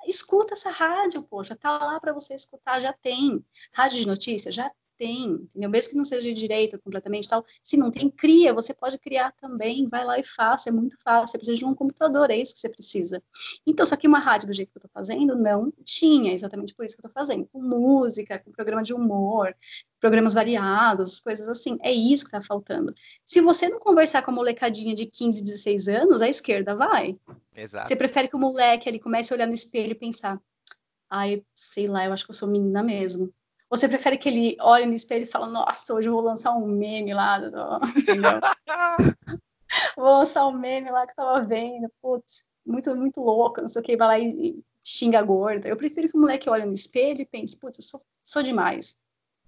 Escuta 0.07 0.55
essa 0.55 0.71
rádio, 0.71 1.23
poxa, 1.23 1.57
tá 1.57 1.79
lá 1.79 1.99
para 1.99 2.13
você 2.13 2.35
escutar, 2.35 2.81
já 2.81 2.93
tem. 2.93 3.45
Rádio 3.75 3.99
de 3.99 4.07
notícias, 4.07 4.55
já 4.55 4.71
tem, 4.99 5.31
entendeu? 5.31 5.71
Mesmo 5.71 5.91
que 5.91 5.97
não 5.97 6.05
seja 6.05 6.29
de 6.29 6.35
direita 6.35 6.79
completamente 6.79 7.29
tal, 7.29 7.45
se 7.63 7.77
não 7.77 7.91
tem, 7.91 8.11
cria, 8.11 8.53
você 8.53 8.75
pode 8.75 8.99
criar 8.99 9.33
também, 9.33 9.87
vai 9.87 10.05
lá 10.05 10.19
e 10.19 10.25
faça, 10.25 10.69
é 10.69 10.73
muito 10.73 10.97
fácil, 11.03 11.29
você 11.29 11.39
precisa 11.39 11.59
de 11.59 11.65
um 11.65 11.75
computador, 11.75 12.31
é 12.31 12.37
isso 12.37 12.55
que 12.55 12.61
você 12.61 12.69
precisa. 12.69 13.23
Então, 13.67 13.85
só 13.85 13.97
que 13.97 14.09
uma 14.09 14.19
rádio 14.19 14.49
do 14.49 14.55
jeito 14.55 14.71
que 14.71 14.79
eu 14.79 14.83
tô 14.83 14.89
fazendo, 14.89 15.37
não 15.37 15.73
tinha, 15.85 16.33
exatamente 16.33 16.75
por 16.75 16.85
isso 16.85 16.97
que 16.97 17.05
eu 17.05 17.11
tô 17.11 17.13
fazendo, 17.13 17.47
com 17.47 17.61
música, 17.61 18.39
com 18.39 18.51
programa 18.51 18.83
de 18.83 18.95
humor, 18.95 19.55
programas 20.01 20.35
variados, 20.35 21.21
coisas 21.21 21.49
assim, 21.49 21.79
é 21.81 21.93
isso 21.93 22.25
que 22.25 22.31
tá 22.31 22.43
faltando. 22.43 22.93
Se 23.25 23.41
você 23.41 23.69
não 23.69 23.79
conversar 23.79 24.23
com 24.23 24.31
a 24.31 24.35
molecadinha 24.35 24.95
de 24.95 25.07
15, 25.07 25.43
16 25.43 25.89
anos, 25.89 26.23
a 26.23 26.29
esquerda 26.29 26.75
vai. 26.75 27.19
Exato. 27.55 27.89
Você 27.89 27.97
prefere 27.97 28.29
que 28.29 28.37
o 28.37 28.39
moleque 28.39 28.89
ali 28.89 28.99
comece 28.99 29.33
a 29.33 29.37
olhar 29.37 29.47
no 29.47 29.55
espelho 29.55 29.93
e 29.93 29.95
pensar, 29.95 30.41
ai, 31.11 31.43
sei 31.55 31.87
lá, 31.87 32.05
eu 32.05 32.13
acho 32.13 32.25
que 32.25 32.31
eu 32.31 32.35
sou 32.35 32.49
menina 32.49 32.83
mesmo. 32.83 33.33
Você 33.69 33.89
prefere 33.89 34.17
que 34.17 34.29
ele 34.29 34.57
olhe 34.61 34.87
no 34.87 34.95
espelho 34.95 35.25
e 35.25 35.27
fale, 35.27 35.51
nossa, 35.51 35.93
hoje 35.93 36.09
eu 36.09 36.13
vou 36.13 36.23
lançar 36.23 36.53
um 36.53 36.67
meme 36.67 37.13
lá, 37.13 37.41
vou 39.97 40.05
lançar 40.05 40.47
um 40.47 40.53
meme 40.53 40.91
lá 40.91 41.05
que 41.05 41.13
eu 41.13 41.17
tava 41.17 41.43
vendo, 41.43 41.91
putz, 42.01 42.45
muito, 42.65 42.95
muito 42.95 43.21
louco, 43.21 43.61
não 43.61 43.69
sei 43.69 43.83
o 43.83 43.85
que, 43.85 43.97
vai 43.97 44.07
lá 44.07 44.19
e, 44.19 44.65
xinga 44.87 45.19
a 45.19 45.23
gorda. 45.23 45.69
Eu 45.69 45.77
prefiro 45.77 46.09
que 46.09 46.17
o 46.17 46.21
moleque 46.21 46.49
olhe 46.49 46.65
no 46.65 46.73
espelho 46.73 47.21
e 47.21 47.27
pense, 47.27 47.59
putz, 47.59 47.79
eu 47.79 47.85
sou, 47.85 48.01
sou 48.23 48.43
demais. 48.43 48.97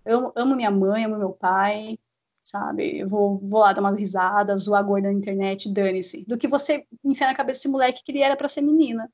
Eu 0.05 0.33
amo 0.35 0.57
minha 0.57 0.71
mãe, 0.71 1.05
amo 1.05 1.17
meu 1.17 1.31
pai, 1.31 1.97
sabe? 2.43 2.99
Eu 2.99 3.09
vou, 3.09 3.39
vou 3.39 3.61
lá 3.61 3.73
dar 3.73 3.81
umas 3.81 3.99
risadas, 3.99 4.63
zoar 4.63 4.81
a 4.81 4.83
gorda 4.83 5.09
na 5.09 5.15
internet, 5.15 5.73
dane-se. 5.73 6.25
Do 6.25 6.37
que 6.37 6.49
você 6.49 6.85
enfiar 7.05 7.29
na 7.29 7.37
cabeça 7.37 7.61
desse 7.61 7.69
moleque 7.69 8.03
que 8.03 8.11
ele 8.11 8.23
era 8.23 8.37
para 8.37 8.49
ser 8.49 8.63
menina. 8.63 9.11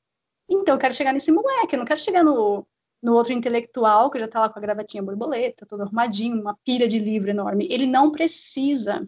Então, 0.49 0.75
eu 0.75 0.79
quero 0.79 0.93
chegar 0.93 1.13
nesse 1.13 1.31
moleque, 1.31 1.75
eu 1.75 1.79
não 1.79 1.85
quero 1.85 1.99
chegar 1.99 2.23
no, 2.23 2.65
no 3.05 3.13
outro 3.13 3.33
intelectual, 3.33 4.09
que 4.09 4.17
já 4.17 4.27
tá 4.27 4.39
lá 4.39 4.49
com 4.49 4.57
a 4.57 4.61
gravatinha 4.61 5.03
borboleta, 5.03 5.63
todo 5.63 5.83
arrumadinho, 5.83 6.41
uma 6.41 6.57
pilha 6.65 6.87
de 6.87 6.97
livro 6.97 7.29
enorme. 7.29 7.67
Ele 7.69 7.85
não 7.85 8.11
precisa. 8.11 9.07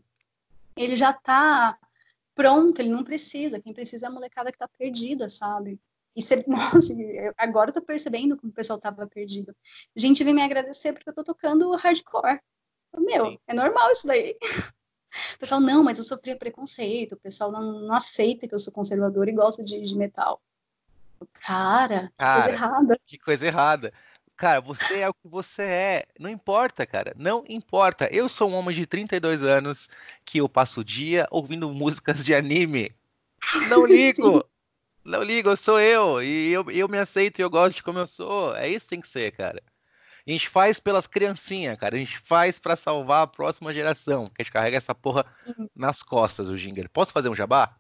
Ele 0.76 0.96
já 0.96 1.12
tá 1.12 1.76
pronto, 2.36 2.80
ele 2.80 2.90
não 2.90 3.04
precisa. 3.04 3.60
Quem 3.60 3.74
precisa 3.74 4.06
é 4.06 4.10
a 4.10 4.12
molecada 4.12 4.52
que 4.52 4.58
tá 4.60 4.68
perdida, 4.68 5.28
sabe? 5.28 5.80
E 6.16 6.22
você, 6.22 6.46
nossa, 6.48 6.94
agora 7.36 7.72
eu 7.72 7.74
tô 7.74 7.82
percebendo 7.82 8.38
como 8.38 8.52
o 8.52 8.56
pessoal 8.56 8.78
tava 8.78 9.08
perdido. 9.08 9.56
A 9.96 10.00
gente 10.00 10.24
vem 10.24 10.36
me 10.36 10.44
agradecer 10.44 10.94
porque 10.94 11.10
eu 11.10 11.16
tô 11.16 11.24
tocando 11.24 11.72
hardcore. 11.72 12.40
Meu, 13.00 13.26
Sim. 13.26 13.40
é 13.48 13.54
normal 13.56 13.92
isso 13.92 14.06
daí. 14.06 14.38
O 15.36 15.40
pessoal, 15.40 15.60
não, 15.60 15.84
mas 15.84 15.98
eu 15.98 16.04
sofria 16.04 16.38
preconceito, 16.38 17.14
o 17.14 17.18
pessoal 17.18 17.52
não, 17.52 17.88
não 17.88 17.96
aceita 17.96 18.48
que 18.48 18.54
eu 18.54 18.60
sou 18.60 18.72
conservador 18.72 19.28
e 19.28 19.32
gosta 19.32 19.64
de, 19.64 19.82
de 19.82 19.98
metal. 19.98 20.40
Cara, 21.42 22.10
que 22.10 22.18
cara, 22.18 22.44
coisa 22.44 22.66
errada. 22.66 23.00
Que 23.06 23.18
coisa 23.18 23.48
errada. 23.48 23.94
Cara, 24.38 24.62
você 24.62 25.00
é 25.00 25.10
o 25.10 25.14
que 25.14 25.28
você 25.28 25.64
é. 25.64 26.06
Não 26.20 26.30
importa, 26.30 26.86
cara. 26.86 27.14
Não 27.18 27.44
importa. 27.50 28.08
Eu 28.12 28.30
sou 28.30 28.50
um 28.50 28.54
homem 28.54 28.76
de 28.76 28.86
32 28.86 29.44
anos 29.44 29.90
que 30.24 30.38
eu 30.38 30.48
passo 30.48 30.82
o 30.82 30.86
dia 30.86 31.28
ouvindo 31.32 31.68
músicas 31.74 32.24
de 32.24 32.36
anime. 32.36 32.92
Não 33.70 33.86
ligo. 33.88 34.46
não 35.04 35.24
ligo, 35.24 35.50
eu 35.50 35.58
sou 35.58 35.80
eu. 35.80 36.22
E 36.22 36.52
eu, 36.52 36.70
eu 36.70 36.88
me 36.88 37.00
aceito 37.00 37.40
e 37.40 37.42
eu 37.42 37.50
gosto 37.50 37.78
de 37.78 37.84
como 37.84 37.98
eu 37.98 38.08
sou. 38.08 38.56
É 38.56 38.70
isso 38.70 38.86
que 38.86 38.90
tem 38.92 39.02
que 39.02 39.08
ser, 39.08 39.32
cara. 39.32 39.62
A 40.28 40.32
gente 40.32 40.50
faz 40.50 40.80
pelas 40.80 41.08
criancinhas, 41.08 41.80
cara. 41.80 41.96
A 41.96 42.00
gente 42.00 42.20
faz 42.20 42.60
para 42.60 42.76
salvar 42.76 43.24
a 43.24 43.28
próxima 43.28 43.74
geração. 43.74 44.28
Que 44.28 44.42
a 44.42 44.44
gente 44.44 44.52
carrega 44.52 44.78
essa 44.78 44.94
porra 44.94 45.26
nas 45.76 46.04
costas, 46.04 46.50
o 46.50 46.58
Ginger. 46.58 46.90
Posso 46.90 47.12
fazer 47.12 47.30
um 47.30 47.36
jabá? 47.36 47.76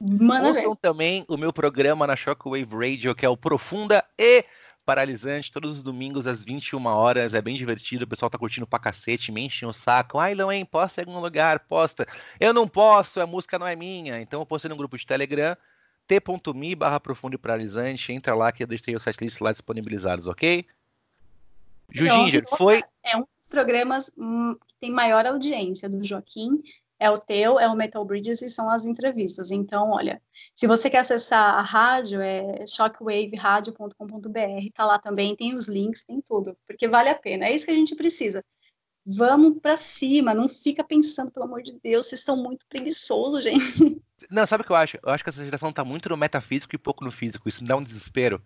Manda 0.00 0.48
Ouçam 0.48 0.74
também 0.74 1.26
o 1.28 1.36
meu 1.36 1.52
programa 1.52 2.06
na 2.06 2.16
Shockwave 2.16 2.74
Radio, 2.74 3.14
que 3.14 3.26
é 3.26 3.28
o 3.28 3.36
Profunda 3.36 4.02
e 4.18 4.46
Paralisante, 4.82 5.52
todos 5.52 5.76
os 5.76 5.82
domingos 5.82 6.26
às 6.26 6.42
21 6.42 6.86
horas. 6.86 7.34
É 7.34 7.42
bem 7.42 7.54
divertido, 7.54 8.06
o 8.06 8.08
pessoal 8.08 8.30
tá 8.30 8.38
curtindo 8.38 8.66
pra 8.66 8.78
cacete, 8.78 9.30
me 9.30 9.42
enchem 9.42 9.68
o 9.68 9.74
saco. 9.74 10.18
Ai, 10.18 10.34
Loen, 10.34 10.64
posta 10.64 11.02
em 11.02 11.04
algum 11.04 11.20
lugar? 11.20 11.60
Posta. 11.60 12.06
Eu 12.40 12.54
não 12.54 12.66
posso, 12.66 13.20
a 13.20 13.26
música 13.26 13.58
não 13.58 13.66
é 13.66 13.76
minha. 13.76 14.18
Então 14.22 14.40
eu 14.40 14.46
postei 14.46 14.70
no 14.70 14.76
grupo 14.76 14.96
de 14.96 15.06
Telegram, 15.06 15.54
t.me 16.06 16.74
barra 16.74 16.98
profundo 16.98 17.34
e 17.34 17.38
paralisante. 17.38 18.10
Entra 18.10 18.34
lá 18.34 18.50
que 18.50 18.62
eu 18.62 18.66
deixei 18.66 18.96
os 18.96 19.02
setlists 19.02 19.38
lá 19.38 19.52
disponibilizados, 19.52 20.26
ok? 20.26 20.64
Jujinger, 21.90 22.46
foi. 22.56 22.82
É 23.04 23.18
um 23.18 23.20
dos 23.20 23.48
programas 23.50 24.10
hum, 24.16 24.56
que 24.66 24.74
tem 24.80 24.90
maior 24.90 25.26
audiência 25.26 25.90
do 25.90 26.02
Joaquim 26.02 26.62
é 27.00 27.10
o 27.10 27.16
teu, 27.16 27.58
é 27.58 27.66
o 27.66 27.74
Metal 27.74 28.04
Bridges 28.04 28.42
e 28.42 28.50
são 28.50 28.68
as 28.68 28.84
entrevistas. 28.84 29.50
Então, 29.50 29.90
olha, 29.90 30.20
se 30.54 30.66
você 30.66 30.90
quer 30.90 30.98
acessar 30.98 31.54
a 31.54 31.62
rádio, 31.62 32.20
é 32.20 32.66
shockwaveradio.com.br, 32.66 34.70
tá 34.74 34.84
lá 34.84 34.98
também, 34.98 35.34
tem 35.34 35.54
os 35.54 35.66
links, 35.66 36.04
tem 36.04 36.20
tudo, 36.20 36.54
porque 36.66 36.86
vale 36.86 37.08
a 37.08 37.14
pena. 37.14 37.46
É 37.46 37.54
isso 37.54 37.64
que 37.64 37.70
a 37.70 37.74
gente 37.74 37.96
precisa. 37.96 38.44
Vamos 39.06 39.58
para 39.60 39.78
cima, 39.78 40.34
não 40.34 40.46
fica 40.46 40.84
pensando, 40.84 41.30
pelo 41.30 41.46
amor 41.46 41.62
de 41.62 41.72
Deus, 41.82 42.06
vocês 42.06 42.20
estão 42.20 42.36
muito 42.36 42.66
preguiçosos, 42.68 43.42
gente. 43.42 43.98
Não, 44.30 44.44
sabe 44.44 44.62
o 44.62 44.66
que 44.66 44.72
eu 44.72 44.76
acho? 44.76 44.98
Eu 45.02 45.10
acho 45.10 45.24
que 45.24 45.30
essa 45.30 45.42
geração 45.42 45.72
tá 45.72 45.82
muito 45.82 46.10
no 46.10 46.18
metafísico 46.18 46.74
e 46.74 46.78
pouco 46.78 47.02
no 47.02 47.10
físico. 47.10 47.48
Isso 47.48 47.62
me 47.62 47.68
dá 47.68 47.76
um 47.76 47.82
desespero. 47.82 48.42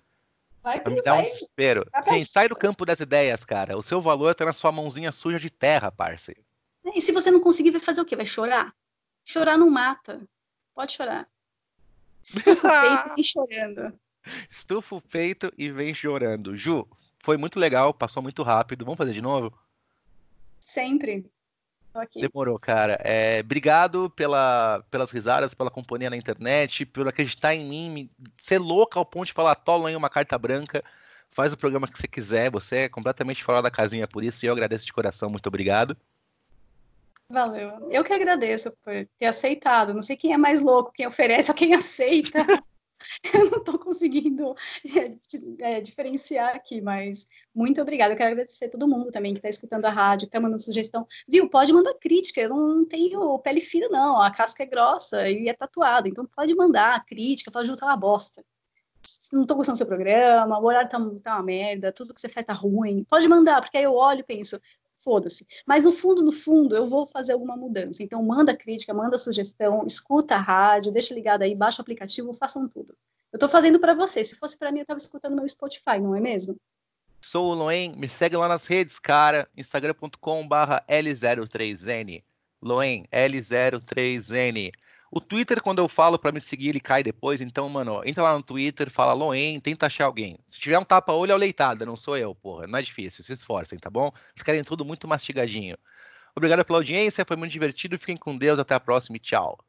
Vai, 0.62 0.80
me 0.86 1.02
dá 1.02 1.14
um 1.14 1.24
desespero. 1.24 1.84
Gente, 2.08 2.30
sai 2.30 2.48
do 2.48 2.54
campo 2.54 2.86
das 2.86 3.00
ideias, 3.00 3.44
cara. 3.44 3.76
O 3.76 3.82
seu 3.82 4.00
valor 4.00 4.32
tá 4.32 4.44
na 4.44 4.52
sua 4.52 4.70
mãozinha 4.70 5.10
suja 5.10 5.40
de 5.40 5.50
terra, 5.50 5.90
parceiro. 5.90 6.43
E 6.92 7.00
se 7.00 7.12
você 7.12 7.30
não 7.30 7.40
conseguir, 7.40 7.70
vai 7.70 7.80
fazer 7.80 8.00
o 8.00 8.04
quê? 8.04 8.16
Vai 8.16 8.26
chorar? 8.26 8.74
Chorar 9.24 9.56
não 9.56 9.70
mata. 9.70 10.26
Pode 10.74 10.92
chorar. 10.92 11.28
Estufa 12.22 12.68
o 12.68 12.70
peito 12.82 13.08
e 13.08 13.14
vem 13.14 13.24
chorando. 13.24 14.00
Estufa 14.48 14.96
o 14.96 15.00
peito 15.00 15.52
e 15.56 15.70
vem 15.70 15.94
chorando. 15.94 16.54
Ju, 16.54 16.86
foi 17.22 17.36
muito 17.36 17.58
legal, 17.58 17.94
passou 17.94 18.22
muito 18.22 18.42
rápido. 18.42 18.84
Vamos 18.84 18.98
fazer 18.98 19.12
de 19.12 19.22
novo? 19.22 19.56
Sempre. 20.58 21.24
Demorou, 22.16 22.58
cara. 22.58 22.98
É, 23.04 23.40
obrigado 23.40 24.10
pela, 24.10 24.82
pelas 24.90 25.12
risadas, 25.12 25.54
pela 25.54 25.70
companhia 25.70 26.10
na 26.10 26.16
internet, 26.16 26.84
por 26.84 27.06
acreditar 27.06 27.54
em 27.54 27.64
mim, 27.64 28.10
ser 28.38 28.58
louca 28.58 28.98
ao 28.98 29.06
ponto 29.06 29.26
de 29.26 29.32
falar, 29.32 29.54
tola 29.54 29.90
em 29.92 29.96
uma 29.96 30.10
carta 30.10 30.36
branca. 30.36 30.82
Faz 31.30 31.52
o 31.52 31.56
programa 31.56 31.86
que 31.86 31.96
você 31.96 32.08
quiser, 32.08 32.50
você 32.50 32.76
é 32.78 32.88
completamente 32.88 33.44
fora 33.44 33.62
da 33.62 33.70
casinha 33.70 34.08
por 34.08 34.24
isso 34.24 34.44
e 34.44 34.48
eu 34.48 34.52
agradeço 34.52 34.86
de 34.86 34.92
coração, 34.92 35.30
muito 35.30 35.46
obrigado. 35.46 35.96
Valeu. 37.28 37.90
Eu 37.90 38.04
que 38.04 38.12
agradeço 38.12 38.70
por 38.82 38.92
ter 39.18 39.26
aceitado. 39.26 39.94
Não 39.94 40.02
sei 40.02 40.16
quem 40.16 40.32
é 40.32 40.36
mais 40.36 40.60
louco, 40.60 40.92
quem 40.92 41.06
oferece 41.06 41.50
ou 41.50 41.56
quem 41.56 41.74
aceita. 41.74 42.38
Eu 43.34 43.50
não 43.50 43.58
estou 43.58 43.78
conseguindo 43.78 44.54
é, 45.60 45.76
é, 45.76 45.80
diferenciar 45.80 46.54
aqui, 46.54 46.80
mas 46.80 47.26
muito 47.54 47.80
obrigada. 47.80 48.14
Eu 48.14 48.16
quero 48.16 48.32
agradecer 48.32 48.66
a 48.66 48.70
todo 48.70 48.88
mundo 48.88 49.10
também 49.10 49.34
que 49.34 49.38
está 49.38 49.48
escutando 49.48 49.84
a 49.84 49.90
rádio, 49.90 50.26
que 50.26 50.30
está 50.30 50.40
mandando 50.40 50.62
sugestão. 50.62 51.06
Viu? 51.28 51.48
Pode 51.48 51.72
mandar 51.72 51.94
crítica. 51.94 52.40
Eu 52.40 52.50
não 52.50 52.86
tenho 52.86 53.38
pele 53.40 53.60
fina, 53.60 53.88
não. 53.88 54.20
A 54.20 54.30
casca 54.30 54.62
é 54.62 54.66
grossa 54.66 55.28
e 55.28 55.48
é 55.48 55.52
tatuada. 55.52 56.08
Então 56.08 56.26
pode 56.26 56.54
mandar 56.54 57.04
crítica. 57.04 57.50
Fala, 57.50 57.64
Ju, 57.64 57.76
tá 57.76 57.86
uma 57.86 57.96
bosta. 57.96 58.44
Não 59.32 59.42
estou 59.42 59.56
gostando 59.56 59.74
do 59.74 59.78
seu 59.78 59.86
programa, 59.86 60.58
o 60.58 60.64
horário 60.64 60.88
tá, 60.88 60.98
tá 61.22 61.34
uma 61.34 61.42
merda, 61.42 61.92
tudo 61.92 62.14
que 62.14 62.20
você 62.20 62.28
faz 62.28 62.46
tá 62.46 62.54
ruim. 62.54 63.04
Pode 63.04 63.28
mandar, 63.28 63.60
porque 63.60 63.76
aí 63.76 63.84
eu 63.84 63.92
olho 63.92 64.20
e 64.20 64.24
penso, 64.24 64.58
foda-se. 65.04 65.46
Mas 65.66 65.84
no 65.84 65.92
fundo, 65.92 66.22
no 66.22 66.32
fundo, 66.32 66.74
eu 66.74 66.86
vou 66.86 67.04
fazer 67.04 67.34
alguma 67.34 67.54
mudança. 67.56 68.02
Então, 68.02 68.22
manda 68.22 68.56
crítica, 68.56 68.94
manda 68.94 69.18
sugestão, 69.18 69.84
escuta 69.86 70.36
a 70.36 70.40
rádio, 70.40 70.90
deixa 70.90 71.12
ligado 71.12 71.42
aí, 71.42 71.54
baixa 71.54 71.80
o 71.80 71.82
aplicativo, 71.82 72.32
façam 72.32 72.66
tudo. 72.66 72.96
Eu 73.30 73.38
tô 73.38 73.46
fazendo 73.48 73.78
para 73.78 73.92
você. 73.94 74.24
Se 74.24 74.36
fosse 74.36 74.56
para 74.56 74.72
mim, 74.72 74.78
eu 74.80 74.86
tava 74.86 74.96
escutando 74.98 75.36
meu 75.36 75.46
Spotify, 75.46 75.98
não 76.00 76.16
é 76.16 76.20
mesmo? 76.20 76.56
Sou 77.20 77.50
o 77.50 77.54
Loen, 77.54 77.94
me 77.96 78.08
segue 78.08 78.36
lá 78.36 78.48
nas 78.48 78.64
redes, 78.66 78.98
cara, 78.98 79.46
instagram.com/l03n. 79.56 82.24
Loen, 82.62 83.04
L03n. 83.12 84.72
O 85.16 85.20
Twitter, 85.20 85.62
quando 85.62 85.78
eu 85.78 85.88
falo 85.88 86.18
para 86.18 86.32
me 86.32 86.40
seguir, 86.40 86.70
ele 86.70 86.80
cai 86.80 87.00
depois. 87.00 87.40
Então, 87.40 87.68
mano, 87.68 88.02
entra 88.04 88.24
lá 88.24 88.34
no 88.34 88.42
Twitter, 88.42 88.90
fala 88.90 89.12
Loen, 89.12 89.60
tenta 89.60 89.86
achar 89.86 90.06
alguém. 90.06 90.36
Se 90.44 90.58
tiver 90.58 90.76
um 90.76 90.84
tapa-olho, 90.84 91.30
é 91.30 91.34
o 91.36 91.38
leitada, 91.38 91.86
não 91.86 91.96
sou 91.96 92.18
eu, 92.18 92.34
porra. 92.34 92.66
Não 92.66 92.78
é 92.80 92.82
difícil, 92.82 93.22
se 93.22 93.32
esforcem, 93.32 93.78
tá 93.78 93.88
bom? 93.88 94.10
Vocês 94.34 94.42
querem 94.42 94.64
tudo 94.64 94.84
muito 94.84 95.06
mastigadinho. 95.06 95.78
Obrigado 96.34 96.64
pela 96.64 96.78
audiência, 96.80 97.24
foi 97.24 97.36
muito 97.36 97.52
divertido. 97.52 97.96
Fiquem 97.96 98.16
com 98.16 98.36
Deus, 98.36 98.58
até 98.58 98.74
a 98.74 98.80
próxima 98.80 99.16
e 99.16 99.20
tchau. 99.20 99.56